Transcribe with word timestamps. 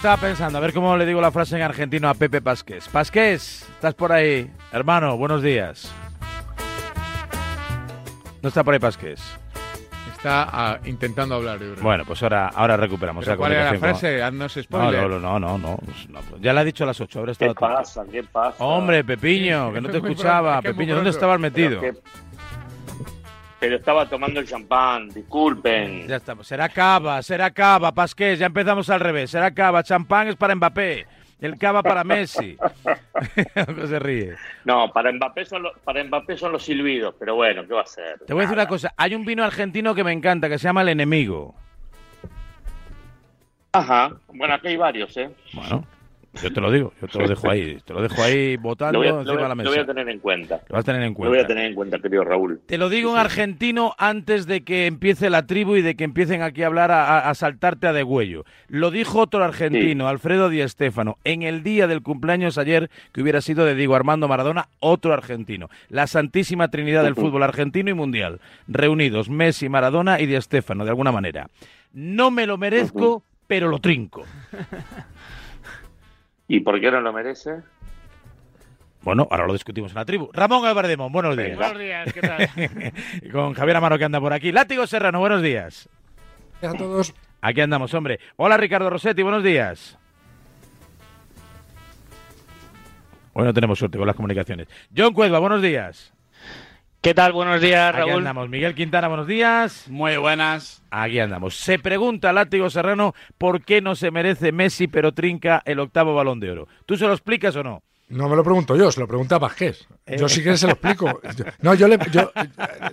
Estaba 0.00 0.16
pensando, 0.16 0.56
a 0.56 0.62
ver 0.62 0.72
cómo 0.72 0.96
le 0.96 1.04
digo 1.04 1.20
la 1.20 1.30
frase 1.30 1.56
en 1.56 1.62
argentino 1.62 2.08
a 2.08 2.14
Pepe 2.14 2.40
Pasqués. 2.40 2.88
Pasqués, 2.88 3.66
¿estás 3.74 3.92
por 3.92 4.12
ahí? 4.12 4.50
Hermano, 4.72 5.18
buenos 5.18 5.42
días. 5.42 5.92
No 8.40 8.48
está 8.48 8.64
por 8.64 8.72
ahí 8.72 8.80
Pasqués. 8.80 9.20
Está 10.16 10.48
ah, 10.50 10.78
intentando 10.86 11.34
hablar, 11.34 11.58
yo 11.60 11.72
creo. 11.72 11.82
Bueno, 11.82 12.04
pues 12.06 12.22
ahora, 12.22 12.48
ahora 12.48 12.78
recuperamos 12.78 13.24
¿Pero 13.26 13.34
la 13.34 13.38
¿Cuál 13.38 13.52
era 13.52 13.60
la 13.64 13.68
comunicación 13.72 14.00
frase? 14.00 14.22
Haznos 14.22 14.54
con- 14.54 14.62
spoiler. 14.62 15.02
No, 15.02 15.08
no, 15.08 15.18
no, 15.18 15.38
no, 15.38 15.58
no, 15.58 15.76
pues 15.76 16.08
no, 16.08 16.20
pues 16.20 16.40
ya 16.42 16.52
la 16.54 16.60
ha 16.62 16.64
dicho 16.64 16.84
a 16.84 16.86
las 16.86 17.00
8, 17.00 17.18
ahora 17.18 17.32
¿Qué 17.38 17.52
pasa? 17.54 18.04
¿Qué 18.10 18.22
pasa? 18.22 18.64
Hombre, 18.64 19.04
Pepiño, 19.04 19.70
que 19.72 19.80
no 19.82 19.90
te 19.90 19.98
Muy 20.00 20.10
escuchaba. 20.12 20.56
es 20.56 20.62
que 20.62 20.68
Pepiño, 20.70 20.94
muy 20.94 20.94
¿dónde 20.96 21.10
pronto. 21.10 21.16
estabas 21.18 21.40
metido? 21.40 21.80
Pero, 21.80 21.92
que- 21.94 22.00
pero 23.60 23.76
estaba 23.76 24.08
tomando 24.08 24.40
el 24.40 24.48
champán, 24.48 25.10
disculpen. 25.10 26.08
Ya 26.08 26.16
estamos. 26.16 26.46
Será 26.46 26.68
cava, 26.70 27.22
será 27.22 27.50
cava, 27.50 27.92
Pasqués, 27.92 28.38
ya 28.38 28.46
empezamos 28.46 28.88
al 28.90 29.00
revés. 29.00 29.30
Será 29.30 29.52
cava, 29.52 29.82
champán 29.82 30.28
es 30.28 30.36
para 30.36 30.54
Mbappé, 30.54 31.06
el 31.40 31.58
cava 31.58 31.82
para 31.82 32.02
Messi. 32.02 32.56
No 33.76 33.86
se 33.86 33.98
ríe. 33.98 34.34
No, 34.64 34.90
para 34.92 35.12
Mbappé, 35.12 35.44
son 35.44 35.62
los, 35.64 35.78
para 35.84 36.02
Mbappé 36.02 36.36
son 36.38 36.52
los 36.52 36.64
silbidos, 36.64 37.14
pero 37.18 37.34
bueno, 37.34 37.66
¿qué 37.66 37.74
va 37.74 37.80
a 37.80 37.84
hacer? 37.84 38.18
Te 38.26 38.32
voy 38.32 38.40
a 38.42 38.44
decir 38.44 38.56
Nada. 38.56 38.64
una 38.66 38.68
cosa, 38.68 38.94
hay 38.96 39.14
un 39.14 39.24
vino 39.26 39.44
argentino 39.44 39.94
que 39.94 40.04
me 40.04 40.12
encanta, 40.12 40.48
que 40.48 40.58
se 40.58 40.64
llama 40.64 40.80
El 40.82 40.88
Enemigo. 40.88 41.54
Ajá, 43.72 44.12
bueno, 44.32 44.54
aquí 44.54 44.68
hay 44.68 44.76
varios, 44.76 45.16
¿eh? 45.16 45.30
Bueno, 45.52 45.84
yo 46.42 46.52
te 46.52 46.60
lo 46.60 46.70
digo, 46.70 46.92
yo 47.00 47.08
te 47.08 47.18
lo 47.18 47.28
dejo 47.28 47.50
ahí, 47.50 47.78
te 47.84 47.92
lo 47.92 48.02
dejo 48.02 48.22
ahí 48.22 48.56
Lo 48.56 48.62
votando 48.62 48.98
voy, 49.00 49.08
a, 49.08 49.12
lo 49.12 49.18
encima 49.20 49.32
voy 49.34 49.42
de 49.42 49.42
la 49.42 49.48
lo 49.48 49.56
mesa. 49.56 49.70
voy 49.70 49.78
a 49.78 49.86
tener 49.86 50.08
en 50.08 50.18
cuenta. 50.20 50.60
Lo 50.68 50.74
vas 50.74 50.80
a 50.82 50.84
tener 50.84 51.02
en 51.02 51.12
Lo 51.12 51.14
voy 51.18 51.26
a 51.26 51.30
cuenta. 51.30 51.46
tener 51.48 51.64
en 51.66 51.74
cuenta, 51.74 51.98
querido 51.98 52.24
Raúl. 52.24 52.60
Te 52.66 52.78
lo 52.78 52.88
digo 52.88 53.10
Sí, 53.10 53.16
en 53.16 53.20
sí. 53.20 53.26
argentino 53.26 53.94
antes 53.98 54.46
de 54.46 54.62
que 54.62 54.86
empiece 54.86 55.30
la 55.30 55.46
tribu 55.46 55.76
y 55.76 55.82
de 55.82 55.94
que 55.94 56.04
empiecen 56.04 56.42
aquí 56.42 56.62
a 56.62 56.66
hablar 56.66 56.90
a, 56.92 57.32
saltarte 57.34 57.86
a 57.86 57.92
degüello. 57.92 58.44
Lo 58.68 58.90
dijo 58.90 59.20
otro 59.20 59.42
argentino, 59.44 60.08
Alfredo 60.08 60.48
Di 60.48 60.66
Stéfano, 60.68 61.16
en 61.24 61.42
el 61.42 61.62
día 61.62 61.86
del 61.86 62.02
cumpleaños 62.02 62.58
ayer 62.58 62.90
que 63.12 63.22
hubiera 63.22 63.40
sido 63.40 63.64
de 63.64 63.74
Diego 63.74 63.94
Armando 63.94 64.28
Maradona, 64.28 64.68
otro 64.80 65.12
argentino. 65.12 65.68
La 65.88 66.06
santísima 66.06 66.68
trinidad 66.68 67.02
del 67.04 67.14
fútbol 67.14 67.42
argentino 67.42 67.90
y 67.90 67.94
mundial. 67.94 68.40
Reunidos 68.68 69.28
Messi, 69.28 69.68
Maradona 69.68 70.20
y 70.20 70.26
Di 70.26 70.40
Stéfano, 70.40 70.84
de 70.84 70.90
alguna 70.90 71.12
manera. 71.12 71.48
No 71.92 72.30
me 72.30 72.46
lo 72.46 72.56
merezco, 72.56 73.22
pero 73.46 73.68
lo 73.68 73.78
trinco. 73.80 74.24
¿Y 76.50 76.58
por 76.58 76.80
qué 76.80 76.90
no 76.90 77.00
lo 77.00 77.12
merece? 77.12 77.62
Bueno, 79.02 79.28
ahora 79.30 79.46
lo 79.46 79.52
discutimos 79.52 79.92
en 79.92 79.98
la 79.98 80.04
tribu. 80.04 80.30
Ramón 80.32 80.66
Álvarez 80.66 80.88
de 80.88 80.96
Mon, 80.96 81.12
buenos 81.12 81.36
días. 81.36 81.56
Buenos 81.56 81.78
días, 81.78 82.12
¿qué 82.12 82.20
tal? 82.20 82.48
Con 83.32 83.54
Javier 83.54 83.76
Amaro 83.76 83.96
que 83.96 84.04
anda 84.04 84.20
por 84.20 84.32
aquí. 84.32 84.50
Látigo 84.50 84.84
Serrano, 84.88 85.20
buenos 85.20 85.42
días. 85.42 85.88
a 86.60 86.72
todos. 86.72 87.14
Aquí 87.40 87.60
andamos, 87.60 87.94
hombre. 87.94 88.18
Hola 88.34 88.56
Ricardo 88.56 88.90
Rossetti, 88.90 89.22
buenos 89.22 89.44
días. 89.44 89.96
Hoy 93.32 93.44
no 93.44 93.54
tenemos 93.54 93.78
suerte 93.78 93.96
con 93.96 94.08
las 94.08 94.16
comunicaciones. 94.16 94.66
John 94.94 95.14
Cuelva, 95.14 95.38
buenos 95.38 95.62
días. 95.62 96.12
¿Qué 97.00 97.14
tal? 97.14 97.32
Buenos 97.32 97.62
días, 97.62 97.94
Aquí 97.94 97.98
Raúl. 97.98 98.18
andamos. 98.18 98.50
Miguel 98.50 98.74
Quintana, 98.74 99.08
buenos 99.08 99.26
días. 99.26 99.88
Muy 99.88 100.18
buenas. 100.18 100.82
Aquí 100.90 101.18
andamos. 101.18 101.56
Se 101.56 101.78
pregunta 101.78 102.30
Látigo 102.32 102.68
Serrano 102.68 103.14
por 103.38 103.64
qué 103.64 103.80
no 103.80 103.94
se 103.94 104.10
merece 104.10 104.52
Messi 104.52 104.86
pero 104.86 105.12
trinca 105.12 105.62
el 105.64 105.80
octavo 105.80 106.14
balón 106.14 106.40
de 106.40 106.50
oro. 106.50 106.68
¿Tú 106.84 106.98
se 106.98 107.06
lo 107.06 107.12
explicas 107.12 107.56
o 107.56 107.62
no? 107.62 107.82
No 108.10 108.28
me 108.28 108.34
lo 108.36 108.42
pregunto 108.42 108.76
yo, 108.76 108.90
se 108.90 108.98
lo 109.00 109.06
pregunta 109.06 109.38
Vázquez. 109.38 109.86
Yo 110.18 110.28
sí 110.28 110.42
que 110.42 110.56
se 110.56 110.66
lo 110.66 110.72
explico. 110.72 111.20
Yo- 111.36 111.44
No, 111.62 111.74
yo, 111.74 111.86
le, 111.86 111.96
yo, 112.10 112.32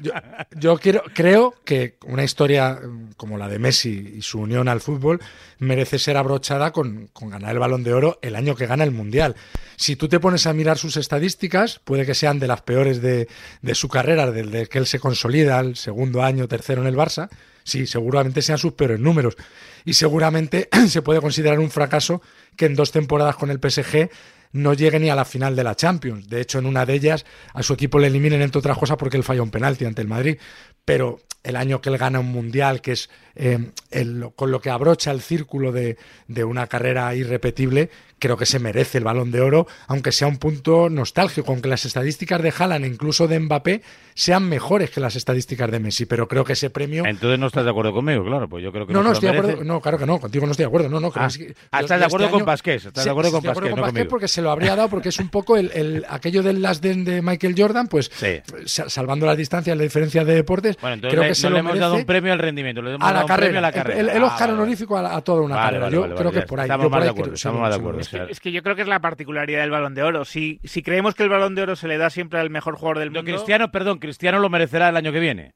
yo, 0.01 0.11
yo 0.55 0.77
quiero, 0.77 1.01
creo 1.13 1.55
que 1.65 1.97
una 2.05 2.23
historia 2.23 2.73
mm, 2.81 3.13
como 3.17 3.37
la 3.39 3.47
de 3.49 3.57
Messi 3.57 4.13
y 4.17 4.21
su 4.21 4.39
unión 4.39 4.67
al 4.67 4.79
fútbol 4.79 5.19
merece 5.57 5.97
ser 5.97 6.17
abrochada 6.17 6.71
con, 6.71 7.07
con 7.13 7.29
ganar 7.29 7.51
el 7.53 7.59
balón 7.59 7.83
de 7.83 7.93
oro 7.93 8.19
el 8.21 8.35
año 8.35 8.55
que 8.55 8.67
gana 8.67 8.83
el 8.83 8.91
Mundial. 8.91 9.35
Si 9.75 9.95
tú 9.95 10.07
te 10.07 10.19
pones 10.19 10.45
a 10.45 10.53
mirar 10.53 10.77
sus 10.77 10.97
estadísticas, 10.97 11.79
puede 11.83 12.05
que 12.05 12.13
sean 12.15 12.37
de 12.39 12.47
las 12.47 12.61
peores 12.61 13.01
de, 13.01 13.27
de 13.63 13.75
su 13.75 13.89
carrera, 13.89 14.29
desde 14.31 14.67
que 14.67 14.77
él 14.77 14.85
se 14.85 14.99
consolida 14.99 15.59
el 15.59 15.75
segundo 15.77 16.21
año, 16.23 16.47
tercero 16.47 16.81
en 16.81 16.87
el 16.87 16.95
Barça. 16.95 17.29
Sí, 17.63 17.85
seguramente 17.87 18.41
sean 18.41 18.57
sus 18.59 18.73
peores 18.73 18.99
números. 18.99 19.35
Y 19.83 19.93
seguramente 19.93 20.69
se 20.87 21.01
puede 21.01 21.21
considerar 21.21 21.59
un 21.59 21.69
fracaso 21.71 22.21
que 22.55 22.65
en 22.65 22.75
dos 22.75 22.91
temporadas 22.91 23.35
con 23.35 23.49
el 23.49 23.57
PSG 23.59 24.09
no 24.57 24.73
llegue 24.73 24.99
ni 24.99 25.09
a 25.09 25.15
la 25.15 25.25
final 25.25 25.55
de 25.55 25.63
la 25.63 25.75
Champions. 25.75 26.27
De 26.27 26.41
hecho, 26.41 26.59
en 26.59 26.65
una 26.65 26.85
de 26.85 26.93
ellas 26.93 27.25
a 27.53 27.63
su 27.63 27.73
equipo 27.73 27.99
le 27.99 28.07
eliminen, 28.07 28.41
entre 28.41 28.59
otras 28.59 28.77
cosas, 28.77 28.97
porque 28.97 29.17
él 29.17 29.23
falla 29.23 29.41
un 29.41 29.51
penalti 29.51 29.85
ante 29.85 30.01
el 30.01 30.07
Madrid. 30.07 30.37
Pero 30.83 31.19
el 31.47 31.55
año 31.55 31.81
que 31.81 31.89
él 31.89 31.97
gana 31.97 32.19
un 32.19 32.31
mundial, 32.31 32.81
que 32.81 32.91
es 32.93 33.09
eh, 33.39 33.71
el- 33.91 34.29
con 34.35 34.49
lo 34.51 34.59
que 34.61 34.69
abrocha 34.71 35.11
el 35.11 35.21
círculo 35.21 35.71
de, 35.71 35.97
de 36.27 36.43
una 36.43 36.65
carrera 36.67 37.13
irrepetible, 37.13 37.89
creo 38.19 38.35
que 38.35 38.47
se 38.47 38.57
merece 38.57 38.97
el 38.97 39.03
balón 39.03 39.29
de 39.31 39.41
oro, 39.41 39.67
aunque 39.85 40.11
sea 40.11 40.27
un 40.27 40.37
punto 40.37 40.89
nostálgico, 40.89 41.51
aunque 41.51 41.67
las 41.69 41.85
estadísticas 41.85 42.41
de 42.41 42.51
Haaland 42.57 42.85
e 42.85 42.87
incluso 42.87 43.27
de 43.27 43.39
Mbappé 43.39 43.83
sean 44.15 44.49
mejores 44.49 44.89
que 44.89 44.99
las 44.99 45.15
estadísticas 45.15 45.69
de 45.69 45.79
Messi. 45.79 46.07
Pero 46.07 46.27
creo 46.27 46.43
que 46.43 46.53
ese 46.53 46.71
premio. 46.71 47.05
Entonces 47.05 47.37
no 47.37 47.45
estás 47.45 47.63
de 47.63 47.69
acuerdo 47.69 47.93
conmigo, 47.93 48.25
claro, 48.25 48.49
pues 48.49 48.63
yo 48.63 48.71
creo 48.71 48.87
que 48.87 48.93
No, 48.93 48.99
no, 49.03 49.09
no, 49.09 49.11
estoy 49.13 49.29
de 49.31 49.37
acuerdo. 49.37 49.63
No, 49.63 49.79
claro 49.81 49.99
que 49.99 50.07
no, 50.07 50.19
contigo 50.19 50.45
no 50.47 50.51
estoy 50.53 50.63
de 50.63 50.67
acuerdo. 50.67 50.89
No, 50.89 50.99
no, 50.99 51.11
creo 51.11 51.25
Ah, 51.25 51.29
que 51.37 51.53
ah, 51.71 51.79
Yo- 51.81 51.85
estás 51.85 51.99
de 51.99 52.01
yo 52.01 52.05
acuerdo 52.07 52.25
este 52.25 52.31
con 52.31 52.39
año- 52.41 52.45
Pasqués, 52.47 52.85
estás 52.85 53.05
de 53.05 53.11
acuerdo 53.11 53.31
con 53.31 53.43
Pasqués, 53.43 53.69
no 53.69 53.75
Pasqués 53.75 53.91
conmigo. 53.93 54.09
porque 54.09 54.27
se 54.27 54.41
lo 54.41 54.49
habría 54.49 54.75
dado, 54.75 54.89
porque 54.89 55.09
es 55.09 55.19
un 55.19 55.29
poco 55.29 55.55
el, 55.57 55.69
el- 55.75 56.05
aquello 56.09 56.41
del 56.41 56.59
last 56.63 56.83
de 56.83 57.21
Michael 57.21 57.53
Jordan, 57.55 57.87
pues 57.87 58.09
Sí. 58.15 58.39
salvando 58.65 59.27
las 59.27 59.37
distancias, 59.37 59.77
la 59.77 59.83
diferencia 59.83 60.25
de 60.25 60.33
deportes, 60.33 60.77
Bueno, 60.81 60.95
entonces 60.95 61.19
creo 61.19 61.29
que 61.29 61.35
se 61.37 61.47
no 61.47 61.49
lo 61.51 61.55
le 61.55 61.59
hemos 61.61 61.79
dado 61.79 61.95
un 61.95 62.05
premio 62.05 62.33
al 62.33 62.39
rendimiento, 62.39 62.81
le 62.81 62.93
hemos 62.95 63.01
a 63.07 63.13
dado 63.13 63.27
la 63.27 63.33
un 63.33 63.39
premio 63.39 63.39
carrera. 63.53 63.59
a 63.59 63.61
la 63.61 63.67
El- 63.69 63.73
carrera. 63.73 63.99
El, 63.99 64.09
el 64.09 64.23
Ah, 64.23 64.25
Oscar 64.25 64.39
vale, 64.39 64.51
vale. 64.51 64.61
honorífico 64.63 64.97
a, 64.97 65.15
a 65.15 65.21
toda 65.21 65.41
una 65.41 65.55
Vale, 65.55 65.65
carrera. 65.67 65.83
vale, 65.85 65.95
Yo 65.95 66.01
vale, 66.01 66.13
creo 66.15 66.25
vale, 66.25 66.33
que 66.35 66.39
ya 66.41 66.47
por 66.47 66.59
ahí. 66.59 66.63
estamos 66.65 66.89
más 66.91 67.03
de 67.03 67.09
acuerdo, 67.09 67.23
creo- 67.23 67.35
estamos 67.35 67.69
de 67.69 67.75
acuerdo. 67.75 67.99
Es 68.29 68.39
que 68.39 68.51
yo 68.51 68.63
creo 68.63 68.75
que 68.75 68.81
es 68.81 68.87
la 68.87 68.99
particularidad 68.99 69.61
del 69.61 69.71
balón 69.71 69.93
de 69.93 70.03
oro. 70.03 70.25
Si, 70.25 70.59
si 70.63 70.81
creemos 70.83 71.15
que 71.15 71.23
el 71.23 71.29
balón 71.29 71.55
de 71.55 71.61
oro 71.63 71.75
se 71.75 71.87
le 71.87 71.97
da 71.97 72.09
siempre 72.09 72.39
al 72.39 72.49
mejor 72.49 72.75
jugador 72.75 72.99
del 72.99 73.11
No, 73.13 73.19
mundo. 73.19 73.31
Cristiano, 73.31 73.71
perdón, 73.71 73.99
Cristiano 73.99 74.39
lo 74.39 74.49
merecerá 74.49 74.89
el 74.89 74.97
año 74.97 75.11
que 75.11 75.19
viene. 75.19 75.53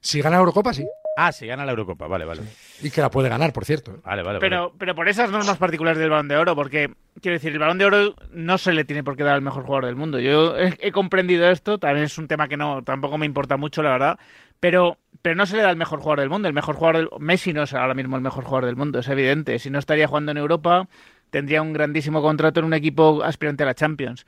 Si 0.00 0.20
gana 0.20 0.36
Eurocopa, 0.38 0.72
sí. 0.74 0.84
Ah, 1.16 1.30
si 1.30 1.46
gana 1.46 1.64
la 1.66 1.72
Eurocopa, 1.72 2.06
vale, 2.06 2.24
vale. 2.24 2.40
Y 2.80 2.90
que 2.90 3.02
la 3.02 3.10
puede 3.10 3.28
ganar, 3.28 3.52
por 3.52 3.66
cierto. 3.66 3.92
Vale, 4.02 4.22
vale, 4.22 4.38
vale. 4.38 4.40
Pero, 4.40 4.72
pero 4.78 4.94
por 4.94 5.08
esas 5.08 5.30
normas 5.30 5.58
particulares 5.58 5.98
del 5.98 6.08
balón 6.08 6.26
de 6.26 6.36
oro, 6.38 6.56
porque 6.56 6.90
quiero 7.20 7.34
decir, 7.34 7.52
el 7.52 7.58
balón 7.58 7.76
de 7.76 7.84
oro 7.84 8.14
no 8.32 8.56
se 8.56 8.72
le 8.72 8.84
tiene 8.86 9.04
por 9.04 9.14
qué 9.14 9.22
dar 9.22 9.34
al 9.34 9.42
mejor 9.42 9.62
jugador 9.64 9.84
del 9.84 9.94
mundo. 9.94 10.18
Yo 10.18 10.56
he, 10.56 10.74
he 10.80 10.90
comprendido 10.90 11.48
esto, 11.50 11.76
también 11.78 12.06
es 12.06 12.16
un 12.16 12.28
tema 12.28 12.48
que 12.48 12.56
no 12.56 12.82
tampoco 12.82 13.18
me 13.18 13.26
importa 13.26 13.58
mucho, 13.58 13.82
la 13.82 13.90
verdad. 13.90 14.18
Pero, 14.62 14.96
pero 15.22 15.34
no 15.34 15.44
se 15.44 15.56
le 15.56 15.62
da 15.64 15.70
al 15.70 15.76
mejor 15.76 15.98
jugador 15.98 16.20
del 16.20 16.30
mundo. 16.30 16.46
El 16.46 16.54
mejor 16.54 16.76
jugador 16.76 16.96
del 16.98 17.08
Messi 17.18 17.52
no 17.52 17.64
es 17.64 17.74
ahora 17.74 17.94
mismo 17.94 18.14
el 18.14 18.22
mejor 18.22 18.44
jugador 18.44 18.66
del 18.66 18.76
mundo, 18.76 19.00
es 19.00 19.08
evidente. 19.08 19.58
Si 19.58 19.70
no 19.70 19.80
estaría 19.80 20.06
jugando 20.06 20.30
en 20.30 20.38
Europa, 20.38 20.88
tendría 21.30 21.62
un 21.62 21.72
grandísimo 21.72 22.22
contrato 22.22 22.60
en 22.60 22.66
un 22.66 22.74
equipo 22.74 23.24
aspirante 23.24 23.64
a 23.64 23.66
la 23.66 23.74
Champions. 23.74 24.24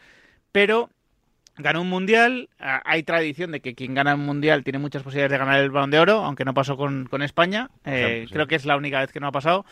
Pero 0.50 0.90
ganó 1.56 1.82
un 1.82 1.88
mundial. 1.88 2.48
Hay 2.58 3.04
tradición 3.04 3.52
de 3.52 3.60
que 3.60 3.76
quien 3.76 3.94
gana 3.94 4.16
un 4.16 4.26
mundial 4.26 4.64
tiene 4.64 4.80
muchas 4.80 5.04
posibilidades 5.04 5.30
de 5.30 5.38
ganar 5.38 5.60
el 5.60 5.70
balón 5.70 5.92
de 5.92 6.00
oro, 6.00 6.24
aunque 6.24 6.44
no 6.44 6.52
pasó 6.52 6.76
con, 6.76 7.06
con 7.06 7.22
España. 7.22 7.70
Eh, 7.84 8.26
creo 8.28 8.48
que 8.48 8.56
es 8.56 8.64
la 8.64 8.76
única 8.76 8.98
vez 8.98 9.12
que 9.12 9.20
no 9.20 9.28
ha 9.28 9.32
pasado. 9.32 9.64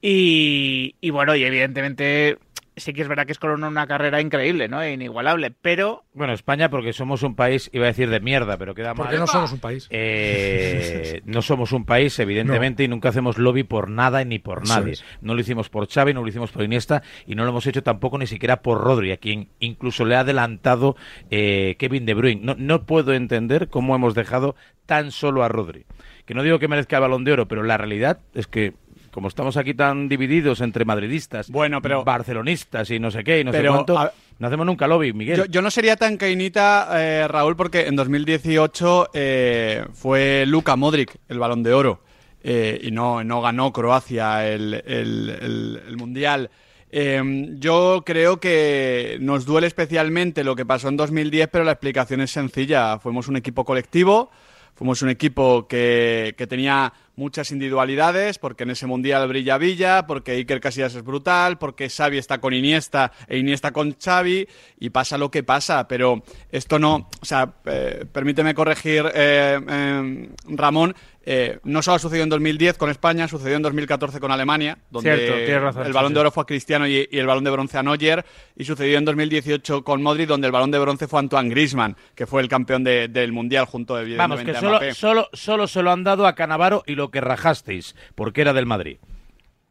Y, 0.00 0.94
y 1.00 1.10
bueno, 1.10 1.34
y 1.34 1.42
evidentemente 1.42 2.38
sí 2.76 2.92
que 2.92 3.02
es 3.02 3.08
verdad 3.08 3.26
que 3.26 3.32
es 3.32 3.38
Corona 3.38 3.68
una 3.68 3.86
carrera 3.86 4.20
increíble, 4.20 4.68
¿no? 4.68 4.82
E 4.82 4.92
inigualable, 4.92 5.50
pero... 5.50 6.04
Bueno, 6.12 6.32
España 6.32 6.70
porque 6.70 6.92
somos 6.92 7.22
un 7.22 7.34
país, 7.34 7.70
iba 7.72 7.84
a 7.84 7.88
decir 7.88 8.10
de 8.10 8.20
mierda, 8.20 8.56
pero 8.56 8.74
queda 8.74 8.94
mal. 8.94 9.06
Porque 9.06 9.18
no 9.18 9.26
somos 9.26 9.52
un 9.52 9.60
país. 9.60 9.86
Eh, 9.90 11.22
no 11.24 11.42
somos 11.42 11.72
un 11.72 11.84
país, 11.84 12.18
evidentemente, 12.18 12.84
y 12.84 12.88
nunca 12.88 13.08
hacemos 13.10 13.38
lobby 13.38 13.64
por 13.64 13.88
nada 13.90 14.24
ni 14.24 14.38
por 14.38 14.66
nadie. 14.66 14.94
No 15.20 15.34
lo 15.34 15.40
hicimos 15.40 15.68
por 15.68 15.88
Xavi, 15.88 16.14
no 16.14 16.22
lo 16.22 16.28
hicimos 16.28 16.50
por 16.50 16.62
Iniesta, 16.62 17.02
y 17.26 17.34
no 17.34 17.44
lo 17.44 17.50
hemos 17.50 17.66
hecho 17.66 17.82
tampoco 17.82 18.18
ni 18.18 18.26
siquiera 18.26 18.62
por 18.62 18.82
Rodri, 18.82 19.12
a 19.12 19.16
quien 19.16 19.48
incluso 19.60 20.04
le 20.04 20.16
ha 20.16 20.20
adelantado 20.20 20.96
eh, 21.30 21.76
Kevin 21.78 22.06
De 22.06 22.14
Bruyne. 22.14 22.40
No, 22.42 22.54
no 22.58 22.84
puedo 22.86 23.12
entender 23.14 23.68
cómo 23.68 23.94
hemos 23.94 24.14
dejado 24.14 24.56
tan 24.86 25.10
solo 25.10 25.42
a 25.44 25.48
Rodri. 25.48 25.86
Que 26.26 26.34
no 26.34 26.42
digo 26.42 26.58
que 26.58 26.68
merezca 26.68 26.96
el 26.96 27.02
balón 27.02 27.24
de 27.24 27.32
oro, 27.32 27.48
pero 27.48 27.62
la 27.62 27.76
realidad 27.76 28.20
es 28.34 28.46
que 28.46 28.72
como 29.14 29.28
estamos 29.28 29.56
aquí 29.56 29.74
tan 29.74 30.08
divididos 30.08 30.60
entre 30.60 30.84
madridistas, 30.84 31.48
bueno, 31.48 31.80
pero, 31.80 32.02
barcelonistas 32.02 32.90
y 32.90 32.98
no 32.98 33.12
sé 33.12 33.22
qué, 33.22 33.38
y 33.38 33.44
no 33.44 33.52
sé 33.52 33.64
cuánto, 33.64 34.10
no 34.40 34.46
hacemos 34.48 34.66
nunca 34.66 34.88
lobby, 34.88 35.12
Miguel. 35.12 35.48
Yo, 35.48 35.62
no 35.62 35.70
sería 35.70 35.94
tan 35.94 36.16
cainita, 36.16 36.88
eh, 37.00 37.28
Raúl, 37.28 37.54
porque 37.54 37.86
en 37.86 37.94
2018 37.94 39.10
eh, 39.14 39.84
fue 39.92 40.44
Luka 40.46 40.74
Modric 40.74 41.16
el 41.28 41.38
balón 41.38 41.62
de 41.62 41.72
oro 41.72 42.00
eh, 42.42 42.80
y 42.82 42.90
no, 42.90 43.22
no 43.22 43.40
ganó 43.40 43.72
Croacia 43.72 44.48
el, 44.48 44.82
el 44.84 45.96
Mundial. 45.96 46.50
Em, 46.90 47.58
yo 47.60 48.02
creo 48.04 48.38
que 48.38 49.18
nos 49.20 49.44
duele 49.44 49.68
especialmente 49.68 50.42
lo 50.42 50.56
que 50.56 50.66
pasó 50.66 50.88
en 50.88 50.96
2010, 50.96 51.48
pero 51.52 51.64
la 51.64 51.72
explicación 51.72 52.20
es 52.20 52.32
sencilla. 52.32 52.98
Fuimos 52.98 53.28
un 53.28 53.36
equipo 53.36 53.64
colectivo, 53.64 54.30
fuimos 54.74 55.02
un 55.02 55.08
equipo 55.08 55.66
que, 55.66 56.34
que 56.36 56.46
tenía 56.46 56.92
muchas 57.16 57.50
individualidades, 57.50 58.38
porque 58.38 58.64
en 58.64 58.70
ese 58.70 58.86
mundial 58.86 59.26
brilla 59.28 59.58
Villa, 59.58 60.06
porque 60.06 60.32
Iker 60.32 60.60
Casillas 60.60 60.94
es 60.94 61.04
brutal, 61.04 61.58
porque 61.58 61.88
Xavi 61.88 62.18
está 62.18 62.38
con 62.38 62.54
Iniesta 62.54 63.12
e 63.28 63.38
Iniesta 63.38 63.72
con 63.72 63.96
Xavi, 63.96 64.48
y 64.78 64.90
pasa 64.90 65.18
lo 65.18 65.30
que 65.30 65.42
pasa, 65.42 65.86
pero 65.88 66.22
esto 66.50 66.78
no, 66.78 67.08
o 67.20 67.24
sea, 67.24 67.54
eh, 67.64 68.04
permíteme 68.10 68.54
corregir, 68.54 69.04
eh, 69.14 69.60
em, 69.68 70.28
Ramón, 70.48 70.94
eh, 71.26 71.58
no 71.64 71.82
solo 71.82 71.96
ha 71.96 71.98
sucedido 71.98 72.24
en 72.24 72.30
2010 72.30 72.76
con 72.76 72.90
España, 72.90 73.28
sucedió 73.28 73.56
en 73.56 73.62
2014 73.62 74.20
con 74.20 74.30
Alemania, 74.30 74.78
donde 74.90 75.48
el 75.54 75.92
balón 75.92 76.14
de 76.14 76.20
oro 76.20 76.30
fue 76.30 76.42
a 76.42 76.46
Cristiano 76.46 76.86
y, 76.86 77.08
el 77.10 77.26
balón 77.26 77.44
de 77.44 77.50
bronce 77.50 77.78
a 77.78 77.82
Neuer, 77.82 78.24
y 78.56 78.64
sucedió 78.64 78.98
en 78.98 79.04
2018 79.04 79.84
con 79.84 80.02
Modric, 80.02 80.28
donde 80.28 80.46
el 80.46 80.52
balón 80.52 80.70
de 80.70 80.78
bronce 80.78 81.08
fue 81.08 81.18
a 81.18 81.20
Antoine 81.20 81.50
Griezmann, 81.50 81.96
que 82.14 82.26
fue 82.26 82.42
el 82.42 82.48
campeón 82.48 82.84
del 82.84 83.32
Mundial 83.32 83.64
junto 83.64 83.96
de 83.96 84.16
Vamos, 84.16 84.42
que 84.42 84.54
solo, 84.54 84.80
solo, 84.92 85.28
solo 85.32 85.66
se 85.66 85.82
lo 85.82 85.90
han 85.90 86.04
dado 86.04 86.26
a 86.26 86.34
Canavaro 86.34 86.82
y 86.86 86.94
lo 86.94 87.10
que 87.10 87.20
rajasteis, 87.20 87.96
porque 88.14 88.42
era 88.42 88.52
del 88.52 88.66
Madrid. 88.66 88.98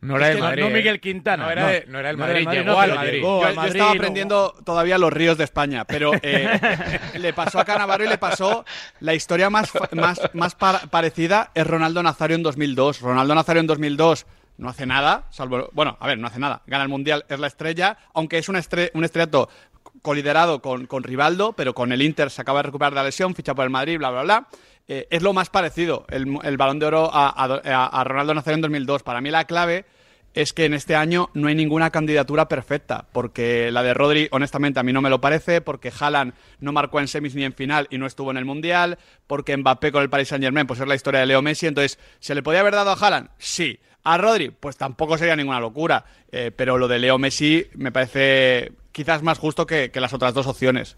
No 0.04 0.18
era 0.18 0.28
del 0.28 0.40
Madrid. 0.40 0.64
No, 0.64 0.70
Miguel 0.70 1.00
Quintana. 1.00 1.46
No 1.46 1.52
era, 1.52 2.10
el 2.10 2.18
Madrid, 2.18 2.48
llegó 2.50 2.80
al 2.80 2.96
Madrid. 2.96 3.22
yo, 3.22 3.48
estaba 3.48 3.92
aprendiendo 3.92 4.54
todavía 4.66 4.98
los 4.98 5.12
ríos 5.12 5.38
de 5.38 5.46
España, 5.46 5.86
pero 5.86 6.12
eh, 6.22 7.00
le 7.20 7.34
pasó 7.34 7.60
a 7.60 7.66
Canavaro 7.66 8.04
y 8.04 8.08
le 8.10 8.18
pasó 8.18 8.66
la 9.00 9.14
historia 9.14 9.50
más, 9.50 9.72
más, 9.94 10.22
más 10.34 10.56
parecida 10.56 11.52
es 11.54 11.66
Ronaldo 11.66 12.04
Nazario 12.04 12.36
en 12.36 12.44
2002. 12.44 13.02
Ronaldo 13.02 13.34
Nazario 13.34 13.62
en 13.62 13.68
2002 13.68 14.26
no 14.58 14.70
hace 14.70 14.86
nada, 14.86 15.26
salvo, 15.32 15.70
bueno, 15.74 15.98
a 16.00 16.08
ver, 16.08 16.18
no 16.18 16.28
hace 16.28 16.40
nada. 16.40 16.62
Gana 16.68 16.84
el 16.84 16.90
Mundial, 16.90 17.26
es 17.28 17.40
la 17.40 17.48
estrella, 17.48 17.98
aunque 18.14 18.38
es 18.38 18.50
un, 18.50 18.56
un 18.56 19.04
estrellato 19.04 19.50
coliderado 20.02 20.62
con, 20.62 20.86
con 20.86 21.04
Rivaldo, 21.04 21.54
pero 21.54 21.74
con 21.74 21.92
el 21.92 22.02
Inter 22.02 22.30
se 22.30 22.42
acaba 22.42 22.60
de 22.60 22.64
recuperar 22.64 22.94
de 22.94 22.98
la 22.98 23.04
lesión, 23.04 23.34
ficha 23.36 23.56
por 23.56 23.64
el 23.64 23.72
Madrid, 23.72 23.98
bla, 23.98 24.12
bla, 24.12 24.24
bla. 24.24 24.48
Eh, 24.88 25.08
es 25.10 25.22
lo 25.22 25.32
más 25.32 25.50
parecido, 25.50 26.06
el, 26.10 26.58
balón 26.58 26.78
de 26.78 26.86
oro 26.86 27.10
a, 27.12 28.04
Ronaldo 28.04 28.34
Nazario 28.34 28.56
en 28.56 28.62
2002. 28.62 29.04
Para 29.04 29.22
mí 29.22 29.32
la 29.32 29.46
clave 29.46 29.86
es 30.34 30.54
que 30.54 30.66
en 30.66 30.74
este 30.74 30.96
año 30.96 31.30
no 31.34 31.48
hay 31.48 31.56
ninguna 31.56 31.92
candidatura 31.92 32.48
perfecta, 32.48 33.08
porque 33.12 33.72
la 33.72 33.84
de 33.84 33.94
Rodri, 33.94 34.28
honestamente, 34.32 34.80
a 34.80 34.84
mí 34.84 34.94
no 34.94 35.02
me 35.02 35.10
lo 35.10 35.22
parece, 35.22 35.62
porque 35.62 35.92
Haaland 35.98 36.34
no 36.60 36.72
marcó 36.72 37.00
en 37.00 37.08
semis 37.08 37.36
ni 37.36 37.44
en 37.44 37.54
final 37.54 37.88
y 37.90 37.98
no 37.98 38.06
estuvo 38.06 38.32
en 38.32 38.38
el 38.38 38.46
Mundial, 38.46 38.98
porque 39.28 39.56
Mbappé 39.56 39.92
con 39.92 40.02
el 40.02 40.10
Paris 40.10 40.30
Saint-Germain, 40.30 40.68
pues 40.68 40.80
es 40.80 40.88
la 40.88 40.96
historia 40.96 41.20
de 41.20 41.28
Leo 41.28 41.42
Messi, 41.42 41.68
entonces, 41.68 42.00
¿se 42.20 42.36
le 42.36 42.44
podía 42.44 42.62
haber 42.62 42.74
dado 42.74 42.92
a 42.92 42.96
Haaland? 42.96 43.30
Sí. 43.38 43.80
¿A 44.06 44.18
Rodri? 44.18 44.50
Pues 44.50 44.76
tampoco 44.76 45.18
sería 45.18 45.36
ninguna 45.36 45.62
locura, 45.62 46.04
eh, 46.30 46.52
pero 46.54 46.78
lo 46.78 46.90
de 46.90 47.00
Leo 47.00 47.18
Messi 47.18 47.68
me 47.76 47.92
parece 47.92 48.74
quizás 48.92 49.24
más 49.24 49.40
justo 49.40 49.66
que 49.66 49.92
las 49.96 50.14
otras 50.14 50.34
dos 50.34 50.46
opciones. 50.46 50.98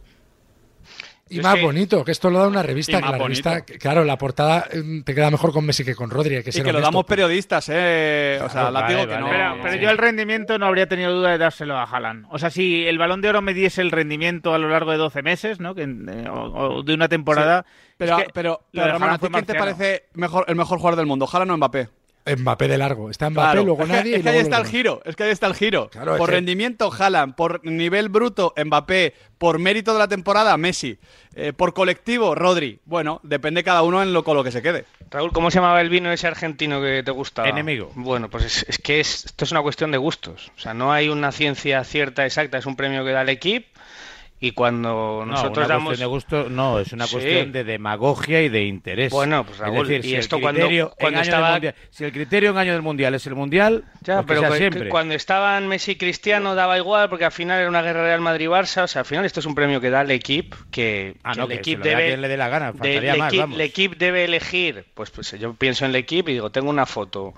Y 1.27 1.39
más 1.39 1.59
bonito, 1.59 2.05
que 2.05 2.11
esto 2.11 2.29
lo 2.29 2.37
da 2.37 2.47
una 2.47 2.61
revista. 2.61 3.01
Que 3.01 3.09
la 3.09 3.17
revista, 3.17 3.61
claro, 3.61 4.03
la 4.03 4.15
portada 4.15 4.67
mm, 4.71 5.01
te 5.01 5.15
queda 5.15 5.31
mejor 5.31 5.51
con 5.51 5.65
Messi 5.65 5.83
que 5.83 5.95
con 5.95 6.11
Rodri. 6.11 6.43
Que 6.43 6.51
y 6.51 6.61
que 6.61 6.71
lo 6.71 6.79
damos 6.79 7.03
periodistas, 7.05 7.67
¿eh? 7.73 8.39
O 8.43 8.49
sea, 8.49 8.69
la 8.69 8.87
digo 8.87 9.07
que 9.07 9.17
no. 9.17 9.29
Pero, 9.63 9.75
yo 9.75 9.89
el 9.89 9.97
rendimiento 9.97 10.59
no 10.59 10.67
habría 10.67 10.87
tenido 10.87 11.11
duda 11.11 11.31
de 11.31 11.39
dárselo 11.39 11.77
a 11.77 11.83
Haaland. 11.83 12.27
O 12.29 12.37
sea, 12.37 12.51
si 12.51 12.85
el 12.85 12.99
balón 12.99 13.21
de 13.21 13.29
oro 13.29 13.41
me 13.41 13.55
diese 13.55 13.81
el 13.81 13.89
rendimiento 13.89 14.53
a 14.53 14.59
lo 14.59 14.69
largo 14.69 14.91
de 14.91 14.97
12 14.97 15.23
meses, 15.23 15.59
¿no? 15.59 15.73
Que, 15.73 15.83
eh, 15.83 16.29
o, 16.29 16.83
de 16.83 16.93
una 16.93 17.09
temporada. 17.09 17.65
Pero, 17.97 18.17
pero, 18.31 18.61
quién 18.71 19.45
te 19.45 19.55
parece 19.55 20.03
mejor, 20.13 20.45
el 20.47 20.55
mejor 20.55 20.77
jugador 20.77 20.97
del 20.97 21.07
mundo? 21.07 21.27
¿Haaland 21.31 21.51
o 21.51 21.57
Mbappé? 21.57 21.89
Mbappé 22.25 22.67
de 22.67 22.77
largo. 22.77 23.09
Está 23.09 23.29
Mbappé, 23.29 23.63
luego 23.63 23.85
nadie. 23.85 24.17
Es 24.17 24.23
que, 24.23 24.29
ahí 24.29 24.37
está 24.39 24.57
el 24.57 24.65
giro. 24.65 25.01
Es 25.05 25.15
que 25.15 25.23
ahí 25.23 25.31
está 25.31 25.47
el 25.47 25.53
giro. 25.53 25.89
por 26.17 26.29
rendimiento, 26.29 26.91
Haaland. 26.91 27.35
Por 27.35 27.63
nivel 27.65 28.09
bruto, 28.09 28.53
Mbappé. 28.63 29.13
Por 29.37 29.59
mérito 29.59 29.93
de 29.93 29.99
la 29.99 30.07
temporada, 30.07 30.55
Messi. 30.57 30.97
Eh, 31.35 31.53
por 31.53 31.73
colectivo, 31.73 32.33
Rodri. 32.33 32.79
Bueno, 32.85 33.19
depende 33.23 33.63
cada 33.63 33.83
uno 33.83 34.01
en 34.01 34.13
lo, 34.13 34.23
con 34.23 34.37
lo 34.37 34.43
que 34.43 34.51
se 34.51 34.61
quede. 34.61 34.85
Raúl, 35.11 35.33
¿cómo 35.33 35.51
se 35.51 35.55
llamaba 35.55 35.81
el 35.81 35.89
vino 35.89 36.11
ese 36.11 36.25
argentino 36.27 36.81
que 36.81 37.03
te 37.03 37.11
gusta? 37.11 37.47
Enemigo. 37.47 37.91
Bueno, 37.95 38.29
pues 38.29 38.65
es, 38.67 38.77
que 38.79 38.99
esto 38.99 39.43
es 39.43 39.51
una 39.51 39.61
cuestión 39.61 39.91
de 39.91 39.97
gustos. 39.97 40.51
O 40.57 40.59
sea, 40.59 40.73
no 40.73 40.93
hay 40.93 41.09
una 41.09 41.31
ciencia 41.31 41.83
cierta 41.83 42.25
exacta. 42.25 42.57
Es 42.57 42.65
un 42.65 42.75
premio 42.75 43.03
que 43.03 43.11
da 43.11 43.21
el 43.21 43.29
equipo 43.29 43.74
y 44.45 44.51
cuando 44.51 45.23
nosotros 45.25 45.67
no, 45.67 45.79
una 45.79 45.97
de 45.97 46.05
gusto, 46.05 46.49
no, 46.51 46.79
es 46.79 46.93
una 46.93 47.07
cuestión 47.07 47.51
de 47.51 47.63
demagogia 47.63 48.43
y 48.43 48.49
de 48.49 48.65
interés. 48.65 49.11
Bueno, 49.11 49.43
pues 49.43 49.57
Raúl, 49.57 49.91
y 49.91 50.03
si 50.03 50.15
esto 50.15 50.39
cuando, 50.39 50.67
estaba... 51.19 51.59
si 51.89 52.03
el 52.03 52.11
criterio 52.11 52.51
en 52.51 52.57
año 52.57 52.73
del 52.73 52.83
mundial 52.83 53.15
es 53.15 53.25
el 53.25 53.33
mundial, 53.33 53.85
ya, 54.01 54.21
pues 54.21 54.39
pero 54.39 54.53
siempre. 54.53 54.89
cuando 54.89 55.15
estaban 55.15 55.67
Messi 55.67 55.93
y 55.93 55.95
Cristiano 55.95 56.53
daba 56.53 56.77
igual 56.77 57.09
porque 57.09 57.25
al 57.25 57.31
final 57.31 57.59
era 57.59 57.67
una 57.67 57.81
guerra 57.81 58.03
Real 58.03 58.21
Madrid-Barça, 58.21 58.83
o 58.83 58.87
sea, 58.87 58.99
al 58.99 59.07
final 59.07 59.25
esto 59.25 59.39
es 59.39 59.47
un 59.47 59.55
premio 59.55 59.81
que 59.81 59.89
da 59.89 60.01
el 60.01 60.11
equipo 60.11 60.57
que, 60.69 61.15
ah, 61.23 61.33
no, 61.33 61.45
el 61.45 61.53
equipo 61.53 61.83
debe 61.83 62.15
le 62.15 62.27
dé 62.27 62.37
la 62.37 62.47
gana, 62.47 62.71
el 62.83 63.61
equipo 63.61 63.95
debe 63.97 64.25
elegir, 64.25 64.85
pues, 64.93 65.09
pues 65.09 65.31
yo 65.39 65.55
pienso 65.55 65.85
en 65.85 65.89
el 65.89 65.95
equipo 65.95 66.29
y 66.29 66.33
digo, 66.33 66.51
tengo 66.51 66.69
una 66.69 66.85
foto 66.85 67.33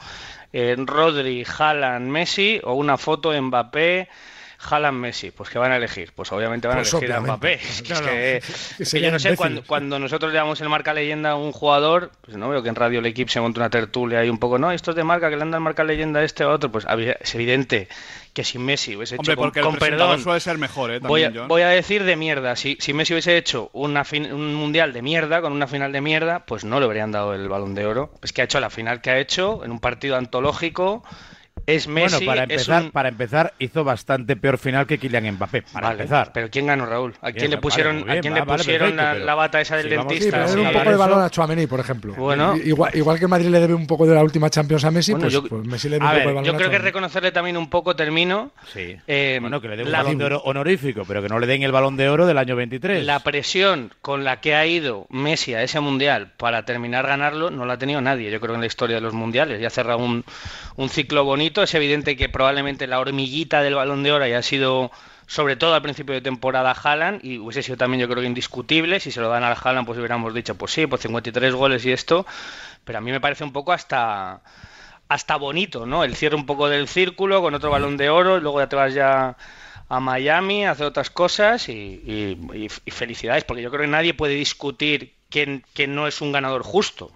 en 0.51 0.85
Rodri, 0.87 1.45
Haaland, 1.57 2.09
Messi 2.09 2.59
o 2.65 2.73
una 2.73 2.97
foto 2.97 3.33
en 3.33 3.45
Mbappé 3.45 4.09
Haaland 4.59 4.97
Messi, 4.97 5.31
pues 5.31 5.49
¿qué 5.49 5.59
van 5.59 5.71
a 5.71 5.77
elegir? 5.77 6.11
Pues 6.15 6.31
obviamente 6.31 6.67
van 6.67 6.77
a 6.77 6.81
pues 6.81 6.93
elegir 6.93 7.13
a 7.13 7.21
Mbappé. 7.21 7.59
Es 8.79 8.91
que, 8.91 9.01
yo 9.01 9.11
no 9.11 9.19
sé, 9.19 9.37
cuando, 9.65 9.99
nosotros 9.99 10.31
le 10.31 10.37
damos 10.37 10.59
el 10.61 10.69
marca 10.69 10.93
leyenda 10.93 11.31
a 11.31 11.35
un 11.35 11.51
jugador, 11.51 12.11
pues 12.21 12.37
no 12.37 12.49
veo 12.49 12.63
que 12.63 12.69
en 12.69 12.75
Radio 12.75 12.99
El 12.99 13.05
Equipo 13.05 13.29
se 13.29 13.39
monte 13.39 13.59
una 13.59 13.69
tertulia 13.69 14.23
y 14.25 14.29
un 14.29 14.39
poco, 14.39 14.57
no, 14.57 14.71
esto 14.71 14.91
es 14.91 14.97
de 14.97 15.03
marca, 15.03 15.29
que 15.29 15.35
le 15.35 15.43
andan 15.43 15.61
marca 15.61 15.83
leyenda 15.83 16.21
a 16.21 16.23
este 16.23 16.43
o 16.43 16.49
a 16.49 16.53
otro, 16.53 16.71
pues 16.71 16.85
es 17.19 17.35
evidente 17.35 17.87
que 18.33 18.43
si 18.43 18.59
Messi 18.59 18.95
hubiese 18.95 19.15
hecho 19.15 19.35
porque 19.35 19.61
con, 19.61 19.77
perdón 19.77 20.21
suele 20.21 20.39
ser 20.39 20.59
mejor, 20.59 20.91
¿eh? 20.91 20.99
voy, 20.99 21.23
a, 21.23 21.69
decir 21.69 22.03
de 22.03 22.15
mierda, 22.15 22.55
si, 22.55 22.77
si 22.79 22.93
Messi 22.93 23.13
hubiese 23.13 23.35
hecho 23.35 23.71
una 23.73 24.03
un 24.11 24.53
mundial 24.53 24.93
de 24.93 25.01
mierda 25.01 25.41
con 25.41 25.53
una 25.53 25.65
final 25.65 25.91
de 25.91 26.01
mierda, 26.01 26.45
pues 26.45 26.63
no 26.63 26.79
le 26.79 26.85
habrían 26.85 27.11
dado 27.11 27.33
el 27.33 27.49
Balón 27.49 27.73
de 27.73 27.87
Oro. 27.87 28.11
Es 28.21 28.33
que 28.33 28.41
ha 28.41 28.45
hecho 28.45 28.59
la 28.59 28.69
final 28.69 29.01
que 29.01 29.09
ha 29.09 29.17
hecho 29.17 29.63
en 29.63 29.71
un 29.71 29.79
partido 29.79 30.17
antológico 30.17 31.03
es 31.65 31.87
Messi. 31.87 32.25
Bueno, 32.25 32.31
para 32.31 32.43
empezar, 32.43 32.91
para 32.91 33.09
empezar, 33.09 33.53
hizo 33.59 33.83
bastante 33.83 34.35
peor 34.35 34.57
final 34.57 34.85
que 34.85 34.97
Kylian 34.97 35.35
Mbappé. 35.35 35.63
Para 35.73 35.91
empezar. 35.91 36.31
Pero 36.33 36.49
¿quién 36.49 36.67
ganó, 36.67 36.85
Raúl? 36.85 37.13
¿A 37.21 37.31
quién 37.31 37.51
le 37.51 37.57
pusieron, 37.57 38.09
¿a 38.09 38.19
quién 38.19 38.33
le 38.33 38.43
pusieron 38.43 38.95
la, 38.95 39.35
bata 39.35 39.61
esa 39.61 39.77
del 39.77 39.89
dentista? 39.89 40.47
Sí, 40.47 40.59
un 40.59 40.71
poco 40.71 40.89
de 40.89 40.95
balón 40.95 41.21
a 41.21 41.29
Chouameni, 41.29 41.67
por 41.67 41.79
ejemplo. 41.79 42.13
Bueno. 42.15 42.55
Igual, 42.57 42.95
igual, 42.95 43.19
que 43.19 43.27
Madrid 43.27 43.47
le 43.47 43.59
debe 43.59 43.73
un 43.73 43.87
poco 43.87 44.05
de 44.05 44.15
la 44.15 44.23
última 44.23 44.49
Champions 44.49 44.85
a 44.85 44.91
Messi, 44.91 45.15
pues, 45.15 45.37
pues, 45.49 45.65
Messi 45.65 45.89
le 45.89 45.99
debe 45.99 46.05
un 46.05 46.11
poco 46.11 46.19
de 46.19 46.33
balón 46.33 46.43
Yo 46.45 46.55
creo 46.55 46.69
que 46.69 46.79
reconocerle 46.79 47.31
también 47.31 47.57
un 47.57 47.69
poco, 47.69 47.95
termino. 47.95 48.51
Sí. 48.73 48.95
Eh, 49.07 49.37
bueno, 49.41 49.61
que 49.61 49.67
le 49.67 49.77
den 49.77 49.87
un 49.87 49.91
balón 49.91 50.17
de 50.17 50.25
oro 50.25 50.41
honorífico, 50.45 51.03
pero 51.07 51.21
que 51.21 51.29
no 51.29 51.39
le 51.39 51.47
den 51.47 51.63
el 51.63 51.71
balón 51.71 51.97
de 51.97 52.09
oro 52.09 52.25
del 52.25 52.37
año 52.37 52.55
23. 52.55 53.05
La 53.05 53.19
presión 53.19 53.93
con 54.01 54.23
la 54.23 54.41
que 54.41 54.55
ha 54.55 54.65
ido 54.65 55.07
Messi 55.09 55.53
a 55.53 55.63
ese 55.63 55.79
mundial 55.79 56.33
para 56.37 56.65
terminar 56.65 57.07
ganarlo 57.07 57.49
no 57.49 57.65
la 57.65 57.73
ha 57.73 57.77
tenido 57.77 58.01
nadie, 58.01 58.31
yo 58.31 58.39
creo, 58.39 58.55
en 58.55 58.61
la 58.61 58.67
historia 58.67 58.95
de 58.95 59.01
los 59.01 59.13
mundiales. 59.13 59.59
Ya 59.59 59.67
ha 59.67 59.71
cerrado 59.71 59.99
un, 59.99 60.23
un 60.75 60.89
ciclo 60.89 61.23
bonito. 61.23 61.46
Es 61.55 61.73
evidente 61.73 62.15
que 62.17 62.29
probablemente 62.29 62.87
la 62.87 62.99
hormiguita 62.99 63.61
del 63.61 63.75
balón 63.75 64.03
de 64.03 64.11
oro 64.11 64.25
haya 64.25 64.41
sido 64.41 64.91
sobre 65.25 65.55
todo 65.55 65.73
al 65.73 65.81
principio 65.81 66.13
de 66.15 66.21
temporada 66.21 66.71
Haaland 66.71 67.23
y 67.23 67.37
hubiese 67.39 67.63
sido 67.63 67.77
también 67.77 68.01
yo 68.01 68.09
creo 68.09 68.23
indiscutible. 68.23 68.99
Si 68.99 69.11
se 69.11 69.21
lo 69.21 69.29
dan 69.29 69.43
al 69.43 69.57
Haaland 69.61 69.85
pues 69.85 69.97
hubiéramos 69.97 70.33
dicho 70.33 70.55
pues 70.55 70.71
sí 70.71 70.87
pues 70.87 71.01
53 71.01 71.53
goles 71.53 71.85
y 71.85 71.91
esto. 71.91 72.25
Pero 72.83 72.99
a 72.99 73.01
mí 73.01 73.11
me 73.11 73.21
parece 73.21 73.43
un 73.43 73.53
poco 73.53 73.71
hasta 73.71 74.41
hasta 75.09 75.37
bonito 75.37 75.85
no 75.85 76.03
el 76.03 76.15
cierre 76.15 76.35
un 76.35 76.45
poco 76.45 76.67
del 76.67 76.87
círculo 76.89 77.41
con 77.41 77.55
otro 77.55 77.69
balón 77.69 77.95
de 77.95 78.09
oro 78.09 78.41
luego 78.41 78.59
ya 78.59 78.67
te 78.67 78.75
vas 78.75 78.93
ya 78.93 79.37
a 79.89 79.99
Miami, 80.01 80.65
a 80.65 80.71
hacer 80.71 80.85
otras 80.85 81.09
cosas 81.09 81.69
y 81.69 82.37
felicidades, 82.87 83.45
porque 83.45 83.63
yo 83.63 83.69
creo 83.69 83.81
que 83.81 83.87
nadie 83.87 84.13
puede 84.13 84.33
discutir 84.33 85.13
que, 85.29 85.63
que 85.73 85.87
no 85.87 86.07
es 86.07 86.21
un 86.21 86.31
ganador 86.31 86.63
justo. 86.63 87.11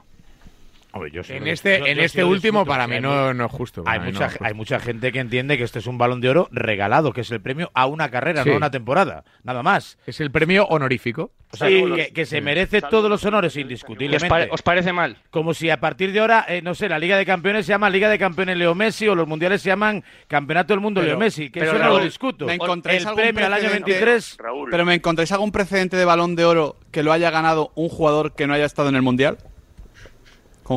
Hombre, 0.94 1.10
yo 1.12 1.24
sí 1.24 1.34
En 1.34 1.48
este, 1.48 1.80
yo- 1.80 1.86
en 1.86 1.98
yo 1.98 2.04
este 2.04 2.24
último, 2.24 2.66
para 2.66 2.86
mí 2.86 3.00
no, 3.00 3.32
es 3.32 3.52
justo. 3.52 3.84
Hay 3.86 4.00
mucha, 4.00 4.20
no 4.20 4.26
es 4.26 4.32
justo. 4.34 4.46
hay 4.46 4.54
mucha 4.54 4.80
gente 4.80 5.12
que 5.12 5.20
entiende 5.20 5.58
que 5.58 5.64
este 5.64 5.80
es 5.80 5.88
un 5.88 5.98
balón 5.98 6.20
de 6.20 6.30
oro 6.30 6.50
regalado, 6.52 7.14
que 7.14 7.22
es 7.22 7.32
el 7.32 7.42
premio 7.42 7.72
a 7.74 7.86
una 7.86 8.10
carrera, 8.10 8.44
Sí. 8.44 8.50
no 8.50 8.56
a 8.56 8.58
una 8.58 8.72
temporada. 8.72 9.24
Nada 9.44 9.64
más. 9.64 9.98
Es 10.06 10.20
el 10.20 10.32
premio 10.32 10.66
honorífico. 10.66 11.32
O 11.54 11.58
sea, 11.58 11.68
Sí. 11.68 11.84
que, 11.96 12.14
que 12.14 12.26
se 12.26 12.40
merece 12.40 12.82
todos 12.82 13.10
los 13.10 13.24
honores 13.26 13.54
¿Os, 13.54 13.58
indiscutiblemente. 13.58 14.30
pare- 14.30 14.48
os 14.52 14.62
parece 14.62 14.94
mal? 14.94 15.18
Como 15.32 15.54
si 15.54 15.70
a 15.70 15.80
partir 15.82 16.14
de 16.14 16.20
ahora, 16.22 16.46
eh, 16.48 16.62
no 16.62 16.74
sé, 16.76 16.88
la 16.88 16.98
Liga 17.00 17.18
de 17.18 17.26
Campeones 17.26 17.66
se 17.66 17.72
llama 17.74 17.90
Liga 17.90 18.08
de 18.10 18.18
Campeones 18.18 18.58
Leo 18.58 18.74
Messi 18.74 19.08
o 19.10 19.16
los 19.16 19.28
Mundiales 19.28 19.62
se 19.62 19.68
llaman 19.70 20.04
Campeonato 20.28 20.74
del 20.74 20.80
Mundo 20.82 21.02
Pero- 21.02 21.12
Leo 21.12 21.20
Messi, 21.20 21.50
que 21.50 21.60
pero 21.60 21.74
eso 21.74 21.84
no 21.84 21.90
lo 21.90 22.00
discuto. 22.04 22.46
¿me 22.46 22.54
encontráis 22.54 23.02
El 23.02 23.08
algún 23.10 23.22
premio 23.24 23.46
al 23.46 23.54
año 23.54 23.62
precedente? 23.64 23.92
23... 23.92 24.38
Raúl. 24.40 24.70
Pero 24.72 24.86
¿me 24.86 24.94
encontráis 24.96 25.32
algún 25.34 25.52
precedente 25.52 25.98
de 25.98 26.06
balón 26.06 26.36
de 26.38 26.46
oro 26.46 26.78
que 26.92 27.04
lo 27.04 27.12
haya 27.12 27.30
ganado 27.32 27.72
un 27.76 27.90
jugador 27.90 28.34
que 28.34 28.48
no 28.48 28.54
haya 28.54 28.66
estado 28.66 28.88
en 28.90 28.96
el 28.96 29.02
Mundial? 29.02 29.38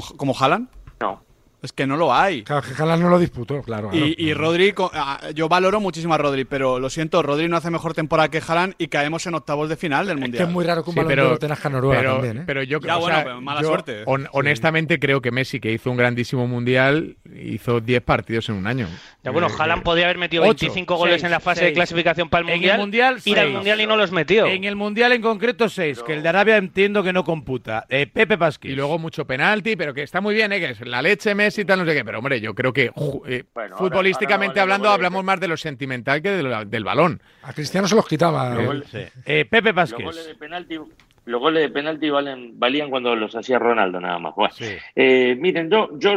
¿Como 0.00 0.34
Haaland? 0.38 0.68
No. 1.00 1.20
Es 1.64 1.72
que 1.72 1.86
no 1.86 1.96
lo 1.96 2.12
hay. 2.14 2.42
Claro, 2.44 2.60
que 2.62 2.80
Haaland 2.80 3.02
no 3.02 3.08
lo 3.08 3.18
disputó, 3.18 3.62
claro. 3.62 3.88
claro. 3.88 4.06
Y, 4.06 4.14
y 4.18 4.34
Rodri, 4.34 4.74
ah, 4.92 5.18
yo 5.34 5.48
valoro 5.48 5.80
muchísimo 5.80 6.12
a 6.12 6.18
Rodri, 6.18 6.44
pero 6.44 6.78
lo 6.78 6.90
siento, 6.90 7.22
Rodri 7.22 7.48
no 7.48 7.56
hace 7.56 7.70
mejor 7.70 7.94
temporada 7.94 8.28
que 8.28 8.42
Haaland 8.46 8.74
y 8.76 8.88
caemos 8.88 9.26
en 9.26 9.34
octavos 9.34 9.70
de 9.70 9.76
final 9.76 10.06
del 10.06 10.18
Es 10.18 10.20
Mundial. 10.20 10.44
que 10.44 10.48
es 10.48 10.52
muy 10.54 10.64
raro 10.66 10.84
que 10.84 10.90
un 10.90 10.94
Sí, 10.94 10.98
balón 10.98 11.08
pero, 11.08 11.26
oro 11.28 11.38
te 11.38 11.48
nazca 11.48 11.68
en 11.68 11.72
Noruega 11.74 12.00
pero, 12.02 12.12
también, 12.16 12.36
¿eh? 12.38 12.42
pero 12.46 12.62
yo 12.64 12.78
Ya, 12.80 12.82
creo 12.82 12.98
bueno, 13.00 13.14
o 13.14 13.16
sea, 13.16 13.24
pero 13.24 13.40
mala 13.40 13.62
yo, 13.62 13.68
suerte. 13.68 14.02
hon- 14.04 14.28
honestamente 14.32 14.98
creo 14.98 15.22
que 15.22 15.30
Messi, 15.30 15.58
que 15.58 15.72
hizo 15.72 15.90
un 15.90 15.96
grandísimo 15.96 16.46
mundial, 16.46 17.16
hizo 17.34 17.80
10 17.80 18.02
partidos 18.02 18.46
en 18.50 18.56
un 18.56 18.66
año. 18.66 18.86
Ya, 19.22 19.30
bueno, 19.30 19.46
Eh, 19.48 19.52
Haaland 19.58 19.80
eh, 19.80 19.84
podía 19.84 20.04
haber 20.04 20.18
metido 20.18 20.42
ocho, 20.42 20.66
25 20.66 20.96
goles 20.96 21.24
en 21.24 21.30
la 21.30 21.40
fase 21.40 21.64
de 21.64 21.72
clasificación 21.72 22.28
para 22.28 22.42
el 22.42 22.48
En 22.50 22.54
el 22.56 22.58
Mundial, 22.78 22.78
Mundial, 23.14 23.22
ir 23.24 23.38
al. 23.38 23.50
Mundial 23.52 23.80
y 23.80 23.86
no 23.86 23.96
los 23.96 24.12
metió. 24.12 24.46
En 24.46 24.64
el 24.64 24.76
Mundial 24.76 25.12
en 25.12 25.22
concreto 25.22 25.70
6, 25.70 26.02
que 26.02 26.12
el 26.12 26.22
de 26.22 26.28
Arabia 26.28 26.58
entiendo 26.58 27.02
que 27.02 27.14
no 27.14 27.24
computa. 27.24 27.86
Eh, 27.88 28.06
Pepe 28.06 28.36
Pasquis. 28.36 28.70
Y 28.70 28.74
luego 28.74 28.98
mucho 28.98 29.24
penalti, 29.24 29.76
pero 29.76 29.94
que 29.94 30.02
está 30.02 30.20
muy 30.20 30.34
bien, 30.34 30.52
¿eh? 30.52 30.60
que 30.60 30.70
es 30.70 30.80
la 30.86 31.00
leche 31.00 31.34
Messi 31.34 31.53
y 31.62 31.64
tal, 31.64 31.78
no 31.80 31.86
sé 31.86 31.94
qué. 31.94 32.04
Pero 32.04 32.18
hombre, 32.18 32.40
yo 32.40 32.54
creo 32.54 32.72
que 32.72 32.90
eh, 33.26 33.44
Bueno, 33.54 33.76
futbolísticamente 33.76 34.60
ahora 34.60 34.62
hablando 34.74 34.88
los 34.88 34.94
hablamos 34.94 35.24
más 35.24 35.40
de 35.40 35.48
lo 35.48 35.56
sentimental 35.56 36.22
que 36.22 36.30
de 36.30 36.42
lo- 36.42 36.64
del 36.64 36.84
balón. 36.84 37.20
A 37.42 37.52
Cristiano 37.52 37.86
se 37.88 37.94
los 37.96 38.06
quitaba. 38.06 38.50
Los 38.50 38.62
eh. 38.62 38.66
goles-. 38.66 39.12
Eh, 39.26 39.44
Pepe 39.48 39.68
Los 39.72 39.74
Pasquis. 39.74 40.04
goles 40.04 40.26
de 40.26 40.34
penalti, 40.34 40.78
los 41.26 41.40
goles 41.40 41.62
de 41.62 41.70
penalti 41.70 42.10
valen, 42.10 42.58
valían 42.58 42.90
cuando 42.90 43.16
los 43.16 43.34
hacía 43.34 43.58
Ronaldo 43.58 43.98
nada 43.98 44.18
más. 44.18 44.34
Bueno, 44.34 44.52
Sí. 44.54 44.66
eh, 44.94 45.34
miren, 45.40 45.70
yo, 45.70 45.88
yo, 45.98 46.10
sé 46.10 46.16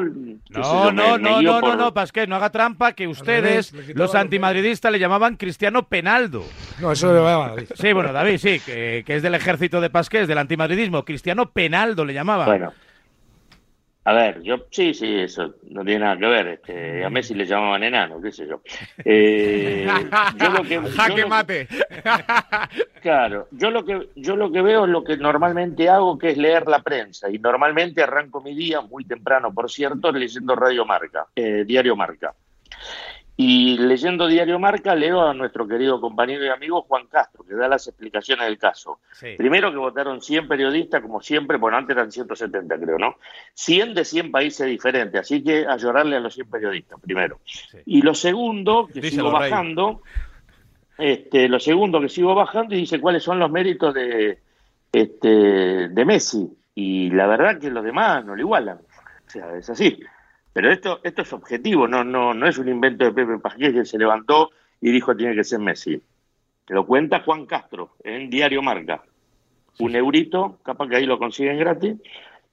No, 0.49 0.61
yo, 0.61 0.91
no, 0.91 0.91
me- 0.91 0.93
me 0.93 1.17
no, 1.17 1.17
no, 1.17 1.41
no, 1.41 1.59
por- 1.61 1.77
no, 1.77 1.93
Pasqués, 1.93 2.27
no 2.27 2.35
haga 2.35 2.49
trampa 2.49 2.91
que 2.91 3.07
ustedes, 3.07 3.71
revés, 3.71 3.87
los 3.95 3.95
los 3.97 4.15
antimadridistas, 4.15 4.91
le 4.91 4.99
llamaban 4.99 5.37
Cristiano 5.37 5.87
Penaldo. 5.87 6.43
No, 6.81 6.91
eso 6.91 7.07
lo 7.07 7.13
llevaba 7.13 7.49
David. 7.49 7.67
Sí, 7.75 7.93
bueno, 7.93 8.11
David, 8.11 8.37
sí, 8.37 8.59
que, 8.59 9.03
que 9.05 9.15
es 9.15 9.23
del 9.23 9.35
ejército 9.35 9.79
de 9.79 9.89
Pasqués, 9.89 10.27
del 10.27 10.37
antimadridismo. 10.39 11.05
Cristiano 11.05 11.51
Penaldo 11.51 12.03
le 12.03 12.13
llamaban. 12.13 12.45
Bueno. 12.47 12.73
A 14.09 14.13
ver, 14.13 14.41
yo 14.41 14.55
sí, 14.71 14.93
sí, 14.93 15.19
eso 15.19 15.55
no 15.69 15.83
tiene 15.83 15.99
nada 16.05 16.17
que 16.17 16.27
ver. 16.27 16.47
Este, 16.47 17.03
a 17.03 17.09
Messi 17.09 17.33
le 17.33 17.45
llamaban 17.45 17.83
enano, 17.83 18.21
qué 18.21 18.31
sé 18.31 18.47
yo. 18.47 18.61
Eh, 19.03 19.85
yo 20.37 20.49
lo 20.49 20.63
que, 20.63 20.75
yo 20.75 20.81
Jaque 20.95 21.21
lo- 21.23 21.27
mate. 21.27 21.67
Claro, 23.01 23.47
yo 23.51 23.69
lo 23.69 23.83
que 23.85 24.09
yo 24.15 24.35
lo 24.37 24.49
que 24.51 24.61
veo 24.61 24.85
es 24.85 24.91
lo 24.91 25.03
que 25.03 25.17
normalmente 25.17 25.89
hago, 25.89 26.17
que 26.17 26.29
es 26.29 26.37
leer 26.37 26.67
la 26.67 26.81
prensa 26.81 27.29
y 27.29 27.37
normalmente 27.37 28.01
arranco 28.01 28.41
mi 28.41 28.55
día 28.55 28.79
muy 28.81 29.03
temprano, 29.05 29.53
por 29.53 29.69
cierto, 29.69 30.11
leyendo 30.11 30.55
Radio 30.55 30.85
Marca, 30.85 31.25
eh, 31.35 31.63
Diario 31.65 31.95
Marca. 31.97 32.33
Y 33.39 33.77
leyendo 33.77 34.25
Diario 34.25 34.57
Marca 34.57 34.95
leo 34.95 35.21
a 35.21 35.31
nuestro 35.31 35.67
querido 35.67 36.01
compañero 36.01 36.43
y 36.43 36.49
amigo 36.49 36.81
Juan 36.81 37.05
Castro, 37.05 37.45
que 37.45 37.53
da 37.53 37.67
las 37.67 37.87
explicaciones 37.87 38.45
del 38.47 38.57
caso. 38.57 38.99
Sí. 39.11 39.35
Primero 39.37 39.71
que 39.71 39.77
votaron 39.77 40.23
100 40.23 40.47
periodistas, 40.47 41.03
como 41.03 41.21
siempre, 41.21 41.57
bueno, 41.57 41.77
antes 41.77 41.95
eran 41.95 42.11
170 42.11 42.79
creo, 42.79 42.97
¿no? 42.97 43.17
100 43.53 43.93
de 43.93 44.05
100 44.05 44.31
países 44.31 44.65
diferentes, 44.65 45.21
así 45.21 45.43
que 45.43 45.67
a 45.67 45.77
llorarle 45.77 46.15
a 46.15 46.19
los 46.19 46.33
100 46.33 46.49
periodistas, 46.49 46.99
primero. 46.99 47.39
Y 47.85 48.01
lo 48.01 48.15
segundo, 48.15 48.87
que 48.87 49.01
Díselo, 49.01 49.25
sigo 49.27 49.39
Rey. 49.39 49.51
bajando, 49.51 50.01
este, 50.97 51.47
lo 51.47 51.59
segundo 51.59 52.01
que 52.01 52.09
sigo 52.09 52.33
bajando 52.33 52.73
y 52.73 52.79
dice 52.79 52.99
cuáles 52.99 53.21
son 53.21 53.37
los 53.37 53.51
méritos 53.51 53.93
de, 53.93 54.39
este, 54.91 55.89
de 55.89 56.05
Messi. 56.05 56.49
Y 56.73 57.11
la 57.11 57.27
verdad 57.27 57.59
que 57.59 57.69
los 57.69 57.83
demás 57.83 58.25
no 58.25 58.35
lo 58.35 58.41
igualan. 58.41 58.77
O 58.79 59.29
sea, 59.29 59.55
es 59.55 59.69
así. 59.69 59.99
Pero 60.57 60.71
esto, 60.71 61.01
esto 61.03 61.21
es 61.21 61.31
objetivo, 61.33 61.87
no, 61.87 62.03
no, 62.03 62.33
no 62.33 62.47
es 62.47 62.57
un 62.57 62.67
invento 62.67 63.05
de 63.05 63.11
Pepe 63.11 63.37
Pasqués 63.37 63.73
que 63.73 63.85
se 63.85 63.99
levantó 63.99 64.49
y 64.81 64.91
dijo 64.91 65.15
tiene 65.15 65.35
que 65.35 65.43
ser 65.43 65.59
Messi. 65.59 66.01
Lo 66.69 66.87
cuenta 66.87 67.19
Juan 67.19 67.45
Castro 67.45 67.91
en 68.03 68.27
Diario 68.31 68.63
Marca. 68.63 69.03
Un 69.77 69.95
eurito, 69.95 70.57
capaz 70.63 70.89
que 70.89 70.95
ahí 70.95 71.05
lo 71.05 71.19
consiguen 71.19 71.59
gratis. 71.59 71.97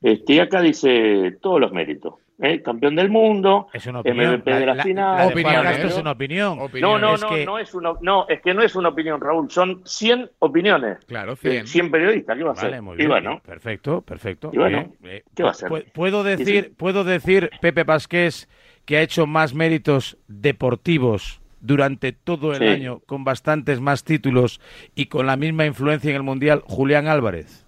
Este, 0.02 0.34
y 0.34 0.38
acá 0.38 0.61
dice 0.61 1.38
todos 1.40 1.58
los 1.58 1.73
méritos. 1.73 2.16
¿Eh? 2.40 2.62
Campeón 2.62 2.96
del 2.96 3.08
mundo, 3.10 3.68
Es 3.72 3.86
una 3.86 4.00
opinión. 4.00 4.34
MVP 4.34 4.54
de 4.54 4.66
la, 4.66 4.82
final. 4.82 5.16
la 5.18 5.26
Opinión, 5.28 5.66
¿eh? 5.66 5.82
es 5.84 5.96
una 5.98 6.10
opinión. 6.12 6.58
Opinión. 6.60 6.90
No, 6.92 6.98
no, 6.98 7.14
Es 7.14 7.22
no, 7.22 7.28
que- 7.28 7.46
no 7.46 7.58
es 7.58 7.74
una, 7.74 7.92
no, 8.00 8.26
es 8.28 8.40
que 8.42 8.54
no 8.54 8.62
es 8.62 8.74
una 8.74 8.88
opinión, 8.90 9.20
Raúl, 9.20 9.50
son 9.50 9.82
100 9.84 10.30
opiniones. 10.40 10.98
Claro, 11.06 11.36
100, 11.36 11.66
100. 11.66 11.90
periodistas, 11.90 12.36
¿qué 12.36 12.42
va 12.44 12.50
a 12.50 12.52
hacer? 12.54 12.70
Vale, 12.70 12.80
muy 12.82 12.94
Y 12.94 12.96
bien. 12.98 13.08
bueno, 13.10 13.40
Perfecto, 13.44 14.00
perfecto. 14.02 14.50
Y 14.52 14.58
bueno, 14.58 14.92
Bien, 15.00 15.16
eh, 15.16 15.22
¿qué 15.34 15.42
va 15.42 15.50
a 15.50 15.52
hacer? 15.52 15.68
pu- 15.70 15.84
Puedo 15.92 16.22
decir, 16.24 16.64
sí. 16.64 16.74
puedo 16.76 17.04
decir, 17.04 17.50
Pepe 17.60 17.84
Pasqués, 17.84 18.48
que 18.84 18.96
ha 18.98 19.02
hecho 19.02 19.26
más 19.26 19.54
méritos 19.54 20.16
deportivos 20.28 21.40
durante 21.60 22.12
todo 22.12 22.52
el 22.52 22.58
Sí. 22.58 22.66
año, 22.66 23.00
con 23.06 23.24
bastantes 23.24 23.80
más 23.80 24.04
títulos 24.04 24.60
y 24.94 25.06
con 25.06 25.26
la 25.26 25.36
misma 25.36 25.64
influencia 25.66 26.10
en 26.10 26.16
el 26.16 26.22
Mundial, 26.22 26.62
Julián 26.66 27.06
Álvarez. 27.08 27.63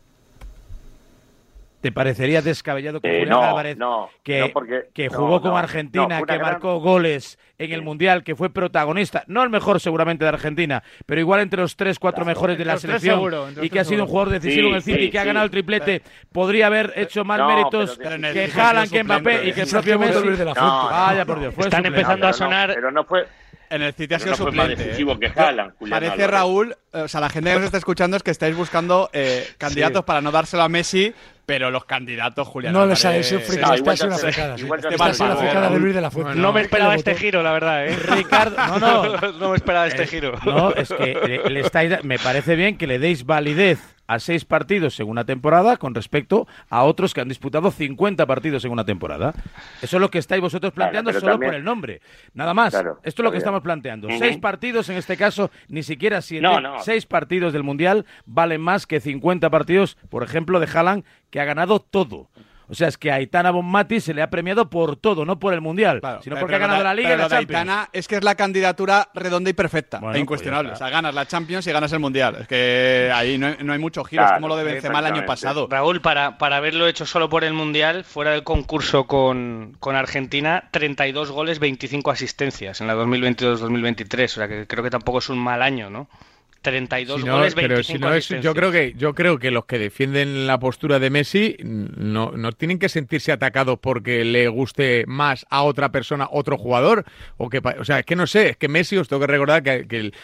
¿Te 1.80 1.92
parecería 1.92 2.42
descabellado 2.42 3.00
que 3.00 3.08
Eh, 3.08 3.18
Julián 3.20 3.28
no, 3.40 3.42
Álvarez, 3.44 3.76
no, 3.76 4.08
que, 4.24 4.40
no, 4.40 4.48
porque- 4.52 4.86
que 4.94 5.08
no, 5.08 5.12
jugó 5.18 5.40
con 5.42 5.56
Argentina, 5.56 6.18
que 6.18 6.24
gran- 6.24 6.40
marcó 6.40 6.80
goles 6.80 7.38
en 7.58 7.72
el 7.72 7.82
Mundial, 7.82 8.24
que 8.24 8.34
fue 8.34 8.50
protagonista, 8.50 9.24
no 9.28 9.42
el 9.44 9.50
mejor 9.50 9.78
seguramente 9.78 10.24
de 10.24 10.30
Argentina, 10.30 10.82
pero 11.04 11.20
igual 11.20 11.40
entre 11.40 11.60
los 11.60 11.76
tres, 11.76 11.98
cuatro 11.98 12.24
mejores 12.24 12.58
de 12.58 12.64
la 12.64 12.78
selección 12.78 13.16
seguro, 13.16 13.46
y 13.62 13.70
que 13.70 13.78
ha 13.80 13.84
sido 13.84 14.02
un 14.04 14.08
jugador 14.08 14.30
decisivo 14.30 14.62
Sí, 14.64 14.68
en 14.70 14.74
el 14.74 14.82
City, 14.82 14.98
sí, 15.04 15.10
que 15.10 15.18
ha 15.18 15.22
sí. 15.22 15.26
ganado 15.28 15.44
el 15.44 15.50
triplete, 15.50 16.02
podría 16.32 16.66
haber 16.66 16.92
hecho 16.96 17.24
más 17.24 17.38
No, 17.38 17.48
méritos 17.48 17.98
pero 18.02 18.16
que 18.32 18.50
Haaland, 18.54 18.90
que 18.90 19.04
Mbappé 19.04 19.48
y 19.48 19.52
que 19.52 19.60
el 19.62 19.68
propio 19.68 19.98
Messi. 19.98 20.14
volver 20.14 20.36
de 20.38 20.44
la 20.44 20.54
No, 20.54 20.60
fuente. 20.60 20.94
Vaya 20.96 21.24
por 21.24 21.40
Dios, 21.40 21.54
fue 21.54 21.64
Están 21.64 21.78
suplente. 21.84 22.00
empezando 22.00 22.26
a 22.26 22.32
sonar 22.32 22.72
pero 22.74 22.90
no 22.90 23.04
fue, 23.04 23.26
En 23.70 23.82
el 23.82 23.92
City 23.94 24.14
ha 24.14 24.18
sido 24.18 24.30
no 24.32 24.36
fue 24.36 24.46
más 24.46 24.54
suplente. 24.54 24.82
¿eh? 24.82 24.86
decisivo 24.86 25.18
que 25.18 25.26
Haaland, 25.26 25.72
Julián 25.78 25.96
Parece, 25.96 26.12
Álvarez. 26.14 26.30
Raúl, 26.30 26.76
eh, 26.92 27.00
o 27.00 27.08
sea, 27.08 27.20
la 27.20 27.28
gente 27.28 27.50
que 27.50 27.56
nos 27.56 27.64
está 27.64 27.78
escuchando 27.78 28.16
es 28.16 28.22
que 28.22 28.30
estáis 28.30 28.54
buscando 28.56 29.10
eh, 29.12 29.46
candidatos 29.58 30.04
para 30.04 30.20
no 30.20 30.30
dárselo 30.30 30.62
a 30.62 30.68
Messi, 30.68 31.12
pero 31.46 31.70
los 31.70 31.84
candidatos, 31.84 32.46
Julián 32.48 32.72
No 32.72 32.86
les 32.86 33.04
ha 33.04 33.16
eh, 33.16 33.22
fricada. 33.22 33.68
No, 33.68 33.74
esta 33.74 33.76
igual 33.76 33.92
ha 33.92 33.96
sido 33.96 34.08
ya 34.08 34.14
una 34.14 34.16
ya 34.16 34.88
Esta 34.90 35.34
ve. 35.34 35.36
fricada 35.36 35.70
de 35.70 35.78
Luis 35.78 35.94
de 35.94 36.00
la 36.00 36.10
Fuente. 36.10 36.34
No 36.34 36.52
me 36.52 36.60
esperaba 36.62 36.94
este 36.94 37.14
giro, 37.14 37.42
la 37.42 37.52
verdad, 37.52 37.86
¿eh? 37.86 37.96
Ricardo, 37.96 38.56
no, 38.78 38.78
no, 38.78 39.32
no 39.38 39.50
me 39.50 39.56
esperaba 39.56 39.86
este 39.86 40.06
giro. 40.06 40.38
No, 40.44 40.72
es 40.72 40.88
que 40.88 41.14
le, 41.44 41.50
le 41.50 41.60
estáis, 41.60 42.02
me 42.04 42.18
parece 42.18 42.56
bien 42.56 42.76
que 42.76 42.86
le 42.86 42.98
deis 42.98 43.24
validez 43.24 43.78
a 44.06 44.18
seis 44.18 44.44
partidos 44.44 44.98
en 45.00 45.08
una 45.08 45.24
temporada 45.24 45.76
con 45.76 45.94
respecto 45.94 46.46
a 46.70 46.84
otros 46.84 47.12
que 47.14 47.20
han 47.20 47.28
disputado 47.28 47.70
50 47.70 48.24
partidos 48.26 48.64
en 48.64 48.72
una 48.72 48.84
temporada. 48.84 49.34
Eso 49.82 49.96
es 49.96 50.00
lo 50.00 50.10
que 50.10 50.18
estáis 50.18 50.40
vosotros 50.40 50.72
planteando 50.72 51.12
solo 51.12 51.32
también- 51.32 51.50
por 51.50 51.54
el 51.56 51.64
nombre. 51.64 52.00
Nada 52.34 52.54
más. 52.54 52.72
Claro, 52.72 53.00
Esto 53.02 53.22
es 53.22 53.24
lo 53.24 53.32
que 53.32 53.38
estamos 53.38 53.62
planteando. 53.62 54.08
Seis 54.18 54.38
partidos, 54.38 54.88
en 54.88 54.96
este 54.96 55.16
caso, 55.16 55.50
ni 55.68 55.82
siquiera 55.82 56.20
siete. 56.22 56.42
No, 56.42 56.60
no. 56.60 56.80
Seis 56.80 57.06
partidos 57.06 57.52
del 57.52 57.62
Mundial 57.62 58.06
valen 58.26 58.60
más 58.60 58.86
que 58.86 59.00
50 59.00 59.50
partidos, 59.50 59.96
por 60.08 60.22
ejemplo, 60.22 60.60
de 60.60 60.66
Haaland, 60.72 61.04
que 61.30 61.40
ha 61.40 61.44
ganado 61.44 61.80
todo. 61.80 62.28
O 62.68 62.74
sea, 62.74 62.88
es 62.88 62.98
que 62.98 63.10
a 63.12 63.14
Aitana 63.16 63.50
Bonmati 63.50 64.00
se 64.00 64.12
le 64.12 64.22
ha 64.22 64.30
premiado 64.30 64.68
por 64.68 64.96
todo, 64.96 65.24
no 65.24 65.38
por 65.38 65.54
el 65.54 65.60
Mundial, 65.60 66.00
Claro, 66.00 66.20
sino 66.22 66.36
porque 66.36 66.56
ha 66.56 66.58
ganado 66.58 66.82
la 66.82 66.94
Liga 66.94 67.14
y 67.14 67.16
la 67.16 67.28
Champions. 67.28 67.60
Aitana 67.60 67.88
es 67.92 68.08
que 68.08 68.16
es 68.16 68.24
la 68.24 68.34
candidatura 68.34 69.08
redonda 69.14 69.50
y 69.50 69.52
perfecta, 69.52 69.98
Bueno, 70.00 70.16
e 70.16 70.20
incuestionable. 70.20 70.70
pues 70.70 70.80
o 70.80 70.84
ya 70.84 70.86
sea, 70.88 70.92
ganas 70.96 71.14
la 71.14 71.26
Champions 71.26 71.66
y 71.66 71.72
ganas 71.72 71.92
el 71.92 72.00
Mundial. 72.00 72.36
Es 72.40 72.48
que 72.48 73.10
ahí 73.14 73.38
no 73.38 73.46
hay, 73.46 73.56
no 73.62 73.72
hay 73.72 73.78
mucho 73.78 74.02
giro, 74.04 74.22
es 74.22 74.26
Claro, 74.28 74.40
como 74.40 74.48
lo 74.48 74.56
de 74.56 74.64
Benzema 74.64 74.98
el 74.98 75.06
año 75.06 75.24
pasado. 75.26 75.68
Raúl, 75.70 76.00
para, 76.00 76.38
para 76.38 76.56
haberlo 76.56 76.86
hecho 76.88 77.06
solo 77.06 77.28
por 77.28 77.44
el 77.44 77.52
Mundial, 77.52 78.02
fuera 78.04 78.32
del 78.32 78.42
concurso 78.42 79.04
con, 79.06 79.76
con 79.78 79.94
Argentina, 79.94 80.64
32 80.72 81.30
goles, 81.30 81.58
25 81.60 82.10
asistencias 82.10 82.80
en 82.80 82.88
la 82.88 82.94
2022-2023. 82.96 84.24
O 84.24 84.28
sea 84.28 84.48
que 84.48 84.66
creo 84.66 84.82
que 84.82 84.90
tampoco 84.90 85.18
es 85.18 85.28
un 85.28 85.38
mal 85.38 85.62
año, 85.62 85.88
¿no? 85.90 86.08
32 86.62 87.20
Si 87.20 87.26
no, 87.26 87.36
goles, 87.36 87.54
pero 87.54 87.74
25 87.76 87.96
si 87.96 87.98
no 88.02 88.14
es, 88.14 88.28
yo 88.42 88.54
creo 88.54 88.72
que 88.72 88.94
yo 88.96 89.14
creo 89.14 89.38
que 89.38 89.50
los 89.50 89.66
que 89.66 89.78
defienden 89.78 90.46
la 90.46 90.58
postura 90.58 90.98
de 90.98 91.10
Messi 91.10 91.56
no, 91.62 92.32
no 92.32 92.52
tienen 92.52 92.78
que 92.78 92.88
sentirse 92.88 93.30
atacados 93.32 93.78
porque 93.80 94.24
le 94.24 94.48
guste 94.48 95.04
más 95.06 95.46
a 95.50 95.62
otra 95.62 95.92
persona 95.92 96.28
otro 96.30 96.58
jugador 96.58 97.04
o 97.36 97.48
que 97.48 97.58
o 97.78 97.84
sea 97.84 98.00
es 98.00 98.04
que 98.06 98.16
no 98.16 98.26
sé 98.26 98.50
es 98.50 98.56
que 98.56 98.68
Messi 98.68 98.96
os 98.96 99.08
tengo 99.08 99.20
que 99.20 99.26
recordar 99.32 99.62
que, 99.62 99.86
que 99.86 99.98
el- 99.98 100.14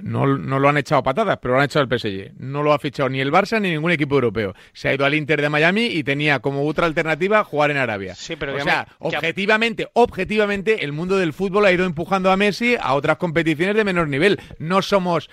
no, 0.00 0.26
no 0.26 0.58
lo 0.58 0.68
han 0.70 0.78
echado 0.78 1.02
patadas 1.02 1.38
pero 1.42 1.54
lo 1.54 1.60
han 1.60 1.66
echado 1.66 1.84
al 1.88 1.98
PSG 1.98 2.32
no 2.38 2.62
lo 2.62 2.72
ha 2.72 2.78
fichado 2.78 3.08
ni 3.08 3.20
el 3.20 3.30
Barça 3.30 3.60
ni 3.60 3.70
ningún 3.70 3.90
equipo 3.92 4.14
europeo. 4.16 4.54
Se 4.72 4.88
ha 4.88 4.94
ido 4.94 5.04
al 5.04 5.14
Inter 5.14 5.40
de 5.42 5.48
Miami 5.50 5.86
y 5.86 6.02
tenía 6.02 6.40
como 6.40 6.66
otra 6.66 6.86
alternativa 6.86 7.44
jugar 7.44 7.70
en 7.70 7.76
Arabia. 7.76 8.14
Sí, 8.14 8.34
pero 8.36 8.54
o 8.54 8.56
que 8.56 8.62
sea 8.62 8.86
me- 8.88 9.06
objetivamente 9.08 9.88
objetivamente 9.92 10.84
el 10.84 10.92
mundo 10.92 11.16
del 11.18 11.32
fútbol 11.32 11.66
ha 11.66 11.72
ido 11.72 11.84
empujando 11.84 12.30
a 12.30 12.36
Messi 12.36 12.76
a 12.80 12.94
otras 12.94 13.18
competiciones 13.18 13.76
de 13.76 13.84
menor 13.84 14.08
nivel. 14.08 14.40
No 14.58 14.82
somos 14.82 15.28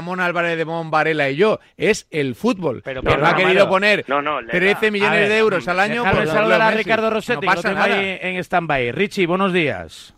Ramón 0.00 0.20
Álvarez 0.20 0.56
de 0.56 0.64
Mon 0.64 0.90
Varela 0.90 1.28
y 1.28 1.36
yo 1.36 1.60
es 1.76 2.06
el 2.10 2.34
fútbol 2.34 2.80
Pero, 2.82 3.02
que 3.02 3.08
pero, 3.10 3.20
no 3.20 3.26
ha 3.26 3.36
querido 3.36 3.68
poner 3.68 4.02
no, 4.08 4.22
no, 4.22 4.40
le 4.40 4.48
13 4.48 4.86
da- 4.86 4.90
millones 4.90 5.10
A 5.18 5.20
ver, 5.20 5.28
de 5.28 5.38
euros 5.38 5.68
al 5.68 5.78
año 5.78 6.04
por 6.04 6.26
saludar 6.26 6.62
a. 6.62 6.70
Ricardo 6.70 7.10
Rossetti, 7.10 7.34
no 7.34 7.40
que 7.40 7.46
lo 7.46 7.52
pasa 7.54 7.68
tengo 7.68 7.80
nada 7.86 7.98
ahí 8.00 8.18
en 8.22 8.36
stand-by. 8.42 8.92
Richie, 8.92 9.26
buenos 9.26 9.52
días. 9.52 10.14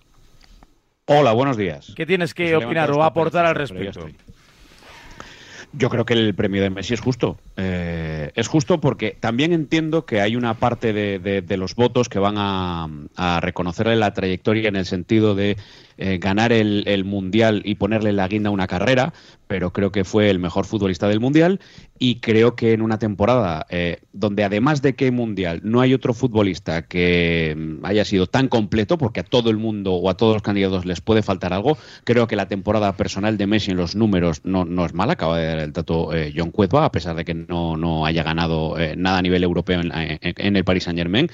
Hola, 1.06 1.32
buenos 1.32 1.56
días. 1.56 1.92
¿Qué 1.96 2.06
tienes 2.06 2.32
que 2.32 2.50
Se 2.50 2.56
opinar 2.56 2.92
o 2.92 3.02
aportar 3.02 3.44
al 3.44 3.56
respecto? 3.56 4.06
Yo 5.74 5.88
creo 5.88 6.04
que 6.04 6.12
el 6.12 6.34
premio 6.34 6.62
de 6.62 6.68
Messi 6.68 6.92
es 6.94 7.00
justo. 7.00 7.38
Eh, 7.56 8.30
es 8.34 8.46
justo 8.46 8.78
porque 8.78 9.16
también 9.18 9.52
entiendo 9.54 10.04
que 10.04 10.20
hay 10.20 10.36
una 10.36 10.54
parte 10.54 10.92
de, 10.92 11.18
de- 11.18 11.40
de 11.40 11.56
los 11.56 11.74
votos 11.74 12.08
que 12.10 12.18
van 12.18 12.34
a, 12.36 12.88
a 13.16 13.40
reconocerle 13.40 13.96
la 13.96 14.12
trayectoria 14.12 14.68
en 14.68 14.76
el 14.76 14.84
sentido 14.84 15.34
de 15.34 15.56
eh, 15.98 16.18
ganar 16.18 16.52
el, 16.52 17.04
Mundial 17.04 17.62
y 17.64 17.74
ponerle 17.74 18.12
la 18.12 18.28
guinda 18.28 18.48
a 18.48 18.52
una 18.52 18.66
carrera, 18.66 19.12
pero 19.48 19.72
creo 19.72 19.92
que 19.92 20.04
fue 20.04 20.30
el 20.30 20.38
mejor 20.38 20.64
futbolista 20.66 21.08
del 21.08 21.20
Mundial 21.20 21.60
y 21.98 22.16
creo 22.20 22.54
que 22.56 22.72
en 22.72 22.80
una 22.82 22.98
temporada 22.98 23.66
eh, 23.70 23.98
donde 24.12 24.44
además 24.44 24.82
de 24.82 24.94
que 24.94 25.10
Mundial 25.10 25.60
no 25.64 25.80
hay 25.80 25.94
otro 25.94 26.14
futbolista 26.14 26.82
que 26.82 27.54
mm, 27.56 27.84
haya 27.84 28.04
sido 28.04 28.26
tan 28.26 28.48
completo, 28.48 28.98
porque 28.98 29.20
a 29.20 29.24
todo 29.24 29.50
el 29.50 29.56
mundo 29.58 29.92
o 29.94 30.08
a 30.10 30.16
todos 30.16 30.34
los 30.34 30.42
candidatos 30.42 30.86
les 30.86 31.00
puede 31.00 31.22
faltar 31.22 31.52
algo, 31.52 31.76
creo 32.04 32.26
que 32.26 32.36
la 32.36 32.48
temporada 32.48 32.96
personal 32.96 33.36
de 33.36 33.46
Messi 33.46 33.70
en 33.72 33.76
los 33.76 33.94
números 33.94 34.40
no, 34.44 34.64
no 34.64 34.84
es 34.86 34.94
mala, 34.94 35.14
acaba 35.14 35.38
de 35.38 35.46
dar 35.46 35.58
el 35.58 35.72
dato 35.72 36.14
eh, 36.14 36.32
John 36.36 36.50
Cueva, 36.50 36.84
a 36.84 36.92
pesar 36.92 37.16
de 37.16 37.24
que 37.24 37.34
no, 37.34 37.76
no 37.76 38.06
haya 38.06 38.22
ganado 38.22 38.78
eh, 38.78 38.94
nada 38.96 39.18
a 39.18 39.22
nivel 39.22 39.42
europeo 39.44 39.80
en- 39.80 39.92
en 39.92 40.56
el 40.56 40.64
Paris 40.64 40.84
Saint 40.84 40.98
Germain 40.98 41.28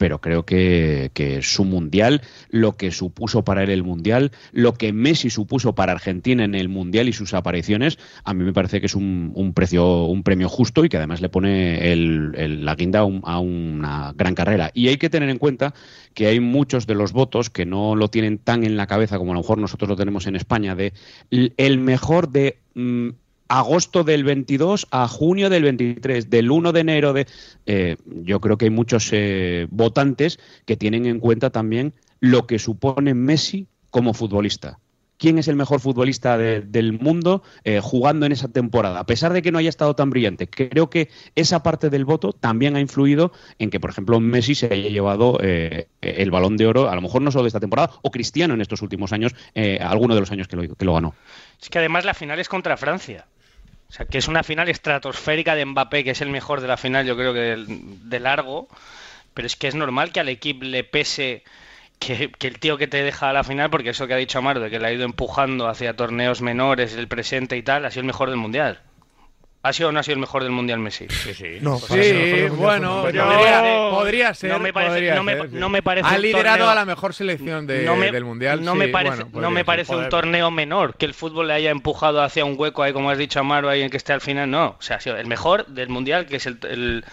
pero 0.00 0.18
creo 0.18 0.46
que, 0.46 1.10
su 1.42 1.66
mundial, 1.66 2.22
lo 2.48 2.78
que 2.78 2.90
supuso 2.90 3.44
para 3.44 3.62
él 3.62 3.68
el 3.68 3.82
mundial, 3.82 4.32
lo 4.50 4.72
que 4.72 4.94
Messi 4.94 5.28
supuso 5.28 5.74
para 5.74 5.92
Argentina 5.92 6.42
en 6.42 6.54
el 6.54 6.70
mundial 6.70 7.06
y 7.10 7.12
sus 7.12 7.34
apariciones, 7.34 7.98
a 8.24 8.32
mí 8.32 8.42
me 8.42 8.54
parece 8.54 8.80
que 8.80 8.86
es 8.86 8.94
un, 8.94 9.52
precio, 9.54 10.06
un 10.06 10.22
premio 10.22 10.48
justo 10.48 10.86
y 10.86 10.88
que 10.88 10.96
además 10.96 11.20
le 11.20 11.28
pone 11.28 11.94
la 11.94 12.74
guinda 12.76 13.00
a, 13.00 13.04
un- 13.04 13.20
a 13.24 13.40
una 13.40 14.14
gran 14.16 14.34
carrera. 14.34 14.70
Y 14.72 14.88
hay 14.88 14.96
que 14.96 15.10
tener 15.10 15.28
en 15.28 15.36
cuenta 15.36 15.74
que 16.14 16.28
hay 16.28 16.40
muchos 16.40 16.86
de 16.86 16.94
los 16.94 17.12
votos 17.12 17.50
que 17.50 17.66
no 17.66 17.94
lo 17.94 18.08
tienen 18.08 18.38
tan 18.38 18.64
en 18.64 18.78
la 18.78 18.86
cabeza 18.86 19.18
como 19.18 19.32
a 19.32 19.34
lo 19.34 19.42
mejor 19.42 19.58
nosotros 19.58 19.90
lo 19.90 19.96
tenemos 19.96 20.26
en 20.26 20.34
España, 20.34 20.74
de 20.74 20.94
el 21.30 21.78
mejor 21.78 22.30
de 22.30 22.56
mm, 22.74 23.10
agosto 23.50 24.04
del 24.04 24.22
22 24.24 24.86
a 24.92 25.08
junio 25.08 25.50
del 25.50 25.64
23, 25.64 26.30
del 26.30 26.50
1 26.52 26.72
de 26.72 26.80
enero 26.80 27.12
de... 27.12 27.26
eh, 27.66 27.96
yo 28.06 28.40
creo 28.40 28.56
que 28.56 28.66
hay 28.66 28.70
muchos 28.70 29.08
eh, 29.12 29.66
votantes 29.70 30.38
que 30.66 30.76
tienen 30.76 31.04
en 31.06 31.18
cuenta 31.18 31.50
también 31.50 31.92
lo 32.20 32.46
que 32.46 32.60
supone 32.60 33.12
Messi 33.14 33.66
como 33.90 34.14
futbolista. 34.14 34.78
¿Quién 35.18 35.36
es 35.36 35.48
el 35.48 35.56
mejor 35.56 35.80
futbolista 35.80 36.38
de- 36.38 36.60
del 36.62 36.92
mundo 36.94 37.42
eh, 37.64 37.80
jugando 37.82 38.24
en 38.24 38.32
esa 38.32 38.46
temporada? 38.48 39.00
A 39.00 39.04
pesar 39.04 39.32
de 39.32 39.42
que 39.42 39.50
no 39.50 39.58
haya 39.58 39.68
estado 39.68 39.94
tan 39.96 40.10
brillante, 40.10 40.48
creo 40.48 40.88
que 40.88 41.08
esa 41.34 41.62
parte 41.62 41.90
del 41.90 42.04
voto 42.04 42.32
también 42.32 42.76
ha 42.76 42.80
influido 42.80 43.32
en 43.58 43.68
que, 43.68 43.80
por 43.80 43.90
ejemplo, 43.90 44.18
Messi 44.20 44.54
se 44.54 44.72
haya 44.72 44.88
llevado 44.88 45.38
el 45.40 46.30
balón 46.30 46.56
de 46.56 46.66
oro, 46.66 46.88
a 46.88 46.94
lo 46.94 47.02
mejor 47.02 47.20
no 47.20 47.30
solo 47.32 47.42
de 47.44 47.48
esta 47.48 47.60
temporada, 47.60 47.90
o 48.02 48.10
Cristiano 48.12 48.54
en 48.54 48.60
estos 48.62 48.80
últimos 48.80 49.12
años, 49.12 49.34
alguno 49.80 50.14
de 50.14 50.20
los 50.20 50.30
años 50.30 50.46
que 50.48 50.56
lo, 50.56 50.74
que 50.74 50.84
lo 50.86 50.94
ganó. 50.94 51.14
Es 51.60 51.68
que 51.68 51.78
además 51.80 52.06
la 52.06 52.14
final 52.14 52.38
es 52.40 52.48
contra 52.48 52.78
Francia. 52.78 53.26
O 53.90 53.92
sea, 53.92 54.06
que 54.06 54.18
es 54.18 54.28
una 54.28 54.44
final 54.44 54.68
estratosférica 54.68 55.56
de 55.56 55.64
Mbappé, 55.66 56.04
que 56.04 56.10
es 56.10 56.20
el 56.20 56.30
mejor 56.30 56.60
de 56.60 56.68
la 56.68 56.76
final, 56.76 57.04
yo 57.06 57.16
creo 57.16 57.34
que 57.34 57.56
de, 57.66 58.20
largo. 58.20 58.68
Pero 59.34 59.46
es 59.46 59.56
que 59.56 59.66
es 59.66 59.74
normal 59.74 60.12
que 60.12 60.20
al 60.20 60.28
equipo 60.28 60.64
le 60.64 60.84
pese 60.84 61.42
que, 61.98 62.30
que 62.30 62.46
el 62.46 62.60
tío 62.60 62.78
que 62.78 62.86
te 62.86 63.02
deja 63.02 63.30
a 63.30 63.32
la 63.32 63.42
final, 63.44 63.68
porque 63.70 63.90
eso 63.90 64.06
que 64.06 64.14
ha 64.14 64.16
dicho 64.16 64.38
Amaro, 64.38 64.60
de 64.60 64.70
que 64.70 64.78
le 64.78 64.86
ha 64.86 64.92
ido 64.92 65.04
empujando 65.04 65.68
hacia 65.68 65.96
torneos 65.96 66.40
menores, 66.40 66.94
el 66.94 67.08
presente 67.08 67.56
y 67.56 67.62
tal, 67.62 67.84
ha 67.84 67.90
sido 67.90 68.02
el 68.02 68.06
mejor 68.06 68.30
del 68.30 68.38
mundial. 68.38 68.80
¿Ha 69.62 69.74
sido 69.74 69.90
o 69.90 69.92
no 69.92 70.00
ha 70.00 70.02
sido 70.02 70.14
el 70.14 70.20
mejor 70.20 70.42
del 70.42 70.52
mundial 70.52 70.78
Messi? 70.78 71.06
Sí, 71.10 71.34
sí. 71.34 71.58
No, 71.60 71.78
Sí, 71.78 71.92
mundial 71.94 72.50
bueno, 72.52 73.10
yo- 73.10 73.24
podría, 73.26 73.62
podría 73.90 74.34
ser. 74.34 74.50
No 74.50 74.58
me 74.58 74.72
parece- 74.72 74.92
podría 74.92 75.14
no 75.16 75.22
me- 75.22 75.32
ser, 75.36 75.50
sí. 75.50 75.56
no 75.56 75.68
me 75.68 75.82
parece 75.82 76.08
Ha 76.08 76.16
liderado 76.18 76.56
torneo- 76.60 76.70
a 76.70 76.74
la 76.74 76.84
mejor 76.86 77.12
selección 77.12 77.66
de- 77.66 77.82
no 77.84 77.94
me, 77.94 78.10
del 78.10 78.24
mundial. 78.24 78.64
no 78.64 78.72
sí, 78.72 78.78
me 78.78 78.88
parece, 78.88 79.24
bueno, 79.24 79.40
no 79.48 79.50
me 79.50 79.64
parece 79.66 79.94
un 79.94 80.08
torneo 80.08 80.50
menor 80.50 80.94
que 80.96 81.04
el 81.04 81.12
fútbol 81.12 81.48
le 81.48 81.52
haya 81.54 81.70
empujado 81.70 82.22
hacia 82.22 82.44
un 82.46 82.54
hueco 82.58 82.82
ahí, 82.82 82.94
como 82.94 83.10
has 83.10 83.18
dicho 83.18 83.38
Amaro, 83.40 83.68
ahí 83.68 83.82
en 83.82 83.90
que 83.90 83.98
esté 83.98 84.14
al 84.14 84.22
final. 84.22 84.50
No, 84.50 84.76
o 84.78 84.82
sea, 84.82 84.96
ha 84.96 85.00
sido 85.00 85.18
el 85.18 85.26
mejor 85.26 85.66
del 85.66 85.90
mundial, 85.90 86.24
que 86.24 86.36
es 86.36 86.46
el, 86.46 86.58
el 86.62 87.04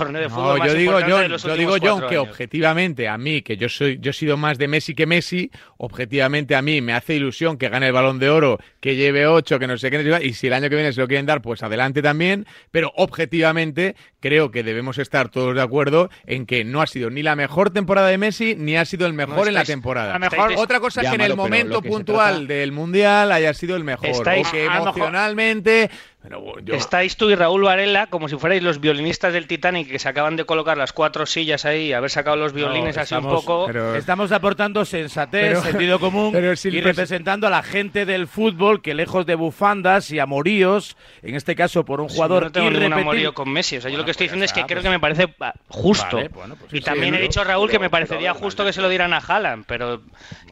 torneo 0.00 0.22
de 0.22 0.28
No, 0.28 0.34
fútbol 0.34 0.58
más 0.58 0.68
yo 0.68 0.74
digo, 0.74 0.92
importante 0.92 1.14
de 1.14 1.22
John, 1.22 1.30
los 1.32 1.42
yo 1.44 1.56
digo 1.56 1.76
John, 1.80 2.00
que 2.08 2.16
años. 2.16 2.28
objetivamente 2.28 3.08
a 3.08 3.16
mí, 3.18 3.42
que 3.42 3.56
yo 3.56 3.68
soy, 3.68 3.98
yo 4.00 4.10
he 4.10 4.14
sido 4.14 4.36
más 4.36 4.58
de 4.58 4.68
Messi 4.68 4.94
que 4.94 5.06
Messi, 5.06 5.50
objetivamente 5.78 6.54
a 6.56 6.62
mí 6.62 6.80
me 6.80 6.92
hace 6.92 7.14
ilusión 7.14 7.56
que 7.56 7.68
gane 7.68 7.86
el 7.86 7.92
Balón 7.92 8.18
de 8.18 8.30
Oro, 8.30 8.58
que 8.80 8.96
lleve 8.96 9.26
ocho, 9.26 9.58
que 9.58 9.66
no 9.66 9.76
sé 9.78 9.90
qué, 9.90 10.02
no 10.02 10.20
y 10.20 10.34
si 10.34 10.46
el 10.48 10.52
año 10.54 10.68
que 10.68 10.74
viene 10.74 10.92
se 10.92 11.00
lo 11.00 11.06
quieren 11.08 11.26
dar, 11.26 11.40
pues 11.42 11.62
adelante 11.62 12.02
también, 12.02 12.46
pero 12.70 12.92
objetivamente 12.96 13.94
creo 14.20 14.50
que 14.50 14.62
debemos 14.62 14.98
estar 14.98 15.28
todos 15.30 15.54
de 15.54 15.62
acuerdo 15.62 16.10
en 16.26 16.46
que 16.46 16.64
no 16.64 16.82
ha 16.82 16.86
sido 16.86 17.10
ni 17.10 17.22
la 17.22 17.36
mejor 17.36 17.70
temporada 17.70 18.08
de 18.08 18.18
Messi, 18.18 18.54
ni 18.56 18.76
ha 18.76 18.84
sido 18.84 19.06
el 19.06 19.12
mejor 19.12 19.48
en 19.48 19.54
la 19.54 19.64
temporada. 19.64 20.18
mejor- 20.18 20.52
Otra 20.56 20.80
cosa 20.80 21.02
es 21.02 21.08
que 21.08 21.14
en 21.14 21.20
el 21.20 21.36
momento 21.36 21.80
puntual 21.82 22.46
trata- 22.46 22.54
del 22.54 22.72
Mundial 22.72 23.32
haya 23.32 23.54
sido 23.54 23.76
el 23.76 23.84
mejor, 23.84 24.08
Estáis- 24.10 24.46
o 24.46 24.50
que 24.50 24.64
emocionalmente... 24.64 25.90
Pero 26.22 26.60
yo- 26.60 26.74
Estáis 26.74 27.16
tú 27.16 27.30
y 27.30 27.34
Raúl 27.34 27.62
Varela 27.62 28.06
como 28.08 28.28
si 28.28 28.36
fuerais 28.36 28.62
los 28.62 28.78
violinistas 28.78 29.32
del 29.32 29.46
Titanic 29.46 29.88
que 29.88 29.98
se 29.98 30.06
acaban 30.06 30.36
de 30.36 30.44
colocar 30.44 30.76
las 30.76 30.92
cuatro 30.92 31.24
sillas 31.24 31.64
ahí 31.64 31.86
y 31.86 31.92
haber 31.94 32.10
sacado 32.10 32.36
los 32.36 32.52
violines 32.52 32.94
No, 32.96 33.02
así 33.02 33.14
un 33.14 33.22
poco. 33.22 33.64
pero- 33.66 33.94
Estamos 33.96 34.30
aportando 34.30 34.84
sensatez, 34.84 35.48
Pero- 35.48 35.62
sentido 35.62 35.98
común 35.98 36.30
pero 36.32 36.54
si 36.56 36.68
el 36.68 36.74
y 36.74 36.78
pres- 36.80 36.84
representando 36.84 37.46
a 37.46 37.50
la 37.50 37.62
gente 37.62 38.04
del 38.04 38.26
fútbol 38.26 38.82
que 38.82 38.92
lejos 38.92 39.24
de 39.24 39.34
bufandas 39.34 40.10
y 40.10 40.18
amoríos, 40.18 40.98
en 41.22 41.36
este 41.36 41.56
caso 41.56 41.86
por 41.86 42.02
un 42.02 42.10
Sí, 42.10 42.16
jugador 42.16 42.42
yo 42.42 42.48
no 42.48 42.52
tengo 42.52 42.70
ningún 42.70 42.92
amorío 42.92 43.32
con 43.32 43.48
Messi. 43.50 43.78
O 43.78 43.80
sea, 43.80 43.90
yo 43.90 43.96
lo 43.96 44.04
que 44.04 44.10
estoy 44.10 44.26
pues 44.28 44.32
diciendo 44.32 44.44
es 44.44 44.52
que 44.52 44.64
creo 44.66 44.76
pues- 44.78 44.84
que 44.84 44.90
me 44.90 45.00
parece 45.00 45.34
ah, 45.40 45.54
justo. 45.68 46.16
Vale, 46.18 46.28
bueno, 46.28 46.56
pues 46.56 46.70
y 46.74 46.76
sí, 46.78 46.82
también 46.82 47.14
sí, 47.14 47.18
he 47.18 47.22
¿no? 47.22 47.26
dicho, 47.28 47.42
Raúl, 47.44 47.70
que 47.70 47.78
me 47.78 47.88
parecería 47.88 48.32
pero- 48.34 48.44
justo 48.44 48.62
que 48.66 48.74
se 48.74 48.82
lo 48.82 48.90
dieran 48.90 49.14
a 49.14 49.18
Haaland, 49.26 49.64
pero 49.66 50.02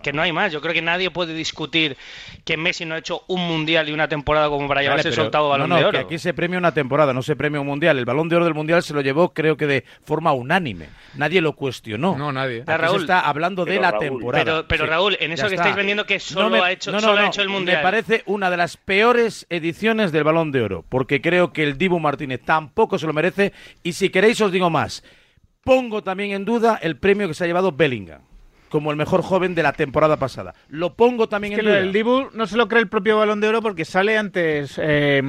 que 0.03 0.15
no 0.15 0.23
hay 0.23 0.33
más. 0.33 0.51
Yo 0.51 0.63
creo 0.63 0.73
que 0.73 0.81
nadie 0.81 1.11
puede 1.11 1.35
discutir 1.35 1.99
que 2.47 2.57
Messi 2.57 2.87
no 2.87 2.95
ha 2.95 2.99
hecho 2.99 3.23
un 3.27 3.47
mundial 3.47 3.87
y 3.91 3.93
una 3.93 4.09
temporada 4.09 4.49
como 4.49 4.67
para 4.67 4.79
Vale, 4.79 4.85
llevarse 4.89 5.11
pero- 5.11 5.25
octavo 5.25 5.58
balón 5.59 5.69
no, 5.71 5.81
no, 5.81 5.87
de 5.87 5.93
que 5.93 5.99
aquí 5.99 6.19
se 6.19 6.35
premia 6.35 6.59
una 6.59 6.73
temporada, 6.73 7.13
no 7.13 7.23
se 7.23 7.37
premia 7.37 7.61
un 7.61 7.67
mundial. 7.67 7.99
El 7.99 8.05
balón 8.05 8.29
de 8.29 8.37
oro 8.37 8.45
del 8.45 8.55
mundial 8.55 8.83
se 8.83 8.95
lo 8.95 9.01
llevó, 9.01 9.33
creo 9.33 9.57
que 9.57 9.67
de 9.67 9.85
forma 10.05 10.33
unánime. 10.33 10.87
Nadie 11.17 11.41
lo 11.41 11.55
cuestionó. 11.55 12.17
No, 12.17 12.33
nadie. 12.33 12.63
Aquí 12.67 12.73
Raúl, 12.81 12.97
se 12.99 13.03
está 13.05 13.21
hablando 13.21 13.65
de 13.65 13.71
pero 13.73 13.83
la 13.83 13.91
Raúl, 13.93 14.03
temporada. 14.09 14.45
Pero, 14.45 14.69
pero 14.69 14.85
Sí, 14.85 14.91
Raúl, 14.91 15.17
en 15.21 15.33
eso 15.33 15.43
que 15.49 15.55
está. 15.55 15.63
estáis 15.63 15.77
vendiendo 15.77 16.05
que 16.07 16.21
solo, 16.21 16.51
No 16.51 16.57
me- 16.57 16.61
ha, 16.63 16.73
hecho, 16.73 16.91
no, 16.93 16.99
no, 17.01 17.07
solo 17.09 17.21
ha 17.21 17.27
hecho 17.27 17.43
el 17.43 17.49
mundial. 17.49 17.79
Me 17.79 17.83
parece 17.83 18.23
una 18.27 18.51
de 18.51 18.57
las 18.57 18.77
peores 18.77 19.47
ediciones 19.51 20.13
del 20.13 20.25
Balón 20.25 20.53
de 20.53 20.63
Oro, 20.63 20.85
porque 20.89 21.21
creo 21.21 21.53
que 21.53 21.63
el 21.65 21.79
Dibu 21.79 21.99
Martínez 22.01 22.41
tampoco 22.45 22.99
se 22.99 23.07
lo 23.07 23.13
merece. 23.13 23.53
Y 23.83 23.93
si 23.95 24.11
queréis, 24.11 24.41
os 24.41 24.53
digo 24.53 24.71
más. 24.71 25.03
Pongo 25.65 26.03
también 26.03 26.31
en 26.33 26.45
duda 26.45 26.79
el 26.83 26.97
premio 26.97 27.29
que 27.29 27.35
se 27.35 27.45
ha 27.45 27.47
llevado 27.47 27.73
Bellingham 27.73 28.23
como 28.69 28.91
el 28.91 28.97
mejor 28.97 29.23
joven 29.23 29.55
de 29.55 29.63
la 29.63 29.73
temporada 29.73 30.17
pasada. 30.19 30.55
Lo 30.69 30.95
pongo 30.95 31.29
también 31.29 31.55
Es 31.55 31.61
que 31.61 31.67
en 31.67 31.73
del 31.73 31.93
Dibu 31.93 32.29
no 32.35 32.47
se 32.47 32.57
lo 32.57 32.69
cree 32.69 32.83
el 32.83 32.89
propio 32.89 33.17
Balón 33.19 33.41
de 33.41 33.49
Oro 33.49 33.63
porque 33.63 33.85
sale 33.85 34.17
antes 34.19 34.79
eh, 34.83 35.23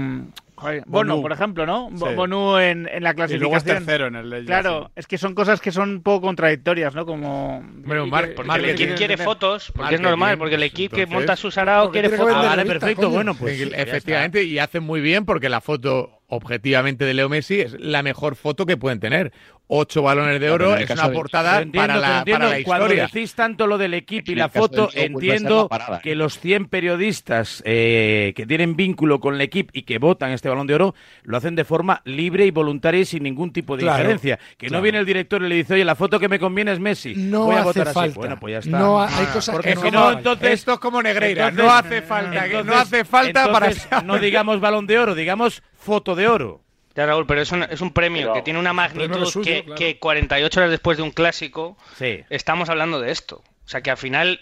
joder, 0.56 0.84
por 0.86 1.32
ejemplo, 1.32 1.66
¿no? 1.66 1.90
Sí. 1.96 2.04
Bonú 2.16 2.58
en, 2.58 2.88
en 2.92 3.02
la 3.04 3.12
Y 3.12 3.38
luego 3.38 3.56
es 3.56 3.64
clasificación. 3.64 3.78
tercero 3.86 4.08
en 4.08 4.16
el 4.18 4.46
Claro, 4.46 4.92
es 4.96 5.08
que 5.08 5.18
son 5.18 5.34
cosas 5.34 5.62
que 5.62 5.72
son 5.72 5.90
un 5.90 6.02
poco 6.04 6.28
contradictorias, 6.28 6.94
¿no? 6.96 7.06
Como... 7.06 7.60
Hombre, 7.60 8.02
un 8.02 8.08
y 8.10 8.12
mar- 8.12 8.28
que- 8.30 8.34
Porque 8.36 8.56
el 8.56 8.66
equipo 8.66 8.96
quiere 8.96 9.14
tener. 9.16 9.26
fotos, 9.26 9.72
porque 9.74 9.96
es 9.96 10.02
normal, 10.02 10.38
porque 10.38 10.56
el 10.56 10.62
pues, 10.62 10.72
equipo 10.72 10.96
que 10.98 11.06
monta 11.06 11.36
su 11.38 11.50
sarao 11.50 11.86
Porque 11.86 12.02
quiere 12.02 12.18
fotos. 12.18 12.34
Ah, 12.36 12.42
vale, 12.48 12.66
perfecto. 12.66 13.04
coño. 13.04 13.14
Bueno, 13.16 13.36
pues 13.36 13.58
Sí, 13.58 13.72
efectivamente, 13.74 14.44
y 14.44 14.60
hacen 14.60 14.84
muy 14.84 15.00
bien 15.02 15.26
porque 15.26 15.48
la 15.48 15.62
foto 15.62 16.20
objetivamente 16.28 17.06
de 17.06 17.14
Leo 17.14 17.30
Messi 17.30 17.62
es 17.62 17.80
la 17.80 18.04
mejor 18.04 18.36
foto 18.36 18.66
que 18.66 18.76
pueden 18.78 19.00
tener. 19.00 19.32
Ocho 19.72 20.02
balones 20.02 20.42
de 20.42 20.50
oro, 20.50 20.76
es 20.76 20.90
una 20.90 21.12
portada 21.12 21.64
para, 21.74 21.96
la, 21.98 22.26
para 22.26 22.50
la 22.50 22.64
Cuando 22.64 22.86
historia. 22.88 23.04
decís 23.14 23.36
tanto 23.36 23.68
lo 23.68 23.78
del 23.78 23.94
equipo 23.94 24.32
y 24.32 24.36
la 24.36 24.50
foto, 24.50 24.86
show 24.86 24.92
ser 24.92 25.06
entiendo 25.12 25.68
parada. 25.70 26.00
que 26.00 26.16
los 26.16 26.40
100 26.40 26.66
periodistas 26.70 27.62
eh, 27.66 28.34
que 28.36 28.48
tienen 28.48 28.76
vínculo 28.76 29.20
con 29.20 29.36
el 29.36 29.42
equipo 29.42 29.70
y 29.74 29.84
que 29.84 30.00
votan 30.00 30.32
este 30.32 30.50
balón 30.50 30.66
de 30.66 30.74
oro 30.74 30.96
lo 31.22 31.38
hacen 31.38 31.54
de 31.56 31.64
forma 31.66 32.02
libre 32.06 32.46
y 32.48 32.52
voluntaria 32.52 33.02
y 33.02 33.06
sin 33.06 33.22
ningún 33.24 33.54
tipo 33.54 33.78
de 33.78 33.84
Claro, 33.84 34.00
injerencia. 34.00 34.40
Que 34.58 34.70
no 34.70 34.82
viene 34.82 34.98
el 34.98 35.06
director 35.06 35.42
y 35.44 35.48
le 35.50 35.56
dice, 35.56 35.76
oye, 35.76 35.86
la 35.86 35.96
foto 35.96 36.20
que 36.20 36.28
me 36.28 36.40
conviene 36.40 36.72
es 36.72 36.80
Messi. 36.80 37.14
No 37.16 37.46
Voy 37.46 37.56
a 37.56 37.60
hace 37.60 37.66
votar 37.66 37.88
así. 37.90 37.94
falta. 37.94 38.16
Bueno, 38.20 38.40
pues 38.40 38.52
ya 38.54 38.58
está. 38.60 38.80
No, 38.80 39.00
hay 39.02 39.26
cosas 39.28 39.54
Porque 39.54 39.74
que 39.76 39.76
si 39.80 39.92
no 39.92 40.12
no, 40.12 40.18
entonces... 40.18 40.52
Esto 40.52 40.74
es 40.74 40.80
como 40.80 41.02
Negreira, 41.04 41.50
entonces- 41.50 41.66
no 41.66 41.72
hace 41.78 42.02
falta, 42.02 42.50
que- 42.50 42.64
no 42.64 42.74
hace 42.74 43.06
falta 43.06 43.52
para 43.52 43.70
no 44.04 44.18
digamos 44.18 44.60
balón 44.60 44.88
de 44.88 44.98
oro, 44.98 45.14
digamos 45.14 45.62
foto 45.78 46.16
de 46.16 46.28
oro. 46.28 46.62
Ya, 47.00 47.06
Raúl, 47.06 47.26
pero 47.26 47.42
es 47.42 47.50
un, 47.54 47.64
es 47.64 47.80
un 47.80 47.94
premio 47.94 48.24
Pero- 48.24 48.34
que 48.34 48.42
tiene 48.42 48.60
una 48.60 48.74
magnitud 48.74 49.26
suyo, 49.26 49.46
que, 49.50 49.64
claro. 49.64 49.78
que 49.80 50.00
48 50.00 50.60
horas 50.60 50.70
después 50.70 50.98
de 50.98 51.04
un 51.04 51.12
clásico 51.12 51.78
Sí. 51.98 52.26
estamos 52.30 52.68
hablando 52.68 53.00
de 53.00 53.12
esto. 53.12 53.38
O 53.38 53.70
sea 53.70 53.80
que 53.82 53.90
al 53.90 53.96
final 53.98 54.42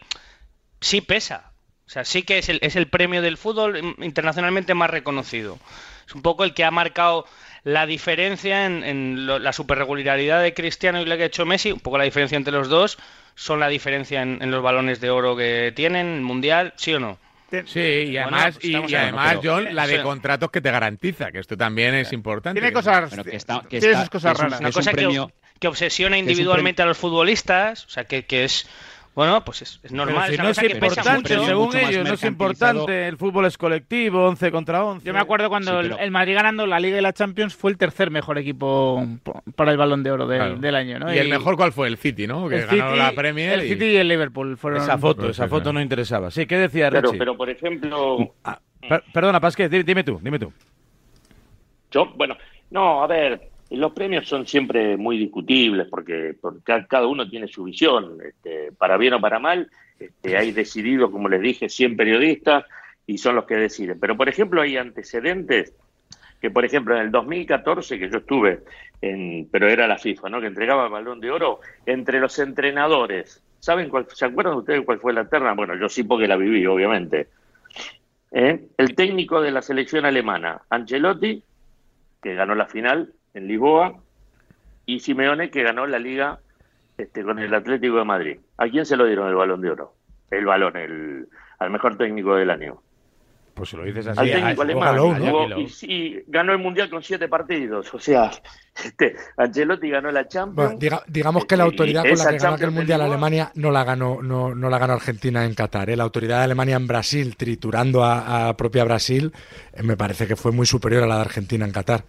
sí 0.81 1.01
pesa. 1.01 1.51
O 1.85 1.89
sea, 1.89 2.03
sí 2.03 2.23
que 2.23 2.39
es 2.39 2.49
el, 2.49 2.57
es 2.63 2.75
el 2.75 2.87
premio 2.87 3.21
del 3.21 3.37
fútbol 3.37 3.95
internacionalmente 3.99 4.73
más 4.73 4.89
reconocido. 4.89 5.59
Es 6.07 6.15
un 6.15 6.23
poco 6.23 6.43
el 6.45 6.55
que 6.55 6.63
ha 6.63 6.71
marcado 6.71 7.25
la 7.63 7.85
diferencia 7.85 8.65
en, 8.65 8.83
en 8.83 9.27
lo- 9.27 9.37
la 9.37 9.53
superregularidad 9.53 10.41
de 10.41 10.55
Cristiano 10.55 10.99
y 10.99 11.05
la 11.05 11.15
que 11.17 11.23
ha 11.23 11.27
hecho 11.27 11.45
Messi. 11.45 11.71
Un 11.71 11.79
poco 11.79 11.99
la 11.99 12.05
diferencia 12.05 12.37
entre 12.37 12.53
los 12.53 12.69
dos 12.69 12.97
son 13.35 13.59
la 13.59 13.67
diferencia 13.67 14.23
en, 14.23 14.39
en 14.41 14.49
los 14.49 14.63
balones 14.63 14.99
de 14.99 15.11
oro 15.11 15.35
que 15.37 15.71
tienen, 15.75 16.07
el 16.15 16.21
mundial, 16.21 16.73
¿sí 16.75 16.91
o 16.95 16.99
no? 16.99 17.19
Sí, 17.65 17.79
y 17.79 18.11
Bueno, 18.13 18.27
además, 18.37 18.55
pues 18.55 18.65
y- 18.65 18.95
además 18.95 19.37
John, 19.43 19.67
la 19.75 19.87
de 19.87 20.01
contratos 20.01 20.51
que 20.51 20.59
te 20.61 20.69
garantiza, 20.71 21.31
que 21.31 21.39
esto 21.39 21.55
también 21.55 21.95
es 21.95 22.11
importante. 22.13 22.59
Tiene 22.59 22.73
cosas. 22.73 23.09
Bueno, 23.09 23.23
que 23.23 23.35
está- 23.37 23.61
que 23.61 23.79
tiene 23.79 23.87
está- 23.93 24.01
sus 24.01 24.09
cosas 24.09 24.31
es 24.33 24.37
raras. 24.39 24.59
Una 24.59 24.69
es 24.69 24.75
un 24.75 24.79
cosa 24.79 24.91
que, 24.91 24.97
premio- 24.97 25.31
que 25.59 25.67
obsesiona 25.67 26.17
individualmente 26.17 26.81
a 26.81 26.85
los 26.85 26.97
futbolistas, 26.97 27.85
o 27.85 27.89
sea, 27.89 28.03
que, 28.03 28.25
que 28.25 28.43
es, 28.43 28.67
bueno, 29.17 29.43
pues 29.43 29.63
es, 29.63 29.71
es 29.83 29.91
Pero 29.91 29.95
normal, 29.95 30.27
si 30.27 30.33
es 30.35 30.39
una 30.39 30.43
no 30.43 30.49
es 30.51 30.59
pesa 30.59 30.73
importante, 30.75 31.33
mucho. 31.37 31.45
según 31.47 31.65
mucho 31.65 31.77
ellos, 31.79 32.07
no 32.07 32.13
es 32.13 32.23
importante. 32.23 33.07
El 33.07 33.17
fútbol 33.17 33.45
es 33.47 33.57
colectivo, 33.57 34.27
11 34.27 34.51
contra 34.51 34.83
11. 34.85 35.07
Yo 35.07 35.11
me 35.11 35.19
acuerdo 35.19 35.49
cuando 35.49 35.71
Sí, 35.71 35.77
el- 35.77 35.91
pero- 35.93 36.03
el 36.03 36.11
Madrid 36.11 36.35
ganando 36.35 36.67
la 36.67 36.79
Liga 36.79 36.99
y 36.99 37.01
la 37.01 37.13
Champions 37.13 37.55
fue 37.55 37.71
el 37.71 37.77
tercer 37.79 38.11
mejor 38.11 38.37
equipo 38.37 39.03
po- 39.23 39.41
para 39.55 39.71
el 39.71 39.77
Balón 39.77 40.03
de 40.03 40.11
Oro 40.11 40.27
del, 40.27 40.37
Claro. 40.39 40.57
del 40.57 40.75
año, 40.75 40.99
¿no? 40.99 41.11
¿Y 41.11 41.17
el 41.17 41.29
mejor 41.29 41.57
cuál 41.57 41.71
fue? 41.71 41.87
El 41.87 41.97
City, 41.97 42.27
¿no? 42.27 42.47
Que 42.47 42.57
el 42.59 42.67
ganó 42.67 42.89
City- 42.89 42.97
la 42.99 43.11
Premier. 43.13 43.53
El 43.59 43.65
y- 43.65 43.69
City 43.69 43.85
y 43.85 43.95
el 43.97 44.07
Liverpool 44.07 44.55
fueron. 44.55 44.81
Esa 44.83 44.99
foto, 44.99 45.21
Pues 45.21 45.31
esa 45.31 45.47
foto 45.47 45.73
no 45.73 45.81
interesaba. 45.81 46.29
Sí, 46.29 46.45
¿qué 46.45 46.57
decía 46.57 46.91
Richie? 46.91 47.17
pero 47.17 47.35
por 47.35 47.49
ejemplo, 47.49 48.35
Ah, 48.43 48.59
per- 48.87 49.03
perdona, 49.11 49.39
Pasquez, 49.39 49.71
di- 49.71 49.81
dime 49.81 50.03
tú, 50.03 50.19
dime 50.21 50.37
tú. 50.37 50.53
Yo, 51.91 52.05
bueno, 52.15 52.37
no, 52.69 53.03
a 53.03 53.07
ver, 53.07 53.49
los 53.75 53.91
premios 53.91 54.27
son 54.27 54.47
siempre 54.47 54.95
muy 54.95 55.17
discutibles 55.17 55.87
porque, 55.89 56.35
porque 56.39 56.61
ca- 56.63 56.85
cada 56.87 57.07
uno 57.07 57.29
tiene 57.29 57.47
su 57.47 57.65
visión, 57.65 58.17
este, 58.25 58.71
para 58.71 58.95
bien 58.97 59.13
o 59.15 59.19
para 59.21 59.39
mal. 59.39 59.69
Este, 59.99 60.37
hay 60.37 60.51
decidido, 60.51 61.11
como 61.11 61.27
les 61.27 61.41
dije, 61.41 61.67
100 61.69 61.97
periodistas 61.97 62.65
y 63.05 63.17
son 63.17 63.35
los 63.35 63.45
que 63.45 63.55
deciden. 63.55 63.99
Pero, 63.99 64.15
por 64.15 64.29
ejemplo, 64.29 64.61
hay 64.61 64.77
antecedentes 64.77 65.73
que, 66.39 66.51
por 66.51 66.63
ejemplo, 66.63 66.95
en 66.95 67.01
el 67.01 67.11
2014, 67.11 67.97
que 67.97 68.09
yo 68.09 68.19
estuve, 68.19 68.59
en, 69.01 69.47
pero 69.51 69.67
era 69.67 69.87
la 69.87 69.97
FIFA, 69.97 70.29
¿no? 70.29 70.39
Que 70.39 70.47
entregaba 70.47 70.85
el 70.85 70.91
balón 70.91 71.19
de 71.19 71.31
oro 71.31 71.59
entre 71.85 72.19
los 72.19 72.37
entrenadores. 72.39 73.41
¿Saben 73.59 73.89
cuál, 73.89 74.05
¿Se 74.13 74.23
acuerdan 74.25 74.53
ustedes 74.53 74.85
cuál 74.85 74.99
fue 74.99 75.13
la 75.13 75.27
terna? 75.27 75.53
Bueno, 75.53 75.75
yo 75.75 75.89
sí 75.89 76.03
porque 76.03 76.27
la 76.27 76.37
viví, 76.37 76.65
obviamente. 76.67 77.27
¿Eh? 78.31 78.67
El 78.77 78.93
técnico 78.95 79.41
de 79.41 79.51
la 79.51 79.61
selección 79.61 80.05
alemana, 80.05 80.61
Ancelotti, 80.69 81.41
que 82.21 82.35
ganó 82.35 82.55
la 82.55 82.67
final 82.67 83.13
en 83.37 83.47
Lisboa, 83.47 83.95
y 84.85 84.99
Simeone, 84.99 85.49
que 85.49 85.63
ganó 85.63 85.85
la 85.85 85.99
liga 85.99 86.39
este, 86.97 87.23
con 87.23 87.39
el 87.39 87.53
Atlético 87.53 87.97
de 87.97 88.05
Madrid. 88.05 88.37
¿A 88.57 88.67
quién 88.67 88.85
se 88.85 88.97
lo 88.97 89.05
dieron 89.05 89.27
el 89.29 89.35
balón 89.35 89.61
de 89.61 89.69
oro? 89.71 89.93
El 90.31 90.45
balón, 90.45 90.75
el, 90.77 91.27
al 91.59 91.69
mejor 91.69 91.97
técnico 91.97 92.35
del 92.35 92.49
año. 92.49 92.81
Pues 93.53 93.69
si 93.69 93.75
lo 93.77 93.83
dices 93.85 94.05
así. 94.07 94.19
al 94.19 94.29
ah, 94.29 94.33
técnico 94.33 94.63
es- 94.63 94.69
alemán. 94.69 95.67
Y, 95.81 96.19
ganó 96.27 96.51
el 96.53 96.59
Mundial 96.59 96.89
con 96.91 97.01
siete 97.01 97.27
partidos. 97.27 97.91
O 97.93 97.97
sea, 97.99 98.29
este, 98.85 99.15
Ancelotti 99.35 99.89
ganó 99.89 100.11
la 100.11 100.27
Champions. 100.27 100.55
Bueno, 100.55 100.79
diga- 100.79 101.03
digamos 101.07 101.45
que 101.45 101.57
la 101.57 101.63
Y- 101.63 101.67
autoridad 101.67 102.03
con 102.03 102.17
la 102.17 102.29
que 102.29 102.37
ganó 102.37 102.55
aquel 102.55 102.71
mundial 102.71 102.99
Lisboa- 102.99 103.13
Alemania 103.13 103.51
no 103.55 103.71
la 103.71 103.83
ganó, 103.83 104.21
no, 104.21 104.53
no 104.53 104.69
la 104.69 104.77
ganó 104.77 104.93
Argentina 104.93 105.43
en 105.43 105.55
Qatar. 105.55 105.89
¿eh? 105.89 105.95
La 105.97 106.03
autoridad 106.03 106.37
de 106.37 106.43
Alemania 106.43 106.75
en 106.75 106.85
Brasil, 106.87 107.35
triturando 107.35 108.03
a, 108.03 108.47
a 108.49 108.55
propia 108.57 108.83
Brasil, 108.83 109.33
eh, 109.73 109.81
me 109.83 109.97
parece 109.97 110.27
que 110.27 110.35
fue 110.35 110.51
muy 110.51 110.65
superior 110.67 111.03
a 111.03 111.07
la 111.07 111.15
de 111.15 111.21
Argentina 111.21 111.65
en 111.65 111.71
Qatar. 111.71 112.03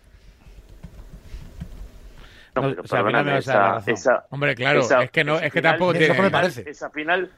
No, 2.60 2.68
o 2.82 2.86
sea, 2.86 3.02
perdóname, 3.04 3.38
esa- 3.38 3.80
esa- 3.86 4.26
Hombre, 4.30 4.54
claro, 4.54 4.80
esa- 4.80 5.02
es 5.02 5.10
que 5.10 5.24
no, 5.24 5.38
es 5.38 5.52
que 5.52 5.62
tampoco 5.62 5.92
tiene. 5.94 6.20
me 6.22 6.30
parece. 6.30 6.68
Esa 6.68 6.90
final, 6.90 7.30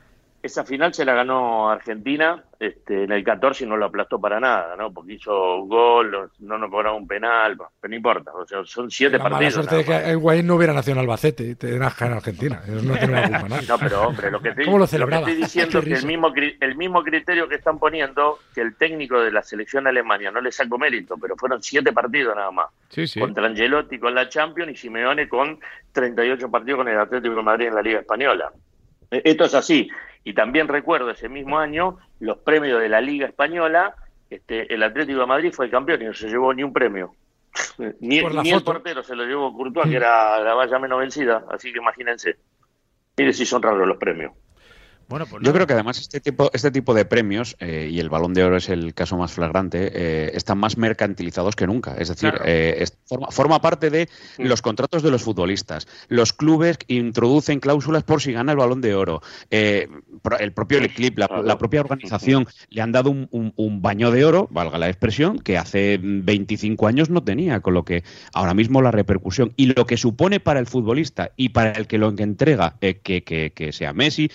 esa 0.42 0.64
final 0.64 0.94
se 0.94 1.04
la 1.04 1.12
ganó 1.14 1.70
Argentina 1.70 2.42
este, 2.58 3.04
en 3.04 3.12
el 3.12 3.22
14 3.22 3.64
y 3.64 3.68
no 3.68 3.76
lo 3.76 3.86
aplastó 3.86 4.20
para 4.20 4.40
nada, 4.40 4.74
¿no? 4.76 4.92
Porque 4.92 5.14
hizo 5.14 5.56
un 5.56 5.68
gol, 5.68 6.30
no 6.38 6.58
nos 6.58 6.70
cobraba 6.70 6.96
un 6.96 7.06
penal, 7.06 7.56
pero 7.80 7.90
no 7.90 7.96
importa. 7.96 8.32
O 8.32 8.46
sea, 8.46 8.64
son 8.64 8.90
siete 8.90 9.18
La 9.18 9.24
partidos. 9.24 9.54
suerte 9.54 9.76
de 9.76 9.84
nada 9.84 10.04
que 10.04 10.10
Higuaín 10.12 10.46
no 10.46 10.54
hubiera 10.56 10.72
nacido 10.72 10.94
en 10.94 11.00
Albacete 11.00 11.44
y 11.44 11.54
te 11.56 11.78
nazca 11.78 12.06
en 12.06 12.12
Argentina. 12.14 12.62
No 12.66 12.94
tiene 12.94 13.12
una 13.12 13.22
culpa 13.22 13.48
más. 13.48 13.68
No, 13.68 13.78
pero 13.78 14.02
hombre, 14.08 14.30
lo 14.30 14.40
que, 14.40 14.52
te, 14.54 14.64
¿Cómo 14.64 14.78
lo 14.78 14.84
que 14.84 14.90
celebraba? 14.90 15.26
estoy 15.26 15.42
diciendo 15.42 15.78
es 15.78 15.84
que 15.84 15.94
el 15.94 16.06
mismo, 16.06 16.32
el 16.60 16.76
mismo 16.76 17.02
criterio 17.02 17.48
que 17.48 17.56
están 17.56 17.78
poniendo, 17.78 18.38
que 18.54 18.62
el 18.62 18.74
técnico 18.76 19.20
de 19.20 19.32
la 19.32 19.42
selección 19.42 19.86
alemania 19.86 20.30
no 20.30 20.40
le 20.40 20.52
saco 20.52 20.78
mérito, 20.78 21.16
pero 21.20 21.36
fueron 21.36 21.62
siete 21.62 21.92
partidos 21.92 22.34
nada 22.34 22.50
más. 22.50 22.66
Sí, 22.88 23.06
sí. 23.06 23.20
Contra 23.20 23.46
Angelotti 23.46 23.98
con 23.98 24.14
la 24.14 24.28
Champions 24.28 24.72
y 24.72 24.76
Simeone 24.76 25.28
con 25.28 25.58
38 25.92 26.50
partidos 26.50 26.78
con 26.78 26.88
el 26.88 26.98
Atlético 26.98 27.34
de 27.34 27.42
Madrid 27.42 27.66
en 27.68 27.74
la 27.74 27.82
Liga 27.82 28.00
Española. 28.00 28.50
Eh, 29.10 29.22
Esto 29.24 29.44
es 29.44 29.54
así. 29.54 29.88
Y 30.24 30.34
también 30.34 30.68
recuerdo 30.68 31.10
ese 31.10 31.28
mismo 31.28 31.58
año 31.58 31.98
los 32.20 32.38
premios 32.38 32.80
de 32.80 32.88
la 32.88 33.00
Liga 33.00 33.26
Española. 33.26 33.94
Este, 34.28 34.72
el 34.72 34.82
Atlético 34.82 35.20
de 35.20 35.26
Madrid 35.26 35.52
fue 35.52 35.64
el 35.66 35.70
campeón 35.70 36.02
y 36.02 36.04
no 36.04 36.14
se 36.14 36.28
llevó 36.28 36.52
ni 36.54 36.62
un 36.62 36.72
premio. 36.72 37.14
ni 38.00 38.20
Por 38.20 38.34
la 38.34 38.42
ni 38.42 38.50
el 38.50 38.62
portero 38.62 39.02
se 39.02 39.16
lo 39.16 39.24
llevó 39.24 39.52
Courtois, 39.52 39.86
Mm. 39.86 39.90
que 39.90 39.96
era 39.96 40.38
la 40.40 40.54
valla 40.54 40.78
menos 40.78 41.00
vencida. 41.00 41.44
Así 41.50 41.72
que 41.72 41.78
imagínense. 41.78 42.36
Mire 43.16 43.32
si 43.32 43.44
son 43.44 43.62
raros 43.62 43.86
los 43.88 43.96
premios. 43.96 44.32
Bueno, 45.10 45.26
pues 45.26 45.42
Yo 45.44 45.52
creo 45.52 45.66
que 45.66 45.72
además 45.74 45.98
este 45.98 46.20
tipo, 46.20 46.50
este 46.54 46.70
tipo 46.70 46.94
de 46.94 47.04
premios, 47.04 47.56
eh, 47.58 47.88
y 47.90 47.98
el 47.98 48.08
balón 48.08 48.32
de 48.32 48.44
oro 48.44 48.56
es 48.56 48.68
el 48.68 48.94
caso 48.94 49.16
más 49.16 49.32
flagrante, 49.32 49.90
eh, 49.92 50.30
están 50.34 50.56
más 50.58 50.78
mercantilizados 50.78 51.56
que 51.56 51.66
nunca. 51.66 51.96
Es 51.98 52.08
decir, 52.08 52.30
Claro. 52.30 52.44
eh, 52.46 52.76
es- 52.78 52.96
forma, 53.06 53.26
forma 53.32 53.60
parte 53.60 53.90
de 53.90 54.08
los 54.38 54.62
contratos 54.62 55.02
de 55.02 55.10
los 55.10 55.22
futbolistas. 55.24 55.88
Los 56.06 56.32
clubes 56.32 56.78
introducen 56.86 57.58
cláusulas 57.58 58.04
por 58.04 58.22
si 58.22 58.32
gana 58.32 58.52
el 58.52 58.58
balón 58.58 58.80
de 58.80 58.94
oro. 58.94 59.20
El 59.50 60.52
propio 60.54 60.78
Leclip, 60.80 61.18
la, 61.18 61.28
la 61.44 61.58
propia 61.58 61.80
organización, 61.80 62.46
le 62.68 62.80
han 62.80 62.92
dado 62.92 63.10
un, 63.10 63.26
un- 63.32 63.52
un 63.56 63.82
baño 63.82 64.12
de 64.12 64.24
oro, 64.24 64.46
valga 64.52 64.78
la 64.78 64.88
expresión, 64.88 65.40
que 65.40 65.58
hace 65.58 65.98
25 66.00 66.86
años 66.86 67.10
no 67.10 67.24
tenía, 67.24 67.58
con 67.60 67.74
lo 67.74 67.84
que 67.84 68.04
ahora 68.32 68.54
mismo 68.54 68.80
la 68.80 68.92
repercusión 68.92 69.52
y 69.56 69.66
lo 69.74 69.86
que 69.86 69.96
supone 69.96 70.38
para 70.38 70.60
el 70.60 70.66
futbolista 70.66 71.32
y 71.36 71.48
para 71.48 71.72
el 71.72 71.88
que 71.88 71.98
lo 71.98 72.10
entrega, 72.16 72.76
que, 72.80 73.00
que- 73.24 73.52
que 73.52 73.72
sea 73.72 73.92
Messi, 73.92 74.30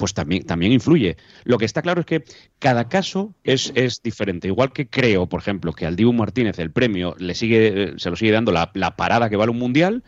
pues 0.00 0.14
también, 0.14 0.44
también 0.44 0.72
influye. 0.72 1.16
Lo 1.44 1.58
que 1.58 1.64
está 1.66 1.82
claro 1.82 2.00
es 2.00 2.06
que 2.06 2.24
cada 2.58 2.88
caso 2.88 3.34
es, 3.44 3.70
es 3.76 4.02
diferente. 4.02 4.48
Igual 4.48 4.72
que 4.72 4.88
creo, 4.88 5.28
por 5.28 5.40
ejemplo, 5.40 5.72
que 5.72 5.86
al 5.86 5.94
Dibu 5.94 6.12
Martínez 6.12 6.58
el 6.58 6.72
premio 6.72 7.14
le 7.18 7.34
sigue, 7.34 7.92
se 7.98 8.10
lo 8.10 8.16
sigue 8.16 8.32
dando 8.32 8.50
la, 8.50 8.70
la 8.74 8.96
parada 8.96 9.28
que 9.30 9.36
vale 9.36 9.52
un 9.52 9.58
mundial. 9.58 10.02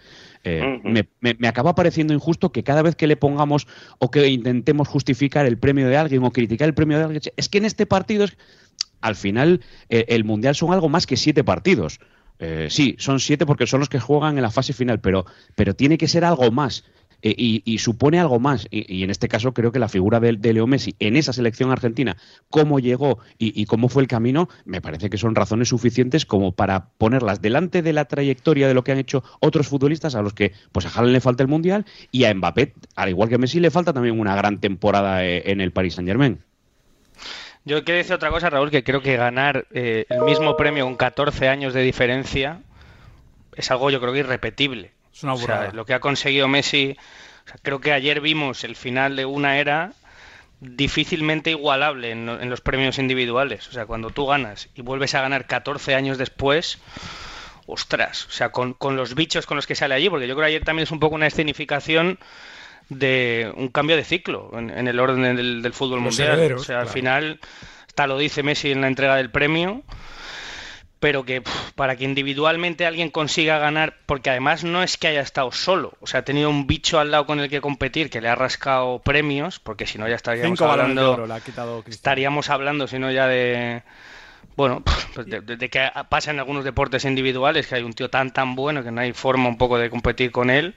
eh, 0.44 0.81
me- 1.20 1.37
me 1.38 1.46
acaba 1.46 1.74
pareciendo 1.74 2.14
injusto 2.14 2.50
que 2.50 2.64
cada 2.64 2.83
vez 2.83 2.96
que 2.96 3.07
le 3.07 3.16
pongamos 3.16 3.68
o 4.00 4.11
que 4.11 4.26
intentemos 4.28 4.88
justificar 4.88 5.46
el 5.46 5.59
premio 5.59 5.87
de 5.88 5.96
alguien 5.96 6.24
o 6.24 6.33
criticar 6.33 6.66
el 6.68 6.74
premio 6.74 6.98
de 6.98 7.05
alguien, 7.05 7.22
es 7.37 7.48
que 7.48 7.59
en 7.59 7.64
este 7.66 7.87
partido 7.87 8.24
es... 8.24 8.37
al 9.02 9.14
final 9.14 9.61
eh, 9.90 10.07
el 10.09 10.24
mundial 10.24 10.55
son 10.55 10.72
algo 10.72 10.88
más 10.88 11.07
que 11.07 11.16
siete 11.16 11.44
partidos. 11.44 12.00
Eh, 12.38 12.68
sí, 12.70 12.96
son 12.98 13.20
siete 13.20 13.46
porque 13.46 13.68
son 13.68 13.78
los 13.81 13.88
que 13.88 14.00
juegan 14.00 14.37
en 14.37 14.42
la 14.42 14.50
fase 14.50 14.72
final, 14.72 15.00
pero, 15.00 15.26
pero 15.55 15.74
tiene 15.76 15.96
que 15.96 16.09
ser 16.09 16.24
algo 16.24 16.50
más. 16.50 16.83
Eh, 17.22 17.35
y, 17.37 17.78
supone 17.78 18.18
algo 18.18 18.40
más. 18.40 18.66
Y, 18.70 19.04
en 19.04 19.11
este 19.11 19.28
caso 19.28 19.54
creo 19.54 19.72
que 19.72 19.78
la 19.78 19.88
figura 19.88 20.20
de, 20.20 20.52
Leo 20.52 20.66
Messi 20.66 20.94
en 20.98 21.16
esa 21.16 21.32
selección 21.32 21.70
argentina, 21.70 22.16
cómo 22.50 22.80
llegó 22.80 23.18
y, 23.38 23.64
cómo 23.66 23.88
fue 23.88 24.02
el 24.02 24.08
camino, 24.08 24.48
me 24.64 24.80
parece 24.80 25.08
que 25.08 25.18
son 25.18 25.35
razones 25.35 25.68
suficientes 25.68 26.26
como 26.26 26.52
para 26.52 26.88
ponerlas 26.98 27.40
delante 27.40 27.82
de 27.82 27.92
la 27.92 28.06
trayectoria 28.06 28.68
de 28.68 28.74
lo 28.74 28.85
que 28.85 28.92
han 28.92 28.98
hecho 28.98 29.22
otros 29.40 29.68
futbolistas 29.68 30.14
a 30.14 30.22
los 30.22 30.35
que 30.35 30.52
pues 30.72 30.87
a 30.87 30.88
Haaland 30.88 31.12
le 31.12 31.20
falta 31.20 31.42
el 31.42 31.48
Mundial 31.48 31.87
y 32.11 32.24
a 32.24 32.35
Mbappé, 32.35 32.74
al 32.96 33.08
igual 33.08 33.28
que 33.28 33.37
a 33.37 33.38
Messi, 33.38 33.61
le 33.61 33.70
falta 33.70 33.92
también 33.92 34.18
una 34.18 34.35
gran 34.35 34.61
temporada 34.61 35.24
eh, 35.24 35.50
en 35.50 35.61
el 35.61 35.72
Paris 35.72 35.94
Saint 35.94 36.08
Germain. 36.08 36.40
Yo 37.64 37.85
quiero 37.85 37.98
decir 37.98 38.14
otra 38.14 38.30
cosa, 38.30 38.50
Raúl, 38.50 38.70
que 38.70 38.82
creo 38.82 39.02
que 39.02 39.16
ganar 39.16 39.66
eh, 39.70 40.06
el 40.08 40.22
mismo 40.22 40.56
premio 40.56 40.85
con 40.85 40.96
14 40.96 41.48
años 41.48 41.74
de 41.74 41.82
diferencia 41.82 42.61
es 43.54 43.70
algo 43.70 43.90
yo 43.90 44.00
creo 44.00 44.12
que 44.12 44.20
irrepetible. 44.20 44.90
Es 45.12 45.22
una 45.22 45.35
O 45.35 45.37
sea, 45.37 45.46
burrada. 45.46 45.72
lo 45.72 45.85
que 45.85 45.94
ha 45.94 46.01
conseguido 46.01 46.48
Messi, 46.48 46.96
o 47.44 47.48
sea, 47.48 47.57
creo 47.62 47.81
que 47.81 47.92
ayer 47.92 48.20
vimos 48.20 48.64
el 48.64 48.77
final 48.77 49.16
de 49.16 49.25
una 49.25 49.59
era 49.59 49.92
difícilmente 50.61 51.51
igualable 51.51 52.12
en, 52.12 52.29
en 52.29 52.51
los 52.51 52.61
premios 52.61 52.98
individuales. 52.98 53.68
O 53.68 53.72
sea, 53.72 53.87
cuando 53.87 54.11
tú 54.11 54.27
ganas 54.27 54.68
y 54.75 54.83
vuelves 54.83 55.14
a 55.14 55.20
ganar 55.20 55.46
14 55.46 55.94
años 55.94 56.18
después, 56.18 56.79
ostras, 57.66 58.27
o 58.27 58.31
sea, 58.31 58.51
con, 58.51 58.75
con 58.75 58.96
los 58.96 59.14
bichos 59.14 59.46
con 59.46 59.57
los 59.57 59.66
que 59.66 59.75
sale 59.75 59.94
allí, 59.94 60.09
porque 60.09 60.27
yo 60.27 60.35
creo 60.35 60.44
que 60.44 60.51
ayer 60.51 60.64
también 60.64 60.85
es 60.85 60.90
un 60.90 61.01
poco 61.01 61.14
una 61.14 61.27
escenificación 61.27 62.18
de 62.88 63.53
un 63.57 63.68
cambio 63.68 63.96
de 63.96 64.05
ciclo 64.05 64.51
en, 64.55 64.87
el 64.87 65.01
orden 65.01 65.37
del, 65.37 65.72
fútbol 65.72 66.01
mundial. 66.01 66.53
o 66.53 66.59
sea, 66.59 66.81
al 66.81 66.88
final, 66.88 67.40
hasta 67.87 68.07
lo 68.07 68.18
dice 68.18 68.42
Messi 68.42 68.72
en 68.72 68.81
la 68.83 68.88
entrega 68.88 69.16
del 69.16 69.31
premio, 69.31 69.83
pero 71.02 71.24
que 71.24 71.42
para 71.74 71.96
que 71.96 72.04
individualmente 72.04 72.86
alguien 72.86 73.10
consiga 73.10 73.58
ganar, 73.58 73.96
porque 74.06 74.30
además 74.30 74.62
no 74.62 74.84
es 74.84 74.96
que 74.96 75.08
haya 75.08 75.20
estado 75.20 75.50
solo, 75.50 75.94
o 76.00 76.06
sea, 76.06 76.20
ha 76.20 76.24
tenido 76.24 76.48
un 76.48 76.68
bicho 76.68 77.00
al 77.00 77.10
lado 77.10 77.26
con 77.26 77.40
el 77.40 77.50
que 77.50 77.60
competir 77.60 78.08
que 78.08 78.20
le 78.20 78.28
ha 78.28 78.36
rascado 78.36 79.00
premios, 79.00 79.58
porque 79.58 79.84
si 79.84 79.98
no 79.98 80.08
ya 80.08 80.14
estaríamos 80.14 80.60
hablando, 80.60 81.26
estaríamos 81.88 82.50
hablando, 82.50 82.86
si 82.86 83.00
no 83.00 83.10
ya 83.10 83.26
de 83.26 83.82
bueno, 84.54 84.84
pues 84.84 85.26
de, 85.26 85.40
de, 85.40 85.68
que 85.68 85.90
pasa 86.08 86.30
en 86.30 86.38
algunos 86.38 86.62
deportes 86.62 87.04
individuales 87.04 87.66
que 87.66 87.74
hay 87.74 87.82
un 87.82 87.94
tío 87.94 88.08
tan 88.08 88.32
tan 88.32 88.54
bueno 88.54 88.84
que 88.84 88.92
no 88.92 89.00
hay 89.00 89.12
forma 89.12 89.48
un 89.48 89.58
poco 89.58 89.78
de 89.78 89.90
competir 89.90 90.30
con 90.30 90.50
él 90.50 90.76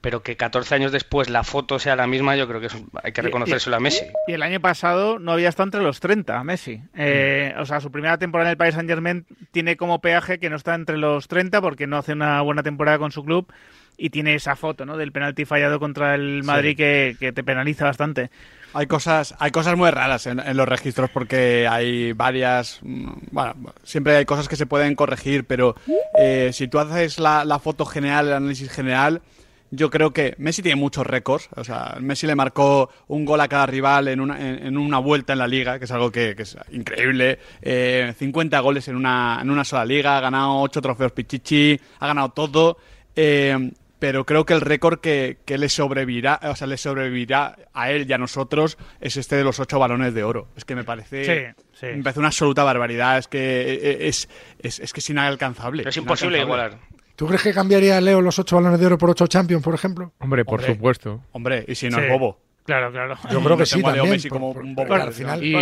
pero 0.00 0.22
que 0.22 0.36
14 0.36 0.74
años 0.74 0.92
después 0.92 1.28
la 1.28 1.42
foto 1.42 1.78
sea 1.78 1.96
la 1.96 2.06
misma, 2.06 2.36
yo 2.36 2.46
creo 2.46 2.60
que 2.60 2.68
hay 3.02 3.12
que 3.12 3.22
reconocérselo 3.22 3.76
a 3.76 3.80
Messi. 3.80 4.04
Y 4.28 4.32
el 4.32 4.42
año 4.42 4.60
pasado 4.60 5.18
no 5.18 5.32
había 5.32 5.48
estado 5.48 5.66
entre 5.66 5.82
los 5.82 6.00
30, 6.00 6.42
Messi. 6.44 6.80
Eh, 6.94 7.54
o 7.58 7.66
sea, 7.66 7.80
su 7.80 7.90
primera 7.90 8.18
temporada 8.18 8.50
en 8.50 8.52
el 8.52 8.56
Paris 8.56 8.74
Saint 8.74 8.88
Germain 8.88 9.26
tiene 9.50 9.76
como 9.76 10.00
peaje 10.00 10.38
que 10.38 10.50
no 10.50 10.56
está 10.56 10.74
entre 10.74 10.98
los 10.98 11.26
30 11.28 11.60
porque 11.60 11.86
no 11.86 11.96
hace 11.96 12.12
una 12.12 12.40
buena 12.42 12.62
temporada 12.62 12.98
con 12.98 13.10
su 13.10 13.24
club 13.24 13.52
y 13.96 14.10
tiene 14.10 14.34
esa 14.34 14.54
foto 14.54 14.86
¿no? 14.86 14.96
del 14.96 15.10
penalti 15.10 15.44
fallado 15.44 15.80
contra 15.80 16.14
el 16.14 16.44
Madrid 16.44 16.76
que, 16.76 17.32
te 17.34 17.44
penaliza 17.44 17.84
bastante. 17.84 18.30
Hay 18.74 18.86
cosas, 18.86 19.34
hay 19.40 19.50
cosas 19.50 19.76
muy 19.76 19.90
raras 19.90 20.26
en, 20.26 20.56
los 20.56 20.68
registros 20.68 21.10
porque 21.10 21.66
hay 21.68 22.12
varias. 22.12 22.78
Mm, 22.82 23.12
bueno, 23.32 23.54
siempre 23.82 24.16
hay 24.16 24.24
cosas 24.24 24.46
que 24.46 24.56
se 24.56 24.66
pueden 24.66 24.94
corregir, 24.94 25.44
pero 25.46 25.74
eh, 26.16 26.50
si 26.52 26.68
tú 26.68 26.78
haces 26.78 27.18
la, 27.18 27.44
la 27.44 27.58
foto 27.58 27.84
general, 27.86 28.28
el 28.28 28.34
análisis 28.34 28.70
general, 28.70 29.22
yo 29.70 29.90
creo 29.90 30.12
que 30.12 30.34
Messi 30.38 30.62
tiene 30.62 30.76
muchos 30.76 31.06
récords. 31.06 31.48
O 31.56 31.64
sea, 31.64 31.96
Messi 32.00 32.26
le 32.26 32.34
marcó 32.34 32.90
un 33.08 33.24
gol 33.24 33.40
a 33.40 33.48
cada 33.48 33.66
rival 33.66 34.08
en 34.08 34.20
una, 34.20 34.38
en, 34.40 34.76
una 34.76 34.98
vuelta 34.98 35.32
en 35.32 35.38
la 35.40 35.46
liga, 35.46 35.78
que 35.78 35.84
es 35.84 35.90
algo 35.90 36.10
que, 36.10 36.34
es 36.38 36.56
increíble. 36.70 37.38
50 37.62 38.56
eh, 38.56 38.60
goles 38.60 38.88
en 38.88 38.96
una, 38.96 39.38
en 39.42 39.50
una 39.50 39.64
sola 39.64 39.84
liga, 39.84 40.16
ha 40.16 40.20
ganado 40.20 40.60
8 40.60 40.80
trofeos 40.80 41.12
Pichichi, 41.12 41.78
ha 42.00 42.06
ganado 42.06 42.30
todo. 42.30 42.78
Eh, 43.14 43.70
pero 43.98 44.24
creo 44.24 44.46
que 44.46 44.54
el 44.54 44.60
récord 44.60 45.00
que, 45.00 45.38
le 45.46 45.68
sobrevivirá, 45.68 46.38
o 46.44 46.54
sea, 46.54 46.68
le 46.68 46.76
sobrevivirá 46.76 47.56
a 47.74 47.90
él 47.90 48.06
y 48.08 48.12
a 48.12 48.18
nosotros 48.18 48.78
es 49.00 49.16
este 49.16 49.36
de 49.36 49.44
los 49.44 49.58
ocho 49.58 49.78
balones 49.78 50.14
de 50.14 50.22
oro. 50.22 50.48
Es 50.56 50.64
que 50.64 50.76
me 50.76 50.84
parece, 50.84 51.54
Me 51.82 52.02
parece 52.02 52.20
una 52.20 52.28
absoluta 52.28 52.62
barbaridad. 52.62 53.18
Es 53.18 53.26
que 53.26 53.72
eh, 53.72 54.08
es, 54.08 54.28
es, 54.60 54.78
es 54.78 54.92
que 54.92 55.00
es 55.00 55.10
inalcanzable. 55.10 55.88
es 55.88 55.96
imposible 55.96 56.40
igualar. 56.40 56.78
¿Tú 57.18 57.26
crees 57.26 57.42
que 57.42 57.52
cambiaría 57.52 58.00
Leo 58.00 58.20
los 58.20 58.38
ocho 58.38 58.54
balones 58.54 58.78
de 58.78 58.86
oro 58.86 58.96
por 58.96 59.10
ocho 59.10 59.26
Champions, 59.26 59.60
por 59.60 59.74
ejemplo? 59.74 60.12
Hombre, 60.20 60.44
por 60.44 60.62
supuesto. 60.62 61.20
Hombre, 61.32 61.64
y 61.66 61.74
si 61.74 61.88
no 61.88 61.98
es 61.98 62.08
bobo. 62.08 62.38
Claro, 62.64 62.92
claro. 62.92 63.16
Yo 63.28 63.42
creo 63.42 63.56
que 63.56 63.66
sí, 63.66 63.82
también. 63.82 64.08
Messi 64.08 64.28
como 64.28 64.52
un 64.52 64.72
bobo. 64.72 64.94
al 64.94 65.12
final, 65.12 65.42
y, 65.42 65.52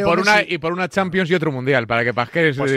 por, 0.00 0.18
una, 0.18 0.42
y 0.42 0.56
por 0.56 0.72
una 0.72 0.88
Champions 0.88 1.30
y 1.30 1.34
otro 1.34 1.52
Mundial, 1.52 1.86
para 1.86 2.04
que 2.04 2.14
Pasquez 2.14 2.56
pues 2.56 2.72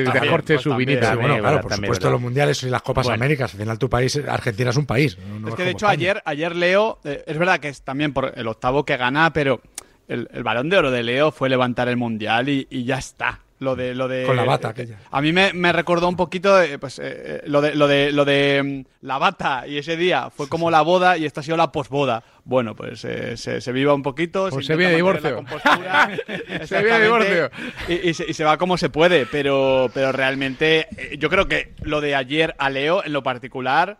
pues 0.45 0.61
su 0.61 0.75
vinita. 0.75 1.15
bueno, 1.15 1.39
claro, 1.39 1.61
por 1.61 1.73
supuesto, 1.73 2.09
los 2.09 2.19
Mundiales 2.19 2.61
y 2.63 2.69
las 2.69 2.81
Copas 2.81 3.07
Américas. 3.07 3.53
Al 3.53 3.59
final 3.61 3.79
tu 3.79 3.89
país, 3.89 4.21
Argentina 4.27 4.71
es 4.71 4.77
un 4.77 4.85
país. 4.85 5.17
es 5.47 5.55
que, 5.55 5.63
de 5.63 5.71
hecho, 5.71 5.87
ayer, 5.87 6.21
ayer 6.25 6.53
Leo, 6.53 6.99
eh, 7.05 7.23
es 7.25 7.37
verdad 7.37 7.61
que 7.61 7.69
es 7.69 7.81
también 7.81 8.11
por 8.11 8.33
el 8.35 8.45
octavo 8.49 8.83
que 8.83 8.97
gana, 8.97 9.31
pero 9.31 9.61
el, 10.09 10.27
balón 10.43 10.69
de 10.69 10.77
oro 10.79 10.91
de 10.91 11.01
Leo 11.01 11.31
fue 11.31 11.47
levantar 11.47 11.87
el 11.87 11.95
Mundial 11.95 12.49
y 12.49 12.83
ya 12.83 12.97
está. 12.97 13.44
Lo 13.59 13.75
de, 13.77 13.95
lo 13.95 14.09
de, 14.09 14.25
Con 14.25 14.35
la 14.35 14.43
bata 14.43 14.69
aquella. 14.69 14.99
A 15.09 15.21
mí 15.21 15.31
me, 15.31 15.53
me 15.53 15.71
recordó 15.71 16.09
un 16.09 16.17
poquito 16.17 16.57
pues, 16.77 16.99
eh, 17.01 17.41
lo 17.45 17.61
de, 17.61 17.73
lo 17.73 17.87
de, 17.87 18.11
lo 18.11 18.25
de 18.25 18.61
mm, 18.85 19.05
la 19.05 19.17
bata 19.17 19.65
y 19.65 19.77
ese 19.77 19.95
día 19.95 20.29
fue 20.29 20.49
como 20.49 20.69
la 20.69 20.81
boda 20.81 21.17
y 21.17 21.25
esta 21.25 21.39
ha 21.39 21.43
sido 21.43 21.55
la 21.55 21.71
posboda. 21.71 22.21
Bueno, 22.43 22.75
pues 22.75 23.05
eh, 23.05 23.37
se, 23.37 23.61
se, 23.61 23.71
viva 23.71 23.93
un 23.93 24.03
poquito. 24.03 24.49
Pues 24.49 24.65
se, 24.65 24.75
viene 24.75 24.95
divorcio. 24.95 25.45
se 26.65 26.83
viene 26.83 27.01
divorcio. 27.01 27.49
Y, 27.87 28.13
se, 28.13 28.29
y, 28.29 28.33
se, 28.33 28.43
va 28.43 28.57
como 28.57 28.77
se 28.77 28.89
puede, 28.89 29.25
pero, 29.25 29.89
pero 29.93 30.11
realmente 30.11 30.87
eh, 30.97 31.17
yo 31.17 31.29
creo 31.29 31.47
que 31.47 31.73
lo 31.81 32.01
de 32.01 32.13
ayer 32.13 32.55
a 32.57 32.69
Leo 32.69 33.05
en 33.05 33.13
lo 33.13 33.23
particular 33.23 33.99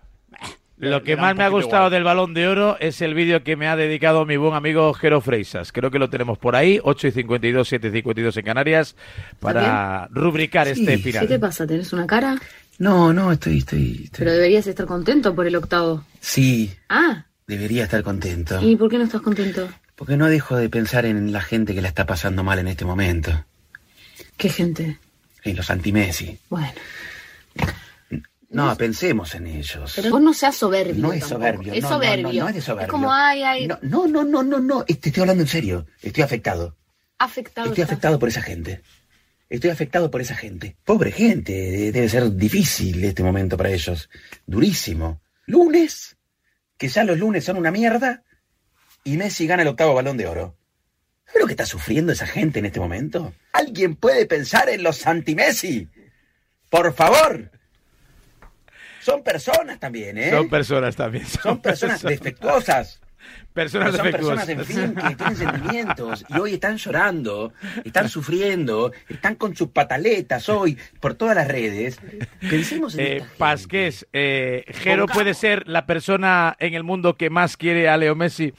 lo 0.77 1.03
que 1.03 1.15
más 1.15 1.35
me 1.35 1.43
ha 1.43 1.49
gustado 1.49 1.89
del 1.89 2.03
balón 2.03 2.33
de 2.33 2.47
oro 2.47 2.77
es 2.79 3.01
el 3.01 3.13
vídeo 3.13 3.43
que 3.43 3.55
me 3.55 3.67
ha 3.67 3.75
dedicado 3.75 4.25
mi 4.25 4.37
buen 4.37 4.53
amigo 4.53 4.93
Jero 4.93 5.21
Freisas. 5.21 5.71
Creo 5.71 5.89
que 5.89 5.99
lo 5.99 6.09
tenemos 6.09 6.37
por 6.37 6.55
ahí, 6.55 6.79
8 6.83 7.07
y 7.07 7.11
52, 7.11 7.67
7 7.67 7.87
y 7.87 7.91
52 7.91 8.37
en 8.37 8.45
Canarias, 8.45 8.95
para 9.39 10.07
rubricar 10.11 10.67
este 10.67 10.97
final. 10.97 11.21
¿Qué 11.21 11.33
te 11.33 11.39
pasa? 11.39 11.65
¿Tienes 11.65 11.93
una 11.93 12.05
cara? 12.05 12.37
No, 12.77 13.13
no, 13.13 13.31
estoy, 13.31 13.59
estoy, 13.59 14.09
Pero 14.17 14.33
deberías 14.33 14.67
estar 14.67 14.85
contento 14.85 15.33
por 15.33 15.47
el 15.47 15.55
octavo. 15.55 16.03
Sí. 16.19 16.73
Ah. 16.89 17.25
Debería 17.47 17.85
estar 17.85 18.03
contento. 18.03 18.59
¿Y 18.61 18.75
por 18.75 18.89
qué 18.89 18.97
no 18.97 19.05
estás 19.05 19.21
contento? 19.21 19.69
Porque 19.95 20.17
no 20.17 20.27
dejo 20.27 20.57
de 20.57 20.67
pensar 20.67 21.05
en 21.05 21.31
la 21.31 21.41
gente 21.41 21.73
que 21.73 21.81
la 21.81 21.87
está 21.87 22.05
pasando 22.05 22.43
mal 22.43 22.59
en 22.59 22.67
este 22.67 22.83
momento. 22.83 23.45
¿Qué 24.35 24.49
gente? 24.49 24.99
En 25.43 25.55
los 25.55 25.69
anti-Messi. 25.69 26.37
Bueno. 26.49 26.73
No, 28.55 28.77
pensemos 28.77 29.35
en 29.35 29.47
ellos. 29.47 29.91
Pero 29.97 30.11
vos 30.11 30.21
no 30.21 30.33
seas 30.33 30.55
soberbio. 30.55 31.01
No 31.01 31.11
es 31.11 31.25
soberbio. 31.25 31.73
Es 31.73 31.83
soberbio. 31.83 32.41
No, 32.41 32.47
es 32.47 32.55
de 32.55 32.61
soberbio. 32.61 32.85
Es 32.85 32.91
como, 32.91 33.11
ay, 33.11 33.43
ay. 33.43 33.67
No, 33.67 33.77
no, 33.81 34.07
no, 34.07 34.23
no, 34.23 34.43
no, 34.43 34.59
no. 34.59 34.85
Te 34.85 34.93
estoy 34.93 35.21
hablando 35.21 35.43
en 35.43 35.49
serio. 35.49 35.85
Estoy 36.01 36.23
afectado. 36.23 36.77
Afectado. 37.17 37.67
Estoy 37.67 37.83
afectado 37.83 38.17
por 38.17 38.29
esa 38.29 38.41
gente. 38.41 38.81
Estoy 39.49 39.71
afectado 39.71 40.09
por 40.09 40.21
esa 40.21 40.35
gente. 40.35 40.77
Pobre 40.85 41.11
gente. 41.11 41.91
Debe 41.91 42.07
ser 42.07 42.31
difícil 42.31 43.03
este 43.03 43.23
momento 43.23 43.57
para 43.57 43.71
ellos. 43.71 44.09
Durísimo. 44.45 45.21
Lunes. 45.47 46.15
Que 46.77 46.87
ya 46.87 47.03
los 47.03 47.19
lunes 47.19 47.43
son 47.43 47.57
una 47.57 47.71
mierda. 47.71 48.23
Y 49.03 49.17
Messi 49.17 49.47
gana 49.47 49.63
el 49.63 49.67
octavo 49.67 49.93
balón 49.93 50.15
de 50.15 50.27
oro. 50.27 50.57
¿Sabes 51.25 51.41
lo 51.41 51.47
que 51.47 51.53
está 51.53 51.65
sufriendo 51.65 52.13
esa 52.13 52.25
gente 52.25 52.59
en 52.59 52.67
este 52.67 52.79
momento? 52.79 53.33
¿Alguien 53.51 53.97
puede 53.97 54.25
pensar 54.27 54.69
en 54.69 54.81
los 54.81 55.05
anti-Messi? 55.05 55.89
Por 56.69 56.93
favor 56.93 57.51
son 59.05 59.21
personas 59.21 59.79
también, 59.79 60.17
¿eh? 60.17 60.31
Son 60.31 60.49
personas 60.49 60.95
también. 60.95 61.27
Son, 61.27 61.61
personas, 61.61 62.01
defectuosas. 62.01 62.99
Personas 63.53 63.95
son 63.95 64.11
personas, 64.11 64.49
en 64.49 64.65
fin, 64.65 64.95
que 64.95 65.15
tienen 65.15 65.35
sentimientos 65.35 66.25
y 66.27 66.39
hoy 66.39 66.53
están 66.55 66.77
llorando, 66.77 67.53
están 67.83 68.09
sufriendo, 68.09 68.91
están 69.07 69.35
con 69.35 69.55
sus 69.55 69.69
pataletas 69.69 70.49
hoy 70.49 70.77
por 70.99 71.13
todas 71.13 71.35
las 71.35 71.47
redes. 71.47 71.99
Pensemos 72.49 72.95
en 72.95 73.05
eh, 73.05 73.23
Pasqués, 73.37 74.07
eh, 74.11 74.65
Jero 74.69 75.05
puede 75.05 75.35
ser 75.35 75.67
la 75.67 75.85
persona 75.85 76.55
en 76.59 76.73
el 76.73 76.83
mundo 76.83 77.15
que 77.15 77.29
más 77.29 77.57
quiere 77.57 77.87
a 77.87 77.97
Leo 77.97 78.15
Messi 78.15 78.53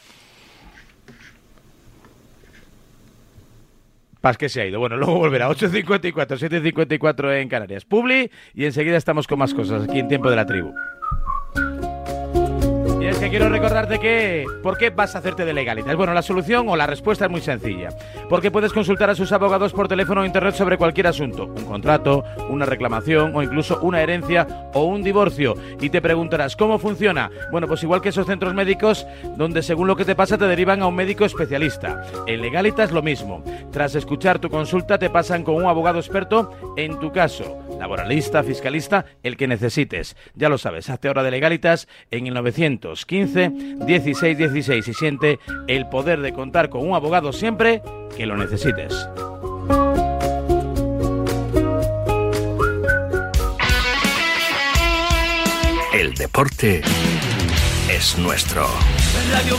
que 4.34 4.48
se 4.48 4.60
ha 4.60 4.66
ido. 4.66 4.80
Bueno, 4.80 4.96
luego 4.98 5.18
volverá. 5.18 5.48
8.54, 5.48 6.12
7.54 6.12 7.40
en 7.40 7.48
Canarias. 7.48 7.84
Publi 7.84 8.30
y 8.54 8.64
enseguida 8.64 8.96
estamos 8.96 9.26
con 9.26 9.38
más 9.38 9.54
cosas 9.54 9.88
aquí 9.88 10.00
en 10.00 10.08
Tiempo 10.08 10.28
de 10.28 10.36
la 10.36 10.46
Tribu. 10.46 10.74
Es 13.06 13.18
que 13.18 13.30
quiero 13.30 13.48
recordarte 13.48 14.00
que, 14.00 14.44
¿por 14.64 14.76
qué 14.76 14.90
vas 14.90 15.14
a 15.14 15.18
hacerte 15.18 15.44
de 15.44 15.52
legalitas? 15.52 15.94
Bueno, 15.94 16.12
la 16.12 16.22
solución 16.22 16.68
o 16.68 16.74
la 16.74 16.88
respuesta 16.88 17.26
es 17.26 17.30
muy 17.30 17.40
sencilla. 17.40 17.90
Porque 18.28 18.50
puedes 18.50 18.72
consultar 18.72 19.08
a 19.08 19.14
sus 19.14 19.30
abogados 19.30 19.72
por 19.72 19.86
teléfono 19.86 20.22
o 20.22 20.24
internet 20.24 20.56
sobre 20.56 20.76
cualquier 20.76 21.06
asunto, 21.06 21.44
un 21.44 21.64
contrato, 21.66 22.24
una 22.48 22.66
reclamación 22.66 23.36
o 23.36 23.44
incluso 23.44 23.78
una 23.80 24.02
herencia 24.02 24.70
o 24.74 24.86
un 24.86 25.04
divorcio. 25.04 25.54
Y 25.80 25.90
te 25.90 26.02
preguntarás, 26.02 26.56
¿cómo 26.56 26.80
funciona? 26.80 27.30
Bueno, 27.52 27.68
pues 27.68 27.84
igual 27.84 28.00
que 28.00 28.08
esos 28.08 28.26
centros 28.26 28.54
médicos 28.54 29.06
donde 29.36 29.62
según 29.62 29.86
lo 29.86 29.94
que 29.94 30.04
te 30.04 30.16
pasa 30.16 30.36
te 30.36 30.48
derivan 30.48 30.82
a 30.82 30.88
un 30.88 30.96
médico 30.96 31.24
especialista. 31.24 32.02
En 32.26 32.42
Legalitas 32.42 32.90
lo 32.90 33.02
mismo. 33.02 33.44
Tras 33.70 33.94
escuchar 33.94 34.40
tu 34.40 34.50
consulta 34.50 34.98
te 34.98 35.10
pasan 35.10 35.44
con 35.44 35.54
un 35.54 35.66
abogado 35.66 36.00
experto 36.00 36.74
en 36.76 36.98
tu 36.98 37.12
caso. 37.12 37.56
Laboralista, 37.78 38.42
fiscalista, 38.42 39.04
el 39.22 39.36
que 39.36 39.46
necesites. 39.46 40.16
Ya 40.34 40.48
lo 40.48 40.58
sabes, 40.58 40.90
hazte 40.90 41.06
ahora 41.06 41.22
de 41.22 41.30
Legalitas 41.30 41.86
en 42.10 42.26
el 42.26 42.34
900 42.34 42.95
15 43.04 43.50
16 43.87 44.38
16 44.38 44.88
y 44.88 44.94
siente 44.94 45.38
el 45.68 45.88
poder 45.88 46.20
de 46.20 46.32
contar 46.32 46.70
con 46.70 46.88
un 46.88 46.94
abogado 46.94 47.32
siempre 47.32 47.82
que 48.16 48.26
lo 48.26 48.37
necesites. 48.37 49.09
El 55.92 56.14
deporte 56.14 56.82
es 57.90 58.18
nuestro. 58.18 58.66
Radio 59.32 59.59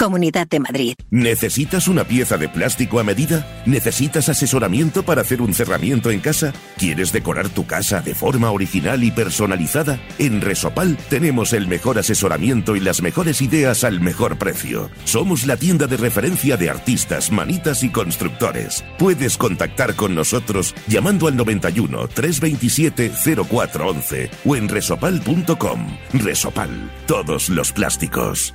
Comunidad 0.00 0.48
de 0.48 0.60
Madrid. 0.60 0.94
¿Necesitas 1.10 1.86
una 1.86 2.04
pieza 2.04 2.38
de 2.38 2.48
plástico 2.48 3.00
a 3.00 3.04
medida? 3.04 3.46
¿Necesitas 3.66 4.30
asesoramiento 4.30 5.02
para 5.02 5.20
hacer 5.20 5.42
un 5.42 5.52
cerramiento 5.52 6.10
en 6.10 6.20
casa? 6.20 6.54
¿Quieres 6.78 7.12
decorar 7.12 7.50
tu 7.50 7.66
casa 7.66 8.00
de 8.00 8.14
forma 8.14 8.50
original 8.50 9.04
y 9.04 9.10
personalizada? 9.10 10.00
En 10.18 10.40
Resopal 10.40 10.96
tenemos 11.10 11.52
el 11.52 11.68
mejor 11.68 11.98
asesoramiento 11.98 12.76
y 12.76 12.80
las 12.80 13.02
mejores 13.02 13.42
ideas 13.42 13.84
al 13.84 14.00
mejor 14.00 14.38
precio. 14.38 14.90
Somos 15.04 15.44
la 15.44 15.58
tienda 15.58 15.86
de 15.86 15.98
referencia 15.98 16.56
de 16.56 16.70
artistas, 16.70 17.30
manitas 17.30 17.82
y 17.82 17.90
constructores. 17.90 18.82
Puedes 18.98 19.36
contactar 19.36 19.96
con 19.96 20.14
nosotros 20.14 20.74
llamando 20.86 21.28
al 21.28 21.36
91 21.36 22.08
327 22.08 23.12
0411 23.46 24.30
o 24.46 24.56
en 24.56 24.66
resopal.com. 24.66 25.98
Resopal, 26.14 26.90
todos 27.06 27.50
los 27.50 27.70
plásticos. 27.72 28.54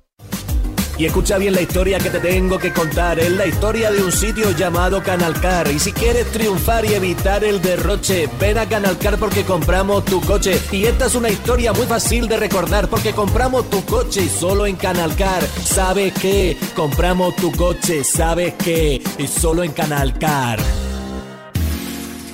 Y 1.01 1.07
escucha 1.07 1.39
bien 1.39 1.55
la 1.55 1.63
historia 1.63 1.97
que 1.97 2.11
te 2.11 2.19
tengo 2.19 2.59
que 2.59 2.71
contar. 2.71 3.17
Es 3.17 3.31
la 3.31 3.47
historia 3.47 3.89
de 3.89 4.03
un 4.03 4.11
sitio 4.11 4.51
llamado 4.51 5.01
Canalcar. 5.01 5.67
Y 5.71 5.79
si 5.79 5.93
quieres 5.93 6.31
triunfar 6.31 6.85
y 6.85 6.93
evitar 6.93 7.43
el 7.43 7.59
derroche, 7.59 8.29
ven 8.39 8.59
a 8.59 8.69
Canalcar 8.69 9.17
porque 9.17 9.43
compramos 9.43 10.05
tu 10.05 10.21
coche. 10.21 10.61
Y 10.71 10.85
esta 10.85 11.07
es 11.07 11.15
una 11.15 11.31
historia 11.31 11.73
muy 11.73 11.87
fácil 11.87 12.27
de 12.27 12.37
recordar 12.37 12.87
porque 12.87 13.13
compramos 13.13 13.67
tu 13.71 13.83
coche 13.83 14.29
solo 14.29 14.67
en 14.67 14.75
Canalcar. 14.75 15.41
¿Sabes 15.63 16.13
qué? 16.21 16.55
Compramos 16.75 17.35
tu 17.35 17.51
coche, 17.51 18.03
¿sabes 18.03 18.53
qué? 18.63 19.01
Y 19.17 19.25
solo 19.25 19.63
en 19.63 19.71
Canalcar. 19.71 20.59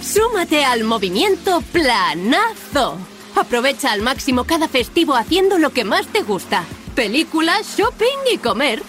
Súmate 0.01 0.65
al 0.65 0.84
movimiento 0.84 1.63
Planazo. 1.71 2.97
Aprovecha 3.34 3.93
al 3.93 4.01
máximo 4.01 4.43
cada 4.43 4.67
festivo 4.67 5.15
haciendo 5.15 5.58
lo 5.58 5.69
que 5.69 5.86
más 5.86 6.06
te 6.08 6.21
gusta. 6.21 6.65
Películas, 6.97 7.77
shopping 7.77 8.25
y 8.33 8.39
comer. 8.39 8.81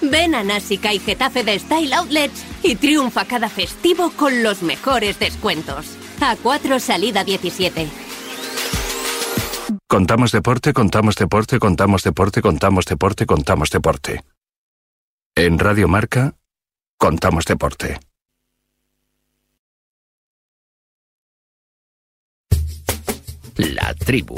Ven 0.00 0.36
a 0.36 0.44
Násica 0.44 0.94
y 0.94 1.00
Getafe 1.00 1.42
de 1.42 1.58
Style 1.58 1.92
Outlets 1.94 2.44
y 2.62 2.76
triunfa 2.76 3.24
cada 3.24 3.48
festivo 3.48 4.12
con 4.12 4.44
los 4.44 4.62
mejores 4.62 5.18
descuentos. 5.18 5.84
A4 6.20 6.78
salida 6.78 7.24
17. 7.24 7.88
Contamos 9.88 10.30
deporte, 10.30 10.72
contamos 10.72 11.16
deporte, 11.16 11.58
contamos 11.58 12.04
deporte, 12.04 12.40
contamos 12.40 12.84
deporte, 12.84 13.26
contamos 13.26 13.70
deporte. 13.70 14.22
En 15.34 15.58
Radio 15.58 15.88
Marca, 15.88 16.36
contamos 16.98 17.46
deporte. 17.46 17.98
La 23.56 23.92
tribu. 23.94 24.36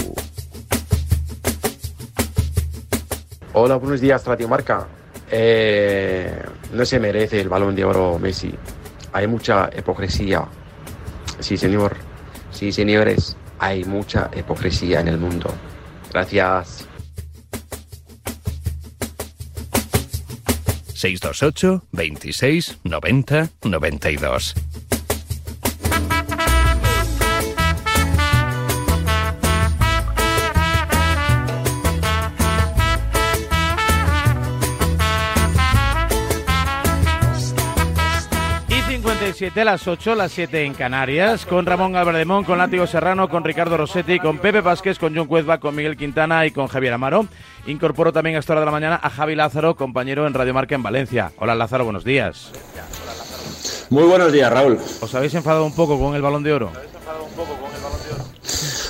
Hola, 3.61 3.75
buenos 3.75 4.01
días, 4.01 4.25
Radio 4.25 4.47
Marca. 4.47 4.87
Eh, 5.29 6.33
no 6.73 6.85
se 6.85 7.01
merece 7.01 7.40
el 7.40 7.49
balón 7.49 7.75
de 7.75 7.85
oro 7.85 8.16
Messi. 8.16 8.55
Hay 9.12 9.27
mucha 9.27 9.68
hipocresía. 9.77 10.44
Sí, 11.40 11.57
señor. 11.57 11.97
Sí, 12.53 12.71
señores. 12.71 13.37
Hay 13.59 13.83
mucha 13.83 14.31
hipocresía 14.38 15.01
en 15.01 15.09
el 15.09 15.18
mundo. 15.18 15.53
Gracias. 16.12 16.87
628 20.94 21.83
26 21.90 22.79
90 22.85 23.49
92. 23.64 24.55
57 39.38 39.61
a 39.61 39.64
las 39.64 39.87
8, 39.87 40.16
las 40.16 40.33
7 40.33 40.64
en 40.64 40.74
Canarias, 40.74 41.46
con 41.46 41.64
Ramón 41.64 41.94
Albardemón, 41.94 42.42
con 42.42 42.59
Látigo 42.59 42.88
Serrano, 42.88 43.29
con 43.29 43.44
Ricardo 43.44 43.77
Rossetti, 43.77 44.18
con 44.18 44.38
Pepe 44.38 44.62
Vázquez, 44.62 44.98
con 44.98 45.14
John 45.14 45.29
Cuezba, 45.29 45.59
con 45.61 45.77
Miguel 45.77 45.96
Quintana 45.96 46.44
y 46.44 46.51
con 46.51 46.66
Javier 46.66 46.94
Amaro. 46.94 47.24
Incorporo 47.68 48.12
también 48.12 48.35
a 48.35 48.40
esta 48.40 48.55
hora 48.55 48.61
de 48.62 48.66
la 48.66 48.72
mañana 48.72 48.98
a 49.01 49.09
Javi 49.09 49.37
Lázaro, 49.37 49.77
compañero 49.77 50.27
en 50.27 50.35
Radio 50.35 50.53
Marca 50.55 50.74
en 50.74 50.83
Valencia. 50.83 51.31
Hola 51.38 51.55
Lázaro, 51.55 51.85
buenos 51.85 52.03
días. 52.03 52.51
Muy 53.90 54.03
buenos 54.03 54.33
días, 54.33 54.53
Raúl. 54.53 54.77
¿Os 55.01 55.14
habéis 55.14 55.35
enfadado 55.35 55.64
un 55.66 55.74
poco 55.77 56.01
con 56.01 56.16
el 56.16 56.22
balón 56.22 56.42
de 56.42 56.53
oro? 56.55 56.72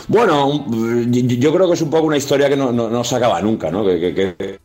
Bueno, 0.09 0.47
un- 0.47 1.13
yo 1.13 1.37
yo 1.37 1.53
creo 1.55 1.69
que 1.69 1.75
es 1.75 1.83
un 1.83 1.91
poco 1.91 2.07
una 2.07 2.17
historia 2.17 2.49
que 2.49 2.57
no, 2.57 2.73
no- 2.73 2.89
no 2.89 3.05
se 3.05 3.17
acaba 3.17 3.43
nunca, 3.43 3.71
¿no? 3.71 3.85
Que, 3.85 4.01
que- 4.01 4.15
que- 4.15 4.59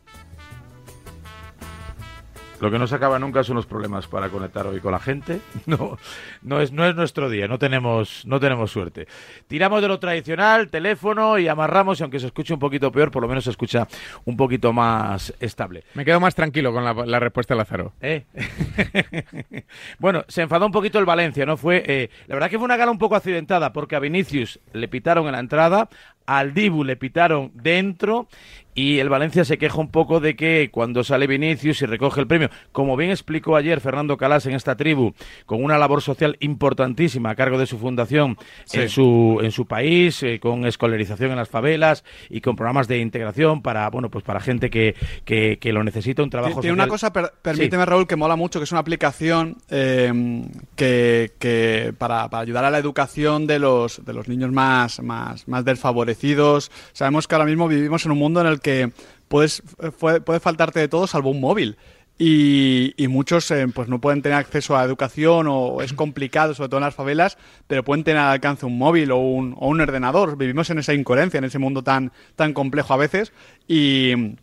Lo 2.64 2.70
que 2.70 2.78
no 2.78 2.86
se 2.86 2.94
acaba 2.94 3.18
nunca 3.18 3.44
son 3.44 3.56
los 3.56 3.66
problemas 3.66 4.06
para 4.06 4.30
conectar 4.30 4.66
hoy 4.66 4.80
con 4.80 4.92
la 4.92 4.98
gente. 4.98 5.40
No, 5.66 5.98
no 6.42 6.60
es, 6.60 6.72
no 6.72 6.86
es 6.86 6.94
nuestro 6.94 7.28
día, 7.28 7.48
no 7.48 7.58
tenemos, 7.58 8.24
no 8.26 8.38
tenemos 8.38 8.70
suerte. 8.70 9.06
Tiramos 9.46 9.80
de 9.82 9.88
lo 9.88 9.98
tradicional, 9.98 10.68
teléfono 10.68 11.38
y 11.38 11.48
amarramos, 11.48 11.98
y 11.98 12.02
aunque 12.02 12.20
se 12.20 12.26
escuche 12.26 12.52
un 12.52 12.60
poquito 12.60 12.92
peor, 12.92 13.10
por 13.10 13.22
lo 13.22 13.28
menos 13.28 13.44
se 13.44 13.50
escucha 13.50 13.88
un 14.24 14.36
poquito 14.36 14.72
más 14.72 15.34
estable. 15.40 15.84
Me 15.94 16.04
quedo 16.04 16.20
más 16.20 16.34
tranquilo 16.34 16.72
con 16.72 16.84
la, 16.84 16.92
la 16.92 17.18
respuesta 17.18 17.54
de 17.54 17.58
Lázaro. 17.58 17.92
¿Eh? 18.00 18.24
bueno, 19.98 20.24
se 20.28 20.42
enfadó 20.42 20.66
un 20.66 20.72
poquito 20.72 20.98
el 20.98 21.06
Valencia, 21.06 21.46
¿no? 21.46 21.56
Fue, 21.56 21.82
eh, 21.86 22.10
la 22.26 22.36
verdad 22.36 22.50
que 22.50 22.58
fue 22.58 22.66
una 22.66 22.76
gala 22.76 22.92
un 22.92 22.98
poco 22.98 23.16
accidentada, 23.16 23.72
porque 23.72 23.96
a 23.96 24.00
Vinicius 24.00 24.60
le 24.72 24.88
pitaron 24.88 25.26
en 25.26 25.32
la 25.32 25.40
entrada, 25.40 25.88
al 26.26 26.54
Dibu 26.54 26.84
le 26.84 26.96
pitaron 26.96 27.52
dentro, 27.54 28.28
y 28.74 28.98
el 28.98 29.08
Valencia 29.08 29.44
se 29.44 29.58
queja 29.58 29.78
un 29.78 29.88
poco 29.90 30.20
de 30.20 30.36
que 30.36 30.68
cuando 30.72 31.04
sale 31.04 31.26
Vinicius 31.26 31.82
y 31.82 31.86
recoge 31.86 32.20
el 32.20 32.26
premio, 32.26 32.50
como 32.72 32.96
bien 32.96 33.10
explicó 33.10 33.56
ayer 33.56 33.80
Fernando 33.80 34.16
Calas 34.16 34.46
en 34.46 34.54
esta 34.54 34.76
tribu, 34.76 35.12
con 35.46 35.62
una 35.62 35.78
labor 35.78 36.02
social 36.02 36.36
importantísima 36.40 37.30
a 37.30 37.34
cargo 37.34 37.58
de 37.58 37.66
su 37.66 37.78
fundación 37.78 38.36
Sí. 38.64 38.80
en 38.80 38.88
su 38.88 39.38
en 39.42 39.52
su 39.52 39.66
país, 39.66 40.22
eh, 40.22 40.40
con 40.40 40.66
escolarización 40.66 41.30
en 41.30 41.36
las 41.36 41.48
favelas 41.48 42.04
y 42.30 42.40
con 42.40 42.56
programas 42.56 42.88
de 42.88 42.98
integración 42.98 43.62
para 43.62 43.88
bueno 43.90 44.10
pues 44.10 44.24
para 44.24 44.40
gente 44.40 44.70
que, 44.70 44.94
que, 45.24 45.58
que 45.60 45.72
lo 45.72 45.84
necesita 45.84 46.22
un 46.22 46.30
trabajo 46.30 46.60
Tiene 46.60 46.72
social. 46.72 46.74
una 46.74 46.88
cosa, 46.88 47.12
per- 47.12 47.32
permíteme 47.42 47.84
Sí. 47.84 47.90
Raúl, 47.90 48.06
que 48.06 48.16
mola 48.16 48.36
mucho, 48.36 48.58
que 48.58 48.64
es 48.64 48.72
una 48.72 48.80
aplicación 48.80 49.56
eh, 49.70 50.42
que, 50.76 51.32
que 51.38 51.92
para, 51.96 52.28
para 52.28 52.42
ayudar 52.42 52.64
a 52.64 52.70
la 52.70 52.78
educación 52.78 53.46
de 53.46 53.58
los, 53.58 54.04
de 54.04 54.12
los 54.12 54.28
niños 54.28 54.50
más, 54.52 55.00
más, 55.02 55.46
más 55.48 55.64
desfavorecidos. 55.64 56.70
Sabemos 56.92 57.28
que 57.28 57.34
ahora 57.34 57.46
mismo 57.46 57.68
vivimos 57.68 58.04
en 58.04 58.12
un 58.12 58.18
mundo 58.18 58.40
en 58.40 58.46
el 58.46 58.60
que 58.64 58.90
puedes, 59.28 59.62
puede, 60.00 60.20
puede 60.20 60.40
faltarte 60.40 60.80
de 60.80 60.88
todo 60.88 61.06
salvo 61.06 61.30
un 61.30 61.40
móvil. 61.40 61.76
Y, 62.16 62.94
y 62.96 63.08
muchos 63.08 63.50
eh, 63.50 63.66
pues 63.74 63.88
no 63.88 64.00
pueden 64.00 64.22
tener 64.22 64.38
acceso 64.38 64.76
a 64.76 64.84
educación 64.84 65.46
o 65.48 65.82
es 65.82 65.92
complicado, 65.92 66.54
sobre 66.54 66.68
todo 66.68 66.78
en 66.78 66.84
las 66.84 66.94
favelas, 66.94 67.38
pero 67.66 67.82
pueden 67.82 68.04
tener 68.04 68.20
al 68.20 68.30
alcance 68.30 68.66
un 68.66 68.78
móvil 68.78 69.10
o 69.10 69.18
un, 69.18 69.54
o 69.58 69.68
un 69.68 69.80
ordenador. 69.80 70.36
Vivimos 70.36 70.70
en 70.70 70.78
esa 70.78 70.94
incoherencia, 70.94 71.38
en 71.38 71.44
ese 71.44 71.58
mundo 71.58 71.82
tan, 71.82 72.12
tan 72.36 72.52
complejo 72.52 72.94
a 72.94 72.98
veces. 72.98 73.32
Y, 73.66 74.36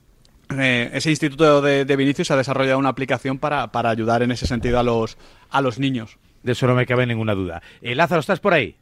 eh, 0.60 0.90
ese 0.94 1.10
instituto 1.10 1.62
de, 1.62 1.86
de 1.86 1.96
Vinicius 1.96 2.30
ha 2.32 2.36
desarrollado 2.36 2.78
una 2.78 2.90
aplicación 2.90 3.38
para, 3.40 3.72
para 3.72 3.90
ayudar 3.90 4.22
en 4.22 4.32
ese 4.32 4.48
sentido 4.48 4.78
a 4.78 4.84
los, 4.84 5.18
a 5.50 5.62
los 5.62 5.80
niños. 5.80 6.18
De 6.44 6.52
eso 6.52 6.68
no 6.68 6.76
me 6.76 6.86
cabe 6.86 7.06
ninguna 7.06 7.36
duda. 7.36 7.62
Eh, 7.82 7.96
Lázaro, 7.96 8.20
¿estás 8.20 8.42
por 8.42 8.54
ahí? 8.54 8.76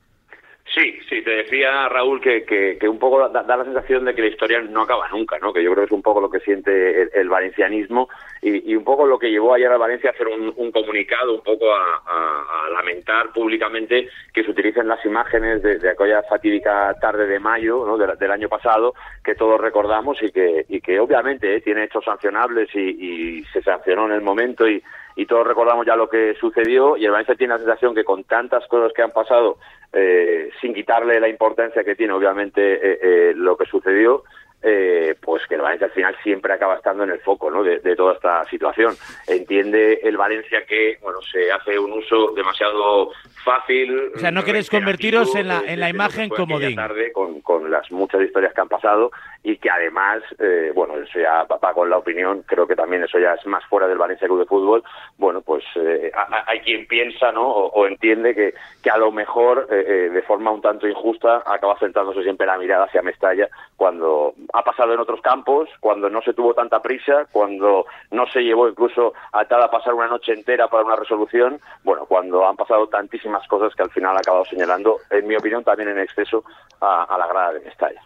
Sí, 1.20 1.26
te 1.26 1.32
decía 1.32 1.90
Raúl 1.90 2.22
que, 2.22 2.46
que, 2.46 2.88
un 2.88 2.98
poco 2.98 3.28
da, 3.28 3.44
da 3.44 3.58
la 3.58 3.66
sensación 3.66 4.06
de 4.06 4.14
que 4.14 4.22
la 4.22 4.28
historia 4.28 4.62
no 4.62 4.84
acaba 4.84 5.10
nunca, 5.10 5.38
¿no? 5.40 5.52
Que 5.52 5.62
yo 5.62 5.72
creo 5.72 5.84
que 5.84 5.88
es 5.88 5.92
un 5.92 6.02
poco 6.02 6.22
lo 6.22 6.30
que 6.30 6.40
siente 6.40 7.10
el, 7.20 7.28
valencianismo 7.28 8.08
y, 8.42 8.72
y 8.72 8.76
un 8.76 8.86
poco 8.86 9.06
lo 9.06 9.20
que 9.20 9.30
llevó 9.30 9.54
ayer 9.54 9.70
a 9.70 9.78
Valencia 9.78 10.12
a 10.12 10.14
hacer 10.14 10.28
un, 10.28 10.54
un 10.56 10.72
comunicado, 10.72 11.34
un 11.34 11.42
poco 11.42 11.66
a, 11.74 12.70
lamentar 12.72 13.34
públicamente 13.34 14.08
que 14.34 14.44
se 14.44 14.52
utilicen 14.52 14.88
las 14.88 15.04
imágenes 15.04 15.62
de, 15.62 15.90
aquella 15.90 16.24
fatídica 16.24 16.94
tarde 17.02 17.26
de 17.26 17.40
mayo 17.40 17.84
¿no? 17.86 17.98
del 17.98 18.32
año 18.32 18.48
pasado 18.48 18.94
que 19.24 19.36
todos 19.36 19.60
recordamos 19.60 20.22
y 20.22 20.32
que, 20.32 20.66
y 20.70 20.80
que 20.80 21.00
obviamente 21.00 21.56
eh, 21.56 21.62
tiene 21.62 21.86
hechos 21.86 22.06
sancionables 22.06 22.70
y, 22.74 23.40
y 23.40 23.44
se 23.46 23.62
sancionó 23.62 24.06
en 24.06 24.14
el 24.14 24.22
momento 24.22 24.70
y, 24.70 24.82
y 25.16 25.26
todos 25.26 25.46
recordamos 25.46 25.86
ya 25.86 25.96
lo 25.96 26.10
que 26.10 26.36
sucedió 26.40 26.98
y 26.98 27.06
el 27.06 27.12
Valencia 27.12 27.36
tiene 27.36 27.54
la 27.54 27.60
sensación 27.60 27.94
que 27.96 28.04
con 28.04 28.24
tantas 28.24 28.66
cosas 28.68 28.94
que 28.94 29.02
han 29.02 29.12
pasado, 29.12 29.58
eh, 29.92 30.50
sin 30.62 30.74
quitarle 30.74 31.20
la 31.20 31.28
importancia 31.28 31.84
que 31.84 31.96
tiene 31.96 32.14
obviamente 32.14 32.62
eh, 32.74 33.00
eh, 33.02 33.34
lo 33.36 33.58
que 33.58 33.66
sucedió, 33.66 34.24
eh, 34.62 35.16
pues 35.22 35.48
que 35.48 35.56
el 35.56 35.62
Valencia 35.62 35.88
al 35.88 35.94
final 35.94 36.16
siempre 36.22 36.52
acaba 36.52 36.76
estando 36.76 37.06
en 37.06 37.12
el 37.12 37.20
foco 37.22 37.50
¿no? 37.50 37.64
de, 37.64 37.80
de 37.80 37.96
toda 37.96 38.14
esta 38.14 38.44
situación. 38.50 38.94
Entiende 39.26 40.02
el 40.04 40.18
Valencia 40.18 40.66
que 40.66 40.98
bueno 41.02 41.22
se 41.22 41.50
hace 41.50 41.80
un 41.80 41.94
uso 41.94 42.34
demasiado 42.36 43.12
fácil. 43.46 44.12
O 44.16 44.20
sea, 44.20 44.32
no 44.32 44.44
queréis 44.44 44.70
convertiros 44.70 45.34
en 45.36 45.48
la, 45.48 45.64
en 45.66 45.80
la 45.80 45.90
imagen 45.90 46.28
como 46.28 46.56
comodín. 46.56 46.76
tarde 46.76 47.12
con, 47.14 47.40
con 47.40 47.72
las 47.72 47.90
muchas 47.92 48.22
historias 48.22 48.54
que 48.54 48.62
han 48.62 48.68
pasado 48.68 49.12
y 49.44 49.58
que 49.58 49.70
además, 49.70 50.22
eh, 50.38 50.72
bueno, 50.76 50.98
eso 50.98 51.20
ya 51.20 51.44
va 51.44 51.74
con 51.74 51.90
la 51.90 51.98
opinión, 51.98 52.44
creo 52.46 52.68
que 52.68 52.76
también 52.76 53.04
eso 53.04 53.20
ya 53.20 53.34
es 53.34 53.46
más 53.46 53.64
fuera 53.66 53.88
del 53.88 53.98
Valencia 53.98 54.28
Club 54.28 54.40
de 54.40 54.46
Fútbol, 54.46 54.84
bueno, 55.18 55.42
pues 55.42 55.64
eh, 55.76 56.12
hay 56.46 56.60
quien 56.60 56.86
piensa, 56.88 57.32
¿no? 57.32 57.48
O, 57.48 57.68
o 57.72 57.88
entiende 57.88 58.36
que, 58.36 58.54
a 58.90 58.98
lo 58.98 59.12
mejor, 59.12 59.68
eh, 59.70 59.86
eh, 59.88 60.10
de 60.10 60.22
forma 60.24 60.52
un 60.52 60.62
tanto 60.62 60.88
injusta, 60.88 61.44
acaba 61.46 61.78
centrándose 61.80 62.24
siempre 62.24 62.48
la 62.48 62.58
mirada 62.58 62.86
hacia 62.86 63.02
Mestalla 63.02 63.48
cuando 63.78 64.34
ha 64.54 64.64
pasado 64.64 64.94
en 64.94 65.00
otros 65.00 65.22
campos, 65.22 65.70
cuando 65.80 66.10
no 66.10 66.22
se 66.22 66.34
tuvo 66.34 66.54
tanta 66.54 66.82
prisa, 66.82 67.26
cuando 67.32 67.86
no 68.12 68.28
se 68.28 68.42
llevó 68.42 68.68
incluso 68.68 69.14
atada 69.32 69.66
a 69.66 69.72
pasar 69.72 69.94
una 69.94 70.08
noche 70.08 70.34
entera 70.34 70.68
para 70.68 70.84
una 70.84 70.98
resolución, 70.98 71.62
bueno, 71.84 72.06
cuando 72.06 72.46
han 72.46 72.58
pasado 72.58 72.88
tantísimas 72.88 73.48
cosas 73.48 73.74
que 73.74 73.84
al 73.84 73.92
final 73.92 74.18
ha 74.18 74.20
acabado 74.20 74.46
señalando, 74.46 74.98
en 75.10 75.28
mi 75.28 75.36
opinión, 75.36 75.64
también 75.64 75.90
en 75.90 76.00
exceso 76.00 76.44
a 76.82 77.18
la 77.18 77.28
grada 77.28 77.54
de 77.54 77.62
Mestalla. 77.62 78.02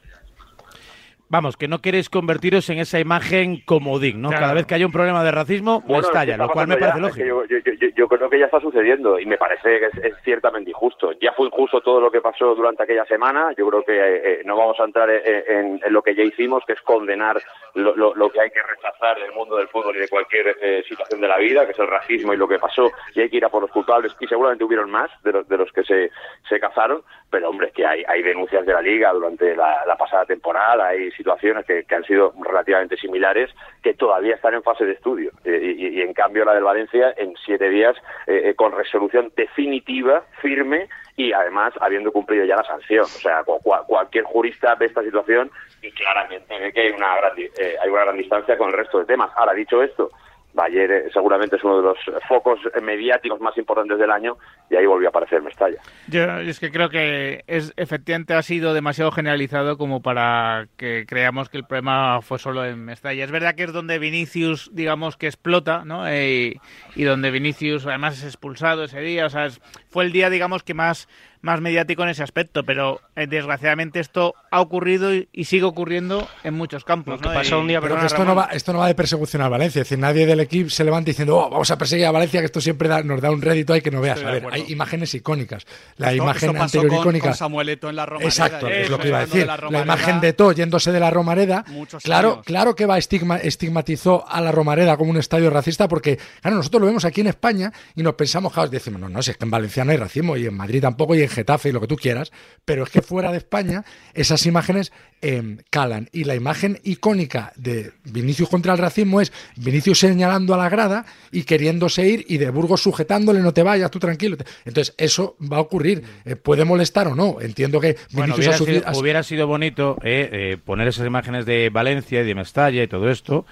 Vamos, 1.34 1.58
que 1.58 1.68
no 1.68 1.80
queréis 1.80 2.12
convertiros 2.12 2.70
en 2.70 2.78
esa 2.78 3.00
imagen 3.00 3.60
comodín, 3.66 4.22
¿no? 4.22 4.30
Claro. 4.30 4.42
Cada 4.44 4.54
vez 4.54 4.68
que 4.68 4.76
haya 4.76 4.86
un 4.86 4.92
problema 4.92 5.24
de 5.24 5.32
racismo, 5.32 5.82
Bueno, 5.82 6.04
estalla, 6.06 6.38
lo 6.38 6.48
cual 6.50 6.68
me 6.68 6.78
parece 6.78 7.00
ya, 7.00 7.02
lógico. 7.08 7.42
es 7.42 7.48
que 7.48 7.56
yo, 7.56 7.60
yo- 7.60 7.72
yo- 7.74 7.88
yo- 7.88 7.96
yo 7.96 8.08
creo 8.08 8.30
que 8.30 8.38
ya 8.38 8.46
está 8.46 8.60
sucediendo 8.60 9.18
y 9.20 9.26
me 9.26 9.40
parece 9.40 9.80
que 9.80 9.86
es, 9.88 9.98
es 10.06 10.14
ciertamente 10.24 10.70
injusto. 10.70 11.12
Ya 11.20 11.32
fue 11.34 11.48
injusto 11.48 11.82
todo 11.82 12.00
lo 12.00 12.12
que 12.12 12.22
pasó 12.22 12.54
durante 12.54 12.84
aquella 12.84 13.06
semana. 13.06 13.52
Yo 13.58 13.68
creo 13.68 13.84
que 13.84 13.94
eh, 13.98 14.22
eh, 14.26 14.42
no 14.46 14.56
vamos 14.56 14.80
a 14.80 14.84
entrar 14.84 15.10
en, 15.10 15.22
en- 15.48 15.82
en 15.84 15.92
lo 15.94 16.04
que 16.04 16.14
ya 16.14 16.22
hicimos, 16.22 16.64
que 16.68 16.74
es 16.74 16.82
condenar 16.82 17.42
lo, 17.74 17.96
lo- 17.96 18.14
lo 18.14 18.30
que 18.30 18.40
hay 18.40 18.52
que 18.52 18.62
rechazar 18.62 19.20
del 19.20 19.32
mundo 19.32 19.58
del 19.58 19.68
fútbol 19.70 19.96
y 19.96 20.02
de 20.02 20.10
cualquier 20.10 20.56
eh, 20.62 20.84
situación 20.88 21.20
de 21.20 21.28
la 21.28 21.40
vida, 21.40 21.66
que 21.66 21.72
es 21.72 21.80
el 21.80 21.88
racismo 21.88 22.32
y 22.34 22.38
lo 22.38 22.48
que 22.48 22.60
pasó. 22.60 22.92
Y 23.16 23.22
hay 23.22 23.30
que 23.32 23.38
ir 23.38 23.46
a 23.46 23.50
por 23.50 23.64
los 23.64 23.72
culpables. 23.72 24.16
Y 24.20 24.28
seguramente 24.28 24.64
hubieron 24.64 24.92
más 24.92 25.10
de 25.24 25.32
los, 25.32 25.48
de 25.50 25.58
los 25.58 25.72
que 25.72 25.84
se, 25.84 26.12
se 26.48 26.60
cazaron. 26.60 27.02
Pero, 27.32 27.50
hombre, 27.50 27.70
es 27.70 27.74
que 27.74 27.88
hay, 27.88 28.04
hay 28.08 28.22
denuncias 28.22 28.64
de 28.68 28.74
la 28.74 28.82
Liga 28.84 29.12
durante 29.14 29.56
la, 29.56 29.84
la 29.88 29.96
pasada 29.98 30.26
temporada. 30.26 30.90
Hay 30.90 31.10
situaciones 31.24 31.66
que, 31.66 31.84
que 31.86 31.96
han 31.96 32.04
sido 32.04 32.34
relativamente 32.44 32.98
similares 32.98 33.50
que 33.82 33.94
todavía 33.94 34.36
están 34.36 34.54
en 34.54 34.62
fase 34.64 34.84
de 34.86 34.92
estudio. 34.92 35.32
Eh, 35.46 35.76
y, 35.78 35.88
y, 36.00 36.02
en 36.02 36.14
cambio 36.14 36.44
la 36.44 36.54
del 36.54 36.64
Valencia 36.66 37.14
en 37.18 37.34
siete 37.46 37.70
días 37.70 37.96
eh, 38.28 38.50
eh, 38.50 38.56
con 38.56 38.74
resolución 38.74 39.32
definitiva, 39.36 40.24
firme 40.42 40.90
y 41.16 41.32
además 41.32 41.74
habiendo 41.80 42.12
cumplido 42.12 42.44
ya 42.46 42.58
la 42.58 42.64
sanción. 42.64 43.04
O 43.06 43.08
sea, 43.26 43.44
cu- 43.44 43.60
cua- 43.64 43.86
cualquier 43.86 44.26
jurista 44.26 44.76
ve 44.76 44.88
esta 44.88 45.02
situación 45.04 45.50
y 45.82 45.92
claramente 45.92 46.60
ve 46.60 46.74
que 46.74 46.82
hay 46.82 46.90
una 46.92 47.16
gran, 47.16 47.32
eh, 47.40 47.76
hay 47.82 47.90
una 47.90 48.04
gran 48.04 48.18
distancia 48.18 48.58
con 48.58 48.70
el 48.70 48.76
resto 48.76 49.00
de 49.00 49.06
temas. 49.06 49.32
Ahora, 49.38 49.54
dicho 49.54 49.82
esto, 49.82 50.12
Bayer 50.54 50.92
eh, 50.92 51.04
seguramente 51.12 51.56
es 51.56 51.64
uno 51.64 51.78
de 51.78 51.84
los 51.84 51.98
focos 52.28 52.60
mediáticos 52.82 53.40
más 53.42 53.58
importantes 53.58 53.98
del 53.98 54.12
año 54.12 54.38
y 54.70 54.76
ahí 54.76 54.86
volvió 54.86 55.08
a 55.08 55.10
aparecer 55.10 55.42
Mestalla. 55.42 55.78
Yo 56.08 56.24
es 56.40 56.60
que 56.60 56.72
creo 56.72 56.90
que 56.90 57.44
es 57.48 57.74
efectivamente 57.76 58.34
ha 58.36 58.42
sido 58.44 58.74
demasiado 58.74 59.12
generalizado 59.12 59.78
como 59.78 60.02
para 60.02 60.68
que 60.78 61.06
creamos 61.08 61.50
que 61.50 61.58
el 61.58 61.66
problema 61.66 62.22
fue 62.22 62.38
solo 62.40 62.64
en 62.66 62.86
Mestalla. 62.86 63.24
Es 63.24 63.32
verdad 63.32 63.56
que 63.56 63.64
es 63.64 63.74
donde 63.74 63.98
Vinicius, 64.00 64.70
digamos, 64.74 65.18
que 65.18 65.28
explota, 65.28 65.84
¿no? 65.86 66.08
Eh, 66.08 66.54
y, 66.96 67.02
y 67.02 67.04
donde 67.04 67.32
Vinicius 67.32 67.86
además 67.88 68.18
es 68.20 68.26
expulsado 68.26 68.84
ese 68.84 69.02
día. 69.02 69.26
O 69.26 69.30
sea, 69.30 69.46
es- 69.46 69.60
fue 69.90 70.04
el 70.06 70.12
día, 70.12 70.30
digamos, 70.30 70.64
que 70.64 70.74
más, 70.74 71.08
más 71.44 71.62
mediático 71.62 72.02
en 72.02 72.10
ese 72.10 72.24
aspecto. 72.24 72.64
Pero 72.64 73.00
eh, 73.16 73.28
desgraciadamente 73.28 74.00
esto 74.00 74.34
ha 74.50 74.60
ocurrido 74.62 75.14
y, 75.14 75.30
y 75.32 75.46
sigue 75.46 75.66
ocurriendo 75.66 76.28
en 76.44 76.56
muchos 76.56 76.84
campos. 76.84 77.20
esto 77.22 78.26
no, 78.26 78.34
va, 78.36 78.46
esto 78.52 78.74
no 78.74 78.80
va 78.80 78.88
de 78.88 78.96
persecución 78.96 79.44
al 79.44 79.52
Valencia. 79.52 79.82
Es 79.84 79.90
decir, 79.90 80.00
nadie 80.00 80.26
del 80.26 80.40
equipo 80.40 80.70
se 80.72 80.84
levanta 80.84 81.08
diciendo, 81.12 81.38
oh, 81.38 81.50
vamos 81.52 81.70
a 81.70 81.78
perseguir 81.78 82.08
a 82.08 82.12
Valencia, 82.12 82.40
que 82.40 82.48
esto 82.48 82.60
siempre 82.62 82.88
da- 82.90 83.04
nos 83.04 83.22
da 83.22 83.30
un 83.30 83.42
rédito 83.42 83.74
ahí 83.74 83.82
que 83.82 83.92
no 83.92 84.02
veas. 84.02 84.18
Estoy 84.18 84.32
A 84.32 84.40
ver, 84.40 84.54
hay 84.54 84.66
imágenes 84.72 85.14
icónicas. 85.14 85.66
La 85.98 86.12
Esto- 86.12 86.24
imagen 86.24 86.50
esto 86.50 86.60
pasó 86.60 86.64
anterior 86.80 86.90
con- 86.90 87.00
icónica. 87.02 87.28
con 87.28 87.36
Samuel 87.36 87.70
Eto'o 87.70 87.90
en 87.92 87.96
la 87.98 88.06
Romareda, 88.06 88.30
Exacto, 88.30 88.70
y 88.70 88.74
es 88.74 88.90
lo 88.90 88.98
que 88.98 89.10
iba 89.10 89.20
a 89.20 89.22
hablando 89.24 89.36
de 89.36 89.40
decir. 89.46 89.62
la 89.70 89.70
La, 89.80 89.84
imagen 89.84 90.22
de 90.22 90.34
To 90.34 90.52
yéndose 90.54 90.92
de 90.92 91.00
la 91.00 91.12
Romareda. 91.12 91.66
Muchos 91.68 92.02
Claro, 92.04 92.34
años. 92.34 92.46
claro 92.46 92.76
que 92.76 92.86
va 92.86 92.98
estigma, 92.98 93.38
estigmatizó 93.38 94.26
a 94.28 94.40
la 94.42 94.52
Romareda 94.52 94.96
como 94.98 95.12
un 95.12 95.18
estadio 95.18 95.50
racista, 95.50 95.88
porque, 95.88 96.18
claro, 96.42 96.58
nosotros 96.58 96.80
lo 96.82 96.88
vemos 96.88 97.06
aquí 97.06 97.22
en 97.22 97.28
España 97.28 97.72
y 97.96 98.02
nos 98.04 98.14
pensamos, 98.16 98.54
claro, 98.54 98.70
decimos, 98.70 99.02
no, 99.02 99.10
no, 99.10 99.22
si 99.22 99.32
es 99.32 99.38
que 99.38 99.46
en 99.46 99.52
Valencia 99.52 99.84
no 99.84 99.92
hay 99.92 99.98
racismo, 99.98 100.38
y 100.38 100.46
en 100.46 100.56
Madrid 100.56 100.82
tampoco, 100.82 101.16
y 101.16 101.22
en 101.24 101.30
Getafe, 101.34 101.70
y 101.70 101.72
lo 101.72 101.82
que 101.82 101.88
tú 101.88 101.96
quieras, 101.96 102.32
pero 102.66 102.84
es 102.84 102.90
que 102.90 103.02
fuera 103.02 103.32
de 103.32 103.38
España 103.38 103.84
esas 104.14 104.46
imágenes 104.46 104.92
eh, 105.22 105.58
calan. 105.70 106.10
Y 106.12 106.24
la 106.24 106.36
imagen 106.36 106.80
icónica 106.84 107.52
de 107.56 107.92
Vinicius 108.06 108.50
contra 108.50 108.74
el 108.74 108.80
racismo 108.80 109.22
es 109.22 109.32
Vinicius 109.56 110.00
señalando 110.00 110.54
a 110.54 110.58
la 110.58 110.70
grada 110.70 111.06
y 111.32 111.44
queriéndose 111.44 112.08
ir, 112.08 112.26
y 112.28 112.38
de 112.38 112.50
Burgos 112.50 112.82
sujetándole, 112.82 113.40
no 113.40 113.54
te 113.54 113.64
vayas, 113.64 113.92
tú 113.92 114.00
tranquilo. 114.00 114.38
Entonces, 114.66 114.94
eso 114.98 115.36
va 115.40 115.58
a 115.58 115.62
ocurrir. 115.62 116.04
Eh, 116.26 116.36
puede 116.36 116.66
molestar 116.66 117.08
o 117.08 117.16
no. 117.16 117.38
Entiendo 117.42 117.80
que 117.80 117.98
Bueno, 118.12 118.36
Vinicius 118.36 118.62
hubiera, 118.62 118.90
ha 118.90 118.94
sido, 118.94 119.02
hubiera 119.02 119.24
sido 119.24 119.48
bonito 119.48 119.98
eh, 120.04 120.30
eh, 120.32 120.58
poner 120.64 120.88
esas 120.88 121.06
imágenes 121.08 121.46
de 121.46 121.70
Valencia 121.70 122.22
y 122.22 122.26
de 122.26 122.36
Mestalla 122.36 122.84
y 122.84 122.88
todo 122.88 123.10
esto. 123.10 123.46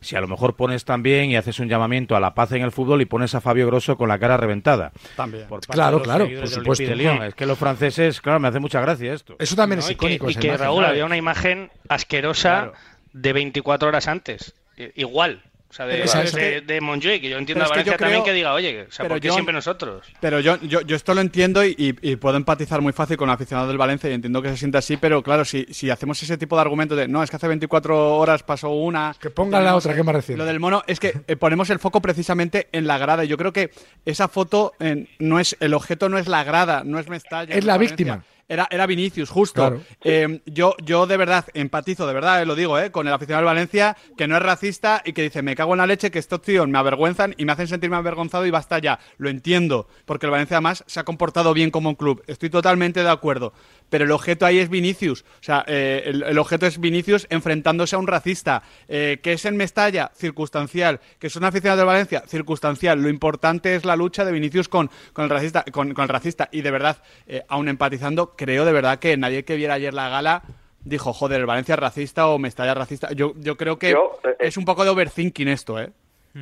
Si 0.00 0.16
a 0.16 0.20
lo 0.20 0.28
mejor 0.28 0.56
pones 0.56 0.84
también 0.84 1.30
y 1.30 1.36
haces 1.36 1.58
un 1.60 1.68
llamamiento 1.68 2.16
a 2.16 2.20
la 2.20 2.34
paz 2.34 2.52
en 2.52 2.62
el 2.62 2.72
fútbol 2.72 3.00
y 3.02 3.06
pones 3.06 3.34
a 3.34 3.40
Fabio 3.40 3.66
Grosso 3.66 3.96
con 3.96 4.08
la 4.08 4.18
cara 4.18 4.36
reventada. 4.36 4.92
También. 5.16 5.46
Por 5.48 5.60
parte 5.60 5.72
Claro, 5.74 5.98
de 5.98 5.98
los 5.98 6.02
claro, 6.06 6.24
por 6.24 6.48
supuesto. 6.48 6.84
Olympique 6.84 6.88
de 6.90 6.96
Lyon. 6.96 7.22
Es 7.24 7.34
que 7.34 7.46
los 7.46 7.58
franceses, 7.58 8.20
claro, 8.20 8.40
me 8.40 8.48
hace 8.48 8.58
mucha 8.60 8.80
gracia 8.80 9.12
esto. 9.12 9.36
Eso 9.38 9.56
también 9.56 9.78
No, 9.80 9.84
es 9.84 9.90
y 9.90 9.94
que- 9.94 10.12
icónico. 10.14 10.30
Y 10.30 10.34
que. 10.34 10.56
Raúl, 10.56 10.84
había 10.84 11.04
una 11.04 11.16
imagen 11.16 11.70
asquerosa 11.88 12.72
de 13.12 13.32
24 13.32 13.88
horas 13.88 14.08
antes. 14.08 14.54
Igual. 14.94 15.42
O 15.76 16.08
sea, 16.08 16.22
de, 16.22 16.30
de, 16.30 16.30
que- 16.32 16.60
de 16.62 16.80
Montjuic, 16.80 17.20
que 17.20 17.28
yo 17.30 17.38
entiendo 17.38 17.64
a 17.64 17.66
es 17.66 17.72
que 17.72 17.78
yo 17.78 17.84
Valencia 17.92 17.98
también 17.98 18.24
que 18.24 18.32
diga, 18.32 18.52
oye, 18.54 18.82
o 18.88 18.90
sea, 18.92 19.04
pero 19.04 19.14
¿por 19.14 19.20
qué 19.20 19.28
yo- 19.28 19.34
siempre 19.34 19.52
nosotros? 19.52 20.06
Pero 20.20 20.40
yo, 20.40 20.56
yo, 20.62 20.80
yo 20.82 20.96
esto 20.96 21.14
lo 21.14 21.20
entiendo 21.20 21.64
y, 21.64 21.74
y- 21.78 22.10
y 22.12 22.16
puedo 22.16 22.36
empatizar 22.36 22.80
muy 22.80 22.92
fácil 22.92 23.16
con 23.16 23.28
el 23.28 23.34
aficionado 23.34 23.68
del 23.68 23.78
Valencia 23.78 24.08
y 24.10 24.14
entiendo 24.14 24.40
que 24.42 24.48
se 24.50 24.56
siente 24.56 24.78
así, 24.78 24.96
pero 24.96 25.22
claro, 25.22 25.44
si, 25.44 25.66
si 25.70 25.90
hacemos 25.90 26.22
ese 26.22 26.38
tipo 26.38 26.56
de 26.56 26.62
argumentos 26.62 26.96
de 26.96 27.08
no, 27.08 27.22
es 27.22 27.30
que 27.30 27.36
hace 27.36 27.48
24 27.48 28.16
horas 28.16 28.42
pasó 28.42 28.70
una. 28.70 29.14
Que 29.20 29.30
pongan 29.30 29.64
la 29.64 29.76
otra, 29.76 29.94
que 29.94 30.02
más 30.02 30.14
reciente. 30.14 30.38
Lo 30.38 30.44
del 30.46 30.60
mono 30.60 30.82
es 30.86 30.98
que 31.00 31.12
eh, 31.26 31.36
ponemos 31.36 31.68
el 31.70 31.78
foco 31.78 32.00
precisamente 32.00 32.68
en 32.72 32.86
la 32.86 32.98
grada. 32.98 33.24
y 33.24 33.28
Yo 33.28 33.36
creo 33.36 33.52
que 33.52 33.70
esa 34.04 34.28
foto 34.28 34.72
eh, 34.80 35.06
no 35.18 35.38
es. 35.40 35.56
El 35.60 35.74
objeto 35.74 36.08
no 36.08 36.18
es 36.18 36.26
la 36.28 36.44
grada, 36.44 36.82
no 36.84 36.98
es 36.98 37.08
Mestalla. 37.08 37.54
Es 37.54 37.64
la 37.64 37.74
Valencia. 37.74 37.96
víctima. 37.96 38.24
Era, 38.48 38.68
era 38.70 38.86
Vinicius, 38.86 39.28
justo. 39.28 39.60
Claro. 39.60 39.82
Eh, 40.04 40.40
yo, 40.46 40.76
yo 40.82 41.06
de 41.06 41.16
verdad 41.16 41.46
empatizo, 41.52 42.06
de 42.06 42.14
verdad, 42.14 42.42
eh, 42.42 42.46
lo 42.46 42.54
digo, 42.54 42.78
eh, 42.78 42.92
con 42.92 43.06
el 43.08 43.12
aficionado 43.12 43.40
del 43.40 43.54
Valencia, 43.54 43.96
que 44.16 44.28
no 44.28 44.36
es 44.36 44.42
racista 44.42 45.02
y 45.04 45.12
que 45.14 45.22
dice, 45.22 45.42
me 45.42 45.56
cago 45.56 45.74
en 45.74 45.78
la 45.78 45.86
leche, 45.86 46.12
que 46.12 46.20
estos 46.20 46.42
tíos 46.42 46.68
me 46.68 46.78
avergüenzan 46.78 47.34
y 47.36 47.44
me 47.44 47.52
hacen 47.52 47.66
sentirme 47.66 47.96
avergonzado 47.96 48.46
y 48.46 48.50
basta 48.50 48.78
ya. 48.78 49.00
Lo 49.18 49.28
entiendo, 49.30 49.88
porque 50.04 50.26
el 50.26 50.32
Valencia 50.32 50.58
además 50.58 50.84
se 50.86 51.00
ha 51.00 51.04
comportado 51.04 51.54
bien 51.54 51.70
como 51.70 51.88
un 51.88 51.96
club. 51.96 52.22
Estoy 52.28 52.50
totalmente 52.50 53.02
de 53.02 53.10
acuerdo. 53.10 53.52
Pero 53.88 54.04
el 54.04 54.10
objeto 54.10 54.46
ahí 54.46 54.58
es 54.58 54.68
Vinicius. 54.68 55.22
O 55.22 55.42
sea, 55.42 55.64
eh, 55.68 56.02
el, 56.06 56.22
el 56.24 56.38
objeto 56.38 56.66
es 56.66 56.80
Vinicius 56.80 57.26
enfrentándose 57.30 57.94
a 57.94 57.98
un 58.00 58.08
racista. 58.08 58.62
Eh, 58.88 59.20
que 59.22 59.34
es 59.34 59.44
en 59.44 59.56
Mestalla, 59.56 60.10
circunstancial. 60.14 61.00
Que 61.20 61.28
es 61.28 61.36
un 61.36 61.44
aficionado 61.44 61.78
del 61.78 61.86
Valencia, 61.86 62.24
circunstancial. 62.26 63.00
Lo 63.00 63.08
importante 63.08 63.76
es 63.76 63.84
la 63.84 63.94
lucha 63.94 64.24
de 64.24 64.32
Vinicius 64.32 64.68
con, 64.68 64.90
con 65.12 65.24
el 65.24 65.30
racista. 65.30 65.64
Con, 65.70 65.94
con 65.94 66.02
el 66.02 66.08
racista. 66.08 66.48
Y 66.50 66.62
de 66.62 66.70
verdad, 66.72 67.00
aún 67.48 67.68
empatizando, 67.68 68.34
creo 68.36 68.64
de 68.64 68.72
verdad 68.72 68.98
que 68.98 69.16
nadie 69.16 69.44
que 69.44 69.56
viera 69.56 69.74
ayer 69.74 69.92
la 69.94 70.08
gala 70.08 70.42
dijo, 70.80 71.12
joder, 71.12 71.40
el 71.40 71.46
Valencia 71.46 71.74
es 71.74 71.80
racista 71.80 72.28
o 72.28 72.38
Mestalla 72.38 72.72
es 72.72 72.78
racista. 72.78 73.12
Yo, 73.12 73.32
yo 73.36 73.56
creo 73.56 73.78
que 73.78 73.90
Yo, 73.90 74.18
eh, 74.24 74.36
es 74.38 74.56
un 74.56 74.64
poco 74.64 74.84
de 74.84 74.90
overthinking 74.90 75.48
esto, 75.48 75.80
¿eh? 75.80 75.90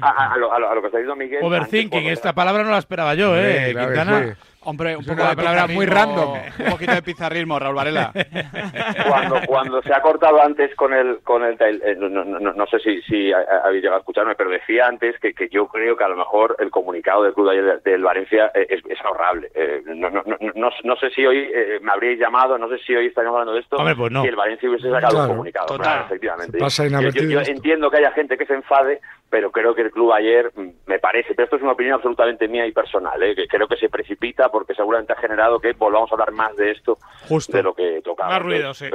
A, 0.01 0.09
a- 0.09 0.32
a 0.34 0.36
lo, 0.38 0.53
a 0.53 0.59
que 0.80 0.86
está 0.86 0.99
diciendo 0.99 1.14
Miguel. 1.16 1.38
Overthinking, 1.42 2.07
esta 2.09 2.32
palabra 2.34 2.64
no 2.64 2.70
la 2.72 2.78
esperaba 2.78 3.14
yo, 3.14 3.34
¿eh, 3.36 3.70
claro 3.72 3.88
que 3.88 3.95
Quintana? 3.95 4.34
sí. 4.34 4.40
Hombre, 4.64 4.96
un 4.96 5.04
poco 5.04 5.20
una 5.20 5.30
de 5.30 5.36
palabra 5.36 5.66
muy 5.66 5.86
random. 5.86 6.38
Un 6.64 6.70
poquito 6.70 6.92
de 6.94 7.02
pizarrismo, 7.02 7.58
Raúl 7.58 7.74
Varela. 7.74 8.12
cuando 9.08 9.40
cuando 9.46 9.82
se 9.82 9.92
ha 9.92 10.00
cortado 10.00 10.42
antes 10.42 10.74
con 10.76 10.92
el 10.92 11.18
con 11.22 11.42
el, 11.44 11.56
eh, 11.60 11.96
no, 11.98 12.08
no- 12.08 12.24
no- 12.24 12.52
no 12.52 12.66
sé 12.66 12.78
si, 12.80 13.00
si 13.02 13.32
ha- 13.32 13.38
ha- 13.38 13.66
habéis 13.66 13.82
llegado 13.82 13.96
a 13.96 14.00
escucharme 14.00 14.34
pero 14.34 14.50
decía 14.50 14.86
antes 14.86 15.18
que, 15.20 15.34
que 15.34 15.48
yo 15.48 15.66
creo 15.68 15.96
que 15.96 16.04
a 16.04 16.08
lo 16.08 16.16
mejor 16.16 16.56
el 16.58 16.70
comunicado 16.70 17.22
del 17.22 17.34
club 17.34 17.50
de 17.50 17.58
ayer 17.58 17.82
del 17.82 18.02
Valencia 18.02 18.50
eh, 18.54 18.66
es, 18.70 18.82
es 18.88 19.00
ahorrable 19.04 19.50
Eh, 19.54 19.82
no, 19.86 20.10
no, 20.10 20.22
no, 20.26 20.36
no, 20.54 20.70
no 20.82 20.96
sé 20.96 21.10
si 21.10 21.24
hoy 21.26 21.50
eh, 21.54 21.78
me 21.82 21.92
habríais 21.92 22.18
llamado 22.18 22.58
no 22.58 22.68
sé 22.68 22.78
si 22.78 22.94
hoy 22.94 23.06
estaríamos 23.06 23.36
hablando 23.38 23.54
de 23.54 23.60
esto 23.60 23.76
Hombre, 23.76 23.96
pues 23.96 24.12
no. 24.12 24.22
si 24.22 24.28
el 24.28 24.36
Valencia 24.36 24.68
hubiese 24.68 24.90
sacado 24.90 25.10
Claro. 25.14 25.24
un 25.24 25.28
comunicado 25.36 25.66
Total. 25.66 25.82
Claro, 25.84 26.04
efectivamente 26.06 26.58
pasa 26.58 26.86
Yo- 26.86 27.00
yo, 27.10 27.22
yo 27.22 27.40
entiendo 27.40 27.90
que 27.90 27.98
haya 27.98 28.12
gente 28.12 28.36
que 28.38 28.46
se 28.46 28.54
enfade 28.54 29.00
pero 29.30 29.50
creo 29.50 29.74
que 29.74 29.82
el 29.82 29.90
club 29.90 30.12
ayer 30.12 30.50
mm, 30.54 30.68
me 30.86 30.98
parece 30.98 31.34
pero 31.34 31.44
esto 31.44 31.56
es 31.56 31.62
una 31.62 31.72
opinión 31.72 31.94
absolutamente 31.96 32.48
mía 32.48 32.66
y 32.66 32.72
personal 32.72 33.20
¿eh? 33.22 33.34
que 33.34 33.46
creo 33.48 33.66
que 33.68 33.76
se 33.76 33.88
precipita 33.88 34.48
porque 34.55 34.72
seguramente 34.74 35.12
ha 35.12 35.16
generado 35.16 35.59
que 35.59 35.72
volvamos 35.72 36.09
a 36.12 36.14
hablar 36.14 36.30
más 36.30 36.55
de 36.55 36.70
esto 36.70 36.96
Justo. 37.28 37.57
de 37.57 37.62
lo 37.64 37.74
que 37.74 38.00
tocaba 38.05 38.30
Más 38.34 38.42
ruido, 38.42 38.72
sí. 38.72 38.86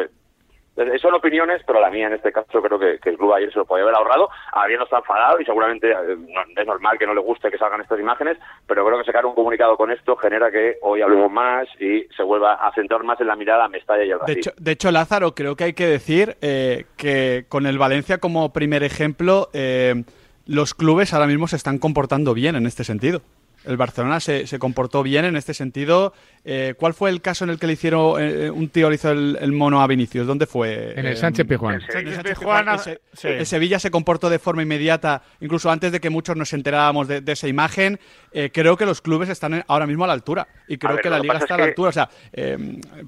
Entonces, 0.78 1.02
son 1.02 1.14
opiniones, 1.14 1.62
pero 1.68 1.82
la 1.82 1.90
mía 1.90 2.08
en 2.08 2.14
este 2.14 2.32
caso 2.32 2.62
creo 2.62 2.80
que, 2.80 3.00
que 3.00 3.10
el 3.10 3.18
club 3.18 3.34
ayer 3.34 3.52
se 3.52 3.60
lo 3.60 3.66
podía 3.66 3.84
haber 3.84 3.96
ahorrado, 3.96 4.30
habiendo 4.54 4.86
estado 4.86 5.02
enfadado 5.02 5.42
y 5.42 5.44
seguramente 5.44 5.92
eh, 5.92 5.96
no- 6.18 6.62
es 6.62 6.66
normal 6.66 6.98
que 6.98 7.06
no 7.06 7.14
le 7.14 7.20
guste 7.20 7.52
que 7.52 7.58
salgan 7.58 7.82
estas 7.82 8.00
imágenes, 8.00 8.38
pero 8.66 8.86
creo 8.86 8.98
que 8.98 9.04
sacar 9.04 9.26
un 9.26 9.36
comunicado 9.36 9.76
con 9.76 9.92
esto 9.92 10.16
genera 10.16 10.50
que 10.50 10.78
hoy 10.82 11.02
hablemos 11.02 11.30
más 11.30 11.68
y 11.82 12.04
se 12.16 12.24
vuelva 12.24 12.54
a 12.54 12.72
centrar 12.74 13.04
más 13.04 13.20
en 13.20 13.28
la 13.28 13.36
mirada 13.36 13.66
a 13.66 13.68
Mestalla 13.68 14.06
y 14.06 14.12
al 14.12 14.20
De 14.26 14.32
hecho, 14.34 14.52
de 14.58 14.72
hecho, 14.72 14.90
Lázaro, 14.92 15.36
creo 15.36 15.58
que 15.58 15.66
hay 15.66 15.74
que 15.74 15.88
decir 15.88 16.38
eh, 16.40 16.86
que 16.96 17.44
con 17.50 17.66
el 17.66 17.78
Valencia 17.78 18.20
como 18.20 18.54
primer 18.54 18.84
ejemplo, 18.84 19.50
eh, 19.52 20.06
los 20.46 20.74
clubes 20.76 21.14
ahora 21.14 21.28
mismo 21.28 21.48
se 21.50 21.58
están 21.58 21.78
comportando 21.80 22.34
bien 22.34 22.56
en 22.56 22.66
este 22.66 22.86
sentido. 22.86 23.22
El 23.70 23.78
Barcelona 23.78 24.20
se, 24.20 24.48
se 24.48 24.58
comportó 24.58 25.04
bien 25.04 25.26
en 25.26 25.36
este 25.36 25.54
sentido. 25.54 26.12
Eh, 26.44 26.74
¿Cuál 26.78 26.94
fue 26.96 27.10
el 27.12 27.22
caso 27.22 27.44
en 27.44 27.52
el 27.52 27.60
que 27.60 27.68
le 27.68 27.74
hicieron 27.74 28.16
eh, 28.20 28.50
un 28.50 28.70
tío 28.70 28.90
le 28.90 28.96
hizo 28.96 29.12
el, 29.12 29.38
el 29.40 29.52
mono 29.52 29.82
a 29.82 29.86
Vinicius? 29.88 30.26
¿Dónde 30.26 30.48
fue? 30.48 30.94
En 31.00 31.06
el 31.06 31.14
Eh, 31.14 31.16
Sánchez 31.16 31.46
Pizjuán. 31.48 31.76
en 31.76 31.82
el 31.82 31.92
Sánchez 31.92 32.24
Pizjuán, 32.24 32.66
Pizjuán. 32.66 32.76
Ese- 32.80 33.02
sí. 33.14 33.28
El 33.28 33.46
Sevilla 33.46 33.78
se 33.80 33.92
comportó 33.92 34.30
de 34.30 34.40
forma 34.40 34.64
inmediata, 34.64 35.22
incluso 35.40 35.70
antes 35.70 35.92
de 35.92 36.00
que 36.00 36.10
muchos 36.10 36.36
nos 36.36 36.52
enteráramos 36.54 37.08
de, 37.08 37.22
de 37.22 37.32
esa 37.32 37.48
imagen. 37.48 38.00
Eh, 38.32 38.50
creo 38.54 38.76
que 38.76 38.86
los 38.88 39.02
clubes 39.02 39.30
están 39.30 39.64
ahora 39.68 39.86
mismo 39.86 40.04
a 40.04 40.08
la 40.08 40.14
altura 40.14 40.48
y 40.68 40.78
creo 40.78 40.94
ver, 40.94 41.04
que 41.04 41.10
la 41.12 41.20
liga 41.20 41.38
está 41.38 41.54
a 41.54 41.58
la 41.58 41.64
que- 41.66 41.70
altura. 41.70 41.90
O 41.90 41.94
sea, 41.94 42.10
eh, 42.34 42.58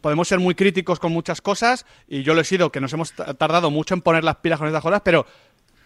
podemos 0.02 0.28
ser 0.28 0.40
muy 0.40 0.54
críticos 0.54 1.00
con 1.00 1.12
muchas 1.12 1.42
cosas 1.42 1.86
y 2.08 2.22
yo 2.24 2.34
lo 2.36 2.42
he 2.42 2.46
sido, 2.46 2.72
que 2.72 2.80
nos 2.80 2.94
hemos 2.94 3.14
ta- 3.14 3.34
tardado 3.34 3.72
mucho 3.72 3.96
en 3.96 4.02
poner 4.02 4.24
las 4.24 4.36
pilas 4.36 4.60
con 4.60 4.68
estas 4.68 4.84
cosas, 4.84 5.02
pero 5.04 5.26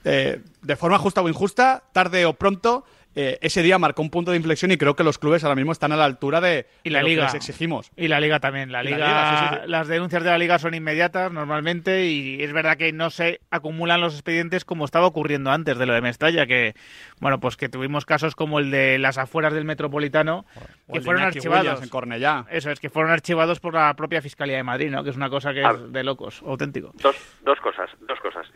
eh, 0.03 0.41
de 0.61 0.75
forma 0.75 0.97
justa 0.99 1.21
o 1.21 1.29
injusta, 1.29 1.83
tarde 1.91 2.25
o 2.25 2.33
pronto, 2.33 2.85
eh, 3.15 3.37
ese 3.41 3.63
día 3.63 3.79
marcó 3.79 4.01
un 4.01 4.09
punto 4.09 4.31
de 4.31 4.37
inflexión 4.37 4.71
y 4.71 4.77
creo 4.77 4.95
que 4.95 5.03
los 5.03 5.17
clubes 5.17 5.43
ahora 5.43 5.55
mismo 5.55 5.71
están 5.71 5.91
a 5.91 5.95
la 5.95 6.05
altura 6.05 6.41
de, 6.41 6.67
Y 6.83 6.89
de 6.89 6.93
la 6.93 6.99
lo 7.01 7.05
que 7.07 7.11
liga. 7.11 7.23
les 7.25 7.33
exigimos. 7.35 7.91
Y 7.95 8.07
la 8.07 8.19
liga 8.19 8.39
también. 8.39 8.71
La 8.71 8.83
liga, 8.83 8.97
liga, 8.97 9.29
sí, 9.49 9.55
sí, 9.55 9.61
sí. 9.63 9.71
las 9.71 9.87
denuncias 9.87 10.23
de 10.23 10.29
la 10.29 10.37
liga 10.37 10.59
son 10.59 10.73
inmediatas 10.73 11.31
normalmente 11.31 12.05
y 12.07 12.43
es 12.43 12.51
verdad 12.53 12.77
que 12.77 12.91
no 12.91 13.09
se 13.09 13.39
acumulan 13.49 14.01
los 14.01 14.13
expedientes 14.13 14.65
como 14.65 14.85
estaba 14.85 15.07
ocurriendo 15.07 15.51
antes 15.51 15.77
de 15.77 15.85
lo 15.85 15.93
de 15.93 16.01
Mestalla, 16.01 16.45
que 16.45 16.75
bueno, 17.19 17.39
pues 17.39 17.55
que 17.57 17.69
tuvimos 17.69 18.05
casos 18.05 18.35
como 18.35 18.59
el 18.59 18.69
de 18.71 18.97
las 18.99 19.17
afueras 19.17 19.53
del 19.53 19.65
Metropolitano 19.65 20.45
O 20.87 20.93
que 20.93 21.01
fueron 21.01 21.23
Iñaki 21.23 21.37
archivados. 21.37 21.81
En 21.81 21.89
Cornellá. 21.89 22.45
Eso 22.49 22.71
es 22.71 22.79
que 22.79 22.89
fueron 22.89 23.11
archivados 23.11 23.59
por 23.59 23.73
la 23.73 23.93
propia 23.95 24.21
Fiscalía 24.21 24.57
de 24.57 24.63
Madrid, 24.63 24.91
¿no? 24.91 25.03
Que 25.03 25.11
es 25.11 25.15
una 25.15 25.29
cosa 25.29 25.53
que 25.53 25.63
A 25.63 25.71
es 25.71 25.91
de 25.93 26.03
locos, 26.03 26.41
auténtico. 26.45 26.91
Dos, 27.01 27.15
dos 27.43 27.59
cosas, 27.59 27.89
dos 28.01 28.14
cosas. 28.14 28.14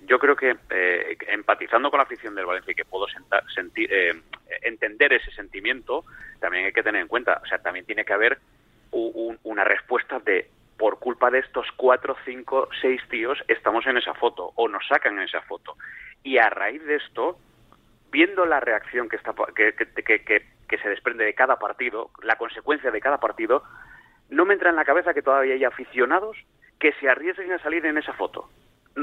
Yo 0.10 0.18
creo 0.18 0.36
que 0.36 0.58
eh, 0.72 1.18
empatizando 1.28 1.92
con 1.92 2.00
la 2.00 2.04
afición 2.04 2.34
del 2.34 2.48
Valencia 2.48 2.72
y 2.72 2.76
que 2.76 2.84
puedo 2.84 3.06
sentar- 3.08 3.44
sentir, 3.54 3.88
eh, 3.94 4.20
entender 4.64 5.14
ese 5.14 5.30
sentimiento, 5.32 6.04
también 6.40 6.66
hay 6.66 6.74
que 6.74 6.82
tener 6.82 7.00
en 7.02 7.08
cuenta, 7.08 7.40
o 7.44 7.46
sea, 7.46 7.60
también 7.60 7.86
tiene 7.86 8.04
que 8.04 8.14
haber 8.14 8.40
un- 8.92 9.38
una 9.44 9.64
respuesta 9.64 10.20
de 10.20 10.50
por 10.80 10.98
culpa 10.98 11.30
de 11.30 11.40
estos 11.40 11.68
cuatro, 11.76 12.18
cinco, 12.26 12.68
seis 12.82 13.02
tíos 13.10 13.38
estamos 13.48 13.86
en 13.86 13.98
esa 13.98 14.16
foto 14.16 14.52
o 14.56 14.68
nos 14.68 14.88
sacan 14.88 15.18
en 15.20 15.26
esa 15.26 15.42
foto. 15.44 15.78
Y 16.24 16.38
a 16.40 16.50
raíz 16.50 16.84
de 16.86 16.96
esto, 16.96 17.38
viendo 18.12 18.46
la 18.48 18.60
reacción 18.60 19.10
que, 19.10 19.18
está, 19.18 19.34
que, 19.56 19.74
que- 19.76 20.78
se 20.82 20.90
desprende 20.90 21.26
de 21.26 21.34
cada 21.36 21.58
partido, 21.60 22.10
la 22.24 22.36
consecuencia 22.38 22.90
de 22.92 23.02
cada 23.02 23.20
partido, 23.20 23.64
no 24.30 24.46
me 24.46 24.54
entra 24.54 24.70
en 24.72 24.76
la 24.76 24.86
cabeza 24.86 25.14
que 25.14 25.22
todavía 25.22 25.54
hay 25.54 25.64
aficionados 25.66 26.38
que 26.80 26.94
se 26.94 27.10
arriesguen 27.10 27.52
a 27.52 27.60
salir 27.60 27.86
en 27.86 27.98
esa 27.98 28.14
foto. 28.14 28.50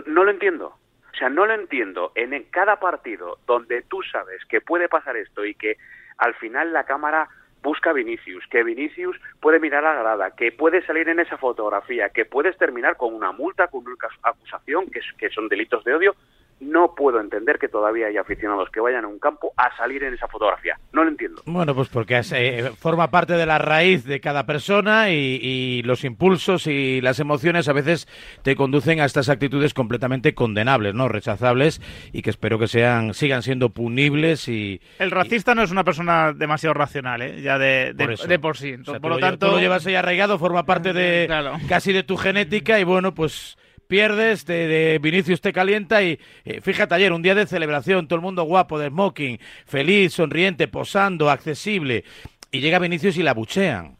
No 0.06 0.24
lo 0.24 0.30
entiendo. 0.30 0.76
O 1.16 1.18
sea, 1.18 1.30
no 1.30 1.46
lo 1.46 1.54
entiendo. 1.54 2.12
En 2.14 2.34
en 2.34 2.44
cada 2.44 2.76
partido 2.76 3.38
donde 3.46 3.80
tú 3.80 4.02
sabes 4.02 4.44
que 4.44 4.60
puede 4.60 4.86
pasar 4.86 5.16
esto 5.16 5.46
y 5.46 5.54
que 5.54 5.78
al 6.18 6.34
final 6.34 6.74
la 6.74 6.84
cámara 6.84 7.26
busca 7.62 7.88
a 7.88 7.92
Vinicius, 7.94 8.44
que 8.50 8.62
Vinicius 8.62 9.18
puede 9.40 9.58
mirar 9.58 9.84
a 9.86 9.94
la 9.94 10.00
grada, 10.02 10.30
que 10.36 10.52
puede 10.52 10.84
salir 10.84 11.08
en 11.08 11.18
esa 11.18 11.38
fotografía, 11.38 12.10
que 12.10 12.26
puedes 12.26 12.58
terminar 12.58 12.98
con 12.98 13.14
una 13.14 13.32
multa, 13.32 13.68
con 13.68 13.86
una 13.86 13.96
acusación, 14.22 14.90
que, 14.90 15.00
que 15.16 15.30
son 15.30 15.48
delitos 15.48 15.82
de 15.84 15.94
odio, 15.94 16.14
no 16.60 16.94
puedo 16.94 17.20
entender 17.20 17.58
que 17.58 17.68
todavía 17.68 18.06
hay 18.06 18.16
aficionados 18.16 18.70
que 18.70 18.80
vayan 18.80 19.04
a 19.04 19.08
un 19.08 19.18
campo 19.18 19.52
a 19.56 19.76
salir 19.76 20.02
en 20.04 20.14
esa 20.14 20.26
fotografía. 20.28 20.78
No 20.92 21.04
lo 21.04 21.10
entiendo. 21.10 21.42
Bueno, 21.44 21.74
pues 21.74 21.88
porque 21.88 22.18
es, 22.18 22.32
eh, 22.32 22.72
forma 22.78 23.10
parte 23.10 23.34
de 23.34 23.46
la 23.46 23.58
raíz 23.58 24.04
de 24.04 24.20
cada 24.20 24.46
persona 24.46 25.10
y, 25.10 25.38
y 25.42 25.82
los 25.82 26.04
impulsos 26.04 26.66
y 26.66 27.00
las 27.00 27.20
emociones 27.20 27.68
a 27.68 27.72
veces 27.72 28.08
te 28.42 28.56
conducen 28.56 29.00
a 29.00 29.04
estas 29.04 29.28
actitudes 29.28 29.74
completamente 29.74 30.34
condenables, 30.34 30.94
¿no? 30.94 31.08
Rechazables 31.08 31.80
y 32.12 32.22
que 32.22 32.30
espero 32.30 32.58
que 32.58 32.68
sean 32.68 33.14
sigan 33.14 33.42
siendo 33.42 33.70
punibles 33.70 34.48
y 34.48 34.80
El 34.98 35.10
racista 35.10 35.54
no 35.54 35.62
es 35.62 35.70
una 35.70 35.84
persona 35.84 36.32
demasiado 36.32 36.74
racional, 36.74 37.22
¿eh? 37.22 37.42
Ya 37.42 37.58
de, 37.58 37.92
de, 37.94 38.04
Por 38.04 38.12
eso. 38.12 38.26
de 38.26 38.38
por 38.38 38.56
sí. 38.56 38.74
O 38.74 38.84
sea, 38.84 39.00
por 39.00 39.10
lo 39.10 39.18
tanto... 39.18 39.46
tú 39.46 39.52
lo 39.52 39.60
llevas 39.60 39.86
ahí 39.86 39.94
arraigado, 39.94 40.38
forma 40.38 40.64
parte 40.64 40.92
de 40.92 41.28
casi 41.68 41.92
de 41.92 42.02
tu 42.02 42.16
genética 42.16 42.80
y 42.80 42.84
bueno, 42.84 43.14
pues 43.14 43.56
pierdes, 43.86 44.46
de, 44.46 44.66
de 44.66 44.98
Vinicius 44.98 45.40
te 45.40 45.52
calienta 45.52 46.02
y 46.02 46.18
eh, 46.44 46.60
fíjate 46.60 46.94
ayer, 46.94 47.12
un 47.12 47.22
día 47.22 47.34
de 47.34 47.46
celebración, 47.46 48.06
todo 48.08 48.16
el 48.16 48.22
mundo 48.22 48.42
guapo, 48.44 48.78
de 48.78 48.88
smoking, 48.88 49.38
feliz, 49.66 50.12
sonriente, 50.14 50.68
posando, 50.68 51.30
accesible 51.30 52.04
y 52.50 52.60
llega 52.60 52.78
Vinicius 52.78 53.16
y 53.16 53.22
la 53.22 53.34
buchean. 53.34 53.96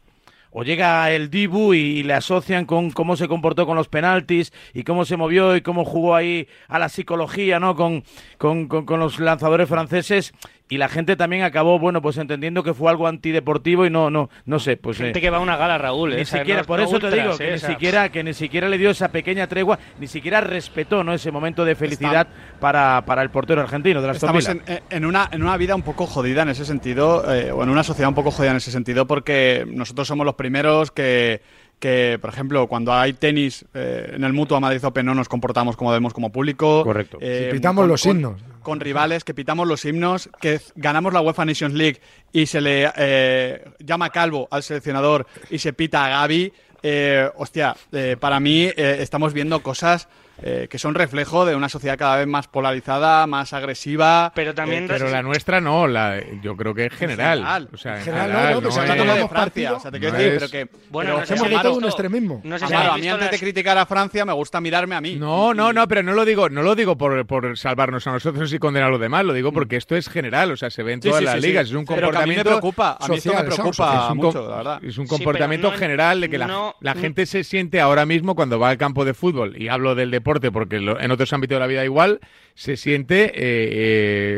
O 0.49 0.63
llega 0.63 1.11
el 1.11 1.29
Dibu 1.29 1.73
y, 1.73 2.01
le 2.03 2.13
asocian 2.13 2.65
con 2.65 2.89
cómo 2.89 3.15
se 3.15 3.27
comportó 3.27 3.67
con 3.67 3.75
los 3.75 3.89
penaltis 3.89 4.53
y 4.73 4.83
cómo 4.83 5.05
se 5.05 5.17
movió 5.17 5.55
y 5.55 5.61
cómo 5.61 5.85
jugó 5.85 6.15
ahí 6.15 6.47
a 6.67 6.79
la 6.79 6.89
psicología, 6.89 7.59
¿no? 7.59 7.75
Con, 7.75 8.03
con- 8.39 8.67
con 8.67 8.99
los 8.99 9.19
lanzadores 9.19 9.67
franceses 9.69 10.33
y 10.69 10.77
la 10.77 10.89
gente 10.89 11.15
también 11.15 11.43
acabó, 11.43 11.79
bueno, 11.79 12.01
pues 12.01 12.17
entendiendo 12.17 12.61
que 12.63 12.73
fue 12.73 12.89
algo 12.91 13.07
antideportivo 13.07 13.85
y 13.85 13.89
no, 13.89 14.09
no, 14.09 14.29
no 14.45 14.59
sé, 14.59 14.75
pues. 14.77 14.97
Gente 14.97 15.19
eh, 15.19 15.21
que 15.21 15.29
va 15.29 15.37
a 15.37 15.39
una 15.39 15.55
gala, 15.55 15.77
Raúl. 15.77 16.09
ni 16.11 16.17
¿eh? 16.17 16.21
O 16.21 16.25
sea, 16.25 16.39
siquiera, 16.39 16.61
no- 16.61 16.67
por 16.67 16.79
no 16.79 16.85
eso 16.85 16.99
te 16.99 17.11
digo 17.11 17.37
que 17.37 17.49
¿eh? 17.49 17.51
ni 17.53 17.59
siquiera 17.59 18.09
que 18.09 18.23
ni 18.23 18.33
siquiera 18.33 18.67
le 18.67 18.77
dio 18.77 18.89
esa 18.89 19.09
pequeña 19.09 19.47
tregua, 19.47 19.79
ni 19.99 20.07
siquiera 20.07 20.41
respetó, 20.41 21.03
¿no? 21.03 21.13
Ese 21.13 21.31
momento 21.31 21.63
de 21.63 21.75
felicidad 21.75 22.27
para, 22.59 23.03
para 23.05 23.21
el 23.21 23.29
portero 23.29 23.61
argentino 23.61 24.01
de 24.01 24.07
la 24.07 24.13
Aston 24.13 24.35
Estamos 24.37 24.61
en 24.89 25.05
una, 25.05 25.29
en 25.31 25.41
una 25.43 25.55
vida 25.57 25.75
un 25.75 25.83
poco 25.83 26.05
jodida 26.05 26.41
en 26.41 26.49
ese 26.49 26.65
sentido, 26.65 27.33
eh, 27.33 27.51
o 27.51 27.63
en 27.63 27.69
una 27.69 27.83
sociedad 27.83 28.09
un 28.09 28.15
poco 28.15 28.31
jodida 28.31 28.51
en 28.51 28.57
ese 28.57 28.71
sentido, 28.71 29.07
porque 29.07 29.65
nosotros 29.67 30.07
somos 30.07 30.25
los 30.25 30.35
primeros 30.35 30.91
que, 30.91 31.41
que 31.79 32.17
por 32.19 32.29
ejemplo, 32.31 32.67
cuando 32.67 32.93
hay 32.93 33.13
tenis 33.13 33.65
eh, 33.73 34.13
en 34.15 34.23
el 34.23 34.33
Mutua 34.33 34.59
Madrid 34.59 34.83
Open 34.83 35.05
no 35.05 35.13
nos 35.13 35.29
comportamos 35.29 35.77
como 35.77 35.91
debemos 35.91 36.13
como 36.13 36.31
público. 36.31 36.83
Correcto. 36.83 37.19
Si 37.21 37.51
pitamos 37.51 37.87
los 37.87 38.05
himnos. 38.05 38.41
Con 38.63 38.79
rivales, 38.81 39.23
que 39.23 39.33
pitamos 39.33 39.67
los 39.67 39.85
himnos, 39.85 40.29
que 40.41 40.59
ganamos 40.75 41.13
la 41.13 41.21
UEFA 41.21 41.45
Nations 41.45 41.73
League 41.73 42.01
y 42.33 42.47
se 42.47 42.59
le 42.59 42.91
eh, 42.97 43.63
llama 43.79 44.09
calvo 44.09 44.47
al 44.51 44.61
seleccionador 44.61 45.25
y 45.49 45.59
se 45.59 45.71
pita 45.71 46.05
a 46.05 46.09
Gaby. 46.09 46.51
eh, 46.83 47.29
hostia, 47.35 47.75
eh, 47.91 48.17
para 48.19 48.39
mí 48.39 48.63
eh, 48.65 48.97
estamos 48.99 49.33
viendo 49.33 49.61
cosas 49.63 50.07
eh, 50.41 50.67
que 50.69 50.77
son 50.79 50.95
reflejo 50.95 51.45
de 51.45 51.55
una 51.55 51.69
sociedad 51.69 51.97
cada 51.97 52.17
vez 52.17 52.27
más 52.27 52.47
polarizada, 52.47 53.25
más 53.27 53.53
agresiva. 53.53 54.31
Pero 54.35 54.53
también 54.53 54.83
eh, 54.83 54.87
Pero 54.89 55.09
la 55.09 55.21
nuestra 55.23 55.59
no, 55.61 55.87
la, 55.87 56.21
yo 56.41 56.55
creo 56.55 56.73
que 56.73 56.85
es 56.85 56.93
general. 56.93 57.39
general. 57.39 57.69
O 57.73 57.77
sea, 57.77 57.93
en 57.93 57.97
En 57.99 58.03
general, 58.05 58.25
general, 58.27 58.43
no, 58.53 58.55
no, 58.55 58.61
no 58.61 58.69
está 58.69 59.17
es- 59.23 59.29
Francia, 59.29 59.73
o 59.73 59.79
sea, 59.79 59.91
te 59.91 59.99
quiero 59.99 60.13
no 60.13 60.19
decir, 60.19 60.33
es- 60.33 60.39
pero 60.39 60.51
que 60.51 60.77
Bueno, 60.89 61.15
pero 61.15 61.27
no 61.27 61.35
hemos 61.35 61.49
visto- 61.49 61.73
un 61.75 61.85
extremismo. 61.85 62.41
No 62.43 62.59
sé 62.59 62.67
si 62.67 62.73
a 62.73 62.93
mí 62.97 63.07
antes 63.07 63.31
de 63.31 63.39
criticar 63.39 63.77
a 63.77 63.85
Francia 63.85 64.25
me 64.25 64.33
gusta 64.33 64.61
mirarme 64.61 64.95
a 64.95 65.01
mí. 65.01 65.15
No, 65.15 65.53
no, 65.53 65.73
no, 65.73 65.87
pero 65.87 66.03
no 66.03 66.13
lo 66.13 66.23
digo, 66.23 66.49
no 66.49 66.61
lo 66.61 66.75
digo 66.75 66.97
por, 66.97 67.25
por 67.25 67.57
salvarnos 67.57 68.05
a 68.07 68.11
nosotros 68.11 68.51
y 68.53 68.59
condenar 68.59 68.89
a 68.89 68.91
los 68.91 68.99
demás, 69.01 69.25
lo 69.25 69.33
digo 69.33 69.51
porque 69.51 69.75
esto 69.75 69.95
es 69.95 70.07
general, 70.07 70.51
o 70.51 70.57
sea, 70.57 70.69
se 70.69 70.83
ve 70.83 70.93
en 70.93 70.99
todas 70.99 71.19
sí, 71.19 71.25
las 71.25 71.33
sí, 71.35 71.41
sí. 71.41 71.47
ligas, 71.47 71.67
es 71.69 71.73
un 71.73 71.85
Pero 71.85 72.11
que 72.11 72.17
a 72.17 72.21
mí 72.25 72.27
me 72.29 72.35
comportamiento 72.43 72.49
preocupa, 72.51 72.97
a 72.99 73.07
mí 73.07 73.15
esto 73.15 73.33
me 73.33 73.43
preocupa 73.43 74.13
mucho, 74.13 74.47
la 74.49 74.57
verdad. 74.57 74.79
es 74.83 74.97
un 74.99 75.07
comportamiento 75.07 75.71
general 75.71 76.21
de 76.21 76.29
que 76.29 76.37
la, 76.37 76.45
no- 76.47 76.75
la 76.79 76.93
gente 76.93 77.25
se 77.25 77.43
siente 77.43 77.81
ahora 77.81 78.05
mismo 78.05 78.35
cuando 78.35 78.59
va 78.59 78.69
al 78.69 78.77
campo 78.77 79.03
de 79.03 79.13
fútbol, 79.15 79.59
y 79.59 79.67
hablo 79.69 79.95
del 79.95 80.11
deporte 80.11 80.26
porque 80.51 80.79
lo- 80.79 80.99
en 80.99 81.11
otros 81.11 81.31
ámbitos 81.33 81.55
de 81.55 81.59
la 81.59 81.67
vida 81.67 81.83
igual, 81.85 82.19
se 82.53 82.75
siente 82.77 83.25
eh, 83.25 83.31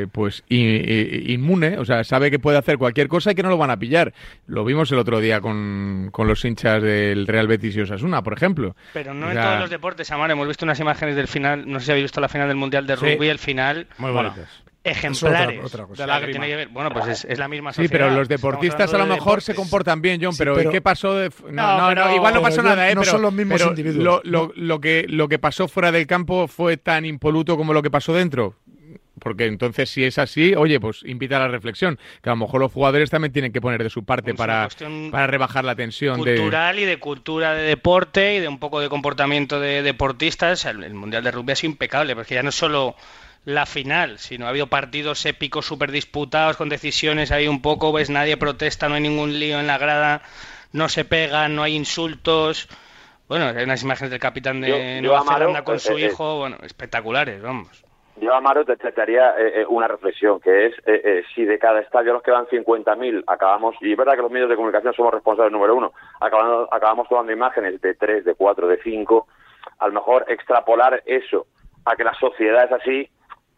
eh, 0.04 0.08
pues 0.12 0.44
inmune, 0.50 1.78
o 1.78 1.86
sea, 1.86 2.04
sabe 2.04 2.30
que 2.32 2.40
puede 2.40 2.58
hacer 2.58 2.78
cualquier 2.78 3.08
cosa 3.08 3.32
y 3.32 3.36
que 3.36 3.44
no 3.44 3.50
lo 3.50 3.58
van 3.58 3.72
a 3.72 3.78
pillar. 3.78 4.14
Lo 4.48 4.66
vimos 4.66 4.92
el 4.92 5.00
otro 5.00 5.20
día 5.20 5.42
con, 5.42 6.10
con 6.12 6.28
los 6.28 6.44
hinchas 6.46 6.82
del 6.84 7.28
Real 7.28 7.48
Betis 7.48 7.76
y 7.76 7.82
Osasuna, 7.82 8.22
por 8.22 8.34
ejemplo. 8.34 8.76
Pero 8.94 9.14
no 9.14 9.28
O 9.28 9.32
en 9.32 9.38
todos 9.42 9.60
los 9.60 9.70
deportes, 9.70 10.12
Amar. 10.12 10.30
Hemos 10.32 10.48
visto 10.48 10.66
unas 10.66 10.80
imágenes 10.80 11.16
del 11.16 11.28
final, 11.28 11.64
no 11.70 11.80
sé 11.80 11.86
si 11.88 11.92
habéis 11.92 12.06
visto 12.06 12.22
la 12.22 12.30
final 12.30 12.48
del 12.48 12.58
Mundial 12.58 12.86
de 12.88 12.98
Sí. 12.98 13.06
Rugby, 13.06 13.28
el 13.30 13.40
final. 13.40 13.88
Muy 13.98 14.12
bueno, 14.12 14.32
bonitas. 14.32 14.64
Ejemplares. 14.84 15.58
otra- 15.58 15.66
otra 15.66 15.86
cosa. 15.86 16.04
O 16.04 16.08
sea, 16.08 16.20
que 16.26 16.32
tiene 16.32 16.48
que 16.48 16.56
ver- 16.56 16.68
Bueno, 16.70 16.92
pues 16.92 17.08
es, 17.08 17.26
es 17.26 17.38
la 17.38 17.48
misma 17.48 17.72
Sí, 17.72 17.84
sociedad. 17.84 17.92
pero 18.08 18.16
los 18.18 18.28
deportistas 18.30 18.94
a 18.94 18.98
lo 18.98 19.06
de 19.06 19.10
mejor 19.12 19.42
se 19.42 19.54
comportan 19.56 20.02
bien, 20.02 20.20
John, 20.22 20.34
Sí, 20.34 20.40
pero, 20.40 20.56
pero- 20.56 20.72
¿qué 20.72 20.82
pasó? 20.82 21.16
de 21.16 21.30
no, 21.46 21.52
No, 21.52 21.78
no, 21.82 21.88
pero- 21.90 22.06
no, 22.06 22.16
igual 22.16 22.34
no 22.34 22.40
pero 22.42 22.50
pasó 22.50 22.64
nada, 22.64 22.90
¿eh? 22.90 22.96
no 22.96 23.02
pero, 23.02 23.12
son 23.12 23.22
los 23.22 23.34
mismos 23.34 23.58
pero 23.58 23.70
individuos. 23.72 24.04
Lo, 24.04 24.22
lo- 24.24 24.54
lo 24.56 24.80
que, 24.82 25.06
lo 25.10 25.28
que 25.28 25.40
pasó 25.40 25.68
fuera 25.68 25.92
del 25.92 26.08
campo 26.08 26.48
fue 26.48 26.78
tan 26.78 27.06
impoluto 27.06 27.58
como 27.58 27.74
lo 27.74 27.82
que 27.82 27.92
pasó 27.92 28.14
dentro. 28.14 28.56
Porque 29.22 29.48
entonces, 29.48 29.90
si 29.90 30.06
es 30.06 30.18
así, 30.18 30.56
oye, 30.56 30.80
pues 30.80 31.02
invita 31.04 31.36
a 31.36 31.40
la 31.40 31.50
reflexión. 31.50 32.00
Que 32.24 32.30
a 32.30 32.32
lo 32.32 32.38
mejor 32.38 32.62
los 32.62 32.72
jugadores 32.72 33.10
también 33.10 33.34
tienen 33.34 33.52
que 33.52 33.60
poner 33.60 33.84
de 33.84 33.90
su 33.90 34.06
parte 34.06 34.32
Es 34.32 34.38
para, 34.38 34.70
para 35.12 35.28
rebajar 35.28 35.66
la 35.66 35.76
tensión. 35.76 36.22
de 36.24 36.36
cultural 36.38 36.80
y 36.80 36.86
de 36.86 37.00
cultura 37.00 37.54
de 37.54 37.64
deporte 37.64 38.36
y 38.36 38.40
de 38.40 38.48
un 38.48 38.60
poco 38.60 38.80
de 38.80 38.88
comportamiento 38.88 39.60
de 39.60 39.82
deportistas. 39.82 40.64
El, 40.64 40.86
el 40.86 40.94
Mundial 40.94 41.26
de 41.26 41.32
Rugby 41.32 41.52
ha 41.52 41.56
sido 41.58 41.72
impecable, 41.72 42.16
porque 42.16 42.36
ya 42.36 42.44
no 42.44 42.50
es 42.50 42.56
solo 42.56 42.96
la 43.54 43.66
final, 43.66 44.20
sino 44.20 44.46
ha 44.46 44.50
habido 44.50 44.68
partidos 44.68 45.26
épicos 45.26 45.66
súper 45.66 45.92
disputados 45.92 46.58
con 46.58 46.70
decisiones 46.70 47.32
ahí 47.32 47.48
un 47.48 47.62
poco, 47.62 47.92
ves, 47.92 48.10
nadie 48.10 48.38
protesta, 48.38 48.88
no 48.90 48.96
hay 48.96 49.02
ningún 49.02 49.40
lío 49.40 49.60
en 49.60 49.68
la 49.68 49.78
grada, 49.78 50.22
no 50.74 50.88
se 50.90 51.06
pegan, 51.06 51.56
no 51.56 51.64
hay 51.64 51.76
insultos. 51.76 52.68
Bueno, 53.28 53.46
hay 53.48 53.64
unas 53.64 53.84
imágenes 53.84 54.12
del 54.12 54.20
capitán 54.20 54.62
de 54.62 54.70
Yo- 54.70 54.78
yo 54.78 55.02
Nueva 55.02 55.20
Amaro, 55.20 55.38
Zelanda 55.40 55.64
con 55.64 55.76
eh, 55.76 55.80
su 55.80 55.98
eh, 55.98 56.02
hijo, 56.08 56.38
bueno, 56.40 56.58
espectaculares, 56.64 57.42
vamos. 57.42 57.84
Yo, 58.22 58.34
Amaro, 58.36 58.66
te, 58.66 58.76
te 58.76 59.02
haría 59.02 59.30
eh, 59.40 59.62
eh, 59.62 59.66
una 59.70 59.88
reflexión, 59.88 60.42
que 60.42 60.66
es 60.68 60.74
eh, 60.86 61.24
si 61.34 61.46
de 61.46 61.58
cada 61.58 61.80
estadio 61.80 62.12
a 62.12 62.14
los 62.16 62.24
que 62.24 62.32
van 62.32 62.48
50.000 62.48 63.24
acabamos, 63.28 63.76
y 63.82 63.92
es 63.94 63.98
verdad 63.98 64.16
que 64.16 64.22
los 64.22 64.32
medios 64.32 64.50
de 64.50 64.56
comunicación 64.58 64.94
somos 64.94 65.14
responsables 65.14 65.54
número 65.54 65.76
uno, 65.76 65.94
acabando- 66.20 66.68
acabamos 66.72 67.08
tomando 67.08 67.32
imágenes 67.32 67.80
de 67.82 67.94
3, 67.96 68.26
de 68.26 68.36
4, 68.36 68.68
de 68.68 68.78
5, 68.84 69.28
a 69.80 69.88
lo 69.88 69.94
mejor 69.94 70.26
extrapolar 70.28 71.02
eso 71.06 71.48
a 71.86 71.96
que 71.96 72.04
la 72.04 72.14
sociedad 72.16 72.66
es 72.66 72.72
así, 72.74 73.10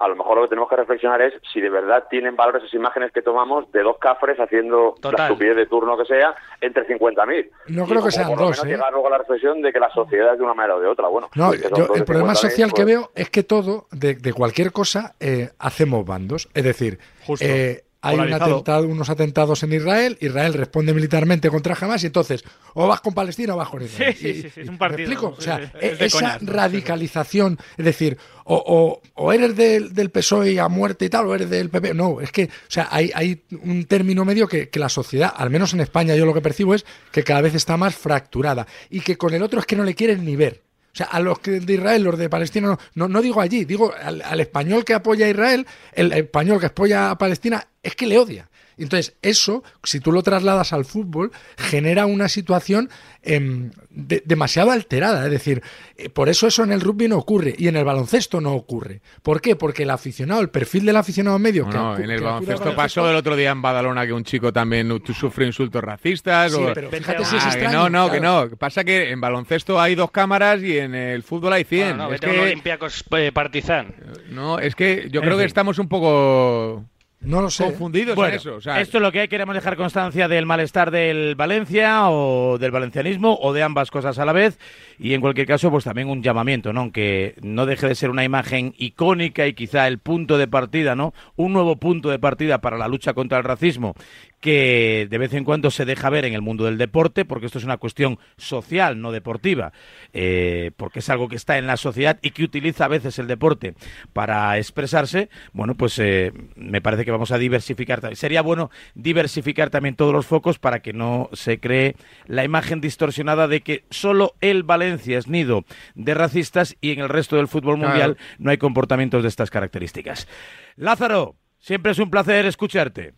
a 0.01 0.07
lo 0.07 0.15
mejor 0.15 0.37
lo 0.37 0.43
que 0.43 0.49
tenemos 0.49 0.69
que 0.69 0.75
reflexionar 0.77 1.21
es 1.21 1.33
si 1.53 1.61
de 1.61 1.69
verdad 1.69 2.05
tienen 2.09 2.35
valor 2.35 2.57
esas 2.57 2.73
imágenes 2.73 3.11
que 3.11 3.21
tomamos 3.21 3.71
de 3.71 3.83
dos 3.83 3.97
cafres 3.99 4.39
haciendo 4.39 4.95
la 4.95 5.01
Total. 5.11 5.27
estupidez 5.31 5.55
de 5.55 5.65
turno 5.67 5.97
que 5.97 6.05
sea 6.05 6.35
entre 6.59 6.87
50.000. 6.87 7.49
No 7.67 7.83
Y 7.85 7.87
creo 7.87 8.03
que 8.03 8.11
sean 8.11 8.27
por 8.29 8.37
dos, 8.39 8.49
menos 8.51 8.65
¿eh? 8.65 8.67
llegar 8.69 8.91
luego 8.91 9.07
a 9.07 9.11
la 9.11 9.17
reflexión 9.19 9.61
de 9.61 9.71
que 9.71 9.79
la 9.79 9.89
sociedad 9.91 10.33
es 10.33 10.39
de 10.39 10.43
una 10.43 10.53
manera 10.53 10.75
o 10.75 10.79
de 10.79 10.87
otra. 10.87 11.07
Bueno, 11.07 11.29
No, 11.35 11.47
pues 11.49 11.61
yo- 11.61 11.93
el 11.93 12.03
problema 12.05 12.33
50.000, 12.33 12.35
social 12.35 12.69
que 12.69 12.83
pues- 12.83 12.85
veo 12.85 13.11
es 13.15 13.29
que 13.29 13.43
todo, 13.43 13.87
de, 13.91 14.15
de 14.15 14.33
cualquier 14.33 14.71
cosa, 14.71 15.13
eh, 15.19 15.49
hacemos 15.59 16.05
bandos. 16.05 16.49
Es 16.53 16.63
decir, 16.63 16.97
Justo. 17.25 17.45
eh, 17.47 17.83
hay 18.03 18.15
un 18.15 18.21
Polarizado. 18.21 18.53
atentado, 18.55 18.87
unos 18.87 19.09
atentados 19.09 19.63
en 19.63 19.73
Israel, 19.73 20.17
Israel 20.21 20.53
responde 20.55 20.93
militarmente 20.93 21.49
contra 21.49 21.77
Hamas 21.79 22.03
y 22.03 22.07
entonces 22.07 22.43
o 22.73 22.87
vas 22.87 22.99
con 23.01 23.13
Palestina 23.13 23.53
o 23.53 23.57
vas 23.57 23.69
con 23.69 23.83
Israel. 23.83 24.15
Sí, 24.17 24.21
sí, 24.21 24.27
Y- 24.29 24.41
sí, 24.41 24.49
sí, 24.49 24.61
es 24.61 24.67
un 24.67 24.73
¿me 24.73 24.79
partido. 24.79 25.11
explico? 25.11 25.35
O 25.37 25.41
sea, 25.41 25.71
Es 25.79 26.01
e- 26.01 26.05
esa 26.05 26.17
coñas, 26.19 26.41
¿no? 26.41 26.51
radicalización, 26.53 27.59
es 27.77 27.85
decir, 27.85 28.17
o, 28.43 28.55
o- 28.55 29.01
o 29.23 29.33
eres 29.33 29.55
del, 29.55 29.93
del 29.93 30.09
PSOE 30.09 30.59
a 30.59 30.67
muerte 30.67 31.05
y 31.05 31.09
tal, 31.09 31.27
o 31.27 31.35
eres 31.35 31.49
del 31.49 31.69
PP. 31.69 31.93
No, 31.93 32.19
es 32.21 32.31
que, 32.31 32.45
o 32.45 32.49
sea, 32.67 32.87
hay, 32.91 33.11
hay 33.13 33.43
un 33.63 33.85
término 33.85 34.25
medio 34.25 34.47
que, 34.47 34.69
que 34.69 34.79
la 34.79 34.89
sociedad, 34.89 35.31
al 35.35 35.49
menos 35.49 35.73
en 35.73 35.81
España, 35.81 36.15
yo 36.15 36.25
lo 36.25 36.33
que 36.33 36.41
percibo 36.41 36.73
es 36.73 36.85
que 37.11 37.23
cada 37.23 37.41
vez 37.41 37.53
está 37.55 37.77
más 37.77 37.95
fracturada 37.95 38.65
y 38.89 39.01
que 39.01 39.17
con 39.17 39.33
el 39.33 39.43
otro 39.43 39.59
es 39.59 39.65
que 39.65 39.75
no 39.75 39.83
le 39.83 39.93
quieren 39.95 40.25
ni 40.25 40.35
ver. 40.35 40.61
O 40.93 40.95
sea, 40.95 41.07
a 41.07 41.19
los 41.21 41.41
de 41.41 41.73
Israel, 41.73 42.03
los 42.03 42.17
de 42.17 42.29
Palestina, 42.29 42.77
no, 42.95 43.07
no, 43.07 43.21
digo 43.21 43.39
allí, 43.39 43.63
digo 43.63 43.93
al 44.03 44.39
español 44.41 44.83
que 44.83 44.93
apoya 44.93 45.25
a 45.25 45.29
Israel, 45.29 45.65
el 45.93 46.11
español 46.11 46.59
que 46.59 46.65
apoya 46.65 47.11
a 47.11 47.17
Palestina, 47.17 47.65
es 47.81 47.95
que 47.95 48.07
le 48.07 48.17
odia. 48.17 48.50
Entonces, 48.83 49.15
eso, 49.21 49.63
si 49.83 49.99
tú 49.99 50.11
lo 50.11 50.23
trasladas 50.23 50.73
al 50.73 50.85
fútbol, 50.85 51.31
genera 51.57 52.05
una 52.05 52.27
situación 52.29 52.89
em, 53.23 53.71
de- 53.91 54.23
demasiado 54.25 54.71
alterada. 54.71 55.25
Es 55.25 55.31
decir, 55.31 55.61
eh, 55.97 56.09
por 56.09 56.27
eso 56.29 56.47
eso 56.47 56.63
en 56.63 56.71
el 56.71 56.81
rugby 56.81 57.07
no 57.07 57.17
ocurre 57.17 57.53
y 57.57 57.67
en 57.67 57.75
el 57.75 57.83
baloncesto 57.85 58.41
no 58.41 58.53
ocurre. 58.53 59.01
¿Por 59.21 59.41
qué? 59.41 59.55
Porque 59.55 59.83
el 59.83 59.91
aficionado, 59.91 60.41
el 60.41 60.49
perfil 60.49 60.85
del 60.85 60.95
aficionado 60.95 61.37
medio... 61.37 61.69
que 61.69 61.77
No, 61.77 61.97
en 61.97 62.09
el 62.09 62.21
baloncesto 62.21 62.75
pasó 62.75 63.09
el 63.09 63.15
otro 63.15 63.35
día 63.35 63.51
en 63.51 63.61
Badalona 63.61 64.05
que 64.07 64.13
un 64.13 64.23
chico 64.23 64.51
también 64.51 65.01
sufre 65.13 65.45
insultos 65.45 65.83
racistas. 65.83 66.51
Sí, 66.51 66.61
o- 66.61 66.73
pero 66.73 66.89
fíjate 66.89 67.25
si 67.25 67.35
es 67.35 67.43
Ah, 67.45 67.49
extraño, 67.49 67.89
no, 67.89 68.05
no, 68.07 68.11
que 68.11 68.19
no. 68.19 68.49
Pasa 68.57 68.83
que 68.83 69.11
en 69.11 69.21
baloncesto 69.21 69.79
hay 69.79 69.93
dos 69.95 70.09
cámaras 70.11 70.61
y 70.63 70.77
en 70.79 70.95
el 70.95 71.21
fútbol 71.23 71.53
hay 71.53 71.63
100. 71.63 71.97
No, 71.97 72.07
no, 72.09 72.13
es 72.13 72.21
que, 72.21 72.39
Olympiacos 72.39 73.03
eh, 73.17 73.31
Partizan. 73.31 73.93
no, 74.29 74.57
es 74.59 74.73
que 74.75 75.07
yo 75.11 75.21
En 75.21 75.25
creo 75.27 75.37
que 75.37 75.45
estamos 75.45 75.77
un 75.77 75.87
poco 75.87 76.85
No 77.21 77.41
lo 77.41 77.51
sé. 77.51 77.65
confundidos 77.65 78.15
Bueno, 78.15 78.33
en 78.33 78.37
eso. 78.37 78.55
o 78.55 78.61
sea, 78.61 78.81
esto 78.81 78.97
es 78.97 79.01
lo 79.03 79.11
que 79.11 79.21
hay. 79.21 79.27
Queremos 79.27 79.53
dejar 79.53 79.75
constancia 79.77 80.27
del 80.27 80.47
malestar 80.47 80.89
del 80.89 81.35
Valencia 81.35 82.09
o 82.09 82.57
del 82.57 82.71
valencianismo 82.71 83.37
o 83.41 83.53
de 83.53 83.61
ambas 83.61 83.91
cosas 83.91 84.17
a 84.17 84.25
la 84.25 84.33
vez. 84.33 84.57
Y 84.97 85.13
en 85.13 85.21
cualquier 85.21 85.45
caso, 85.45 85.69
pues 85.69 85.83
también 85.83 86.09
un 86.09 86.23
llamamiento, 86.23 86.73
¿no? 86.73 86.81
Aunque 86.81 87.35
no 87.43 87.67
deje 87.67 87.87
de 87.87 87.95
ser 87.95 88.09
una 88.09 88.23
imagen 88.23 88.73
icónica 88.77 89.45
y 89.45 89.53
quizá 89.53 89.87
el 89.87 89.99
punto 89.99 90.39
de 90.39 90.47
partida, 90.47 90.95
¿no? 90.95 91.13
Un 91.35 91.53
nuevo 91.53 91.75
punto 91.75 92.09
de 92.09 92.17
partida 92.17 92.59
para 92.59 92.77
la 92.77 92.87
lucha 92.87 93.13
contra 93.13 93.37
el 93.37 93.43
racismo 93.43 93.93
que 94.41 95.07
de 95.09 95.17
vez 95.17 95.33
en 95.33 95.45
cuando 95.45 95.71
se 95.71 95.85
deja 95.85 96.09
ver 96.09 96.25
en 96.25 96.33
el 96.33 96.41
mundo 96.41 96.65
del 96.65 96.77
deporte, 96.77 97.23
porque 97.23 97.45
esto 97.45 97.59
es 97.59 97.63
una 97.63 97.77
cuestión 97.77 98.19
social, 98.37 98.99
no 98.99 99.11
deportiva, 99.11 99.71
eh, 100.11 100.71
porque 100.75 100.99
es 100.99 101.09
algo 101.09 101.29
que 101.29 101.35
está 101.37 101.57
en 101.57 101.67
la 101.67 101.77
sociedad 101.77 102.17
y 102.21 102.31
que 102.31 102.43
utiliza 102.43 102.85
a 102.85 102.87
veces 102.89 103.17
el 103.19 103.27
deporte 103.27 103.75
para 104.11 104.57
expresarse, 104.57 105.29
bueno, 105.53 105.75
pues 105.75 105.97
eh, 105.99 106.33
me 106.55 106.81
parece 106.81 107.05
que 107.05 107.11
vamos 107.11 107.31
a 107.31 107.37
diversificar. 107.37 108.01
también. 108.01 108.17
Sería 108.17 108.41
bueno 108.41 108.71
diversificar 108.95 109.69
también 109.69 109.95
todos 109.95 110.11
los 110.11 110.25
focos 110.25 110.59
para 110.59 110.81
que 110.81 110.91
no 110.91 111.29
se 111.33 111.59
cree 111.59 111.95
la 112.25 112.43
imagen 112.43 112.81
distorsionada 112.81 113.47
de 113.47 113.61
que 113.61 113.85
solo 113.91 114.33
el 114.41 114.63
Valencia 114.63 115.17
es 115.19 115.27
nido 115.27 115.65
de 115.95 116.13
racistas 116.15 116.75
y 116.81 116.91
en 116.91 116.99
el 116.99 117.09
resto 117.09 117.37
del 117.37 117.47
fútbol 117.47 117.77
Claro. 117.77 117.89
mundial 117.89 118.17
no 118.39 118.49
hay 118.49 118.57
comportamientos 118.57 119.21
de 119.21 119.29
estas 119.29 119.51
características. 119.51 120.27
Lázaro, 120.75 121.35
siempre 121.59 121.91
es 121.91 121.99
un 121.99 122.09
placer 122.09 122.45
escucharte. 122.47 123.13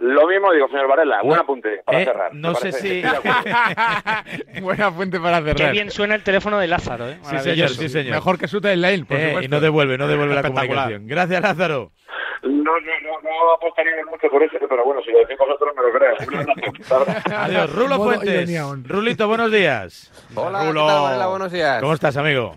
Lo 0.00 0.28
mismo 0.28 0.52
digo, 0.52 0.68
señor 0.68 0.86
Varela, 0.86 1.22
buen 1.22 1.40
apunte 1.40 1.82
para 1.84 2.00
eh, 2.00 2.04
cerrar. 2.04 2.32
no 2.34 2.54
¿te 2.54 2.70
sé 2.72 2.80
si- 2.80 3.02
buena 4.60 4.92
fuente 4.92 5.18
para 5.18 5.38
cerrar. 5.38 5.56
Qué 5.56 5.70
bien 5.72 5.90
suena 5.90 6.14
el 6.14 6.22
teléfono 6.22 6.58
de 6.58 6.68
Lázaro, 6.68 7.08
¿eh? 7.08 7.14
Sí, 7.22 7.24
señor, 7.30 7.34
Maravilloso. 7.40 7.74
sí, 7.74 7.88
señor. 7.88 8.14
Mejor 8.14 8.38
que 8.38 8.46
su 8.46 8.60
timeline, 8.60 9.04
por 9.06 9.16
Eh, 9.16 9.26
supuesto. 9.28 9.44
y 9.44 9.48
no 9.48 9.60
devuelve, 9.60 9.98
no 9.98 10.06
devuelve 10.06 10.34
la 10.36 10.42
comunicación. 10.42 11.06
Gracias, 11.08 11.42
Lázaro. 11.42 11.90
No, 12.44 12.50
no, 12.50 12.70
no, 13.02 13.20
no 13.22 13.52
apostaría 13.56 13.90
mucho 14.08 14.28
por 14.30 14.40
eso, 14.40 14.56
pero 14.68 14.84
bueno, 14.84 15.00
si 15.04 15.10
lo 15.10 15.18
decís 15.18 15.36
vosotros 15.36 15.74
me 15.76 15.82
lo 15.82 15.92
creo. 15.98 17.36
Adiós, 17.36 17.74
Rulo 17.74 17.96
Fuentes. 17.96 18.48
Rulito, 18.86 19.26
buenos 19.26 19.50
días. 19.50 20.12
Hola, 20.36 20.62
Rulo. 20.64 20.82
¿qué 20.86 20.92
tal, 20.92 21.02
Varela? 21.02 21.26
Buenos 21.26 21.50
días. 21.52 21.80
¿Cómo 21.80 21.94
estás, 21.94 22.16
amigo? 22.16 22.56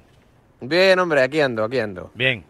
Bien, 0.59 0.99
hombre, 0.99 1.23
aquí 1.23 1.41
ando, 1.41 1.63
aquí 1.63 1.79
ando. 1.79 2.11
Bien. 2.13 2.43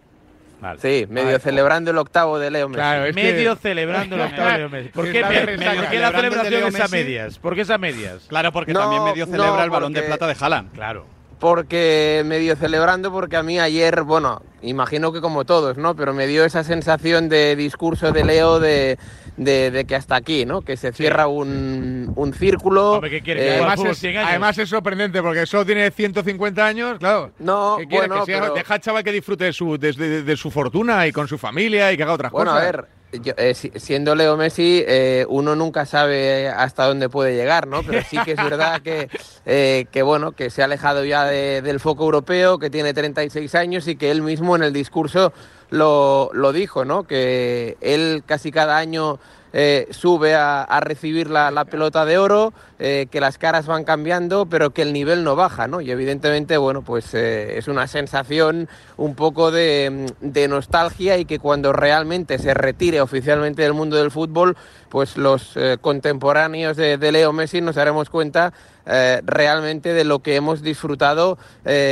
Vale. 0.61 0.79
Sí, 0.79 1.07
medio 1.09 1.39
celebrando 1.39 1.89
el 1.91 1.97
octavo 1.97 2.37
de 2.37 2.51
Leo 2.51 2.69
Messi. 2.69 2.75
Claro, 2.77 3.05
es 3.05 3.15
que- 3.15 3.23
Medio 3.23 3.55
celebrando 3.55 4.15
el 4.15 4.21
octavo 4.21 4.47
de 4.49 4.57
Leo 4.59 4.69
Messi. 4.69 4.89
¿Por 4.89 5.05
qué, 5.11 5.17
está 5.19 5.29
me- 5.29 5.35
de 5.39 5.45
me- 5.45 5.57
resaca. 5.57 5.81
por 5.81 5.89
qué 5.89 5.99
la 5.99 6.11
celebración 6.11 6.63
es 6.67 6.79
a 6.79 6.87
medias? 6.87 7.39
¿Por 7.39 7.55
qué 7.55 7.61
es 7.61 7.69
a 7.71 7.77
medias? 7.79 8.25
Claro, 8.27 8.51
porque 8.51 8.71
No, 8.73 8.79
también 8.81 9.03
medio 9.03 9.25
no, 9.25 9.31
celebra 9.31 9.63
el 9.63 9.69
balón 9.71 9.91
de 9.93 10.03
plata 10.03 10.27
de 10.27 10.35
Haaland. 10.39 10.71
Claro. 10.73 11.07
Porque 11.41 12.21
medio 12.23 12.55
celebrando, 12.55 13.11
porque 13.11 13.35
a 13.35 13.41
mí 13.41 13.59
ayer, 13.59 14.03
bueno, 14.03 14.43
imagino 14.61 15.11
que 15.11 15.21
como 15.21 15.43
todos, 15.43 15.75
¿no? 15.75 15.95
Pero 15.95 16.13
me 16.13 16.27
dio 16.27 16.45
esa 16.45 16.63
sensación 16.63 17.29
de 17.29 17.55
discurso 17.55 18.11
de 18.11 18.23
Leo 18.23 18.59
de, 18.59 18.99
de, 19.37 19.71
de 19.71 19.85
que 19.85 19.95
hasta 19.95 20.15
aquí, 20.15 20.45
¿no? 20.45 20.61
Que 20.61 20.77
se 20.77 20.91
cierra 20.93 21.25
un, 21.25 22.13
un 22.15 22.33
círculo. 22.35 22.91
Hombre, 22.93 23.09
¿qué 23.09 23.21
quiere? 23.21 23.47
eh, 23.47 23.51
Además 23.55 23.83
es, 23.83 23.97
100 23.97 24.17
años. 24.17 24.29
además 24.29 24.57
es 24.59 24.69
sorprendente 24.69 25.19
porque 25.23 25.47
solo 25.47 25.65
tiene 25.65 25.89
150 25.89 26.63
años, 26.63 26.99
claro. 26.99 27.31
no, 27.39 27.77
¿Qué 27.79 27.87
quiere? 27.87 28.07
bueno, 28.07 28.23
que 28.23 28.31
sea- 28.31 28.41
pero- 28.41 28.53
deja 28.53 28.73
al 28.75 28.79
chaval 28.81 29.03
que 29.03 29.11
disfrute 29.11 29.45
de 29.45 29.53
su, 29.53 29.79
de, 29.79 29.93
de- 29.93 30.21
de 30.23 30.37
su 30.37 30.51
fortuna 30.51 31.07
y 31.07 31.11
con 31.11 31.27
su 31.27 31.39
familia 31.39 31.91
y 31.91 31.97
que 31.97 32.03
haga 32.03 32.13
otras 32.13 32.31
Bueno, 32.31 32.51
a 32.51 32.53
cosas. 32.59 32.71
ver, 32.71 32.85
eh, 33.11 33.53
si- 33.53 33.71
siendo 33.75 34.15
Leo 34.15 34.37
Messi, 34.37 34.83
eh, 34.87 35.25
uno 35.29 35.55
nunca 35.55 35.85
sabe 35.85 36.47
hasta 36.49 36.85
dónde 36.87 37.09
puede 37.09 37.35
llegar, 37.35 37.67
¿no? 37.67 37.83
Pero 37.83 38.01
sí 38.09 38.17
que 38.23 38.31
es 38.31 38.37
verdad 38.37 38.81
que, 38.81 39.09
eh, 39.45 39.85
que 39.91 40.01
bueno, 40.01 40.31
que 40.31 40.49
se 40.49 40.61
ha 40.61 40.65
alejado 40.65 41.03
ya 41.05 41.25
de- 41.25 41.61
del 41.61 41.79
foco 41.79 42.03
europeo, 42.05 42.57
que 42.59 42.69
tiene 42.69 42.93
36 42.93 43.53
años 43.55 43.87
y 43.87 43.95
que 43.95 44.11
él 44.11 44.21
mismo 44.21 44.55
en 44.55 44.63
el 44.63 44.73
discurso 44.73 45.33
lo, 45.69 46.29
lo 46.33 46.51
dijo, 46.51 46.85
¿no? 46.85 47.03
Que 47.03 47.77
él 47.81 48.23
casi 48.25 48.51
cada 48.51 48.77
año 48.77 49.19
eh, 49.53 49.87
sube 49.91 50.33
a, 50.33 50.63
a 50.63 50.79
recibir 50.79 51.29
la, 51.29 51.51
la 51.51 51.65
pelota 51.65 52.05
de 52.05 52.17
oro, 52.17 52.53
eh, 52.79 53.07
que 53.11 53.19
las 53.19 53.37
caras 53.37 53.67
van 53.67 53.83
cambiando, 53.83 54.45
pero 54.45 54.71
que 54.71 54.81
el 54.81 54.93
nivel 54.93 55.23
no 55.23 55.35
baja, 55.35 55.67
¿no? 55.67 55.81
Y 55.81 55.91
evidentemente, 55.91 56.57
bueno, 56.57 56.81
pues 56.81 57.13
eh, 57.13 57.57
es 57.57 57.67
una 57.67 57.87
sensación 57.87 58.69
un 58.97 59.13
poco 59.15 59.51
de, 59.51 60.07
de 60.21 60.47
nostalgia 60.47 61.17
y 61.17 61.25
que 61.25 61.39
cuando 61.39 61.73
realmente 61.73 62.39
se 62.39 62.53
retire 62.53 63.01
oficialmente 63.01 63.61
del 63.61 63.73
mundo 63.73 63.97
del 63.97 64.09
fútbol, 64.09 64.55
pues 64.89 65.17
los 65.17 65.57
contemporáneos 65.79 66.75
de, 66.75 66.97
de 66.97 67.11
Leo 67.11 67.31
Messi 67.31 67.61
nos 67.61 67.75
daremos 67.75 68.09
cuenta 68.09 68.51
realmente 68.85 69.93
de 69.93 70.03
lo 70.03 70.19
que 70.19 70.35
hemos 70.35 70.61
disfrutado 70.61 71.37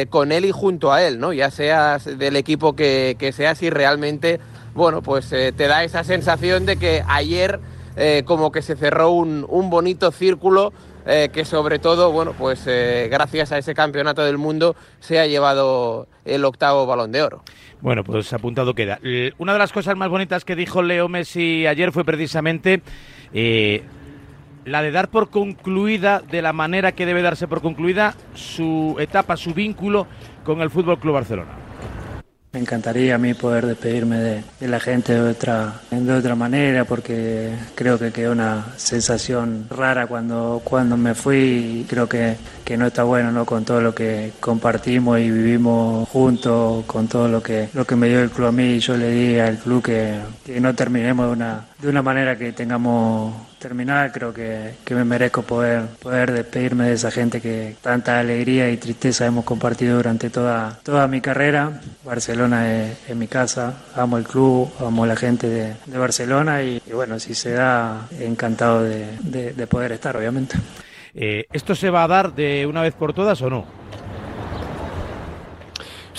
con 0.10 0.34
él 0.34 0.44
y 0.44 0.52
junto 0.52 0.92
a 0.92 1.02
él, 1.04 1.18
¿no? 1.18 1.32
Ya 1.32 1.50
seas 1.50 2.06
del 2.06 2.36
equipo 2.36 2.76
que, 2.76 3.16
que 3.18 3.32
seas 3.32 3.62
y 3.64 3.70
realmente, 3.70 4.42
bueno, 4.74 5.02
pues 5.02 5.32
eh, 5.34 5.52
te 5.56 5.68
da 5.68 5.84
esa 5.84 6.04
sensación 6.04 6.66
de 6.66 6.78
que 6.78 7.04
ayer 7.08 7.60
eh, 7.96 8.24
como 8.26 8.52
que 8.52 8.62
se 8.62 8.76
cerró 8.76 9.12
un, 9.12 9.46
un 9.50 9.70
bonito 9.70 10.12
círculo 10.12 10.74
eh, 11.06 11.30
que 11.34 11.44
sobre 11.44 11.80
todo, 11.80 12.12
bueno, 12.12 12.34
pues 12.38 12.66
gracias 12.66 13.52
a 13.52 13.58
ese 13.58 13.74
campeonato 13.74 14.24
del 14.24 14.38
mundo 14.38 14.76
se 15.00 15.20
ha 15.20 15.26
llevado 15.26 16.08
el 16.26 16.46
octavo 16.46 16.86
balón 16.86 17.12
de 17.12 17.24
oro. 17.24 17.44
Bueno, 17.82 18.04
pues 18.04 18.32
apuntado 18.34 18.76
queda. 18.76 19.00
Una 19.38 19.54
de 19.54 19.60
las 19.60 19.72
cosas 19.72 19.96
más 19.96 20.10
bonitas 20.10 20.46
que 20.46 20.56
dijo 20.56 20.82
Leo 20.84 21.08
Messi 21.08 21.66
ayer 21.66 21.92
fue 21.92 22.04
precisamente 22.04 22.84
la 24.66 24.82
de 24.82 24.92
dar 24.92 25.10
por 25.10 25.30
concluida, 25.30 26.20
de 26.20 26.42
la 26.42 26.54
manera 26.54 26.92
que 26.92 27.06
debe 27.06 27.22
darse 27.22 27.48
por 27.48 27.62
concluida, 27.62 28.14
su 28.36 28.96
etapa, 29.00 29.36
su 29.36 29.54
vínculo 29.54 30.06
con 30.44 30.62
el 30.62 30.70
Fútbol 30.70 31.00
Club 31.00 31.16
Barcelona. 31.16 31.69
Me 32.52 32.60
encantaría 32.60 33.14
a 33.14 33.20
mí 33.20 33.36
poder 33.36 33.68
despedirme 33.68 34.18
de, 34.18 34.68
la 34.68 34.80
gente 34.80 35.14
de 35.14 35.22
otra, 35.22 35.82
de 35.92 36.14
otra 36.14 36.34
manera 36.34 36.84
porque 36.84 37.54
creo 37.76 38.00
que 38.00 38.12
quedó 38.12 38.32
una 38.32 38.74
sensación 38.76 39.68
rara 39.70 40.08
cuando, 40.08 40.60
cuando 40.64 40.98
me 40.98 41.14
fui 41.14 41.82
y 41.82 41.86
creo 41.88 42.10
que, 42.10 42.38
que 42.66 42.76
no 42.76 42.88
está 42.88 43.04
bueno 43.04 43.32
¿no? 43.32 43.46
con 43.46 43.66
todo 43.66 43.82
lo 43.82 43.94
que 43.94 44.32
compartimos 44.40 45.20
y 45.20 45.30
vivimos 45.30 46.10
juntos, 46.10 46.86
con 46.86 47.08
todo 47.08 47.28
lo 47.28 47.44
que, 47.44 47.70
lo 47.76 47.86
que 47.86 47.96
me 47.96 48.10
dio 48.10 48.20
el 48.20 48.32
club 48.32 48.48
a 48.48 48.52
mí. 48.52 48.80
Yo 48.80 48.98
le 48.98 49.12
di 49.12 49.38
al 49.38 49.60
club 49.60 49.84
que, 49.84 50.20
que 50.44 50.60
no 50.60 50.74
terminemos 50.74 51.28
de 51.28 51.34
una, 51.34 51.68
de 51.82 51.88
una 51.88 52.02
manera 52.02 52.38
que 52.38 52.52
tengamos 52.52 53.34
terminada, 53.58 54.12
creo 54.12 54.34
que, 54.34 54.74
que 54.84 54.96
me 54.96 55.06
merezco 55.06 55.44
poder, 55.44 55.84
poder 56.02 56.32
despedirme 56.34 56.88
de 56.90 56.94
esa 56.94 57.10
gente 57.10 57.40
que 57.40 57.76
tanta 57.82 58.20
alegría 58.20 58.70
y 58.70 58.78
tristeza 58.78 59.26
hemos 59.26 59.46
compartido 59.46 59.96
durante 59.96 60.30
toda, 60.30 60.78
toda 60.84 61.08
mi 61.08 61.22
carrera. 61.22 61.80
Barcelona 62.04 62.70
es, 62.84 63.16
mi 63.16 63.28
casa, 63.28 63.76
amo 63.96 64.18
el 64.18 64.26
club, 64.26 64.70
amo 64.86 65.06
la 65.06 65.16
gente 65.16 65.48
de, 65.48 65.98
Barcelona 65.98 66.64
y, 66.64 66.82
bueno, 66.94 67.18
si 67.20 67.34
se 67.34 67.52
da, 67.52 68.08
encantado 68.20 68.84
de, 68.84 69.08
de- 69.22 69.54
de 69.54 69.68
poder 69.68 69.94
estar, 69.94 70.18
obviamente. 70.18 70.58
Eh, 71.16 71.46
¿Esto 71.52 71.76
se 71.76 71.90
va 71.90 72.04
a 72.04 72.08
dar 72.08 72.34
de 72.34 72.66
una 72.68 72.82
vez 72.82 72.94
por 72.94 73.14
todas 73.14 73.42
o 73.42 73.50
no? 73.50 73.66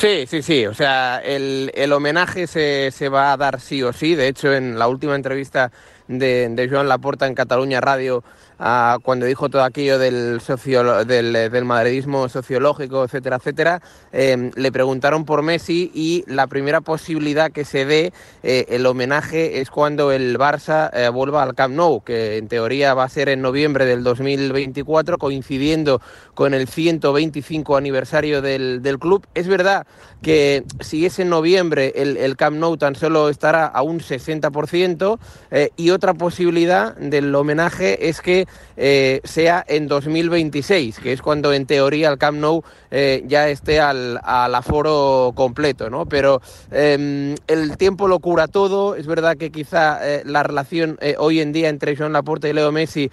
Sí, 0.01 0.24
sí, 0.26 0.40
sí. 0.40 0.66
O 0.66 0.72
sea, 0.72 1.18
el, 1.22 1.70
el 1.74 1.92
homenaje 1.92 2.46
se, 2.46 2.90
se 2.90 3.11
va 3.11 3.34
a 3.34 3.36
dar 3.36 3.61
sí 3.61 3.82
o 3.82 3.92
sí. 3.92 4.14
De 4.14 4.28
hecho, 4.28 4.51
en 4.55 4.78
la 4.78 4.88
última 4.88 5.14
entrevista 5.14 5.70
de, 6.09 6.48
de 6.48 6.68
Joan 6.68 6.88
Laporta 6.88 7.26
en 7.26 7.34
Cataluña 7.34 7.80
Radio, 7.80 8.24
ah, 8.59 8.98
cuando 9.03 9.26
dijo 9.26 9.48
todo 9.48 9.62
aquello 9.62 9.98
del, 9.98 10.40
socio, 10.40 11.05
del, 11.05 11.32
del 11.32 11.64
madridismo 11.64 12.28
sociológico, 12.28 13.05
etcétera, 13.05 13.36
etcétera, 13.36 13.82
eh, 14.12 14.51
le 14.55 14.72
preguntaron 14.72 15.24
por 15.24 15.42
Messi 15.42 15.90
y 15.94 16.24
la 16.26 16.46
primera 16.48 16.80
posibilidad 16.80 17.53
que 17.53 17.64
se 17.64 17.84
dé 17.84 18.12
eh, 18.42 18.66
el 18.70 18.86
homenaje 18.86 19.61
es 19.61 19.70
cuando 19.70 20.11
el 20.11 20.36
Barça 20.36 20.90
eh, 20.92 21.09
vuelva 21.11 21.42
al 21.42 21.55
Camp 21.55 21.74
Nou, 21.74 22.03
que 22.03 22.38
en 22.38 22.48
teoría 22.48 22.94
va 22.94 23.05
a 23.05 23.09
ser 23.09 23.28
en 23.28 23.40
noviembre 23.40 23.86
del 23.86 24.03
2024, 24.03 25.18
coincidiendo 25.18 26.01
con 26.41 26.55
el 26.55 26.68
125 26.68 27.76
aniversario 27.76 28.41
del, 28.41 28.80
del 28.80 28.99
club. 28.99 29.26
Es 29.34 29.47
verdad 29.47 29.86
que 30.22 30.64
si 30.80 31.05
es 31.05 31.18
en 31.18 31.28
noviembre 31.28 31.93
el, 31.97 32.16
el 32.16 32.36
Camp 32.36 32.57
Nou 32.57 32.76
tan 32.76 32.95
solo 32.95 33.28
estará 33.28 33.66
a 33.66 33.82
un 33.82 34.01
60% 34.01 35.18
eh, 35.51 35.68
y 35.76 35.91
otra 35.91 36.14
posibilidad 36.14 36.97
del 36.97 37.34
homenaje 37.34 38.09
es 38.09 38.22
que 38.22 38.47
eh, 38.78 39.20
sea 39.24 39.62
en 39.68 39.86
2026, 39.86 41.01
que 41.01 41.12
es 41.12 41.20
cuando 41.20 41.53
en 41.53 41.66
teoría 41.66 42.09
el 42.09 42.16
Camp 42.16 42.38
Nou 42.38 42.62
eh, 42.91 43.22
ya 43.26 43.49
esté 43.51 43.78
al, 43.78 44.18
al 44.22 44.55
aforo 44.55 45.32
completo, 45.34 45.91
¿no? 45.91 46.07
Pero 46.07 46.41
eh, 46.70 47.34
el 47.49 47.76
tiempo 47.76 48.09
lo 48.09 48.18
cura 48.18 48.49
todo, 48.49 48.95
es 48.95 49.07
verdad 49.07 49.36
que 49.36 49.51
quizá 49.51 50.01
la 50.24 50.43
relación 50.43 50.99
hoy 51.18 51.41
en 51.41 51.53
día 51.53 51.68
entre 51.68 51.97
Joan 51.97 52.14
Laporta 52.14 52.49
y 52.49 52.55
Leo 52.55 52.72
Messi 52.72 53.11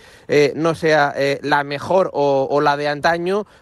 no 0.55 0.75
sea 0.75 1.13
la 1.41 1.63
mejor 1.63 2.09
o, 2.13 2.47
o 2.49 2.61
la 2.61 2.78
de 2.78 2.88
antaño, 2.88 3.16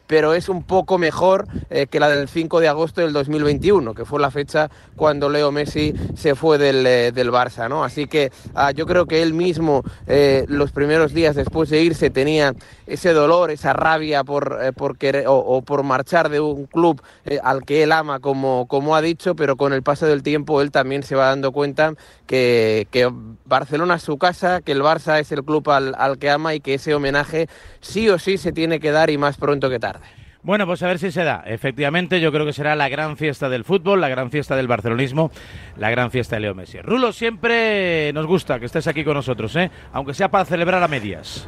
pero 0.07 0.33
es 0.33 0.49
un 0.49 0.63
poco 0.63 0.97
mejor 0.97 1.47
eh, 1.69 1.87
que 1.87 1.99
la 1.99 2.09
del 2.09 2.27
5 2.27 2.59
de 2.59 2.67
agosto 2.67 3.01
del 3.01 3.13
2021, 3.13 3.93
que 3.93 4.05
fue 4.05 4.19
la 4.19 4.31
fecha 4.31 4.69
cuando 4.95 5.29
Leo 5.29 5.51
Messi 5.51 5.93
se 6.15 6.35
fue 6.35 6.57
del, 6.57 6.85
eh, 6.85 7.11
del 7.11 7.31
Barça, 7.31 7.69
¿no? 7.69 7.83
Así 7.83 8.07
que 8.07 8.31
ah, 8.53 8.71
yo 8.71 8.85
creo 8.85 9.05
que 9.05 9.21
él 9.21 9.33
mismo 9.33 9.83
eh, 10.07 10.45
los 10.47 10.71
primeros 10.71 11.13
días 11.13 11.35
después 11.35 11.69
de 11.69 11.81
irse 11.81 12.09
tenía 12.09 12.53
ese 12.87 13.13
dolor, 13.13 13.51
esa 13.51 13.73
rabia 13.73 14.23
por, 14.23 14.73
por 14.75 14.97
querer, 14.97 15.27
o, 15.27 15.37
o 15.37 15.61
por 15.61 15.83
marchar 15.83 16.29
de 16.29 16.39
un 16.39 16.65
club 16.65 17.01
al 17.43 17.63
que 17.65 17.83
él 17.83 17.91
ama, 17.91 18.19
como, 18.19 18.67
como 18.67 18.95
ha 18.95 19.01
dicho, 19.01 19.35
pero 19.35 19.55
con 19.55 19.73
el 19.73 19.81
paso 19.81 20.05
del 20.05 20.21
tiempo 20.23 20.61
él 20.61 20.71
también 20.71 21.03
se 21.03 21.15
va 21.15 21.27
dando 21.27 21.51
cuenta 21.51 21.93
que, 22.27 22.87
que 22.91 23.11
Barcelona 23.45 23.95
es 23.95 24.03
su 24.03 24.17
casa, 24.17 24.61
que 24.61 24.71
el 24.71 24.81
Barça 24.81 25.19
es 25.19 25.31
el 25.31 25.43
club 25.43 25.69
al, 25.69 25.95
al 25.97 26.17
que 26.17 26.29
ama 26.29 26.53
y 26.53 26.59
que 26.59 26.75
ese 26.75 26.93
homenaje 26.93 27.47
sí 27.85 28.09
o 28.09 28.19
sí 28.19 28.37
se 28.37 28.51
tiene 28.51 28.79
que 28.79 28.91
dar 28.91 29.09
y 29.09 29.17
más 29.17 29.37
pronto 29.37 29.69
que 29.69 29.79
tarde. 29.79 30.05
Bueno, 30.41 30.67
pues 30.67 30.83
a 30.83 30.87
ver 30.87 30.99
si 30.99 31.11
se 31.11 31.23
da. 31.23 31.43
Efectivamente, 31.47 32.19
yo 32.19 32.31
creo 32.31 32.45
que 32.45 32.53
será 32.53 32.75
la 32.75 32.87
gran 32.87 33.17
fiesta 33.17 33.49
del 33.49 33.63
fútbol, 33.63 33.99
la 33.99 34.09
gran 34.09 34.29
fiesta 34.29 34.55
del 34.55 34.67
barcelonismo, 34.67 35.31
la 35.77 35.89
gran 35.89 36.11
fiesta 36.11 36.35
de 36.35 36.41
Leo 36.41 36.53
Messi. 36.53 36.79
Rulo, 36.81 37.11
siempre 37.11 38.13
nos 38.13 38.27
gusta 38.27 38.59
que 38.59 38.67
estés 38.67 38.85
aquí 38.85 39.03
con 39.03 39.15
nosotros, 39.15 39.55
¿eh? 39.55 39.71
aunque 39.91 40.13
sea 40.13 40.29
para 40.29 40.45
celebrar 40.45 40.83
a 40.83 40.87
medias. 40.87 41.47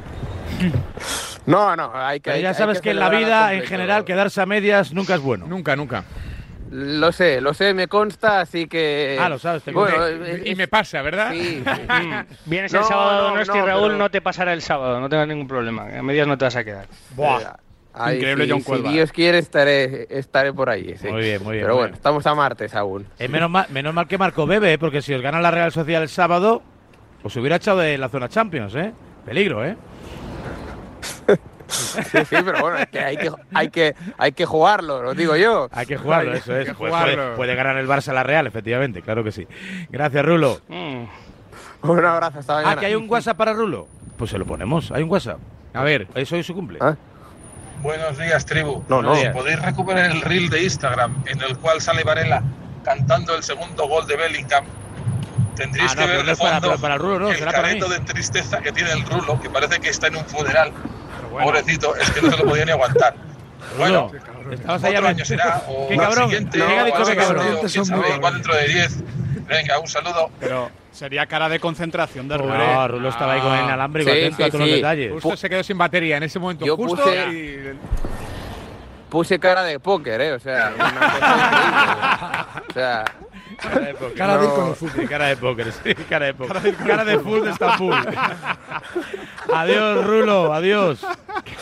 No, 1.45 1.75
no, 1.75 1.91
hay 1.93 2.19
que. 2.19 2.31
Pero 2.31 2.41
ya 2.41 2.49
hay 2.49 2.55
sabes 2.55 2.81
que 2.81 2.91
en 2.91 2.99
la 2.99 3.09
vida, 3.09 3.53
en 3.53 3.61
general, 3.63 4.03
quedarse 4.03 4.41
a 4.41 4.45
medias 4.45 4.91
nunca 4.93 5.15
es 5.15 5.21
bueno. 5.21 5.45
Nunca, 5.47 5.75
nunca. 5.75 6.03
Lo 6.69 7.11
sé, 7.11 7.39
lo 7.39 7.53
sé, 7.53 7.73
me 7.73 7.87
consta, 7.87 8.41
así 8.41 8.67
que. 8.67 9.17
Ah, 9.19 9.29
lo 9.29 9.39
sabes, 9.39 9.63
te 9.63 9.71
bueno, 9.71 10.05
es- 10.05 10.45
Y 10.45 10.55
me 10.55 10.67
pasa, 10.67 11.01
¿verdad? 11.01 11.31
Sí, 11.31 11.63
Vienes 12.45 12.73
No, 12.73 12.79
el 12.79 12.85
sábado 12.85 13.29
no, 13.35 13.43
no, 13.45 13.65
Raúl, 13.65 13.87
pero- 13.91 13.97
no 13.97 14.11
te 14.11 14.21
pasará 14.21 14.53
el 14.53 14.61
sábado, 14.61 14.99
no 14.99 15.07
tengas 15.09 15.27
ningún 15.27 15.47
problema. 15.47 15.83
A 15.97 16.03
medias 16.03 16.27
no 16.27 16.37
te 16.37 16.45
vas 16.45 16.55
a 16.55 16.63
quedar. 16.63 16.85
Eh, 17.17 17.45
Ahí, 17.99 18.17
Increíble 18.17 18.43
sí, 18.45 18.51
John 18.51 18.59
Si 18.59 18.65
Cuelva. 18.65 18.91
Dios 18.91 19.11
quiere, 19.11 19.37
estaré, 19.39 20.05
estaré 20.11 20.53
por 20.53 20.69
ahí. 20.69 20.95
sí. 20.97 21.07
Muy 21.07 21.21
bien, 21.21 21.41
muy 21.43 21.53
bien, 21.53 21.63
Pero 21.63 21.73
muy 21.73 21.79
bueno, 21.79 21.87
bien. 21.87 21.93
estamos 21.95 22.27
a 22.27 22.35
martes 22.35 22.75
aún. 22.75 23.07
Eh, 23.17 23.27
menos, 23.27 23.49
mal, 23.49 23.65
menos 23.69 23.91
mal 23.93 24.07
que 24.07 24.17
marcó 24.19 24.45
Bebe, 24.45 24.73
¿eh? 24.73 24.77
porque 24.77 25.01
si 25.01 25.13
os 25.15 25.21
gana 25.23 25.41
la 25.41 25.49
Real 25.49 25.71
Sociedad 25.71 26.03
el 26.03 26.09
sábado, 26.09 26.61
os 27.23 27.35
hubiera 27.37 27.55
echado 27.55 27.79
de 27.79 27.97
la 27.97 28.09
zona 28.09 28.29
Champions, 28.29 28.75
¿eh? 28.75 28.91
Peligro, 29.25 29.65
¿eh? 29.65 29.75
Sí, 31.67 31.99
sí, 32.29 32.35
pero 32.43 32.59
bueno, 32.61 32.77
es 32.77 32.87
que 32.87 32.99
hay 32.99 33.17
que, 33.17 33.31
hay 33.53 33.69
que, 33.69 33.95
hay 34.17 34.31
que 34.31 34.45
jugarlo, 34.45 35.01
lo 35.03 35.13
digo 35.13 35.35
yo. 35.35 35.67
Hay 35.71 35.85
que 35.85 35.97
jugarlo, 35.97 36.33
eso 36.33 36.55
es. 36.55 36.65
Pues 36.73 36.77
jugarlo. 36.77 37.15
puede, 37.15 37.35
puede 37.35 37.55
ganar 37.55 37.77
el 37.77 37.87
Barça 37.87 38.13
la 38.13 38.23
Real, 38.23 38.47
efectivamente, 38.47 39.01
claro 39.01 39.23
que 39.23 39.31
sí. 39.31 39.47
Gracias, 39.89 40.25
Rulo. 40.25 40.61
Un 40.69 42.05
abrazo, 42.05 42.39
hasta 42.39 42.53
mañana. 42.55 42.71
Ah, 42.73 42.79
que 42.79 42.85
hay 42.87 42.95
un 42.95 43.09
WhatsApp 43.09 43.37
para 43.37 43.53
Rulo. 43.53 43.87
Pues 44.17 44.31
se 44.31 44.37
lo 44.37 44.45
ponemos, 44.45 44.91
hay 44.91 45.03
un 45.03 45.09
WhatsApp. 45.11 45.37
A 45.73 45.83
ver. 45.83 46.07
Eso 46.15 46.35
hoy 46.35 46.43
su 46.43 46.53
cumple. 46.55 46.79
Buenos 47.81 48.17
días, 48.17 48.45
tribu. 48.45 48.83
No, 48.89 49.01
no. 49.01 49.15
Si 49.15 49.27
podéis 49.29 49.61
recuperar 49.61 50.09
el 50.09 50.21
reel 50.21 50.49
de 50.49 50.63
Instagram 50.63 51.23
en 51.27 51.41
el 51.41 51.57
cual 51.59 51.79
sale 51.81 52.03
Varela 52.03 52.41
cantando 52.83 53.35
el 53.35 53.43
segundo 53.43 53.87
gol 53.87 54.07
de 54.07 54.15
Bellingham, 54.17 54.65
tendréis 55.55 55.91
Ah, 55.91 55.95
no, 55.95 56.01
que 56.01 56.07
ver 56.07 56.25
no 56.25 56.31
de 56.31 56.35
para- 56.37 56.61
fondo 56.61 56.81
para 56.81 56.93
el 56.95 56.99
Rulo 56.99 57.19
no, 57.19 57.29
el 57.29 57.35
será 57.37 57.51
para 57.51 57.63
careto 57.67 57.87
mí. 57.87 57.93
de 57.93 57.99
tristeza 58.01 58.59
que 58.61 58.71
tiene 58.71 58.91
el 58.93 59.03
Rulo, 59.05 59.39
que 59.39 59.49
parece 59.51 59.79
que 59.79 59.89
está 59.89 60.07
en 60.07 60.15
un 60.15 60.25
funeral. 60.25 60.71
Pobrecito, 61.29 61.95
es 61.95 62.09
que 62.11 62.21
no 62.21 62.31
se 62.31 62.37
lo 62.37 62.45
podía 62.49 62.65
ni 62.65 62.71
aguantar. 62.71 63.13
Bueno, 63.77 64.11
estabas 64.51 64.83
ahí 64.85 64.95
otro 64.95 65.07
a- 65.07 65.09
año 65.09 65.25
será, 65.25 65.61
o 65.67 65.87
Qué 65.87 65.95
el 65.95 65.99
cabrón. 65.99 66.29
siguiente, 66.29 66.57
¿Quién 66.57 66.79
ha 66.79 66.83
o 66.83 66.85
dicho 66.85 67.03
que 67.05 67.15
cabrón? 67.17 67.45
quién 67.69 67.85
sabe, 67.85 68.15
igual 68.15 68.33
dentro 68.35 68.55
de 68.55 68.67
10. 68.67 69.03
Venga, 69.47 69.79
un 69.79 69.87
saludo. 69.87 70.29
Pero 70.39 70.71
sería 70.91 71.25
cara 71.25 71.49
de 71.49 71.59
concentración 71.59 72.27
de 72.29 72.37
Rubén. 72.37 72.57
No, 72.57 72.87
Rulo 72.87 73.09
estaba 73.09 73.33
ahí 73.33 73.41
con 73.41 73.53
el 73.53 73.65
inalámbrico, 73.65 74.09
Sí, 74.11 74.17
atento 74.19 74.37
sí, 74.37 74.43
a 74.43 74.47
todos 74.47 74.59
los 74.61 74.69
sí. 74.69 74.75
detalles. 74.75 75.11
Justo 75.13 75.35
se 75.37 75.49
quedó 75.49 75.63
sin 75.63 75.77
batería 75.77 76.17
en 76.17 76.23
ese 76.23 76.39
momento. 76.39 76.65
Yo 76.65 76.75
justo 76.77 77.03
puse- 77.03 77.33
y- 77.33 77.77
Puse 79.09 79.39
cara 79.39 79.63
de 79.63 79.79
póker, 79.79 80.21
¿eh? 80.21 80.31
O 80.33 80.39
sea, 80.39 80.71
una 80.75 80.99
cosa 80.99 81.17
increíble. 81.17 82.63
O 82.69 82.73
sea, 82.73 83.03
Cara 83.57 83.79
de 83.79 83.93
póker. 83.95 84.13
Cara 84.17 84.37
de 84.37 84.47
con 84.47 85.01
el 85.01 85.09
cara 85.09 85.27
de 85.27 85.37
póker, 85.37 85.71
sí, 85.71 85.95
cara 86.09 86.25
de 86.27 86.33
póker. 86.33 86.75
Cara 86.75 87.05
de 87.05 87.19
full 87.19 87.41
de 87.43 87.49
Estambul. 87.51 87.93
adiós, 89.53 90.05
Rulo, 90.05 90.53
adiós. 90.53 91.05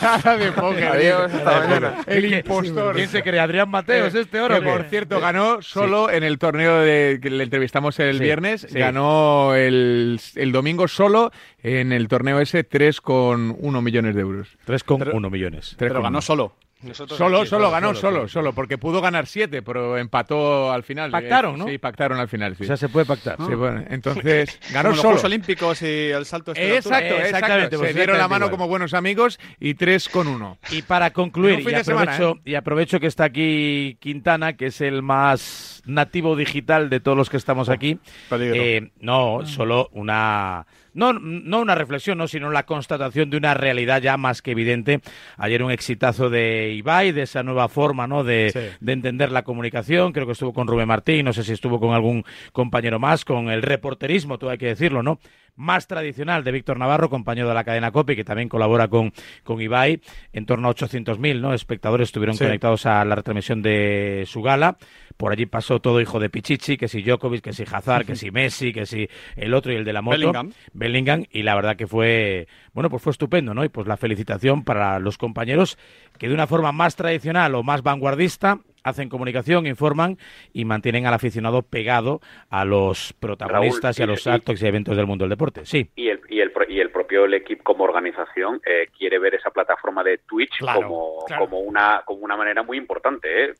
Cara 0.00 0.36
de 0.36 0.52
póker. 0.52 0.84
Adiós, 0.84 1.32
hasta 1.32 1.60
de 1.60 1.68
mañana. 1.68 1.94
El 2.06 2.32
impostor. 2.34 2.94
¿Quién 2.94 3.08
se 3.08 3.22
cree? 3.22 3.40
¿Adrián 3.40 3.70
Mateos 3.70 4.14
Eh, 4.14 4.20
este 4.20 4.40
oro? 4.40 4.60
que, 4.60 4.62
por 4.66 4.82
cierto, 4.84 5.20
ganó 5.20 5.62
solo 5.62 6.10
en 6.10 6.22
el 6.22 6.38
torneo 6.38 6.78
de, 6.80 7.18
que 7.22 7.30
le 7.30 7.44
entrevistamos 7.44 7.98
el 8.00 8.18
Sí, 8.18 8.24
viernes. 8.24 8.66
sí. 8.68 8.78
Ganó 8.78 9.54
el, 9.54 10.20
el 10.34 10.52
domingo 10.52 10.88
solo 10.88 11.30
en 11.62 11.92
el 11.92 12.08
torneo 12.08 12.40
ese 12.40 12.68
3,1 12.68 13.82
millones 13.82 14.14
de 14.14 14.20
euros. 14.20 14.48
3,1 14.66 15.30
millones. 15.30 15.76
Pero 15.78 16.02
ganó 16.02 16.20
solo. 16.20 16.52
Nosotros 16.86 17.18
Solo, 17.18 17.40
aquí, 17.40 17.48
solo, 17.48 17.70
ganó, 17.70 17.88
solo, 17.88 18.00
solo, 18.00 18.16
solo. 18.16 18.28
solo, 18.28 18.52
porque 18.52 18.78
pudo 18.78 19.00
ganar 19.00 19.26
siete, 19.26 19.62
pero 19.62 19.96
empató 19.98 20.72
al 20.72 20.82
final. 20.82 21.10
Pactaron, 21.10 21.58
¿no? 21.58 21.66
Sí, 21.66 21.78
pactaron 21.78 22.18
al 22.18 22.28
final, 22.28 22.56
sí. 22.56 22.64
O 22.64 22.66
sea, 22.66 22.76
se 22.76 22.88
puede 22.88 23.06
pactar. 23.06 23.36
Sí, 23.38 23.54
bueno, 23.54 23.84
entonces 23.88 24.58
ganó 24.72 24.88
Como 24.88 24.90
los 24.90 24.96
solo. 24.96 25.08
Juegos 25.10 25.24
Olímpicos 25.24 25.82
y 25.82 26.10
el 26.10 26.24
salto 26.26 26.52
este. 26.52 26.76
Exacto, 26.76 27.14
Exactamente, 27.16 27.76
pues 27.78 27.92
Se 27.92 27.96
dieron 27.98 28.18
la 28.18 28.28
mano 28.28 28.46
igual. 28.46 28.58
como 28.58 28.68
buenos 28.68 28.94
amigos 28.94 29.38
y 29.60 29.74
tres 29.74 30.08
con 30.08 30.26
uno. 30.26 30.58
Y 30.70 30.82
para 30.82 31.10
concluir, 31.12 31.60
y 31.60 31.84
semana, 31.84 32.12
aprovecho, 32.12 32.38
¿eh? 32.38 32.50
y 32.50 32.54
aprovecho 32.54 33.00
que 33.00 33.06
está 33.06 33.24
aquí 33.24 33.96
Quintana, 34.00 34.54
que 34.54 34.66
es 34.66 34.80
el 34.80 35.02
más 35.02 35.75
nativo 35.86 36.36
digital 36.36 36.90
de 36.90 37.00
todos 37.00 37.16
los 37.16 37.30
que 37.30 37.36
estamos 37.36 37.68
aquí. 37.68 37.98
Eh, 38.32 38.90
no, 39.00 39.46
solo 39.46 39.88
una. 39.92 40.66
No, 40.94 41.12
no 41.12 41.60
una 41.60 41.74
reflexión, 41.74 42.16
no, 42.16 42.26
sino 42.26 42.50
la 42.50 42.64
constatación 42.64 43.28
de 43.28 43.36
una 43.36 43.52
realidad 43.52 44.00
ya 44.00 44.16
más 44.16 44.40
que 44.40 44.52
evidente. 44.52 45.00
Ayer 45.36 45.62
un 45.62 45.70
exitazo 45.70 46.30
de 46.30 46.72
Ibai, 46.74 47.12
de 47.12 47.22
esa 47.22 47.42
nueva 47.42 47.68
forma 47.68 48.06
¿no? 48.06 48.24
de, 48.24 48.50
Sí. 48.50 48.76
de 48.80 48.92
entender 48.92 49.30
la 49.30 49.42
comunicación. 49.42 50.12
Creo 50.12 50.24
que 50.24 50.32
estuvo 50.32 50.54
con 50.54 50.66
Rubén 50.66 50.88
Martín, 50.88 51.26
no 51.26 51.34
sé 51.34 51.42
si 51.44 51.52
estuvo 51.52 51.78
con 51.80 51.92
algún 51.94 52.24
compañero 52.52 52.98
más, 52.98 53.26
con 53.26 53.50
el 53.50 53.60
reporterismo, 53.62 54.38
todo 54.38 54.48
hay 54.50 54.58
que 54.58 54.66
decirlo, 54.68 55.02
¿no? 55.02 55.18
Más 55.56 55.86
tradicional 55.86 56.44
de 56.44 56.52
Víctor 56.52 56.78
Navarro, 56.78 57.08
compañero 57.10 57.48
de 57.48 57.54
la 57.54 57.64
cadena 57.64 57.90
COPE, 57.90 58.14
que 58.14 58.24
también 58.24 58.48
colabora 58.48 58.88
con, 58.88 59.12
con 59.42 59.60
Ibai. 59.60 60.00
En 60.32 60.44
torno 60.46 60.68
a 60.68 60.74
800.000 60.74 61.40
¿no? 61.40 61.54
espectadores 61.54 62.08
estuvieron 62.08 62.36
Sí. 62.36 62.44
conectados 62.44 62.84
a 62.86 63.04
la 63.04 63.14
retransmisión 63.14 63.62
de 63.62 64.24
su 64.26 64.42
gala. 64.42 64.76
Por 65.16 65.32
allí 65.32 65.46
pasó 65.46 65.80
todo 65.80 66.00
hijo 66.02 66.20
de 66.20 66.28
Pichichi, 66.28 66.76
que 66.76 66.88
si 66.88 67.00
Djokovic, 67.02 67.42
que 67.42 67.52
si 67.54 67.64
Hazard, 67.70 68.04
que 68.04 68.16
si 68.16 68.30
Messi, 68.30 68.72
que 68.74 68.84
si 68.84 69.08
el 69.34 69.54
otro 69.54 69.72
y 69.72 69.76
el 69.76 69.84
de 69.86 69.92
la 69.94 70.02
moto. 70.02 70.18
Bellingham. 70.18 70.52
Bellingham, 70.74 71.24
y 71.30 71.42
la 71.42 71.54
verdad 71.54 71.74
que 71.76 71.86
fue, 71.86 72.48
bueno, 72.74 72.90
pues 72.90 73.02
fue 73.02 73.12
estupendo, 73.12 73.54
¿no? 73.54 73.64
Y 73.64 73.70
pues 73.70 73.86
la 73.86 73.96
felicitación 73.96 74.62
para 74.62 74.98
los 74.98 75.16
compañeros 75.16 75.78
que 76.18 76.28
de 76.28 76.34
una 76.34 76.46
forma 76.46 76.70
más 76.72 76.96
tradicional 76.96 77.54
o 77.54 77.62
más 77.62 77.82
vanguardista 77.82 78.58
hacen 78.86 79.08
comunicación, 79.08 79.66
informan 79.66 80.16
y 80.52 80.64
mantienen 80.64 81.06
al 81.06 81.14
aficionado 81.14 81.62
pegado 81.62 82.20
a 82.50 82.64
los 82.64 83.12
protagonistas 83.14 83.98
y 83.98 84.02
a 84.02 84.06
los 84.06 84.26
y- 84.26 84.30
actos 84.30 84.62
y 84.62 84.66
eventos 84.66 84.96
del 84.96 85.06
mundo 85.06 85.24
del 85.24 85.30
deporte. 85.30 85.66
Sí. 85.66 85.90
y 85.96 86.08
el, 86.08 86.20
y 86.28 86.40
el, 86.40 86.52
y 86.68 86.80
el 86.80 86.90
propio 86.90 87.24
el 87.24 87.34
equipo 87.34 87.62
como 87.64 87.84
organización 87.84 88.60
eh, 88.64 88.88
quiere 88.96 89.18
ver 89.18 89.34
esa 89.34 89.50
plataforma 89.50 90.02
de 90.04 90.18
Twitch 90.18 90.58
Claro, 90.58 90.82
como, 90.82 91.24
claro. 91.26 91.44
como 91.44 91.60
una 91.60 92.02
como 92.04 92.20
una 92.20 92.36
manera 92.36 92.62
muy 92.62 92.78
importante 92.78 93.44
¿eh? 93.44 93.54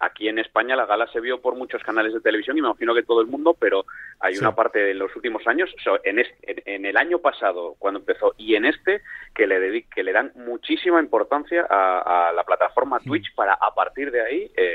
aquí 0.00 0.28
en 0.28 0.38
España 0.38 0.76
la 0.76 0.86
gala 0.86 1.06
se 1.12 1.20
vio 1.20 1.40
por 1.40 1.54
muchos 1.56 1.82
canales 1.82 2.12
de 2.12 2.20
televisión 2.20 2.56
y 2.56 2.62
me 2.62 2.68
imagino 2.68 2.94
que 2.94 3.02
todo 3.02 3.20
el 3.20 3.26
mundo 3.26 3.56
pero 3.58 3.84
hay 4.20 4.34
Sí. 4.34 4.40
una 4.40 4.54
parte 4.54 4.78
de 4.78 4.94
los 4.94 5.14
últimos 5.16 5.46
años 5.46 5.74
so, 5.82 5.98
en, 6.04 6.18
es- 6.20 6.32
en, 6.42 6.62
en 6.66 6.86
el 6.86 6.96
año 6.96 7.18
pasado 7.18 7.74
cuando 7.78 8.00
empezó 8.00 8.34
y 8.36 8.54
en 8.54 8.64
este 8.66 9.00
que 9.34 9.46
le 9.46 9.58
dedi- 9.60 9.86
que 9.94 10.02
le 10.02 10.12
dan 10.12 10.32
muchísima 10.36 11.00
importancia 11.00 11.66
a, 11.68 12.28
a 12.28 12.32
la 12.32 12.44
plataforma 12.44 13.00
Twitch 13.00 13.34
para 13.34 13.54
a 13.54 13.74
partir 13.74 14.10
de 14.10 14.20
ahí 14.22 14.50
eh, 14.56 14.67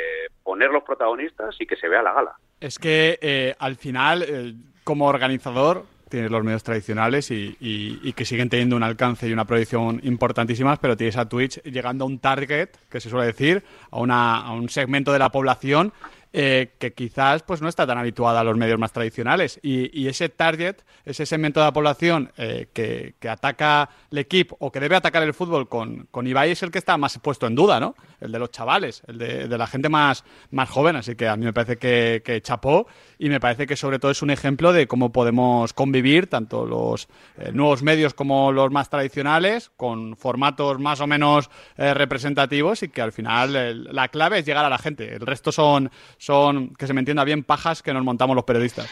poner 0.44 0.70
los 0.72 0.84
protagonistas 0.84 1.56
y 1.60 1.66
que 1.66 1.76
se 1.76 1.88
vea 1.88 2.02
la 2.02 2.14
gala. 2.14 2.34
Es 2.60 2.80
que 2.80 3.18
eh, 3.22 3.56
al 3.60 3.76
final, 3.76 4.24
eh, 4.28 4.54
como 4.84 5.08
organizador, 5.08 5.86
tienes 6.10 6.30
los 6.30 6.44
medios 6.44 6.64
tradicionales 6.64 7.32
y, 7.32 7.58
y- 7.60 8.00
y 8.04 8.14
que 8.14 8.24
siguen 8.26 8.48
teniendo 8.50 8.76
un 8.76 8.84
alcance 8.84 9.28
y 9.28 9.34
una 9.34 9.46
proyección 9.46 10.00
importantísimas, 10.04 10.78
pero 10.80 10.96
tienes 10.96 11.18
a 11.18 11.28
Twitch 11.28 11.62
llegando 11.64 12.04
a 12.06 12.08
un 12.08 12.20
target, 12.20 12.70
que 12.89 13.00
se 13.00 13.10
suele 13.10 13.26
decir, 13.28 13.64
a, 13.89 14.00
una- 14.00 14.38
a 14.46 14.52
un 14.54 14.70
segmento 14.70 15.12
de 15.12 15.20
la 15.20 15.30
población 15.30 15.91
eh, 16.36 16.71
que 16.79 16.93
quizás 16.93 17.43
pues 17.43 17.61
no 17.61 17.69
está 17.69 17.86
tan 17.86 17.99
habituada 17.99 18.39
a 18.39 18.43
los 18.43 18.57
medios 18.57 18.79
más 18.79 18.91
tradicionales. 18.91 19.59
Y, 19.61 20.07
ese 20.07 20.29
target, 20.29 20.77
ese 21.05 21.27
segmento 21.27 21.59
de 21.59 21.67
la 21.67 21.73
población 21.73 22.31
eh, 22.38 22.69
que, 22.73 23.13
que 23.19 23.29
ataca 23.29 23.88
el 24.09 24.17
equipo 24.17 24.57
o 24.59 24.71
que 24.71 24.79
debe 24.79 24.95
atacar 24.95 25.21
el 25.21 25.36
fútbol 25.36 25.69
con, 25.69 26.07
con 26.09 26.25
Ibai 26.25 26.49
es 26.49 26.63
el 26.63 26.71
que 26.71 26.79
está 26.79 26.97
más 26.97 27.19
puesto 27.19 27.45
en 27.45 27.53
duda, 27.53 27.79
¿no? 27.79 27.95
El 28.19 28.31
de 28.31 28.39
los 28.39 28.49
chavales, 28.49 29.03
el 29.07 29.19
de, 29.19 29.47
la 29.47 29.67
gente 29.67 29.89
más, 29.89 30.23
más 30.49 30.69
joven. 30.69 30.95
Así 30.95 31.13
que 31.13 31.27
a 31.27 31.36
mí 31.36 31.45
me 31.45 31.53
parece 31.53 31.77
que, 31.77 32.41
chapó 32.41 32.88
y 33.19 33.29
me 33.29 33.39
parece 33.39 33.67
que 33.67 33.75
sobre 33.75 33.99
todo 33.99 34.09
es 34.09 34.23
un 34.23 34.31
ejemplo 34.31 34.73
de 34.73 34.88
cómo 34.88 35.11
podemos 35.11 35.71
convivir 35.73 36.27
tanto 36.27 36.65
los 36.65 37.07
eh, 37.38 37.51
nuevos 37.53 37.84
medios 37.84 38.15
como 38.15 38.51
los 38.51 38.71
más 38.71 38.89
tradicionales 38.89 39.69
con 39.77 40.17
formatos 40.17 40.79
más 40.79 40.99
o 40.99 41.05
menos 41.05 41.51
representativos 41.77 42.81
y 42.81 42.89
que 42.89 43.01
al 43.01 43.11
final 43.11 43.93
la 43.93 44.07
clave 44.07 44.39
es 44.39 44.45
llegar 44.45 44.65
a 44.65 44.69
la 44.69 44.79
gente. 44.79 45.13
El 45.13 45.21
resto 45.21 45.51
son, 45.51 45.91
son, 46.24 46.74
que 46.76 46.88
se 46.88 46.93
me 46.93 47.01
entienda 47.01 47.24
bien, 47.26 47.43
pajas 47.43 47.82
que 47.84 47.93
nos 47.93 48.03
montamos 48.03 48.36
los 48.36 48.45
periodistas. 48.45 48.88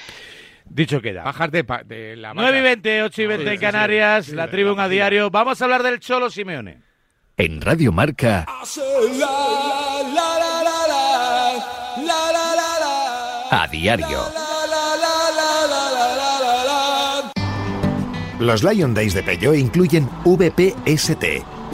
Dicho 0.65 1.01
queda. 1.01 1.23
Bajas 1.23 1.51
de, 1.51 1.63
pa- 1.63 1.83
de 1.83 2.15
la 2.15 2.33
9 2.33 2.59
y 2.59 2.61
20, 2.61 3.03
8 3.03 3.21
y 3.21 3.25
20 3.27 3.43
Sí, 3.43 3.49
en 3.49 3.53
sí, 3.53 3.57
sí. 3.57 3.61
Canarias, 3.65 4.25
Sí, 4.25 4.31
la 4.35 4.45
sí, 4.45 4.51
tribuna 4.51 4.83
a 4.83 4.87
sí. 4.87 4.93
diario. 4.93 5.29
Vamos 5.29 5.61
a 5.61 5.65
hablar 5.65 5.83
del 5.83 5.99
Cholo 5.99 6.29
Simeone. 6.29 6.79
En 7.37 7.61
Radio 7.61 7.91
Marca, 7.91 8.45
a 13.51 13.67
diario. 13.71 14.19
Los 18.39 18.63
Lion 18.63 18.93
Days 18.93 19.13
de 19.13 19.21
Peugeot 19.23 19.55
incluyen 19.55 20.09
VPST, 20.25 21.23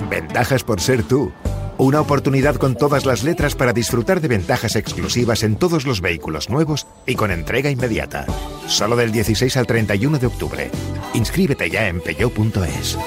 ventajas 0.09 0.63
por 0.63 0.79
ser 0.81 1.03
tú. 1.03 1.31
Una 1.79 2.01
oportunidad 2.01 2.55
con 2.55 2.75
todas 2.75 3.05
las 3.05 3.23
letras 3.23 3.53
para 3.53 3.71
disfrutar 3.71 4.19
de 4.19 4.27
ventajas 4.27 4.75
exclusivas 4.75 5.43
en 5.43 5.55
todos 5.57 5.85
los 5.85 6.01
vehículos 6.01 6.49
nuevos 6.49 6.87
y 7.05 7.13
con 7.13 7.29
entrega 7.29 7.69
inmediata. 7.69 8.25
Solo 8.67 8.95
del 8.95 9.11
16 9.11 9.55
al 9.57 9.67
31 9.67 10.17
de 10.17 10.25
octubre. 10.25 10.71
Inscríbete 11.13 11.69
ya 11.69 11.87
en 11.87 12.01
peugeot.es. 12.01 12.97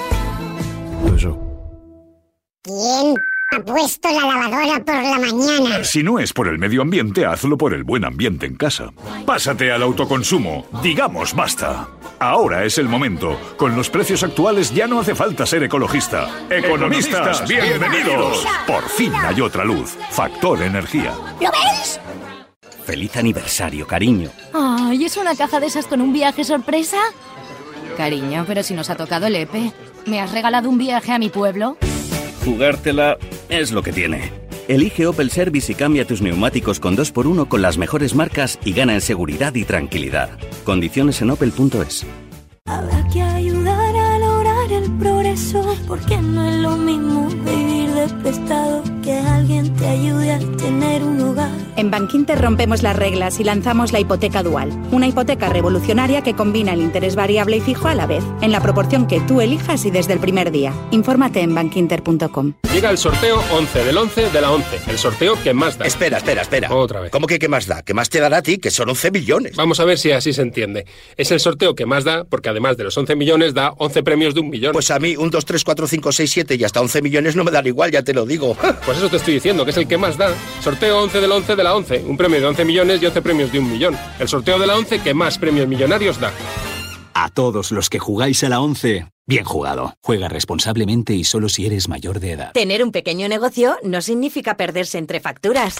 ¿Quién 2.63 3.15
ha 3.53 3.59
puesto 3.59 4.07
la 4.09 4.25
lavadora 4.27 4.81
por 4.85 4.95
la 4.95 5.19
mañana? 5.19 5.83
Si 5.83 6.03
no 6.03 6.19
es 6.19 6.31
por 6.31 6.47
el 6.47 6.57
medio 6.57 6.81
ambiente, 6.81 7.25
hazlo 7.25 7.57
por 7.57 7.73
el 7.73 7.83
buen 7.83 8.05
ambiente 8.05 8.45
en 8.45 8.55
casa. 8.55 8.93
Pásate 9.25 9.73
al 9.73 9.83
autoconsumo. 9.83 10.65
Digamos 10.81 11.35
basta. 11.35 11.89
Ahora 12.19 12.63
es 12.63 12.77
el 12.77 12.87
momento. 12.87 13.37
Con 13.57 13.75
los 13.75 13.89
precios 13.89 14.23
actuales 14.23 14.73
ya 14.73 14.87
no 14.87 15.01
hace 15.01 15.15
falta 15.15 15.45
ser 15.45 15.63
ecologista. 15.63 16.29
Economistas, 16.49 17.41
Economistas, 17.41 17.49
bienvenidos. 17.49 17.91
bienvenidos. 17.91 18.45
Por 18.65 18.87
fin 18.87 19.11
hay 19.15 19.41
otra 19.41 19.65
luz. 19.65 19.97
Factor 20.11 20.61
Energía. 20.61 21.11
¿Lo 21.41 21.49
veis? 21.51 21.99
Feliz 22.85 23.17
aniversario, 23.17 23.85
cariño. 23.85 24.29
Ay, 24.53 25.03
¿es 25.03 25.17
una 25.17 25.35
caja 25.35 25.59
de 25.59 25.65
esas 25.67 25.87
con 25.87 25.99
un 25.99 26.13
viaje 26.13 26.45
sorpresa? 26.45 26.97
Cariño, 27.97 28.45
pero 28.47 28.63
si 28.63 28.73
nos 28.73 28.89
ha 28.89 28.95
tocado 28.95 29.27
el 29.27 29.35
EPE. 29.35 29.73
¿Me 30.05 30.21
has 30.21 30.31
regalado 30.31 30.69
un 30.69 30.77
viaje 30.77 31.11
a 31.11 31.19
mi 31.19 31.27
pueblo? 31.29 31.77
Jugártela 32.45 33.17
es 33.51 33.71
lo 33.71 33.83
que 33.83 33.91
tiene. 33.91 34.31
Elige 34.67 35.05
Opel 35.05 35.29
Service 35.29 35.71
y 35.71 35.75
cambia 35.75 36.07
tus 36.07 36.21
neumáticos 36.21 36.79
con 36.79 36.95
2x1 36.95 37.47
con 37.47 37.61
las 37.61 37.77
mejores 37.77 38.15
marcas 38.15 38.57
y 38.63 38.73
gana 38.73 38.93
en 38.93 39.01
seguridad 39.01 39.53
y 39.53 39.65
tranquilidad. 39.65 40.29
Condiciones 40.63 41.21
en 41.21 41.31
opel.es. 41.31 42.05
Habrá 42.65 43.07
que 43.11 43.21
ayudar 43.21 43.95
a 43.95 44.17
lograr 44.17 44.71
el 44.71 44.91
progreso, 44.97 45.75
porque 45.87 46.17
no 46.17 46.49
es 46.49 46.55
lo 46.57 46.77
mismo 46.77 47.27
vivir 47.27 47.89
de 47.91 48.07
prestado 48.23 48.83
que 49.03 49.13
alguien 49.13 49.73
te 49.75 49.87
ayude 49.87 50.31
a 50.31 50.39
tener 50.57 51.03
un 51.03 51.19
hogar. 51.21 51.60
En 51.81 51.89
Bankinter 51.89 52.39
rompemos 52.39 52.83
las 52.83 52.95
reglas 52.95 53.39
y 53.39 53.43
lanzamos 53.43 53.91
la 53.91 53.99
hipoteca 53.99 54.43
dual, 54.43 54.69
una 54.91 55.07
hipoteca 55.07 55.49
revolucionaria 55.49 56.21
que 56.21 56.35
combina 56.35 56.73
el 56.73 56.79
interés 56.79 57.15
variable 57.15 57.57
y 57.57 57.61
fijo 57.61 57.87
a 57.87 57.95
la 57.95 58.05
vez, 58.05 58.23
en 58.41 58.51
la 58.51 58.61
proporción 58.61 59.07
que 59.07 59.19
tú 59.21 59.41
elijas 59.41 59.83
y 59.85 59.89
desde 59.89 60.13
el 60.13 60.19
primer 60.19 60.51
día. 60.51 60.75
Infórmate 60.91 61.41
en 61.41 61.55
bankinter.com. 61.55 62.53
Llega 62.71 62.91
el 62.91 62.99
sorteo 62.99 63.43
11 63.51 63.83
del 63.83 63.97
11 63.97 64.29
de 64.29 64.41
la 64.41 64.51
11. 64.51 64.91
El 64.91 64.97
sorteo 64.99 65.41
que 65.41 65.55
más 65.55 65.79
da. 65.79 65.85
Espera, 65.85 66.17
espera, 66.17 66.43
espera. 66.43 66.71
Otra 66.71 67.01
vez. 67.01 67.11
¿Cómo 67.11 67.25
que 67.25 67.39
qué 67.39 67.49
más 67.49 67.65
da? 67.65 67.81
¿Qué 67.81 67.95
más 67.95 68.09
te 68.09 68.19
dará 68.19 68.37
a 68.37 68.41
ti? 68.43 68.59
Que 68.59 68.69
son 68.69 68.87
11 68.87 69.09
millones. 69.09 69.55
Vamos 69.55 69.79
a 69.79 69.85
ver 69.85 69.97
si 69.97 70.11
así 70.11 70.33
se 70.33 70.43
entiende. 70.43 70.85
Es 71.17 71.31
el 71.31 71.39
sorteo 71.39 71.73
que 71.73 71.87
más 71.87 72.03
da 72.03 72.25
porque 72.25 72.49
además 72.49 72.77
de 72.77 72.83
los 72.83 72.95
11 72.95 73.15
millones 73.15 73.55
da 73.55 73.73
11 73.77 74.03
premios 74.03 74.35
de 74.35 74.41
un 74.41 74.51
millón. 74.51 74.73
Pues 74.73 74.91
a 74.91 74.99
mí 74.99 75.15
un 75.17 75.31
2, 75.31 75.43
3, 75.43 75.63
4, 75.63 75.87
5, 75.87 76.11
6, 76.11 76.31
7 76.31 76.55
y 76.55 76.63
hasta 76.63 76.79
11 76.79 77.01
millones 77.01 77.35
no 77.35 77.43
me 77.43 77.49
dan 77.49 77.65
igual, 77.65 77.89
ya 77.89 78.03
te 78.03 78.13
lo 78.13 78.27
digo. 78.27 78.55
Pues 78.85 78.99
eso 78.99 79.09
te 79.09 79.17
estoy 79.17 79.33
diciendo, 79.33 79.65
que 79.65 79.71
es 79.71 79.77
el 79.77 79.87
que 79.87 79.97
más 79.97 80.15
da. 80.15 80.31
Sorteo 80.61 81.01
11 81.01 81.19
del 81.19 81.31
11 81.31 81.55
de 81.55 81.63
la 81.63 81.70
11. 81.75 82.05
Un 82.07 82.17
premio 82.17 82.39
de 82.39 82.47
11 82.47 82.65
millones 82.65 83.01
y 83.01 83.05
11 83.05 83.21
premios 83.21 83.51
de 83.51 83.59
un 83.59 83.71
millón. 83.71 83.97
El 84.19 84.27
sorteo 84.27 84.59
de 84.59 84.67
la 84.67 84.77
11 84.77 84.99
que 84.99 85.13
más 85.13 85.37
premios 85.37 85.67
millonarios 85.67 86.19
da. 86.19 86.31
A 87.13 87.29
todos 87.29 87.71
los 87.71 87.89
que 87.89 87.99
jugáis 87.99 88.43
a 88.43 88.49
la 88.49 88.61
11, 88.61 89.07
bien 89.27 89.43
jugado. 89.43 89.93
Juega 90.01 90.29
responsablemente 90.29 91.13
y 91.13 91.23
solo 91.23 91.49
si 91.49 91.65
eres 91.65 91.89
mayor 91.89 92.19
de 92.19 92.31
edad. 92.31 92.51
Tener 92.53 92.83
un 92.83 92.91
pequeño 92.91 93.27
negocio 93.27 93.77
no 93.83 94.01
significa 94.01 94.55
perderse 94.55 94.97
entre 94.97 95.19
facturas. 95.19 95.75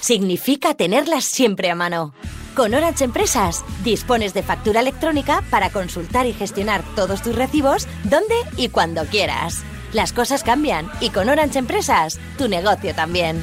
Significa 0.00 0.74
tenerlas 0.74 1.24
siempre 1.24 1.70
a 1.70 1.74
mano. 1.74 2.12
Con 2.54 2.74
Orange 2.74 3.04
Empresas 3.04 3.64
dispones 3.82 4.34
de 4.34 4.42
factura 4.42 4.80
electrónica 4.80 5.42
para 5.50 5.70
consultar 5.70 6.26
y 6.26 6.32
gestionar 6.32 6.84
todos 6.94 7.22
tus 7.22 7.34
recibos 7.34 7.88
donde 8.04 8.34
y 8.56 8.68
cuando 8.68 9.04
quieras. 9.06 9.64
Las 9.92 10.12
cosas 10.12 10.44
cambian 10.44 10.90
y 11.00 11.10
con 11.10 11.28
Orange 11.28 11.58
Empresas 11.58 12.20
tu 12.36 12.48
negocio 12.48 12.94
también. 12.94 13.42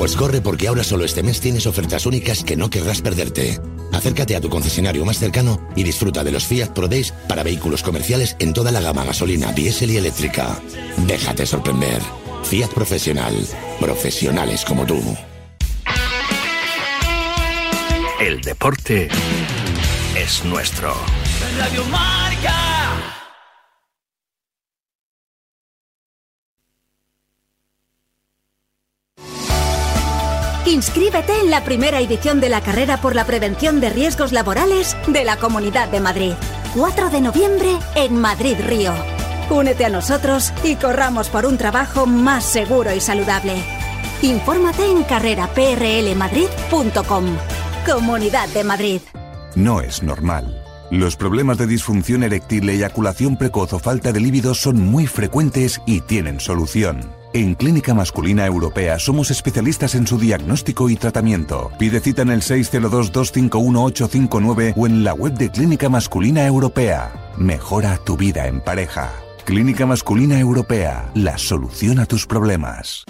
Pues 0.00 0.16
corre 0.16 0.40
porque 0.40 0.66
ahora 0.66 0.82
solo 0.82 1.04
este 1.04 1.22
mes 1.22 1.42
tienes 1.42 1.66
ofertas 1.66 2.06
únicas 2.06 2.42
que 2.42 2.56
no 2.56 2.70
querrás 2.70 3.02
perderte. 3.02 3.60
Acércate 3.92 4.34
a 4.34 4.40
tu 4.40 4.48
concesionario 4.48 5.04
más 5.04 5.18
cercano 5.18 5.60
y 5.76 5.82
disfruta 5.82 6.24
de 6.24 6.32
los 6.32 6.46
Fiat 6.46 6.70
Pro 6.70 6.88
Days 6.88 7.12
para 7.28 7.42
vehículos 7.42 7.82
comerciales 7.82 8.34
en 8.38 8.54
toda 8.54 8.72
la 8.72 8.80
gama 8.80 9.04
gasolina, 9.04 9.52
diésel 9.52 9.90
y 9.90 9.98
eléctrica. 9.98 10.58
Déjate 11.06 11.44
sorprender. 11.44 12.00
Fiat 12.44 12.70
Profesional. 12.70 13.34
Profesionales 13.78 14.64
como 14.64 14.86
tú. 14.86 15.02
El 18.22 18.40
deporte 18.40 19.10
es 20.16 20.44
nuestro. 20.46 20.94
Radio 21.58 21.84
Marca. 21.84 22.69
Inscríbete 30.70 31.38
en 31.40 31.50
la 31.50 31.64
primera 31.64 31.98
edición 31.98 32.38
de 32.38 32.48
la 32.48 32.60
carrera 32.60 33.00
por 33.00 33.16
la 33.16 33.26
prevención 33.26 33.80
de 33.80 33.90
riesgos 33.90 34.30
laborales 34.30 34.96
de 35.08 35.24
la 35.24 35.36
Comunidad 35.36 35.88
de 35.88 35.98
Madrid. 35.98 36.34
4 36.76 37.10
de 37.10 37.20
noviembre 37.20 37.76
en 37.96 38.20
Madrid 38.20 38.54
Río. 38.68 38.92
Únete 39.50 39.84
a 39.84 39.88
nosotros 39.88 40.52
y 40.62 40.76
corramos 40.76 41.28
por 41.28 41.44
un 41.44 41.58
trabajo 41.58 42.06
más 42.06 42.44
seguro 42.44 42.94
y 42.94 43.00
saludable. 43.00 43.56
Infórmate 44.22 44.88
en 44.88 45.02
carreraprlmadrid.com. 45.02 47.24
Comunidad 47.84 48.48
de 48.50 48.62
Madrid. 48.62 49.00
No 49.56 49.80
es 49.80 50.04
normal. 50.04 50.62
Los 50.92 51.16
problemas 51.16 51.58
de 51.58 51.66
disfunción 51.66 52.22
eréctil, 52.22 52.68
eyaculación 52.68 53.36
precoz 53.36 53.72
o 53.72 53.80
falta 53.80 54.12
de 54.12 54.20
líbido 54.20 54.54
son 54.54 54.80
muy 54.80 55.08
frecuentes 55.08 55.82
y 55.84 56.02
tienen 56.02 56.38
solución. 56.38 57.19
En 57.32 57.54
Clínica 57.54 57.94
Masculina 57.94 58.44
Europea 58.44 58.98
somos 58.98 59.30
especialistas 59.30 59.94
en 59.94 60.04
su 60.04 60.18
diagnóstico 60.18 60.90
y 60.90 60.96
tratamiento. 60.96 61.70
Pide 61.78 62.00
cita 62.00 62.22
en 62.22 62.30
el 62.30 62.42
602-251-859 62.42 64.74
o 64.76 64.88
en 64.88 65.04
la 65.04 65.14
web 65.14 65.34
de 65.34 65.48
Clínica 65.48 65.88
Masculina 65.88 66.44
Europea. 66.44 67.12
Mejora 67.36 67.98
tu 67.98 68.16
vida 68.16 68.48
en 68.48 68.60
pareja. 68.60 69.12
Clínica 69.44 69.86
Masculina 69.86 70.40
Europea, 70.40 71.08
la 71.14 71.38
solución 71.38 72.00
a 72.00 72.06
tus 72.06 72.26
problemas. 72.26 73.04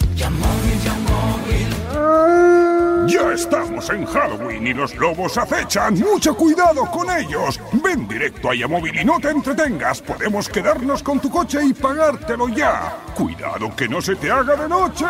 Estamos 3.19 3.91
en 3.91 4.05
Halloween 4.07 4.67
y 4.67 4.75
los 4.75 4.95
lobos 4.95 5.37
acechan. 5.37 5.99
¡Mucho 5.99 6.35
cuidado 6.35 6.85
con 6.91 7.11
ellos! 7.11 7.61
Ven 7.83 8.07
directo 8.07 8.51
a 8.51 8.55
Yamóvil 8.55 8.99
y 9.01 9.05
no 9.05 9.19
te 9.19 9.31
entretengas. 9.31 10.01
Podemos 10.01 10.49
quedarnos 10.49 11.03
con 11.03 11.19
tu 11.19 11.31
coche 11.31 11.59
y 11.65 11.73
pagártelo 11.73 12.49
ya. 12.49 12.97
¡Cuidado 13.15 13.75
que 13.75 13.89
no 13.89 14.01
se 14.01 14.15
te 14.17 14.31
haga 14.31 14.55
de 14.57 14.69
noche! 14.69 15.07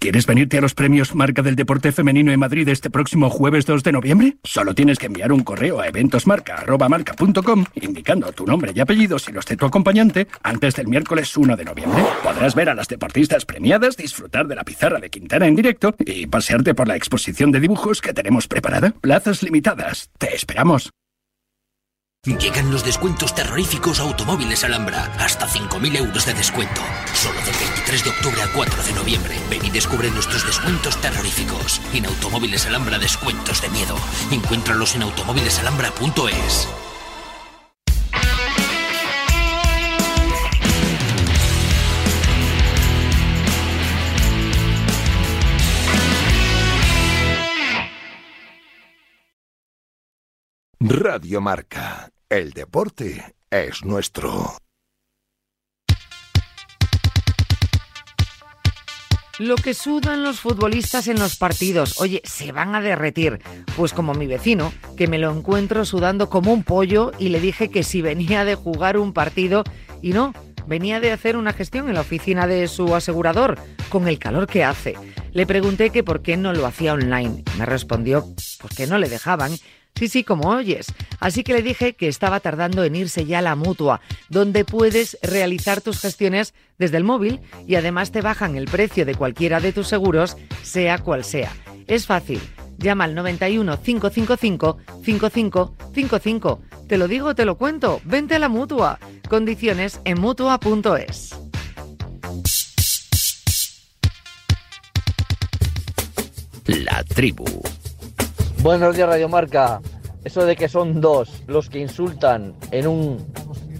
¿Quieres 0.00 0.24
venirte 0.24 0.56
a 0.56 0.62
los 0.62 0.72
premios 0.72 1.14
Marca 1.14 1.42
del 1.42 1.56
Deporte 1.56 1.92
Femenino 1.92 2.32
en 2.32 2.40
Madrid 2.40 2.66
este 2.70 2.88
próximo 2.88 3.28
jueves 3.28 3.66
2 3.66 3.82
de 3.82 3.92
noviembre? 3.92 4.38
Solo 4.44 4.74
tienes 4.74 4.98
que 4.98 5.04
enviar 5.04 5.30
un 5.30 5.42
correo 5.42 5.78
a 5.78 5.88
eventosmarca.marca.com 5.88 7.66
indicando 7.74 8.32
tu 8.32 8.46
nombre 8.46 8.72
y 8.74 8.80
apellidos 8.80 9.28
y 9.28 9.32
los 9.32 9.44
de 9.44 9.58
tu 9.58 9.66
acompañante 9.66 10.26
antes 10.42 10.74
del 10.74 10.88
miércoles 10.88 11.36
1 11.36 11.54
de 11.54 11.64
noviembre. 11.66 12.02
Podrás 12.22 12.54
ver 12.54 12.70
a 12.70 12.74
las 12.74 12.88
deportistas 12.88 13.44
premiadas, 13.44 13.98
disfrutar 13.98 14.48
de 14.48 14.54
la 14.54 14.64
pizarra 14.64 15.00
de 15.00 15.10
Quintana 15.10 15.46
en 15.46 15.54
directo 15.54 15.94
y 15.98 16.26
pasearte 16.28 16.72
por 16.72 16.88
la 16.88 16.96
exposición 16.96 17.52
de 17.52 17.60
dibujos 17.60 18.00
que 18.00 18.14
tenemos 18.14 18.48
preparada. 18.48 18.94
Plazas 19.02 19.42
limitadas. 19.42 20.08
Te 20.16 20.34
esperamos. 20.34 20.90
Llegan 22.26 22.70
los 22.70 22.84
descuentos 22.84 23.34
terroríficos 23.34 23.98
a 23.98 24.02
Automóviles 24.02 24.62
Alhambra. 24.62 25.10
Hasta 25.18 25.48
5.000 25.48 25.96
euros 25.96 26.26
de 26.26 26.34
descuento. 26.34 26.82
Solo 27.14 27.40
del 27.40 27.54
23 27.54 28.04
de 28.04 28.10
octubre 28.10 28.42
al 28.42 28.52
4 28.52 28.82
de 28.82 28.92
noviembre. 28.92 29.38
Ven 29.48 29.64
y 29.64 29.70
descubre 29.70 30.10
nuestros 30.10 30.44
descuentos 30.44 31.00
terroríficos. 31.00 31.80
En 31.94 32.04
Automóviles 32.04 32.66
Alhambra, 32.66 32.98
descuentos 32.98 33.62
de 33.62 33.70
miedo. 33.70 33.96
Encuéntralos 34.30 34.94
en 34.96 35.02
automóvilesalhambra.es. 35.04 36.68
Radio 51.02 51.40
Marca. 51.40 52.10
El 52.28 52.50
deporte 52.50 53.34
es 53.50 53.86
nuestro. 53.86 54.54
Lo 59.38 59.56
que 59.56 59.72
sudan 59.72 60.22
los 60.22 60.40
futbolistas 60.40 61.08
en 61.08 61.18
los 61.18 61.36
partidos. 61.36 61.98
Oye, 62.02 62.20
se 62.24 62.52
van 62.52 62.74
a 62.74 62.82
derretir. 62.82 63.40
Pues 63.78 63.94
como 63.94 64.12
mi 64.12 64.26
vecino, 64.26 64.74
que 64.98 65.08
me 65.08 65.16
lo 65.16 65.34
encuentro 65.34 65.86
sudando 65.86 66.28
como 66.28 66.52
un 66.52 66.64
pollo 66.64 67.12
y 67.18 67.30
le 67.30 67.40
dije 67.40 67.70
que 67.70 67.82
si 67.82 68.02
venía 68.02 68.44
de 68.44 68.54
jugar 68.54 68.98
un 68.98 69.14
partido 69.14 69.64
y 70.02 70.10
no, 70.10 70.34
venía 70.66 71.00
de 71.00 71.12
hacer 71.12 71.38
una 71.38 71.54
gestión 71.54 71.88
en 71.88 71.94
la 71.94 72.02
oficina 72.02 72.46
de 72.46 72.68
su 72.68 72.94
asegurador, 72.94 73.58
con 73.88 74.06
el 74.06 74.18
calor 74.18 74.46
que 74.46 74.64
hace. 74.64 74.96
Le 75.32 75.46
pregunté 75.46 75.88
que 75.88 76.04
por 76.04 76.20
qué 76.20 76.36
no 76.36 76.52
lo 76.52 76.66
hacía 76.66 76.92
online. 76.92 77.42
Me 77.56 77.64
respondió, 77.64 78.26
pues 78.60 78.74
que 78.76 78.86
no 78.86 78.98
le 78.98 79.08
dejaban 79.08 79.52
Sí, 79.94 80.08
sí, 80.08 80.24
como 80.24 80.48
oyes. 80.48 80.86
Así 81.18 81.44
que 81.44 81.52
le 81.52 81.62
dije 81.62 81.94
que 81.94 82.08
estaba 82.08 82.40
tardando 82.40 82.84
en 82.84 82.96
irse 82.96 83.26
ya 83.26 83.40
a 83.40 83.42
la 83.42 83.54
mutua, 83.54 84.00
donde 84.28 84.64
puedes 84.64 85.18
realizar 85.22 85.82
tus 85.82 86.00
gestiones 86.00 86.54
desde 86.78 86.96
el 86.96 87.04
móvil 87.04 87.40
y 87.66 87.74
además 87.74 88.10
te 88.10 88.22
bajan 88.22 88.56
el 88.56 88.64
precio 88.64 89.04
de 89.04 89.14
cualquiera 89.14 89.60
de 89.60 89.72
tus 89.72 89.88
seguros, 89.88 90.36
sea 90.62 90.98
cual 90.98 91.24
sea. 91.24 91.52
Es 91.86 92.06
fácil. 92.06 92.40
Llama 92.78 93.04
al 93.04 93.14
91 93.14 93.82
555 93.82 94.78
5555. 95.04 96.62
Te 96.88 96.96
lo 96.96 97.06
digo, 97.06 97.34
te 97.34 97.44
lo 97.44 97.58
cuento. 97.58 98.00
Vente 98.04 98.36
a 98.36 98.38
la 98.38 98.48
mutua. 98.48 98.98
Condiciones 99.28 100.00
en 100.04 100.18
mutua.es. 100.20 101.36
La 106.66 107.04
tribu. 107.04 107.44
Buenos 108.62 108.94
días, 108.94 109.08
Radio 109.08 109.30
Marca. 109.30 109.80
Eso 110.22 110.44
de 110.44 110.54
que 110.54 110.68
son 110.68 111.00
dos 111.00 111.42
los 111.46 111.70
que 111.70 111.78
insultan 111.78 112.54
en 112.70 112.86
un 112.86 113.26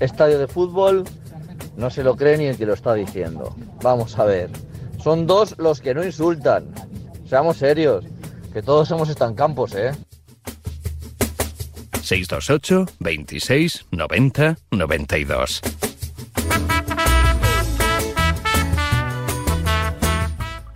estadio 0.01 0.39
de 0.39 0.49
fútbol, 0.49 1.05
no 1.76 1.91
se 1.91 2.03
lo 2.03 2.16
cree 2.16 2.39
ni 2.39 2.47
el 2.47 2.57
que 2.57 2.64
lo 2.64 2.72
está 2.72 2.95
diciendo. 2.95 3.55
Vamos 3.83 4.18
a 4.18 4.24
ver. 4.24 4.49
Son 5.03 5.26
dos 5.26 5.55
los 5.59 5.83
que 5.83 5.93
no 5.93 6.03
insultan. 6.03 6.72
Seamos 7.28 7.59
serios, 7.59 8.07
que 8.55 8.62
todos 8.62 8.89
somos 8.89 9.14
campos, 9.37 9.74
¿eh? 9.74 9.93
628 12.03 12.87
26 13.01 13.87
90 13.91 14.57
92. 14.70 15.61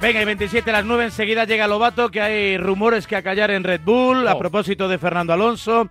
Venga, 0.05 0.20
y 0.20 0.26
27 0.26 0.68
a 0.68 0.74
las 0.74 0.84
9 0.84 1.05
enseguida 1.05 1.46
llega 1.46 1.66
Lobato, 1.66 2.11
que 2.11 2.20
hay 2.20 2.59
rumores 2.59 3.07
que 3.07 3.16
acallar 3.16 3.50
en 3.50 3.64
Red 3.64 3.80
Bull 3.82 4.28
a 4.28 4.38
propósito 4.38 4.86
de 4.86 4.98
Fernando 4.98 5.32
Alonso 5.32 5.88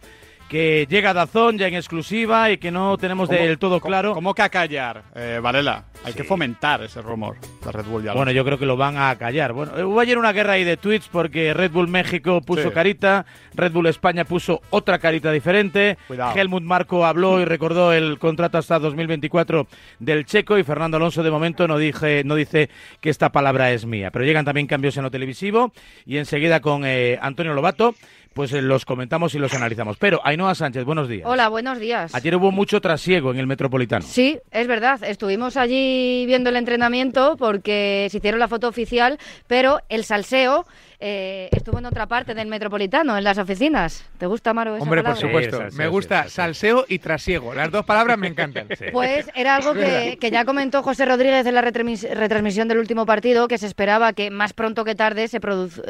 que 0.50 0.88
llega 0.90 1.14
Dazón 1.14 1.58
ya 1.58 1.68
en 1.68 1.76
exclusiva 1.76 2.52
y 2.52 2.58
que 2.58 2.72
no 2.72 2.98
tenemos 2.98 3.30
del 3.30 3.58
todo 3.58 3.80
claro. 3.80 4.14
¿Cómo 4.14 4.34
que 4.34 4.42
acallar, 4.42 5.04
eh, 5.16 5.40
Varela? 5.42 5.86
Hay 6.06 6.14
que 6.14 6.24
fomentar 6.24 6.84
ese 6.84 7.02
rumor 7.02 7.38
de 7.64 7.72
Red 7.72 7.86
Bull. 7.86 8.04
Ya 8.04 8.14
bueno, 8.14 8.32
yo 8.32 8.44
creo 8.44 8.58
que 8.58 8.66
lo 8.66 8.76
van 8.76 8.98
a 8.98 9.10
acallar. 9.10 9.54
Bueno, 9.54 9.72
hubo 9.88 10.00
ayer 10.00 10.18
una 10.18 10.34
guerra 10.34 10.54
ahí 10.54 10.64
de 10.64 10.78
tweets 10.78 11.08
porque 11.08 11.54
Red 11.54 11.72
Bull 11.72 11.88
México 11.88 12.42
puso 12.42 12.72
carita, 12.72 13.26
Red 13.56 13.72
Bull 13.72 13.88
España 13.88 14.26
puso 14.26 14.62
otra 14.70 15.00
carita 15.00 15.32
diferente. 15.32 15.98
Helmut 16.36 16.64
Marco 16.64 17.06
habló 17.06 17.40
y 17.40 17.46
recordó 17.46 17.94
el 17.94 18.20
contrato 18.20 18.58
hasta 18.58 18.80
2024 18.80 19.68
del 20.00 20.26
checo 20.26 20.58
y 20.58 20.64
Fernando 20.64 20.98
Alonso 20.98 21.24
de 21.24 21.32
momento 21.32 21.68
no, 21.68 21.78
dije, 21.78 22.24
no 22.26 22.36
dice 22.36 22.70
que 23.00 23.10
esta 23.10 23.32
palabra 23.32 23.72
es 23.72 23.86
mía. 23.86 24.12
Pero 24.12 24.26
llegan 24.26 24.46
también 24.46 24.68
cambios 24.68 24.98
en 24.98 25.04
lo 25.04 25.12
televisivo 25.12 25.72
y 26.06 26.18
enseguida 26.18 26.60
con 26.60 26.84
eh, 26.86 27.18
Antonio 27.22 27.54
Lobato 27.54 27.96
pues 28.34 28.52
eh, 28.54 28.62
los 28.62 28.86
comentamos 28.86 29.36
y 29.36 29.40
los 29.40 29.54
analizamos. 29.54 29.98
Pero 29.98 30.20
Ainhoa 30.24 30.56
Sánchez, 30.56 30.84
buenos 30.84 31.08
días. 31.08 31.28
Hola, 31.28 31.50
buenos 31.50 31.80
días. 31.80 32.14
Ayer 32.16 32.36
hubo 32.36 32.52
mucho 32.52 32.82
trasiego 32.82 33.32
en 33.32 33.40
el 33.40 33.48
Metropolitano. 33.48 34.06
Sí, 34.06 34.40
es 34.52 34.68
verdad. 34.68 35.04
Estuvimos 35.04 35.58
allí 35.58 36.26
viendo 36.26 36.50
el 36.50 36.56
entrenamiento 36.56 37.36
porque 37.38 38.08
se 38.12 38.18
hicieron 38.18 38.40
la 38.40 38.48
foto 38.48 38.68
oficial, 38.68 39.20
pero 39.48 39.80
el 39.90 40.04
salseo 40.04 40.66
eh, 41.06 41.50
estuvo 41.52 41.80
en 41.80 41.86
otra 41.86 42.08
parte 42.08 42.34
del 42.34 42.48
Metropolitano, 42.48 43.18
en 43.18 43.26
las 43.26 43.38
oficinas. 43.38 44.06
¿Te 44.18 44.26
gusta, 44.26 44.54
Maro, 44.54 44.78
esa 44.78 44.84
Hombre, 44.84 45.04
por 45.04 45.18
supuesto. 45.18 45.62
me 45.74 45.90
gusta 45.90 46.30
salseo 46.30 46.86
y 46.88 47.00
trasiego. 47.00 47.54
Las 47.54 47.72
dos 47.72 47.84
palabras 47.84 48.18
me 48.18 48.28
encantan. 48.28 48.70
Pues 48.94 49.30
era 49.36 49.58
algo 49.58 49.74
que, 49.74 50.18
ya 50.32 50.46
comentó 50.46 50.82
José 50.82 51.04
Rodríguez 51.04 51.46
en 51.46 51.56
la 51.56 51.62
retransmisión 51.62 52.70
del 52.70 52.78
último 52.78 53.06
partido, 53.06 53.50
que 53.50 53.58
se 53.58 53.68
esperaba 53.68 54.14
que 54.14 54.30
más 54.30 54.54
pronto 54.54 54.86
que 54.86 54.96
tarde 54.96 55.28
se, 55.28 55.42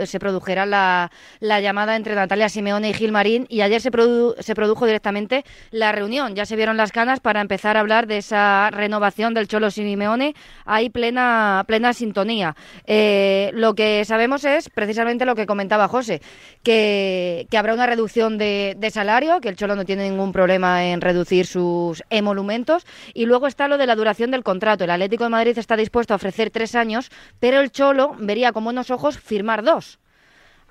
se 0.08 0.20
produjera 0.20 0.66
la, 0.66 1.12
llamada 1.40 1.96
entre 1.96 2.16
Natalia 2.16 2.50
Simeone 2.50 2.90
y 2.90 2.94
Gilmarín 2.96 3.46
y 3.50 3.62
ayer 3.62 3.82
se, 3.82 3.92
se 4.40 4.56
produjo 4.56 4.88
directamente 4.88 5.46
la 5.70 5.92
reunión. 5.92 6.34
Ya 6.34 6.48
se 6.48 6.56
vieron 6.56 6.76
las 6.76 6.92
canas 6.92 7.20
para 7.20 7.40
empezar 7.40 7.78
a 7.78 7.82
hablar 7.82 8.08
de 8.08 8.18
esa 8.18 8.72
renovación 8.72 9.36
del 9.36 9.48
Cholo 9.48 9.70
Simeone. 9.70 10.34
Hay 10.66 10.90
plena, 10.90 11.64
plena 11.68 11.94
sintonía. 11.94 12.56
Eh, 12.88 13.52
lo 13.54 13.76
que 13.76 14.04
sabemos 14.06 14.44
es 14.44 14.70
precisamente 14.70 15.03
lo 15.04 15.36
que 15.36 15.46
comentaba 15.46 15.88
José, 15.88 16.22
que, 16.64 17.48
habrá 17.58 17.74
una 17.74 17.86
reducción 17.86 18.38
de, 18.38 18.90
salario, 18.92 19.40
que 19.42 19.50
el 19.50 19.56
Cholo 19.56 19.76
no 19.76 19.86
tiene 19.86 20.10
ningún 20.10 20.32
problema 20.32 20.86
en 20.86 21.02
reducir 21.02 21.46
sus 21.46 22.04
emolumentos, 22.10 22.86
y 23.14 23.26
luego 23.26 23.48
está 23.48 23.68
lo 23.68 23.78
de 23.78 23.88
la 23.88 23.96
duración 23.96 24.32
del 24.32 24.44
contrato. 24.44 24.84
El 24.84 24.92
Atlético 24.92 25.26
de 25.26 25.30
Madrid 25.30 25.58
está 25.58 25.76
dispuesto 25.76 26.14
a 26.14 26.18
ofrecer 26.18 26.50
tres 26.50 26.76
años, 26.76 27.12
pero 27.40 27.60
el 27.60 27.72
Cholo 27.72 28.16
vería 28.20 28.52
con 28.52 28.64
buenos 28.64 28.92
ojos 28.92 29.18
firmar 29.18 29.64
dos. 29.64 30.00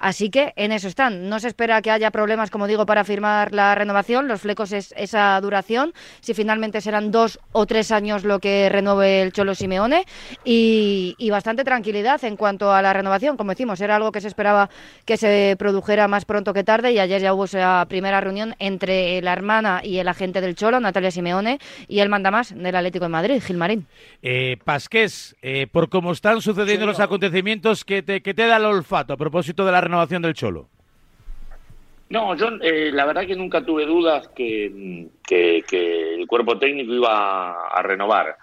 Así 0.03 0.30
que 0.30 0.53
en 0.57 0.72
eso 0.72 0.88
están. 0.88 1.28
No 1.28 1.38
se 1.38 1.46
espera 1.46 1.80
que 1.80 1.92
haya 1.92 2.11
problemas, 2.11 2.50
como 2.50 2.66
digo, 2.66 2.86
para 2.86 3.05
firmar 3.05 3.53
la 3.53 3.72
renovación. 3.76 4.26
Los 4.26 4.40
flecos 4.40 4.72
es 4.72 4.92
esa 4.96 5.40
duración. 5.40 5.94
Si 6.20 6.34
finalmente 6.34 6.80
serán 6.80 7.12
dos 7.12 7.38
o 7.53 7.66
tres 7.66 7.92
años 7.92 8.24
lo 8.24 8.40
que 8.40 8.68
renueve 8.68 9.22
el 9.22 9.32
Cholo 9.32 9.55
Simeone. 9.55 10.05
Y, 10.44 11.14
y 11.18 11.30
bastante 11.30 11.62
tranquilidad 11.62 12.22
en 12.24 12.36
cuanto 12.36 12.72
a 12.72 12.82
la 12.82 12.92
renovación. 12.92 13.36
Como 13.36 13.53
decimos, 13.53 13.80
era 13.80 13.94
algo 13.94 14.11
que 14.11 14.20
se 14.20 14.26
esperaba 14.26 14.70
que 15.05 15.16
se 15.16 15.55
produjera 15.57 16.09
más 16.09 16.24
pronto 16.24 16.53
que 16.53 16.64
tarde. 16.64 16.90
Y 16.90 16.98
ayer 16.98 17.22
ya 17.22 17.32
hubo 17.32 17.44
esa 17.44 17.86
primera 17.88 18.20
reunión 18.20 18.57
entre 18.59 19.22
la 19.22 19.32
hermana 19.32 19.82
y 19.84 19.98
el 19.98 20.09
agente 20.09 20.40
del 20.40 20.57
Cholo, 20.57 20.80
Natalia 20.80 21.12
Simeone, 21.12 21.61
y 21.86 22.00
el 22.00 22.09
mandamás 22.09 22.53
del 22.53 22.74
Atlético 22.74 23.05
de 23.05 23.09
Madrid, 23.11 23.40
Gilmarín. 23.40 23.86
Eh, 24.20 24.57
Pasqués, 24.64 25.36
eh, 25.42 25.68
por 25.70 25.88
cómo 25.88 26.11
están 26.11 26.40
sucediendo 26.40 26.86
los 26.86 26.98
acontecimientos, 26.98 27.84
¿qué 27.84 28.03
te, 28.03 28.20
qué 28.20 28.34
te 28.34 28.48
da 28.48 28.57
el 28.57 28.64
olfato 28.64 29.12
a 29.12 29.16
propósito 29.16 29.64
de 29.64 29.70
la 29.70 29.80
renovación 29.80 29.91
del 30.22 30.34
Cholo? 30.34 30.68
No, 32.09 32.36
yo 32.36 32.49
eh, 32.61 32.90
la 32.93 33.07
verdad 33.07 33.26
que 33.26 33.36
nunca 33.36 33.64
tuve 33.64 33.86
dudas 33.86 34.28
que, 34.28 34.66
el 34.66 36.26
cuerpo 36.26 36.59
técnico 36.59 36.93
iba 36.93 37.68
a 37.68 37.82
renovar. 37.82 38.36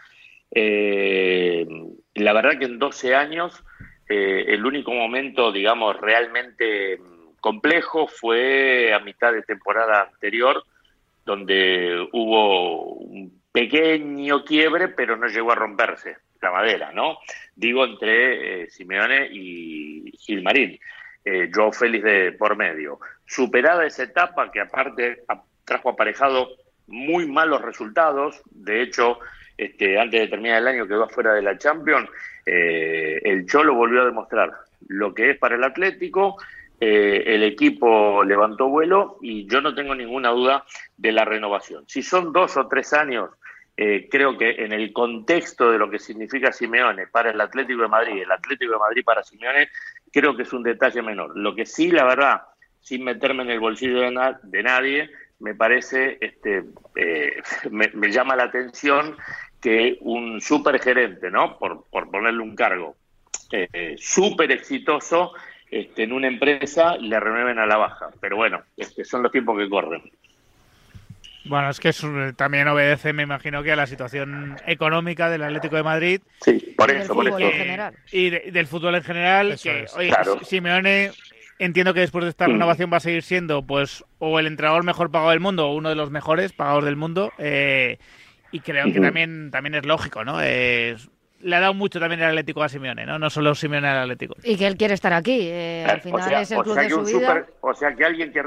Eh, 0.49 1.67
la 2.15 2.33
verdad 2.33 2.57
que 2.57 2.65
en 2.65 2.79
12 2.79 3.15
años 3.15 3.63
eh, 4.07 4.45
el 4.47 4.65
único 4.65 4.91
momento, 4.91 5.51
digamos, 5.51 5.99
realmente 6.01 6.99
complejo 7.39 8.07
fue 8.07 8.91
a 8.91 8.99
mitad 8.99 9.31
de 9.33 9.43
temporada 9.43 10.09
anterior, 10.11 10.63
donde 11.23 12.07
hubo 12.11 12.93
un 12.95 13.39
pequeño 13.51 14.43
quiebre, 14.43 14.87
pero 14.87 15.15
no 15.15 15.27
llegó 15.27 15.51
a 15.51 15.55
romperse 15.55 16.17
la 16.41 16.51
madera, 16.51 16.91
¿no? 16.91 17.19
Digo, 17.55 17.85
entre 17.85 18.69
Simeone 18.71 19.27
y 19.31 20.11
Gilmarín. 20.17 20.79
Eh, 21.25 21.49
Joao 21.53 21.71
Félix 21.71 22.03
de 22.03 22.31
por 22.33 22.55
medio. 22.55 22.99
Superada 23.25 23.85
esa 23.85 24.03
etapa, 24.03 24.51
que 24.51 24.61
aparte 24.61 25.23
trajo 25.65 25.89
aparejado 25.89 26.49
muy 26.87 27.27
malos 27.27 27.61
resultados, 27.61 28.41
de 28.49 28.81
hecho, 28.81 29.19
este, 29.57 29.99
antes 29.99 30.21
de 30.21 30.27
terminar 30.27 30.59
el 30.59 30.67
año 30.67 30.87
quedó 30.87 31.03
afuera 31.03 31.33
de 31.33 31.41
la 31.41 31.57
Champions, 31.57 32.09
eh, 32.45 33.19
el 33.23 33.45
Cholo 33.45 33.75
volvió 33.75 34.01
a 34.01 34.05
demostrar 34.05 34.51
lo 34.87 35.13
que 35.13 35.31
es 35.31 35.37
para 35.37 35.55
el 35.55 35.63
Atlético, 35.63 36.37
eh, 36.81 37.23
el 37.35 37.43
equipo 37.43 38.23
levantó 38.23 38.69
vuelo 38.69 39.17
y 39.21 39.45
yo 39.47 39.59
no 39.59 39.75
tengo 39.75 39.93
ninguna 39.93 40.29
duda 40.29 40.63
de 40.95 41.11
la 41.11 41.25
renovación. 41.25 41.83
Si 41.87 42.01
son 42.01 42.31
dos 42.31 42.55
o 42.55 42.67
tres 42.67 42.93
años, 42.93 43.29
eh, 43.81 44.09
creo 44.11 44.37
que 44.37 44.49
en 44.65 44.73
el 44.73 44.91
contexto 44.91 45.71
de 45.71 45.77
lo 45.77 45.89
que 45.89 45.99
significa 45.99 46.51
Simeone 46.51 47.07
para 47.07 47.31
el 47.31 47.39
Atlético 47.39 47.81
de 47.83 47.87
Madrid, 47.87 48.21
el 48.23 48.31
Atlético 48.31 48.73
de 48.73 48.79
Madrid 48.79 49.03
para 49.05 49.23
Simeone, 49.23 49.69
creo 50.11 50.35
que 50.35 50.43
es 50.43 50.51
un 50.51 50.63
detalle 50.63 51.01
menor. 51.01 51.31
Lo 51.37 51.55
que 51.55 51.65
sí, 51.65 51.89
la 51.89 52.03
verdad, 52.03 52.41
sin 52.81 53.05
meterme 53.05 53.43
en 53.43 53.51
el 53.51 53.59
bolsillo 53.61 54.01
de, 54.01 54.11
na- 54.11 54.37
de 54.43 54.63
nadie, 54.63 55.09
me 55.39 55.55
parece, 55.55 56.17
este, 56.19 56.65
eh, 56.95 57.41
me, 57.71 57.89
me 57.93 58.11
llama 58.11 58.35
la 58.35 58.43
atención 58.45 59.15
que 59.61 59.97
un 60.01 60.41
supergerente, 60.41 61.31
¿no? 61.31 61.57
Por, 61.57 61.85
por 61.89 62.11
ponerle 62.11 62.41
un 62.41 62.55
cargo, 62.55 62.97
eh, 63.51 63.95
súper 63.97 64.51
exitoso 64.51 65.31
este, 65.71 66.03
en 66.03 66.13
una 66.13 66.27
empresa 66.27 66.97
le 66.97 67.17
renueven 67.19 67.59
a 67.59 67.65
la 67.65 67.77
baja. 67.77 68.09
Pero 68.19 68.35
bueno, 68.35 68.61
este, 68.75 69.05
son 69.05 69.23
los 69.23 69.31
tiempos 69.31 69.57
que 69.57 69.69
corren. 69.69 70.01
Bueno, 71.45 71.69
es 71.69 71.79
que 71.79 71.89
es 71.89 72.05
también 72.35 72.67
obedece, 72.67 73.13
me 73.13 73.23
imagino, 73.23 73.63
que 73.63 73.71
a 73.71 73.75
la 73.75 73.87
situación 73.87 74.57
económica 74.67 75.29
del 75.29 75.43
Atlético 75.43 75.77
de 75.77 75.83
Madrid. 75.83 76.21
Sí, 76.41 76.73
por 76.77 76.89
Y 76.91 76.95
eso, 76.97 76.99
del 76.99 77.07
por 77.07 77.25
fútbol 77.25 77.41
eso. 77.43 77.51
en 77.51 77.57
general. 77.57 77.93
Y 78.11 78.29
de- 78.29 78.51
del 78.51 78.67
fútbol 78.67 78.95
en 78.95 79.03
general. 79.03 79.51
Eso 79.53 79.63
que, 79.69 79.83
es. 79.83 79.95
oye, 79.95 80.09
Claro. 80.09 80.39
Simeone, 80.43 81.11
entiendo 81.57 81.93
que 81.93 82.01
después 82.01 82.23
de 82.25 82.29
esta 82.29 82.47
Mm. 82.47 82.51
renovación 82.51 82.91
va 82.91 82.97
a 82.97 83.01
seguir 83.01 83.23
siendo, 83.23 83.63
pues, 83.65 84.03
o 84.19 84.37
el 84.39 84.47
entrenador 84.47 84.83
mejor 84.83 85.11
pagado 85.11 85.31
del 85.31 85.39
mundo, 85.39 85.67
o 85.69 85.75
uno 85.75 85.89
de 85.89 85.95
los 85.95 86.11
mejores 86.11 86.51
pagados 86.53 86.83
del 86.85 86.95
mundo. 86.97 87.31
eh, 87.37 87.97
y 88.51 88.61
creo 88.61 88.91
que 88.91 88.99
también, 88.99 89.51
también 89.51 89.75
es 89.75 89.85
lógico, 89.85 90.25
¿no? 90.25 90.41
Es- 90.41 91.07
le 91.41 91.55
ha 91.55 91.59
dado 91.61 91.73
mucho 91.75 91.99
también 91.99 92.19
el 92.21 92.27
Atlético 92.29 92.63
a 92.63 92.67
Simeone, 92.69 93.05
¿no? 93.05 93.17
No 93.19 93.29
solo 93.29 93.53
Simeone 93.55 93.87
al 93.87 93.99
Atlético. 93.99 94.35
Y 94.43 94.57
que 94.57 94.67
él 94.67 94.75
quiere 94.75 94.93
estar 94.95 95.13
aquí. 95.13 95.39
eh, 95.43 95.85
al 95.87 95.99
o 95.99 96.01
final 96.01 96.23
sea, 96.23 96.41
es 96.41 96.51
el 96.51 96.57
o 96.57 96.63
club 96.63 96.73
sea 96.73 96.83
de 96.83 96.89
su 96.89 97.01
vida. 97.03 97.11
super- 97.19 97.45
o 97.61 97.73
sea 97.75 97.95
que 97.95 98.03
alguien 98.05 98.33
que 98.33 98.41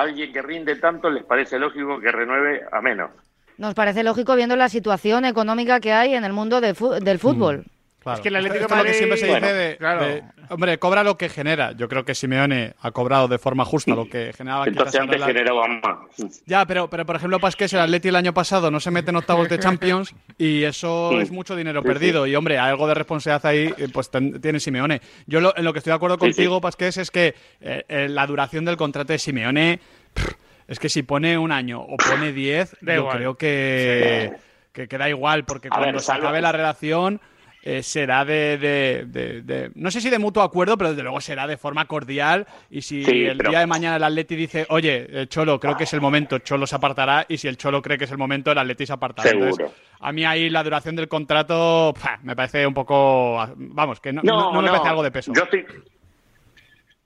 alguien 0.00 0.32
que 0.32 0.42
rinde 0.42 0.76
tanto 0.76 1.10
les 1.10 1.24
parece 1.24 1.58
lógico 1.58 2.00
que 2.00 2.10
renueve 2.12 2.62
a 2.70 2.80
menos. 2.80 3.10
Nos 3.58 3.74
parece 3.74 4.02
lógico 4.02 4.34
viendo 4.36 4.56
la 4.56 4.68
situación 4.68 5.24
económica 5.24 5.80
que 5.80 5.92
hay 5.92 6.14
en 6.14 6.24
el 6.24 6.32
mundo 6.32 6.60
del 6.60 6.74
fútbol. 6.74 7.64
Claro. 8.06 8.18
Es 8.18 8.22
que 8.22 8.28
el 8.28 8.36
Atlético 8.36 8.62
Esto 8.62 8.74
es 8.74 8.78
lo 8.78 8.84
que 8.84 8.90
de 8.90 8.96
siempre 8.96 9.18
se 9.18 9.26
Madrid- 9.26 9.42
dice 9.42 9.54
de, 9.54 9.76
Claro. 9.78 10.04
de- 10.06 10.22
hombre, 10.50 10.78
cobra 10.78 11.02
lo 11.02 11.18
que 11.18 11.28
genera. 11.28 11.72
Yo 11.72 11.88
creo 11.88 12.04
que 12.04 12.14
Simeone 12.14 12.74
ha 12.80 12.90
cobrado 12.92 13.26
de 13.26 13.38
forma 13.38 13.64
justa 13.64 13.96
lo 13.96 14.08
que 14.08 14.32
generaba. 14.32 14.64
Entonces 14.66 15.00
antes 15.00 15.18
la- 15.18 15.26
generaba 15.26 15.66
más. 15.66 16.42
Ya, 16.46 16.64
pero, 16.66 16.88
pero 16.88 17.04
por 17.04 17.16
ejemplo, 17.16 17.40
Pasqués, 17.40 17.72
el 17.72 17.80
Atleti 17.80 18.06
el 18.08 18.14
año 18.16 18.32
pasado 18.32 18.70
no 18.70 18.78
se 18.78 18.92
mete 18.92 19.10
en 19.10 19.16
octavos 19.16 19.48
de 19.48 19.58
Champions 19.58 20.14
y 20.38 20.62
eso 20.62 21.10
Sí. 21.12 21.18
es 21.18 21.30
mucho 21.32 21.56
dinero 21.56 21.82
Sí, 21.82 21.88
perdido. 21.88 22.24
sí. 22.24 22.30
Y 22.30 22.36
hombre, 22.36 22.58
algo 22.58 22.86
de 22.86 22.94
responsabilidad 22.94 23.44
ahí 23.46 23.74
eh, 23.76 23.88
pues 23.92 24.08
ten- 24.08 24.40
tiene 24.40 24.60
Simeone. 24.60 25.00
Yo 25.26 25.40
lo- 25.40 25.56
en 25.56 25.64
lo 25.64 25.72
que 25.72 25.80
estoy 25.80 25.90
de 25.90 25.96
acuerdo 25.96 26.16
Sí, 26.20 26.26
sí. 26.26 26.26
contigo, 26.36 26.60
Pasqués, 26.60 26.96
es 26.98 27.10
que 27.10 27.34
eh, 27.60 27.84
eh, 27.88 28.08
la 28.08 28.24
duración 28.28 28.64
del 28.64 28.76
contrato 28.76 29.12
de 29.12 29.18
Simeone 29.18 29.80
pff, 30.14 30.32
es 30.68 30.78
que 30.78 30.88
si 30.88 31.02
pone 31.02 31.36
un 31.38 31.50
año 31.50 31.80
o 31.80 31.96
pone 31.96 32.32
diez, 32.32 32.76
yo 32.80 32.92
igual. 32.92 33.16
creo 33.16 33.34
que, 33.36 34.32
que, 34.72 34.88
que 34.88 34.98
da 34.98 35.08
igual, 35.08 35.44
porque 35.44 35.68
A 35.68 35.70
cuando 35.70 35.92
ver, 35.94 36.00
se 36.00 36.12
acabe 36.12 36.40
la 36.40 36.52
relación 36.52 37.20
eh, 37.68 37.82
será 37.82 38.24
de, 38.24 38.56
de- 38.58 39.04
de- 39.06 39.42
de- 39.42 39.70
no 39.74 39.90
sé 39.90 40.00
si 40.00 40.08
de 40.08 40.20
mutuo 40.20 40.44
acuerdo, 40.44 40.78
pero 40.78 40.90
desde 40.90 41.02
luego 41.02 41.20
será 41.20 41.48
de 41.48 41.56
forma 41.56 41.86
cordial. 41.86 42.46
Y 42.70 42.82
si 42.82 43.04
Sí, 43.04 43.24
el 43.24 43.36
pero- 43.36 43.50
día 43.50 43.58
de 43.58 43.66
mañana 43.66 43.96
el 43.96 44.04
Atleti 44.04 44.36
dice, 44.36 44.66
oye, 44.68 45.06
eh, 45.10 45.26
Cholo, 45.26 45.58
creo 45.58 45.76
que 45.76 45.82
es 45.82 45.92
el 45.92 46.00
momento, 46.00 46.38
Cholo 46.38 46.66
se 46.68 46.76
apartará. 46.76 47.26
Y 47.28 47.38
si 47.38 47.48
el 47.48 47.56
Cholo 47.56 47.82
cree 47.82 47.98
que 47.98 48.04
es 48.04 48.10
el 48.12 48.18
momento, 48.18 48.52
el 48.52 48.58
Atleti 48.58 48.86
se 48.86 48.92
apartará. 48.92 49.28
Seguro. 49.30 49.48
Entonces, 49.48 49.76
a 49.98 50.12
mí 50.12 50.24
ahí 50.24 50.48
la 50.48 50.62
duración 50.62 50.94
del 50.94 51.08
contrato 51.08 51.92
me 52.22 52.36
parece 52.36 52.64
un 52.66 52.74
poco, 52.74 53.44
vamos, 53.56 53.98
que 53.98 54.12
no, 54.12 54.22
no- 54.22 54.52
no 54.52 54.62
me 54.62 54.68
parece 54.68 54.88
algo 54.88 55.02
de 55.02 55.10
peso. 55.10 55.32
Yo 55.34 55.42
estoy, 55.42 55.66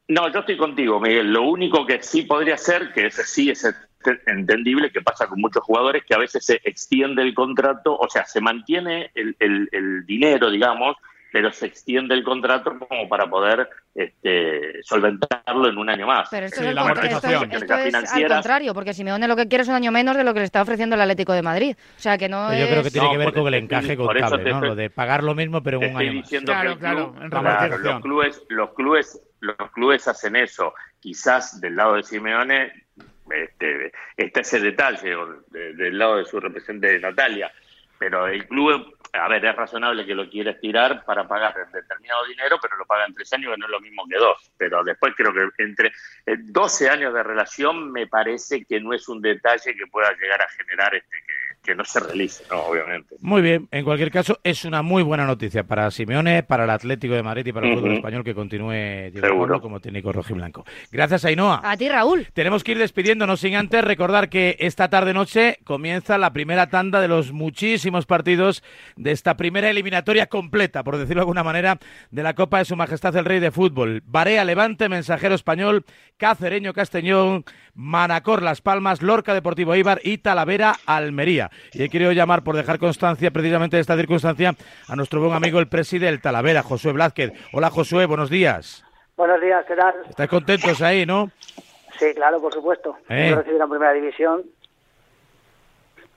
no, 0.09 0.31
yo 0.33 0.41
estoy 0.41 0.57
contigo, 0.57 1.01
Miguel. 1.01 1.33
Lo 1.33 1.43
único 1.45 1.87
que 1.87 2.03
sí 2.03 2.23
podría 2.23 2.59
ser, 2.59 2.93
que 2.93 3.07
ese 3.07 3.25
sí 3.25 3.49
es 3.51 3.65
entendible, 4.27 4.91
que 4.91 5.01
pasa 5.03 5.27
con 5.27 5.41
muchos 5.41 5.63
jugadores, 5.63 6.05
que 6.05 6.15
a 6.15 6.19
veces 6.19 6.45
se 6.45 6.61
extiende 6.65 7.23
el 7.23 7.35
contrato, 7.35 7.97
o 7.97 8.09
sea, 8.09 8.25
se 8.25 8.41
mantiene 8.41 9.11
el, 9.15 9.37
el- 9.39 9.69
el 9.73 10.07
dinero, 10.07 10.51
digamos, 10.51 10.97
pero 11.33 11.53
se 11.53 11.67
extiende 11.67 12.13
el 12.15 12.25
contrato 12.25 12.77
como 12.77 13.09
para 13.09 13.31
poder 13.31 13.69
este, 13.95 14.83
solventarlo 14.83 15.69
en 15.69 15.79
un 15.79 15.89
año 15.89 16.05
más. 16.07 16.29
Pero 16.29 16.47
esto 16.47 16.61
Sí, 16.61 16.67
es, 16.67 16.75
la 16.75 16.83
contra- 16.83 17.05
esto 17.05 17.19
es- 17.19 17.25
amortización. 17.35 17.63
esto 17.63 17.99
es 17.99 18.13
al 18.15 18.27
contrario, 18.29 18.75
porque 18.75 18.93
Simeone 18.95 19.29
lo 19.29 19.37
que 19.37 19.47
quiere 19.47 19.63
es 19.63 19.69
un 19.69 19.77
año 19.77 19.93
menos 19.93 20.17
de 20.17 20.25
lo 20.25 20.33
que 20.35 20.41
le 20.41 20.47
está 20.47 20.61
ofreciendo 20.63 20.97
el 20.97 21.03
Atlético 21.03 21.33
de 21.33 21.43
Madrid. 21.43 21.77
O 21.97 22.01
sea, 22.01 22.19
que 22.19 22.29
no 22.29 22.47
Pero 22.51 22.61
yo 22.65 22.71
creo 22.71 22.83
que 22.83 22.91
tiene 22.91 23.07
No, 23.07 23.13
que 23.13 23.19
ver 23.19 23.33
con 23.33 23.47
el 23.47 23.55
encaje 23.55 23.97
contable, 23.97 24.21
¿no? 24.45 24.57
estoy- 24.57 24.69
Lo 24.71 24.75
de 24.75 24.91
pagar 24.91 25.23
lo 25.23 25.35
mismo, 25.37 25.63
pero 25.63 25.81
en 25.81 25.93
un 25.95 25.97
año 26.01 26.13
más. 26.15 26.23
diciendo 26.25 26.53
Claro, 26.53 26.79
claro, 26.79 27.13
club- 27.13 27.23
en 27.23 27.31
claro, 27.31 27.79
los 27.79 28.01
clubes, 28.01 28.43
los 28.49 28.71
clubes, 28.75 29.23
los 29.41 29.57
clubes 29.73 30.09
hacen 30.09 30.35
eso. 30.35 30.75
Quizás 30.99 31.61
del 31.61 31.77
lado 31.77 31.95
de 31.95 32.03
Simeone 32.03 32.73
este, 33.31 33.93
está 34.17 34.41
ese 34.41 34.61
detalle, 34.61 35.17
de- 35.49 35.75
del 35.75 35.99
lado 35.99 36.17
de 36.19 36.25
su 36.25 36.39
representante 36.41 36.99
Natalia. 37.01 37.53
Pero 37.99 38.27
el 38.29 38.47
club, 38.49 38.97
a 39.13 39.29
ver, 39.29 39.45
es 39.45 39.55
razonable 39.55 40.07
que 40.07 40.15
lo 40.15 40.29
quiera 40.31 40.53
estirar 40.53 41.05
para 41.05 41.29
pagar 41.29 41.55
determinado 41.71 42.25
dinero, 42.27 42.59
pero 42.63 42.77
lo 42.79 42.87
paga 42.87 43.05
en 43.05 43.13
tres 43.15 43.31
años, 43.35 43.53
que 43.53 43.59
no 43.59 43.67
es 43.67 43.71
lo 43.71 43.81
mismo 43.81 44.07
que 44.09 44.17
dos. 44.17 44.51
Pero 44.57 44.83
después 44.83 45.13
creo 45.15 45.35
que 45.35 45.63
entre 45.63 45.89
eh, 46.25 46.37
12 46.39 46.89
años 46.89 47.13
de 47.13 47.23
relación 47.23 47.93
me 47.93 48.07
parece 48.07 48.65
que 48.65 48.81
no 48.81 48.95
es 48.95 49.07
un 49.07 49.21
detalle 49.21 49.75
que 49.77 49.87
pueda 49.87 50.11
llegar 50.15 50.41
a 50.41 50.49
generar 50.49 50.95
este 50.95 51.15
que, 51.27 51.50
que 51.71 51.77
no 51.77 51.85
se 51.85 52.01
realice, 52.01 52.45
¿no? 52.51 52.63
Obviamente. 52.63 53.15
Muy 53.21 53.43
bien, 53.43 53.69
en 53.71 53.85
cualquier 53.85 54.11
caso, 54.11 54.41
es 54.43 54.65
una 54.65 54.83
muy 54.83 55.05
buena 55.05 55.25
noticia 55.25 55.63
para 55.65 55.91
Simeone, 55.91 56.43
para 56.43 56.65
el 56.65 56.71
Atlético 56.71 57.15
de 57.15 57.23
Madrid 57.23 57.47
y 57.47 57.53
para 57.53 57.69
el 57.69 57.77
fútbol 57.77 57.93
español 57.95 58.25
que 58.25 58.35
continúe 58.35 59.11
Diego. 59.13 59.39
Pablo 59.39 59.61
como 59.61 59.79
técnico 59.81 60.13
rojiblanco. 60.13 60.65
Gracias, 60.91 61.25
Ainhoa. 61.25 61.61
A 61.63 61.77
ti, 61.77 61.89
Raúl. 61.89 62.27
Tenemos 62.33 62.65
que 62.65 62.73
ir 62.73 62.79
despidiéndonos 62.79 63.41
sin 63.41 63.55
antes 63.55 63.85
recordar 63.85 64.29
que 64.29 64.57
esta 64.59 64.91
tarde-noche 64.91 65.59
comienza 65.63 66.19
la 66.19 66.33
primera 66.33 66.69
tanda 66.69 67.01
de 67.01 67.07
los 67.07 67.31
muchísimos 67.33 68.05
partidos 68.05 68.65
de 68.97 69.13
esta 69.13 69.37
primera 69.37 69.71
eliminatoria 69.71 70.27
completa, 70.27 70.83
por 70.83 70.97
decirlo 70.97 71.21
de 71.21 71.23
alguna 71.23 71.45
manera, 71.45 71.79
de 72.11 72.23
la 72.25 72.35
Copa 72.35 72.59
de 72.59 72.65
Su 72.65 72.75
Majestad 72.75 73.15
el 73.17 73.25
Rey 73.25 73.39
de 73.39 73.53
Fútbol. 73.53 74.03
Barea 74.07 74.45
Levante, 74.45 74.89
Mensajero 74.89 75.37
Español, 75.37 75.85
Cacereño 76.17 76.73
Castellón, 76.73 77.45
Manacor 77.75 78.43
Las 78.43 78.61
Palmas, 78.61 79.03
Lorca 79.03 79.35
Deportivo 79.35 79.77
Ibar 79.77 80.01
y 80.03 80.19
Talavera 80.19 80.77
Almería. 80.85 81.51
Y 81.73 81.83
he 81.83 81.89
querido 81.89 82.13
llamar, 82.13 82.43
por 82.43 82.57
dejar 82.57 82.79
constancia 82.79 83.31
precisamente 83.31 83.77
de 83.77 83.81
esta 83.81 83.97
circunstancia, 83.97 84.55
a 84.89 84.97
nuestro 84.97 85.21
buen 85.21 85.33
amigo 85.35 85.59
el 85.59 85.69
presidente 85.69 86.07
del 86.07 86.21
Talavera, 86.21 86.63
Josué 86.63 86.93
Blázquez. 86.93 87.33
Hola 87.53 87.71
Josué, 87.71 88.07
buenos 88.07 88.31
días. 88.31 88.85
Buenos 89.17 89.41
días, 89.41 89.65
¿qué 89.67 89.77
tal? 89.77 89.95
¿Estáis 90.09 90.31
contentos 90.31 90.81
ahí, 90.83 91.05
no? 91.05 91.31
Sí, 91.99 92.07
claro, 92.15 92.41
por 92.41 92.55
supuesto. 92.55 92.97
Eh. 93.09 93.35
Recibido 93.35 93.59
la 93.59 93.67
primera 93.67 93.93
división. 93.93 94.43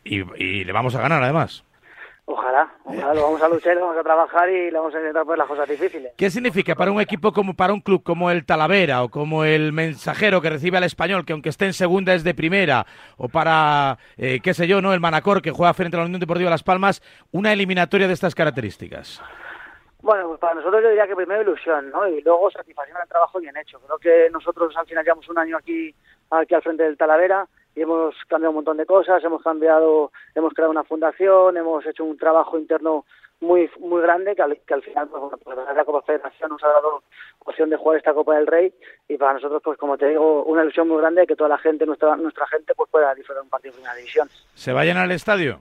Y, 0.06 0.22
y 0.42 0.64
le 0.64 0.72
vamos 0.72 0.96
a 0.96 1.02
ganar 1.02 1.22
además. 1.22 1.64
Ojalá, 2.26 2.74
ojalá, 2.86 3.14
lo 3.14 3.24
vamos 3.24 3.42
a 3.42 3.50
luchar, 3.50 3.76
lo 3.76 3.82
vamos 3.82 3.98
a 3.98 4.04
trabajar 4.04 4.50
y 4.50 4.72
le 4.72 4.78
vamos 4.78 4.96
a 4.96 4.98
intentar 4.98 5.26
poner 5.26 5.40
las 5.40 5.48
cosas 5.48 5.68
difíciles. 5.68 6.14
¿Qué 6.16 6.30
significa 6.30 6.74
para 6.74 6.90
un 6.90 7.02
equipo 7.02 7.34
como 7.34 7.54
para 7.54 7.74
un 7.74 7.82
club 7.82 8.02
como 8.02 8.32
el 8.32 8.46
Talavera 8.46 9.04
o 9.04 9.10
como 9.10 9.44
el 9.44 9.74
Mensajero 9.74 10.42
que 10.42 10.50
recibe 10.50 10.78
al 10.78 10.86
Español, 10.86 11.26
que 11.26 11.34
aunque 11.34 11.50
esté 11.50 11.66
en 11.66 11.74
segunda 11.74 12.14
es 12.14 12.24
de 12.24 12.34
primera, 12.34 12.86
o 13.18 13.28
para, 13.28 13.98
eh, 14.16 14.40
qué 14.42 14.54
sé 14.54 14.68
yo, 14.68 14.82
no 14.82 14.94
el 14.94 15.02
Manacor 15.02 15.42
que 15.42 15.52
juega 15.52 15.74
frente 15.74 15.98
a 15.98 16.00
la 16.00 16.06
Unión 16.06 16.22
Deportiva 16.22 16.50
Las 16.50 16.64
Palmas, 16.64 17.02
una 17.34 17.52
eliminatoria 17.52 18.08
de 18.08 18.14
estas 18.14 18.36
características? 18.36 19.22
Bueno, 20.02 20.30
pues 20.30 20.40
para 20.40 20.54
nosotros 20.54 20.82
yo 20.82 20.90
diría 20.90 21.08
que 21.08 21.18
primero 21.18 21.42
ilusión, 21.42 21.90
¿no? 21.92 22.08
Y 22.08 22.22
luego 22.22 22.50
satisfacción 22.52 22.98
al 22.98 23.08
trabajo 23.08 23.40
bien 23.42 23.56
hecho. 23.58 23.80
Creo 23.80 23.98
que 23.98 24.30
nosotros 24.32 24.74
al 24.78 24.86
final 24.86 25.04
llevamos 25.04 25.28
un 25.28 25.38
año 25.40 25.58
aquí, 25.58 25.94
aquí 26.30 26.56
al 26.56 26.62
frente 26.62 26.84
del 26.84 26.98
Talavera 26.98 27.48
y 27.76 27.82
hemos 27.82 28.16
cambiado 28.28 28.52
un 28.52 28.58
montón 28.58 28.78
de 28.78 28.86
cosas, 28.86 29.24
hemos 29.24 29.42
cambiado, 29.42 30.12
hemos 30.36 30.54
creado 30.54 30.72
una 30.72 30.84
fundación, 30.84 31.58
hemos 31.58 31.86
hecho 31.86 32.04
un 32.04 32.18
trabajo 32.18 32.58
interno 32.58 33.06
muy 33.44 33.70
muy 33.80 34.02
grande 34.02 34.36
que 34.36 34.42
al, 34.42 34.58
que 34.66 34.74
al 34.74 34.82
final 34.82 35.08
pues, 35.10 35.22
bueno, 35.22 35.38
pues, 35.44 35.58
la 35.76 35.86
Copa 35.86 36.02
Federación 36.02 36.50
nos 36.50 36.64
ha 36.64 36.70
dado 36.70 37.04
opción 37.40 37.70
de 37.70 37.76
jugar 37.76 37.98
esta 37.98 38.14
Copa 38.14 38.36
del 38.36 38.48
Rey 38.48 38.74
y 39.08 39.18
para 39.18 39.34
nosotros 39.34 39.62
pues 39.64 39.78
como 39.78 39.98
te 39.98 40.08
digo 40.08 40.44
una 40.46 40.64
ilusión 40.64 40.88
muy 40.88 40.98
grande 40.98 41.28
que 41.28 41.36
toda 41.36 41.50
la 41.50 41.58
gente 41.58 41.86
nuestra 41.86 42.16
nuestra 42.16 42.48
gente 42.48 42.74
pues 42.76 42.90
pueda 42.90 43.14
disfrutar 43.14 43.44
un 43.44 43.50
partido 43.50 43.74
de 43.74 43.78
primera 43.78 43.96
división 43.96 44.30
¿Se 44.54 44.72
va 44.72 44.82
a 44.82 44.86
llenar 44.86 45.06
el 45.06 45.12
estadio? 45.12 45.60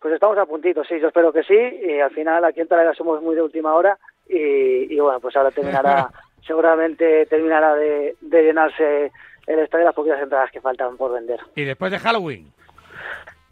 pues 0.00 0.14
estamos 0.14 0.38
a 0.38 0.46
puntito 0.46 0.84
sí 0.84 1.00
yo 1.00 1.08
espero 1.08 1.32
que 1.32 1.42
sí 1.42 1.54
y 1.54 1.98
al 1.98 2.12
final 2.12 2.44
aquí 2.44 2.60
en 2.60 2.68
Talavera 2.68 2.94
somos 2.94 3.20
muy 3.20 3.34
de 3.34 3.42
última 3.42 3.74
hora 3.74 3.98
y, 4.28 4.94
y 4.94 5.00
bueno 5.00 5.18
pues 5.18 5.36
ahora 5.36 5.50
terminará 5.50 6.08
seguramente 6.46 7.26
terminará 7.26 7.74
de, 7.74 8.16
de 8.20 8.42
llenarse 8.42 9.12
el 9.46 9.58
estadio 9.58 9.84
las 9.84 9.94
poquitas 9.94 10.20
entradas 10.20 10.50
que 10.50 10.60
faltan 10.60 10.96
por 10.96 11.12
vender 11.12 11.40
¿Y 11.54 11.64
después 11.64 11.90
de 11.92 11.98
Halloween? 11.98 12.52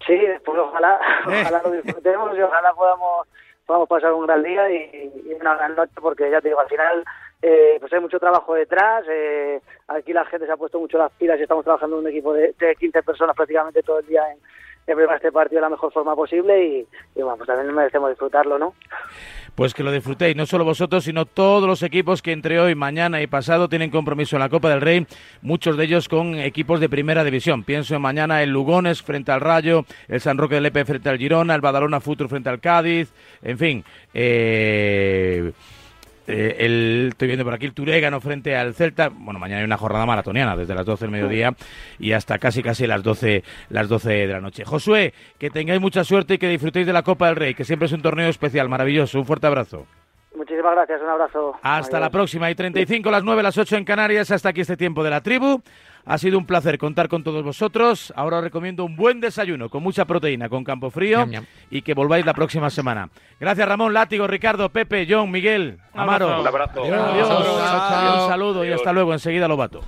Sí, 0.06 0.16
después 0.16 0.58
ojalá, 0.58 0.98
ojalá 1.26 1.62
lo 1.62 1.70
disfrutemos 1.72 2.36
y 2.36 2.42
ojalá 2.42 2.72
podamos, 2.74 3.28
podamos 3.66 3.88
pasar 3.88 4.12
un 4.12 4.26
gran 4.26 4.42
día 4.42 4.70
y, 4.70 5.12
y 5.26 5.34
una 5.34 5.54
gran 5.54 5.76
noche 5.76 5.92
porque 6.00 6.30
ya 6.30 6.40
te 6.40 6.48
digo, 6.48 6.60
al 6.60 6.68
final 6.68 7.04
eh, 7.42 7.76
pues 7.80 7.92
hay 7.92 8.00
mucho 8.00 8.18
trabajo 8.18 8.54
detrás, 8.54 9.04
eh, 9.08 9.60
aquí 9.88 10.12
la 10.12 10.24
gente 10.26 10.46
se 10.46 10.52
ha 10.52 10.56
puesto 10.56 10.78
mucho 10.78 10.98
las 10.98 11.10
pilas 11.12 11.38
y 11.38 11.42
estamos 11.42 11.64
trabajando 11.64 11.96
en 11.96 12.04
un 12.04 12.10
equipo 12.10 12.34
de, 12.34 12.54
de 12.58 12.76
15 12.76 13.02
personas 13.02 13.34
prácticamente 13.34 13.82
todo 13.82 14.00
el 14.00 14.06
día 14.06 14.22
en, 14.30 14.38
en 14.86 14.96
preparar 14.96 15.16
este 15.16 15.32
partido 15.32 15.58
de 15.58 15.62
la 15.62 15.70
mejor 15.70 15.92
forma 15.92 16.14
posible 16.14 16.62
y, 16.62 16.88
y 17.14 17.22
bueno, 17.22 17.36
pues 17.36 17.46
también 17.46 17.74
merecemos 17.74 18.10
disfrutarlo, 18.10 18.58
¿no? 18.58 18.74
Pues 19.60 19.74
que 19.74 19.82
lo 19.82 19.92
disfrutéis, 19.92 20.34
no 20.34 20.46
solo 20.46 20.64
vosotros, 20.64 21.04
sino 21.04 21.26
todos 21.26 21.68
los 21.68 21.82
equipos 21.82 22.22
que 22.22 22.32
entre 22.32 22.58
hoy, 22.58 22.74
mañana 22.74 23.20
y 23.20 23.26
pasado 23.26 23.68
tienen 23.68 23.90
compromiso 23.90 24.36
en 24.36 24.40
la 24.40 24.48
Copa 24.48 24.70
del 24.70 24.80
Rey, 24.80 25.06
muchos 25.42 25.76
de 25.76 25.84
ellos 25.84 26.08
con 26.08 26.36
equipos 26.36 26.80
de 26.80 26.88
primera 26.88 27.24
división. 27.24 27.62
Pienso 27.62 27.94
en 27.94 28.00
mañana 28.00 28.42
el 28.42 28.48
Lugones 28.48 29.02
frente 29.02 29.32
al 29.32 29.42
Rayo, 29.42 29.84
el 30.08 30.22
San 30.22 30.38
Roque 30.38 30.54
del 30.54 30.62
Lepe 30.62 30.86
frente 30.86 31.10
al 31.10 31.18
Girona, 31.18 31.54
el 31.54 31.60
Badalona 31.60 32.00
Futuro 32.00 32.26
frente 32.30 32.48
al 32.48 32.58
Cádiz, 32.58 33.12
en 33.42 33.58
fin. 33.58 33.84
Eh, 34.14 35.52
eh, 36.31 36.57
el, 36.61 37.09
estoy 37.11 37.28
viendo 37.28 37.44
por 37.44 37.55
aquí 37.55 37.66
el 37.66 37.74
Turégano 37.74 38.20
frente 38.20 38.57
al 38.57 38.74
Celta. 38.74 39.09
Bueno, 39.09 39.39
mañana 39.39 39.61
hay 39.61 39.65
una 39.65 39.77
jornada 39.77 40.07
maratoniana 40.07 40.57
desde 40.57 40.74
las 40.74 40.86
12 40.86 41.05
del 41.05 41.11
mediodía 41.11 41.55
y 41.98 42.12
hasta 42.12 42.39
casi 42.39 42.62
casi 42.62 42.86
las 42.86 43.02
12, 43.02 43.43
las 43.69 43.89
12 43.89 44.11
de 44.11 44.27
la 44.27 44.40
noche. 44.40 44.65
Josué, 44.65 45.12
que 45.39 45.51
tengáis 45.51 45.81
mucha 45.81 46.05
suerte 46.05 46.35
y 46.35 46.39
que 46.39 46.48
disfrutéis 46.48 46.86
de 46.86 46.93
la 46.93 47.02
Copa 47.02 47.27
del 47.27 47.36
Rey, 47.36 47.55
que 47.55 47.65
siempre 47.65 47.86
es 47.86 47.93
un 47.93 48.02
torneo 48.02 48.28
especial, 48.28 48.69
maravilloso. 48.69 49.19
Un 49.19 49.27
fuerte 49.27 49.47
abrazo. 49.47 49.86
Muchísimas 50.35 50.74
gracias, 50.74 51.02
un 51.02 51.09
abrazo. 51.09 51.57
Hasta 51.62 52.01
la 52.01 52.11
próxima. 52.11 52.51
Y 52.51 52.55
35, 52.55 53.11
las 53.11 53.24
9, 53.24 53.43
las 53.43 53.59
8 53.59 53.77
en 53.77 53.85
Canarias. 53.85 54.31
Hasta 54.31 54.51
aquí 54.51 54.61
este 54.61 54.77
tiempo 54.77 55.02
de 55.02 55.11
la 55.11 55.20
tribu. 55.20 55.61
Ha 56.05 56.18
sido 56.18 56.39
un 56.39 56.47
placer 56.47 56.78
contar 56.78 57.09
con 57.09 57.22
todos 57.22 57.44
vosotros. 57.44 58.12
Ahora 58.16 58.39
os 58.39 58.44
recomiendo 58.44 58.85
un 58.85 58.97
buen 58.97 59.20
desayuno 59.20 59.68
con 59.68 59.82
mucha 59.82 60.05
proteína, 60.05 60.48
con 60.48 60.64
campo 60.64 60.90
frío 60.90 61.27
y 61.70 61.82
que 61.82 61.94
volváis 61.94 62.24
la 62.27 62.35
próxima 62.35 62.70
semana. 62.70 63.10
Gracias 63.39 63.68
Ramón, 63.68 63.93
Látigo, 63.93 64.27
Ricardo, 64.27 64.68
Pepe, 64.70 65.06
John, 65.09 65.31
Miguel, 65.31 65.78
Amaro. 65.94 66.40
Un 66.40 66.47
abrazo. 66.47 66.82
Adiós. 66.82 67.28
Un. 67.28 67.60
Adiós. 67.62 68.28
Saludo 68.28 68.64
y 68.64 68.72
hasta 68.72 68.93
luego. 68.93 69.12
Enseguida 69.12 69.47
lo 69.47 69.56
bato. 69.56 69.81